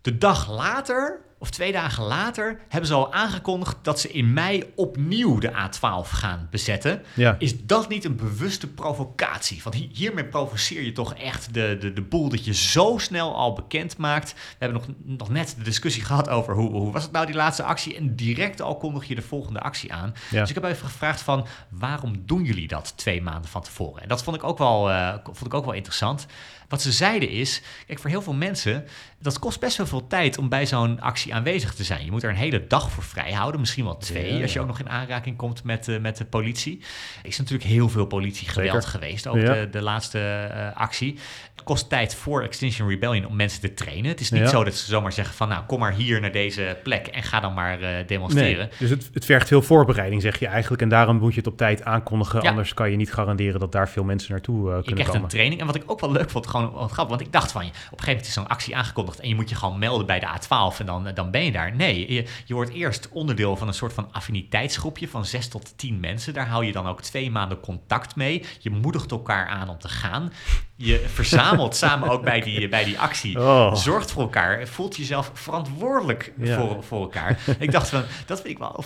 de 0.00 0.18
dag 0.18 0.50
later, 0.50 1.20
of 1.44 1.50
twee 1.50 1.72
dagen 1.72 2.04
later... 2.04 2.60
hebben 2.68 2.88
ze 2.88 2.94
al 2.94 3.12
aangekondigd 3.12 3.76
dat 3.82 4.00
ze 4.00 4.10
in 4.12 4.32
mei 4.32 4.72
opnieuw 4.76 5.38
de 5.38 5.50
A12 5.50 6.08
gaan 6.10 6.48
bezetten. 6.50 7.02
Ja. 7.14 7.36
Is 7.38 7.66
dat 7.66 7.88
niet 7.88 8.04
een 8.04 8.16
bewuste 8.16 8.66
provocatie? 8.68 9.60
Want 9.62 9.74
hi- 9.76 9.88
hiermee 9.92 10.24
provoceer 10.24 10.82
je 10.82 10.92
toch 10.92 11.14
echt 11.14 11.54
de, 11.54 11.76
de, 11.80 11.92
de 11.92 12.02
boel 12.02 12.28
dat 12.28 12.44
je 12.44 12.54
zo 12.54 12.98
snel 12.98 13.34
al 13.36 13.52
bekend 13.52 13.96
maakt. 13.96 14.32
We 14.32 14.38
hebben 14.58 14.78
nog, 14.78 15.16
nog 15.18 15.28
net 15.28 15.54
de 15.58 15.64
discussie 15.64 16.04
gehad 16.10 16.28
over 16.28 16.54
hoe, 16.54 16.70
hoe 16.70 16.92
was 16.92 17.02
het 17.02 17.12
nou 17.12 17.26
die 17.26 17.34
laatste 17.34 17.62
actie. 17.62 17.96
En 17.96 18.16
direct 18.16 18.60
al 18.60 18.76
kondig 18.76 19.04
je 19.04 19.14
de 19.14 19.22
volgende 19.22 19.60
actie 19.60 19.92
aan. 19.92 20.14
Ja. 20.30 20.40
Dus 20.40 20.48
ik 20.48 20.54
heb 20.54 20.64
even 20.64 20.86
gevraagd 20.88 21.20
van 21.22 21.46
waarom 21.68 22.22
doen 22.26 22.44
jullie 22.44 22.68
dat 22.68 22.92
twee 22.96 23.22
maanden 23.22 23.50
van 23.50 23.62
tevoren? 23.62 24.02
En 24.02 24.08
dat 24.08 24.22
vond 24.22 24.36
ik 24.36 24.44
ook 24.44 24.58
wel, 24.58 24.90
eh, 24.90 25.14
vond 25.24 25.46
ik 25.46 25.54
ook 25.54 25.64
wel 25.64 25.74
interessant. 25.74 26.26
Wat 26.68 26.82
ze 26.82 26.92
zeiden 26.92 27.28
is, 27.28 27.62
kijk 27.86 27.98
voor 27.98 28.10
heel 28.10 28.22
veel 28.22 28.32
mensen, 28.34 28.84
dat 29.20 29.38
kost 29.38 29.60
best 29.60 29.76
wel 29.76 29.86
veel 29.86 30.06
tijd 30.06 30.38
om 30.38 30.48
bij 30.48 30.66
zo'n 30.66 31.00
actie 31.00 31.34
aanwezig 31.34 31.74
te 31.74 31.84
zijn. 31.84 32.04
Je 32.04 32.10
moet 32.10 32.22
er 32.22 32.30
een 32.30 32.36
hele 32.36 32.66
dag 32.66 32.90
voor 32.90 33.02
vrij 33.02 33.32
houden, 33.32 33.60
misschien 33.60 33.84
wel 33.84 33.96
twee, 33.96 34.34
Ja, 34.34 34.42
als 34.42 34.52
je 34.52 34.60
ook 34.60 34.66
nog 34.66 34.78
in 34.80 34.88
aanraking 34.90 35.36
komt 35.36 35.64
met, 35.64 35.88
eh, 35.88 35.98
met 36.00 36.16
de 36.16 36.24
politie. 36.24 36.80
Er 37.22 37.28
is 37.28 37.38
natuurlijk 37.38 37.68
heel 37.68 37.88
veel 37.88 38.06
politiegeweld 38.06 38.72
Zeker. 38.82 38.88
geweest, 38.88 39.26
ook 39.26 39.36
Ja. 39.36 39.54
de, 39.54 39.68
de 39.70 39.82
laatste 39.82 40.18
eh, 40.18 40.76
actie. 40.80 41.18
Het 41.54 41.64
kost 41.64 41.88
tijd 41.88 42.14
voor 42.14 42.42
Extinction 42.42 42.88
Rebellion 42.88 43.26
om 43.26 43.36
mensen 43.36 43.60
te 43.60 43.74
trainen. 43.74 44.10
Het 44.10 44.20
is 44.20 44.30
niet 44.30 44.40
Ja. 44.42 44.48
zo 44.48 44.64
dat 44.64 44.74
ze 44.74 44.86
zomaar 44.86 45.12
zeggen 45.12 45.34
van, 45.34 45.48
nou 45.48 45.64
kom 45.64 45.78
maar 45.80 45.92
hier 45.92 46.20
naar 46.20 46.32
deze 46.32 46.78
plek 46.82 47.06
en 47.06 47.22
ga 47.22 47.40
dan 47.40 47.54
maar 47.54 47.80
eh, 47.82 48.06
demonstreren. 48.06 48.68
Nee, 48.68 48.78
dus 48.78 48.90
het, 48.90 49.10
het 49.14 49.24
vergt 49.24 49.48
veel 49.48 49.62
voorbereiding, 49.62 50.22
zeg 50.22 50.38
je 50.38 50.46
eigenlijk. 50.46 50.82
En 50.82 50.88
daarom 50.88 51.16
moet 51.18 51.32
je 51.32 51.38
het 51.38 51.46
op 51.48 51.56
tijd 51.56 51.84
aankondigen. 51.84 52.40
Anders 52.42 52.74
kan 52.74 52.90
je 52.90 52.96
niet 52.96 53.12
garanderen 53.12 53.60
dat 53.60 53.72
daar 53.72 53.88
veel 53.88 54.04
mensen 54.04 54.32
naartoe 54.32 54.56
eh, 54.58 54.64
Je 54.64 54.70
kunnen 54.72 54.92
krijgt 54.94 55.06
komen. 55.10 55.22
een 55.22 55.28
training. 55.28 55.60
En 55.60 55.66
wat 55.66 55.74
ik 55.74 55.82
ook 55.86 56.00
wel 56.00 56.12
leuk 56.12 56.30
vond, 56.30 56.46
gewoon 56.54 56.72
wat 56.72 56.90
grappig. 56.90 57.16
Want 57.16 57.26
ik 57.26 57.32
dacht 57.32 57.52
van, 57.52 57.64
je, 57.64 57.70
op 57.70 57.74
een 57.76 57.82
gegeven 57.88 58.06
moment 58.08 58.26
is 58.26 58.32
zo'n 58.32 58.48
actie 58.48 58.76
aangekondigd... 58.76 59.20
en 59.20 59.28
je 59.28 59.34
moet 59.34 59.48
je 59.48 59.54
gewoon 59.54 59.78
melden 59.78 60.06
bij 60.06 60.20
de 60.20 60.26
A12 60.26 60.78
en 60.78 60.86
dan, 60.86 61.10
dan 61.14 61.30
ben 61.30 61.44
je 61.44 61.52
daar. 61.52 61.74
Nee, 61.74 62.12
je, 62.12 62.24
je 62.44 62.54
wordt 62.54 62.70
eerst 62.72 63.08
onderdeel 63.08 63.56
van 63.56 63.68
een 63.68 63.74
soort 63.74 63.92
van 63.92 64.08
affiniteitsgroepje... 64.12 65.08
van 65.08 65.24
zes 65.24 65.48
tot 65.48 65.78
tien 65.78 66.00
mensen. 66.00 66.34
Daar 66.34 66.48
hou 66.48 66.64
je 66.64 66.72
dan 66.72 66.86
ook 66.86 67.02
twee 67.02 67.30
maanden 67.30 67.60
contact 67.60 68.16
mee. 68.16 68.44
Je 68.58 68.70
moedigt 68.70 69.10
elkaar 69.10 69.46
aan 69.46 69.68
om 69.68 69.78
te 69.78 69.88
gaan. 69.88 70.32
Je 70.76 71.04
verzamelt 71.14 71.76
samen 71.76 72.08
ook 72.08 72.22
bij 72.22 72.40
die, 72.40 72.68
bij 72.68 72.84
die 72.84 72.98
actie. 72.98 73.38
Oh. 73.44 73.74
Zorgt 73.74 74.10
voor 74.10 74.22
elkaar. 74.22 74.66
Voelt 74.66 74.96
jezelf 74.96 75.30
verantwoordelijk 75.34 76.32
Ja. 76.38 76.58
voor, 76.58 76.82
voor 76.82 77.00
elkaar. 77.00 77.38
ik 77.58 77.72
dacht 77.72 77.88
van, 77.88 78.02
dat 78.26 78.40
vind 78.40 78.52
ik 78.52 78.58
wel 78.58 78.84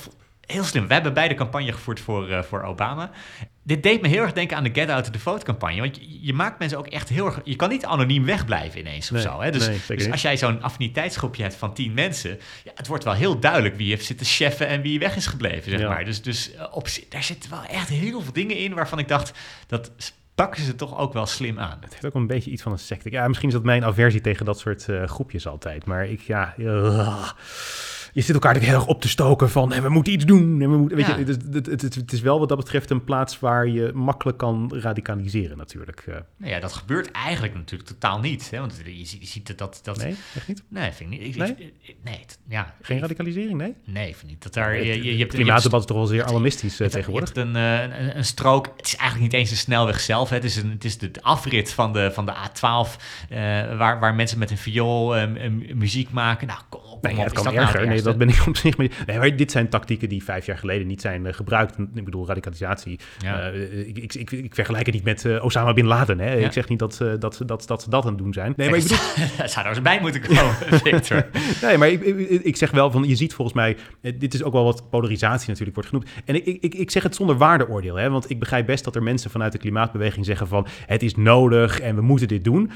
heel 0.53 0.65
slim. 0.65 0.87
We 0.87 0.93
hebben 0.95 1.15
beide 1.15 1.35
campagne 1.35 1.73
gevoerd 1.73 2.01
voor, 2.01 2.29
eh, 2.29 2.43
voor 2.43 2.63
Obama. 2.63 3.11
Dit 3.63 3.83
deed 3.83 4.03
me 4.03 4.09
heel 4.09 4.23
erg 4.23 4.33
denken 4.33 4.57
aan 4.57 4.65
de 4.65 4.71
Get 4.73 4.91
Out 4.91 5.05
of 5.07 5.11
the 5.11 5.19
Vote 5.19 5.45
campagne. 5.45 5.81
Want 5.81 5.97
je, 5.97 6.19
je 6.27 6.33
maakt 6.33 6.59
mensen 6.59 6.79
ook 6.79 6.87
echt 6.87 7.09
heel 7.09 7.27
erg... 7.27 7.41
Je 7.45 7.57
kan 7.57 7.69
niet 7.69 7.85
anoniem 7.85 8.25
wegblijven 8.25 8.81
ineens 8.81 9.13
of 9.13 9.21
zo. 9.21 9.41
Hè? 9.41 9.51
Dus, 9.51 9.67
nee, 9.67 9.81
dus 9.87 10.11
als 10.11 10.23
jij 10.23 10.37
zo'n 10.37 10.63
affiniteitsgroepje 10.63 11.43
hebt 11.43 11.55
van 11.55 11.75
tien 11.75 11.95
mensen... 11.95 12.39
Ja, 12.65 12.71
het 12.75 12.87
wordt 12.87 13.05
wel 13.05 13.13
heel 13.13 13.39
duidelijk 13.41 13.77
wie 13.77 13.89
heeft 13.91 14.05
zitten 14.05 14.27
cheffen 14.27 14.67
en 14.69 14.83
wie 14.83 14.99
weg 14.99 15.17
is 15.17 15.27
gebleven, 15.27 15.71
zeg 15.71 15.81
Ja. 15.81 15.89
maar. 15.89 16.05
Dus, 16.05 16.23
dus 16.23 16.55
eh, 16.55 16.67
op, 16.71 16.89
daar 17.09 17.23
zitten 17.23 17.51
wel 17.51 17.63
echt 17.65 17.89
heel 17.89 18.21
veel 18.21 18.33
dingen 18.33 18.57
in 18.57 18.75
waarvan 18.75 18.99
ik 18.99 19.09
dacht... 19.09 19.33
dat 19.67 19.91
pakken 20.35 20.63
ze 20.63 20.75
toch 20.75 20.99
ook 20.99 21.13
wel 21.13 21.27
slim 21.27 21.59
aan. 21.59 21.79
Het 21.81 21.93
heeft 21.93 22.07
ook 22.07 22.15
een 22.15 22.27
beetje 22.27 22.51
iets 22.51 22.63
van 22.63 22.73
een 22.73 22.79
secte. 22.79 23.11
Ja, 23.11 23.27
misschien 23.29 23.49
is 23.49 23.55
dat 23.55 23.65
mijn 23.65 23.85
aversie 23.85 24.21
tegen 24.21 24.45
dat 24.45 24.59
soort 24.59 24.89
eh, 24.89 25.05
groepjes 25.05 25.47
altijd. 25.47 25.85
Maar 25.85 26.07
ik, 26.07 26.21
ja... 26.21 26.55
je 28.19 28.25
zit 28.25 28.35
elkaar 28.35 28.53
natuurlijk 28.53 28.79
heel 28.79 28.87
erg 28.89 28.97
op 28.97 29.01
te 29.03 29.09
stoken 29.09 29.51
van... 29.51 29.73
"Hé, 29.73 29.81
we 29.81 29.89
moeten 29.89 30.13
iets 30.13 30.25
doen. 30.25 30.61
En 30.63 30.71
we 30.71 30.77
moeten, 30.77 30.97
weet 30.97 31.07
Ja. 31.07 31.17
je, 31.17 31.25
het, 31.25 31.67
het, 31.67 31.95
het, 31.95 32.13
is 32.13 32.21
wel 32.21 32.39
wat 32.39 32.49
dat 32.49 32.59
betreft 32.59 32.91
een 32.91 33.05
plaats 33.05 33.39
waar 33.39 33.69
je 33.69 33.91
makkelijk 33.95 34.39
kan 34.39 34.73
radicaliseren 34.75 35.57
natuurlijk. 35.57 36.05
Eh, 36.07 36.15
Nou 36.37 36.53
ja, 36.53 36.61
dat 36.61 36.73
gebeurt 36.73 37.11
eigenlijk 37.11 37.55
natuurlijk 37.55 37.89
totaal 37.89 38.21
niet. 38.21 38.51
Hè? 38.51 38.59
Want 38.61 38.81
je, 38.85 39.05
ziet- 39.07 39.21
je 39.21 39.27
ziet 39.27 39.47
dat... 39.47 39.59
dat, 39.59 39.81
dat 39.83 39.97
nee, 39.99 40.15
echt 40.35 40.49
niet? 40.49 40.63
Nee, 40.69 40.91
vind 40.93 41.13
ik 41.13 41.19
niet. 41.21 41.29
Ik, 41.29 41.37
Nee? 41.37 41.55
ik- 41.83 41.97
nee, 42.05 42.21
ja, 42.49 42.75
Geen 42.83 43.01
radicalisering, 43.01 43.59
nee? 43.59 43.75
Nee, 43.85 44.05
vind 44.05 44.23
ik 44.23 44.29
niet. 44.29 44.43
Dat 44.43 44.55
daar, 44.55 44.73
je, 44.73 44.79
het 44.79 44.87
je, 44.87 44.93
je 44.93 44.99
hebt, 45.03 45.13
je 45.13 45.19
hebt 45.19 45.35
klimaatdebat 45.35 45.81
is 45.81 45.87
toch 45.87 45.97
wel 45.97 46.07
zeer 46.07 46.25
alarmistisch 46.25 46.81
eh, 46.81 46.89
tegenwoordig. 46.89 47.35
Hebt 47.35 47.47
een, 47.49 47.57
eh, 47.57 47.83
een, 47.83 48.17
een 48.17 48.25
strook. 48.25 48.73
Het 48.77 48.87
is 48.87 48.97
eigenlijk 48.97 49.33
niet 49.33 49.41
eens 49.41 49.51
een 49.51 49.57
snelweg 49.57 50.01
zelf. 50.01 50.29
Hè. 50.29 50.35
Het 50.37 50.45
is, 50.45 50.57
een, 50.57 50.71
het 50.71 50.85
is 50.85 50.99
de 50.99 51.11
afrit 51.21 51.73
van 51.73 51.93
de, 51.93 52.11
van 52.13 52.27
de 52.27 52.33
A12. 52.33 52.97
eh, 53.29 53.39
waar, 53.77 54.01
waar 54.01 54.15
mensen 54.15 54.39
met 54.39 54.51
een 54.51 54.59
viool 54.59 55.17
eh, 55.17 55.27
m- 55.29 55.79
muziek 55.79 56.11
maken. 56.11 56.47
Nou, 56.47 56.61
kom, 56.69 56.81
kom 56.81 56.99
Nee, 57.03 57.13
op. 57.13 57.19
ja, 57.19 57.25
het 57.25 57.33
is 57.37 57.43
kan 57.43 57.45
dat 57.45 57.55
nou 57.55 57.67
erger. 57.67 57.81
nee, 57.81 57.89
ergste? 57.91 58.08
Dat 58.09 58.19
ben 58.19 58.29
ik 58.29 58.45
op 58.49 58.57
zich 58.57 58.77
mee. 58.77 58.91
Nee, 59.07 59.19
maar 59.19 59.37
dit 59.37 59.51
zijn 59.51 59.69
tactieken 59.69 60.09
die 60.09 60.25
vijf 60.25 60.47
jaar 60.47 60.59
geleden 60.59 60.87
niet 60.87 61.01
zijn 61.01 61.27
eh, 61.27 61.33
gebruikt. 61.33 61.79
Ik 61.95 62.05
bedoel, 62.05 62.27
radicalisatie. 62.27 62.99
Ja. 63.19 63.51
eh, 63.51 63.89
ik, 63.89 63.99
ik, 63.99 64.15
ik, 64.15 64.31
ik 64.31 64.55
vergelijk 64.55 64.87
het 64.87 64.95
niet 64.95 65.05
met 65.05 65.25
eh, 65.25 65.45
Osama 65.45 65.73
Bin 65.73 65.87
Laden. 65.87 66.19
Hè. 66.19 66.33
Ja. 66.33 66.47
Ik 66.47 66.53
zeg 66.53 66.69
niet 66.69 66.79
dat, 66.79 66.95
ze- 66.95 67.17
dat, 67.19 67.43
dat, 67.47 67.67
dat 67.67 67.83
ze 67.83 67.91
dat 67.91 68.05
aan 68.05 68.09
het 68.11 68.19
doen 68.19 68.33
zijn. 68.33 68.53
Nee, 68.57 68.69
maar 68.71 68.79
ik 68.79 68.83
bedoel, 68.83 68.99
zou 69.49 69.65
er 69.65 69.71
eens 69.73 69.83
bij 69.83 70.01
moeten 70.01 70.21
komen, 70.21 70.55
Victor. 70.71 71.27
Nee, 71.63 71.79
maar 71.79 71.89
ik, 71.89 72.03
ik, 72.45 72.57
zeg 72.57 72.71
wel 72.71 72.91
van, 72.91 73.05
je 73.05 73.17
ziet 73.17 73.35
volgens 73.35 73.57
mij, 73.57 73.77
dit 74.19 74.35
is 74.35 74.43
ook 74.43 74.53
wel 74.53 74.65
wat 74.65 74.91
polarisatie 74.91 75.49
natuurlijk 75.49 75.75
wordt 75.75 75.89
genoemd. 75.89 76.09
En 76.25 76.35
ik, 76.35 76.45
ik, 76.61 76.75
ik 76.75 76.91
zeg 76.91 77.03
het 77.03 77.15
zonder 77.15 77.37
waardeoordeel, 77.37 77.95
hè, 77.97 78.11
want 78.11 78.31
ik 78.31 78.39
begrijp 78.39 78.67
best 78.67 78.85
dat 78.85 78.97
er 78.97 79.03
mensen 79.03 79.31
vanuit 79.31 79.53
de 79.53 79.59
klimaatbeweging 79.59 80.25
zeggen 80.25 80.47
van, 80.49 80.67
het 80.87 81.03
is 81.03 81.15
nodig 81.15 81.81
en 81.81 81.95
we 81.95 82.01
moeten 82.03 82.29
dit 82.29 82.45
doen. 82.45 82.71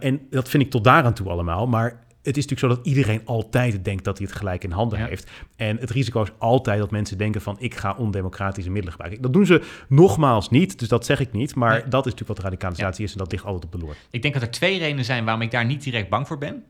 En 0.00 0.20
dat 0.30 0.48
vind 0.48 0.62
ik 0.62 0.70
tot 0.70 0.84
daaraan 0.84 1.14
toe 1.14 1.28
allemaal, 1.28 1.66
maar 1.66 2.06
het 2.28 2.36
is 2.36 2.46
natuurlijk 2.46 2.74
zo 2.74 2.80
dat 2.82 2.86
iedereen 2.94 3.20
altijd 3.24 3.84
denkt 3.84 4.04
dat 4.04 4.18
hij 4.18 4.26
het 4.26 4.36
gelijk 4.36 4.64
in 4.64 4.70
handen 4.70 4.98
Ja. 4.98 5.06
heeft. 5.06 5.30
En 5.56 5.76
het 5.76 5.90
risico 5.90 6.22
is 6.22 6.28
altijd 6.38 6.78
dat 6.78 6.90
mensen 6.90 7.18
denken 7.18 7.40
van, 7.40 7.56
ik 7.58 7.74
ga 7.74 7.94
ondemocratische 7.98 8.70
middelen 8.70 8.92
gebruiken. 8.92 9.22
Dat 9.22 9.32
doen 9.32 9.46
ze 9.46 9.62
nogmaals 9.88 10.50
niet, 10.50 10.78
dus 10.78 10.88
dat 10.88 11.06
zeg 11.06 11.20
ik 11.20 11.32
niet, 11.32 11.54
maar 11.54 11.70
Nee. 11.72 11.88
dat 11.88 12.06
is 12.06 12.12
natuurlijk 12.12 12.40
wat 12.40 12.50
radicalisatie 12.50 13.04
is 13.04 13.12
en 13.12 13.18
dat 13.18 13.32
ligt 13.32 13.44
altijd 13.44 13.64
op 13.64 13.72
de 13.72 13.78
loer. 13.78 13.96
Ik 14.10 14.22
denk 14.22 14.34
dat 14.34 14.42
er 14.42 14.50
twee 14.50 14.78
redenen 14.78 15.04
zijn 15.04 15.24
waarom 15.24 15.42
ik 15.42 15.50
daar 15.50 15.64
niet 15.64 15.82
direct 15.82 16.08
bang 16.08 16.26
voor 16.26 16.38
ben. 16.38 16.64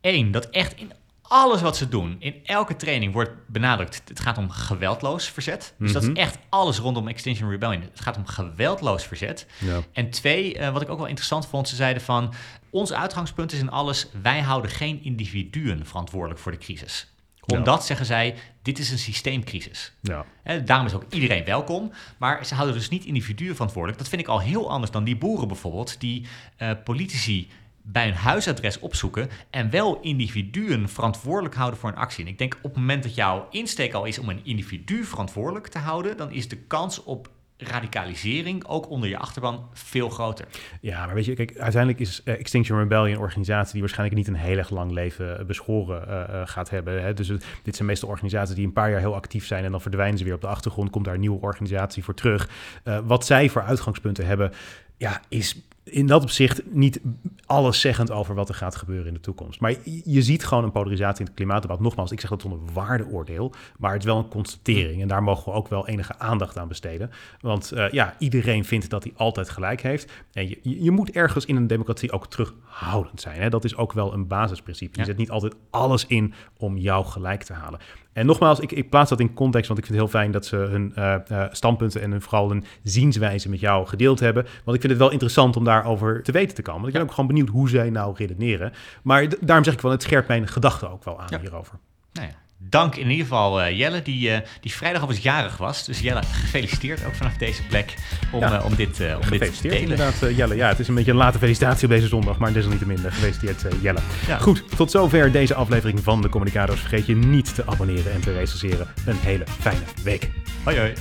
Eén, 0.00 0.30
dat 0.30 0.50
echt 0.50 0.76
in 0.76 0.92
alles 1.22 1.60
wat 1.62 1.76
ze 1.76 1.88
doen, 1.88 2.16
in 2.18 2.34
elke 2.44 2.76
training 2.76 3.12
wordt 3.12 3.30
benadrukt, 3.46 4.02
het 4.08 4.20
gaat 4.20 4.38
om 4.38 4.50
geweldloos 4.50 5.28
verzet. 5.30 5.74
Dus 5.78 5.92
dat 5.92 6.02
Mhm. 6.02 6.10
is 6.12 6.18
echt 6.18 6.38
alles 6.48 6.78
rondom 6.78 7.08
Extinction 7.08 7.50
Rebellion. 7.50 7.82
Het 7.82 8.00
gaat 8.00 8.16
om 8.16 8.26
geweldloos 8.26 9.04
verzet. 9.04 9.46
Ja. 9.60 9.80
En 9.92 10.10
twee, 10.10 10.58
eh, 10.58 10.72
wat 10.72 10.82
ik 10.82 10.88
ook 10.88 10.98
wel 10.98 11.06
interessant 11.06 11.46
vond, 11.46 11.68
ze 11.68 11.76
zeiden 11.76 12.02
van... 12.02 12.32
ons 12.74 12.92
uitgangspunt 12.92 13.52
is 13.52 13.58
in 13.58 13.70
alles, 13.70 14.06
wij 14.22 14.40
houden 14.40 14.70
geen 14.70 15.02
individuen 15.02 15.86
verantwoordelijk 15.86 16.40
voor 16.40 16.52
de 16.52 16.58
crisis. 16.58 17.12
Ja. 17.34 17.58
Omdat, 17.58 17.84
zeggen 17.84 18.06
zij, 18.06 18.34
dit 18.62 18.78
is 18.78 18.90
een 18.90 18.98
systeemcrisis. 18.98 19.92
Ja. 20.00 20.24
Daarom 20.64 20.86
is 20.86 20.94
ook 20.94 21.04
iedereen 21.08 21.44
welkom. 21.44 21.92
Maar 22.18 22.46
ze 22.46 22.54
houden 22.54 22.76
dus 22.76 22.88
niet 22.88 23.04
individuen 23.04 23.54
verantwoordelijk. 23.54 23.98
Dat 23.98 24.08
vind 24.08 24.22
ik 24.22 24.28
al 24.28 24.40
heel 24.40 24.70
anders 24.70 24.92
dan 24.92 25.04
die 25.04 25.16
boeren 25.16 25.48
bijvoorbeeld, 25.48 26.00
die 26.00 26.26
eh, 26.56 26.70
politici 26.84 27.48
bij 27.82 28.04
hun 28.04 28.14
huisadres 28.14 28.78
opzoeken 28.78 29.30
en 29.50 29.70
wel 29.70 30.00
individuen 30.00 30.88
verantwoordelijk 30.88 31.54
houden 31.54 31.80
voor 31.80 31.88
een 31.88 31.96
actie. 31.96 32.24
En 32.24 32.30
ik 32.30 32.38
denk 32.38 32.56
op 32.56 32.62
het 32.62 32.76
moment 32.76 33.02
dat 33.02 33.14
jouw 33.14 33.46
insteek 33.50 33.92
al 33.92 34.04
is 34.04 34.18
om 34.18 34.28
een 34.28 34.44
individu 34.44 35.04
verantwoordelijk 35.04 35.68
te 35.68 35.78
houden, 35.78 36.16
dan 36.16 36.30
is 36.30 36.48
de 36.48 36.56
kans 36.56 37.04
op 37.04 37.30
radicalisering, 37.56 38.66
ook 38.66 38.90
onder 38.90 39.08
je 39.08 39.18
achterban, 39.18 39.68
veel 39.72 40.08
groter. 40.08 40.46
Ja, 40.80 41.06
maar 41.06 41.14
weet 41.14 41.24
je, 41.24 41.34
kijk, 41.34 41.58
uiteindelijk 41.58 42.02
is 42.02 42.22
eh, 42.22 42.34
Extinction 42.34 42.78
Rebellion 42.78 43.14
een 43.14 43.22
organisatie 43.22 43.72
die 43.72 43.80
waarschijnlijk 43.80 44.18
niet 44.18 44.28
een 44.28 44.34
heel 44.34 44.58
erg 44.58 44.70
lang 44.70 44.90
leven 44.90 45.38
eh, 45.38 45.44
beschoren 45.44 46.08
eh, 46.08 46.40
gaat 46.44 46.70
hebben. 46.70 47.02
Hè? 47.02 47.14
Dus 47.14 47.26
dit 47.62 47.76
zijn 47.76 47.88
meestal 47.88 48.08
organisaties 48.08 48.54
die 48.54 48.66
een 48.66 48.72
paar 48.72 48.90
jaar 48.90 49.00
heel 49.00 49.14
actief 49.14 49.46
zijn 49.46 49.64
en 49.64 49.70
dan 49.70 49.80
verdwijnen 49.80 50.18
ze 50.18 50.24
weer 50.24 50.34
op 50.34 50.40
de 50.40 50.46
achtergrond, 50.46 50.90
komt 50.90 51.04
daar 51.04 51.14
een 51.14 51.20
nieuwe 51.20 51.40
organisatie 51.40 52.04
voor 52.04 52.14
terug. 52.14 52.48
Wat 53.04 53.26
zij 53.26 53.48
voor 53.48 53.62
uitgangspunten 53.62 54.26
hebben, 54.26 54.52
ja, 54.96 55.20
is 55.28 55.56
in 55.84 56.06
dat 56.06 56.22
opzicht 56.22 56.62
niet 56.70 57.00
alles 57.46 57.80
zeggend 57.80 58.10
over 58.10 58.34
wat 58.34 58.48
er 58.48 58.54
gaat 58.54 58.76
gebeuren 58.76 59.06
in 59.06 59.14
de 59.14 59.20
toekomst. 59.20 59.60
Maar 59.60 59.74
je, 60.04 60.22
ziet 60.22 60.44
gewoon 60.44 60.64
een 60.64 60.72
polarisatie 60.72 61.20
in 61.20 61.26
het 61.26 61.34
klimaatdebat. 61.34 61.80
Nogmaals, 61.80 62.12
ik 62.12 62.20
zeg 62.20 62.30
dat 62.30 62.40
zonder 62.40 62.58
waardeoordeel, 62.72 63.52
maar 63.78 63.92
het 63.92 64.00
is 64.00 64.06
wel 64.06 64.18
een 64.18 64.28
constatering. 64.28 65.02
En 65.02 65.08
daar 65.08 65.22
mogen 65.22 65.52
we 65.52 65.58
ook 65.58 65.68
wel 65.68 65.88
enige 65.88 66.18
aandacht 66.18 66.58
aan 66.58 66.68
besteden. 66.68 67.10
Want 67.40 67.72
eh, 67.72 67.90
ja, 67.90 68.14
iedereen 68.18 68.64
vindt 68.64 68.90
dat 68.90 69.02
hij 69.02 69.12
altijd 69.16 69.48
gelijk 69.48 69.80
heeft. 69.82 70.12
En 70.32 70.48
je, 70.48 70.58
je 70.62 70.82
je 70.82 70.90
moet 70.90 71.10
ergens 71.10 71.44
in 71.44 71.56
een 71.56 71.66
democratie 71.66 72.12
ook 72.12 72.26
terughoudend 72.30 73.20
zijn. 73.20 73.40
Hè? 73.40 73.48
Dat 73.50 73.64
is 73.64 73.76
ook 73.76 73.92
wel 73.92 74.12
een 74.12 74.26
basisprincipe. 74.26 74.92
Je 74.92 75.00
Ja. 75.00 75.06
zet 75.06 75.16
niet 75.16 75.30
altijd 75.30 75.54
alles 75.70 76.06
in 76.06 76.34
om 76.56 76.76
jou 76.76 77.04
gelijk 77.04 77.42
te 77.42 77.52
halen. 77.52 77.80
En 78.14 78.26
nogmaals, 78.26 78.60
ik, 78.60 78.72
ik 78.72 78.90
plaats 78.90 79.10
dat 79.10 79.20
in 79.20 79.34
context, 79.34 79.66
want 79.68 79.80
ik 79.80 79.86
vind 79.86 79.98
het 79.98 80.08
heel 80.10 80.20
fijn 80.20 80.32
dat 80.32 80.46
ze 80.46 80.56
hun 80.56 80.92
eh, 80.94 81.14
eh, 81.14 81.48
standpunten 81.52 82.00
en 82.02 82.10
hun, 82.10 82.22
vooral 82.22 82.48
hun 82.48 82.64
zienswijze 82.82 83.48
met 83.48 83.60
jou 83.60 83.86
gedeeld 83.86 84.20
hebben. 84.20 84.42
Want 84.42 84.76
ik 84.76 84.80
vind 84.80 84.92
het 84.92 85.02
wel 85.02 85.10
interessant 85.10 85.56
om 85.56 85.64
daarover 85.64 86.22
te 86.22 86.32
weten 86.32 86.54
te 86.54 86.62
komen. 86.62 86.80
Want 86.80 86.92
ik 86.92 86.98
ben 86.98 87.08
ook 87.08 87.14
gewoon 87.14 87.26
benieuwd 87.26 87.48
hoe 87.48 87.68
zij 87.68 87.90
nou 87.90 88.14
redeneren. 88.16 88.72
Maar 89.02 89.26
daarom 89.40 89.64
zeg 89.64 89.74
ik 89.74 89.80
wel, 89.80 89.90
het 89.90 90.02
scherpt 90.02 90.28
mijn 90.28 90.48
gedachten 90.48 90.90
ook 90.90 91.04
wel 91.04 91.20
aan 91.20 91.26
Ja. 91.30 91.40
hierover. 91.40 91.78
Nou 92.12 92.28
ja, 92.28 92.34
dank 92.58 92.94
in 92.96 93.10
ieder 93.10 93.26
geval 93.26 93.62
eh, 93.62 93.78
Jelle, 93.78 94.02
die, 94.02 94.30
eh, 94.30 94.40
die 94.60 94.72
vrijdag 94.72 95.02
op 95.02 95.08
het 95.08 95.22
jarig 95.22 95.56
was. 95.56 95.84
Dus 95.84 96.00
Jelle, 96.00 96.22
gefeliciteerd 96.22 97.04
ook 97.04 97.14
vanaf 97.14 97.36
deze 97.36 97.62
plek 97.62 97.94
om, 98.32 98.40
Ja. 98.40 98.58
eh, 98.58 98.64
om 98.64 98.74
dit, 98.74 99.00
om 99.22 99.30
dit 99.38 99.56
te 99.56 99.62
delen. 99.62 99.80
inderdaad, 99.80 100.14
Jelle. 100.36 100.54
Ja, 100.56 100.68
het 100.68 100.78
is 100.78 100.88
een 100.88 100.94
beetje 100.94 101.10
een 101.10 101.16
late 101.16 101.38
felicitatie 101.38 101.84
op 101.84 101.90
deze 101.90 102.08
zondag, 102.08 102.38
maar 102.38 102.52
desalniettemin 102.52 102.98
gefeliciteerd 102.98 103.64
Jelle. 103.80 104.00
Ja. 104.26 104.38
Goed, 104.38 104.64
tot 104.76 104.90
zover 104.90 105.32
deze 105.32 105.54
aflevering 105.54 106.00
van 106.02 106.22
de 106.22 106.28
Communicado's. 106.28 106.80
Vergeet 106.80 107.06
je 107.06 107.16
niet 107.16 107.54
te 107.54 107.66
abonneren 107.66 108.12
en 108.12 108.20
te 108.20 108.32
recenseren. 108.32 108.86
Een 109.06 109.18
hele 109.20 109.44
fijne 109.60 109.80
week. 110.02 110.30
Hoi 110.64 110.78
hoi. 110.78 110.92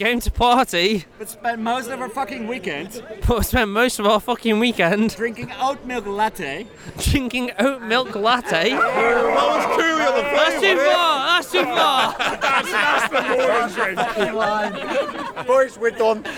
Came 0.00 0.18
to 0.18 0.30
party, 0.30 1.04
but 1.18 1.28
spent 1.28 1.60
most 1.60 1.90
of 1.90 2.00
our 2.00 2.08
fucking 2.08 2.46
weekend 2.46 3.02
but 3.28 3.42
spent 3.42 3.70
most 3.70 3.98
of 3.98 4.06
our 4.06 4.18
fucking 4.18 4.58
weekend 4.58 5.14
drinking 5.14 5.52
oat 5.60 5.84
milk 5.84 6.06
latte. 6.06 6.66
drinking 6.96 7.50
oat 7.58 7.82
milk 7.82 8.14
latte. 8.14 8.70
That 8.80 9.46
was 9.46 9.76
truly 9.76 10.02
on 10.02 10.14
the 10.14 10.22
That's 10.22 10.60
too 10.60 10.76
far. 10.76 11.26
That's 11.26 11.52
too 11.52 11.64
far. 11.64 12.14
That's, 12.18 12.70
that's 12.72 13.08
the 13.12 13.20
boring 13.36 13.94
drink. 15.36 15.46
Boys, 15.46 15.78
we're 15.78 15.90
done. 15.90 16.24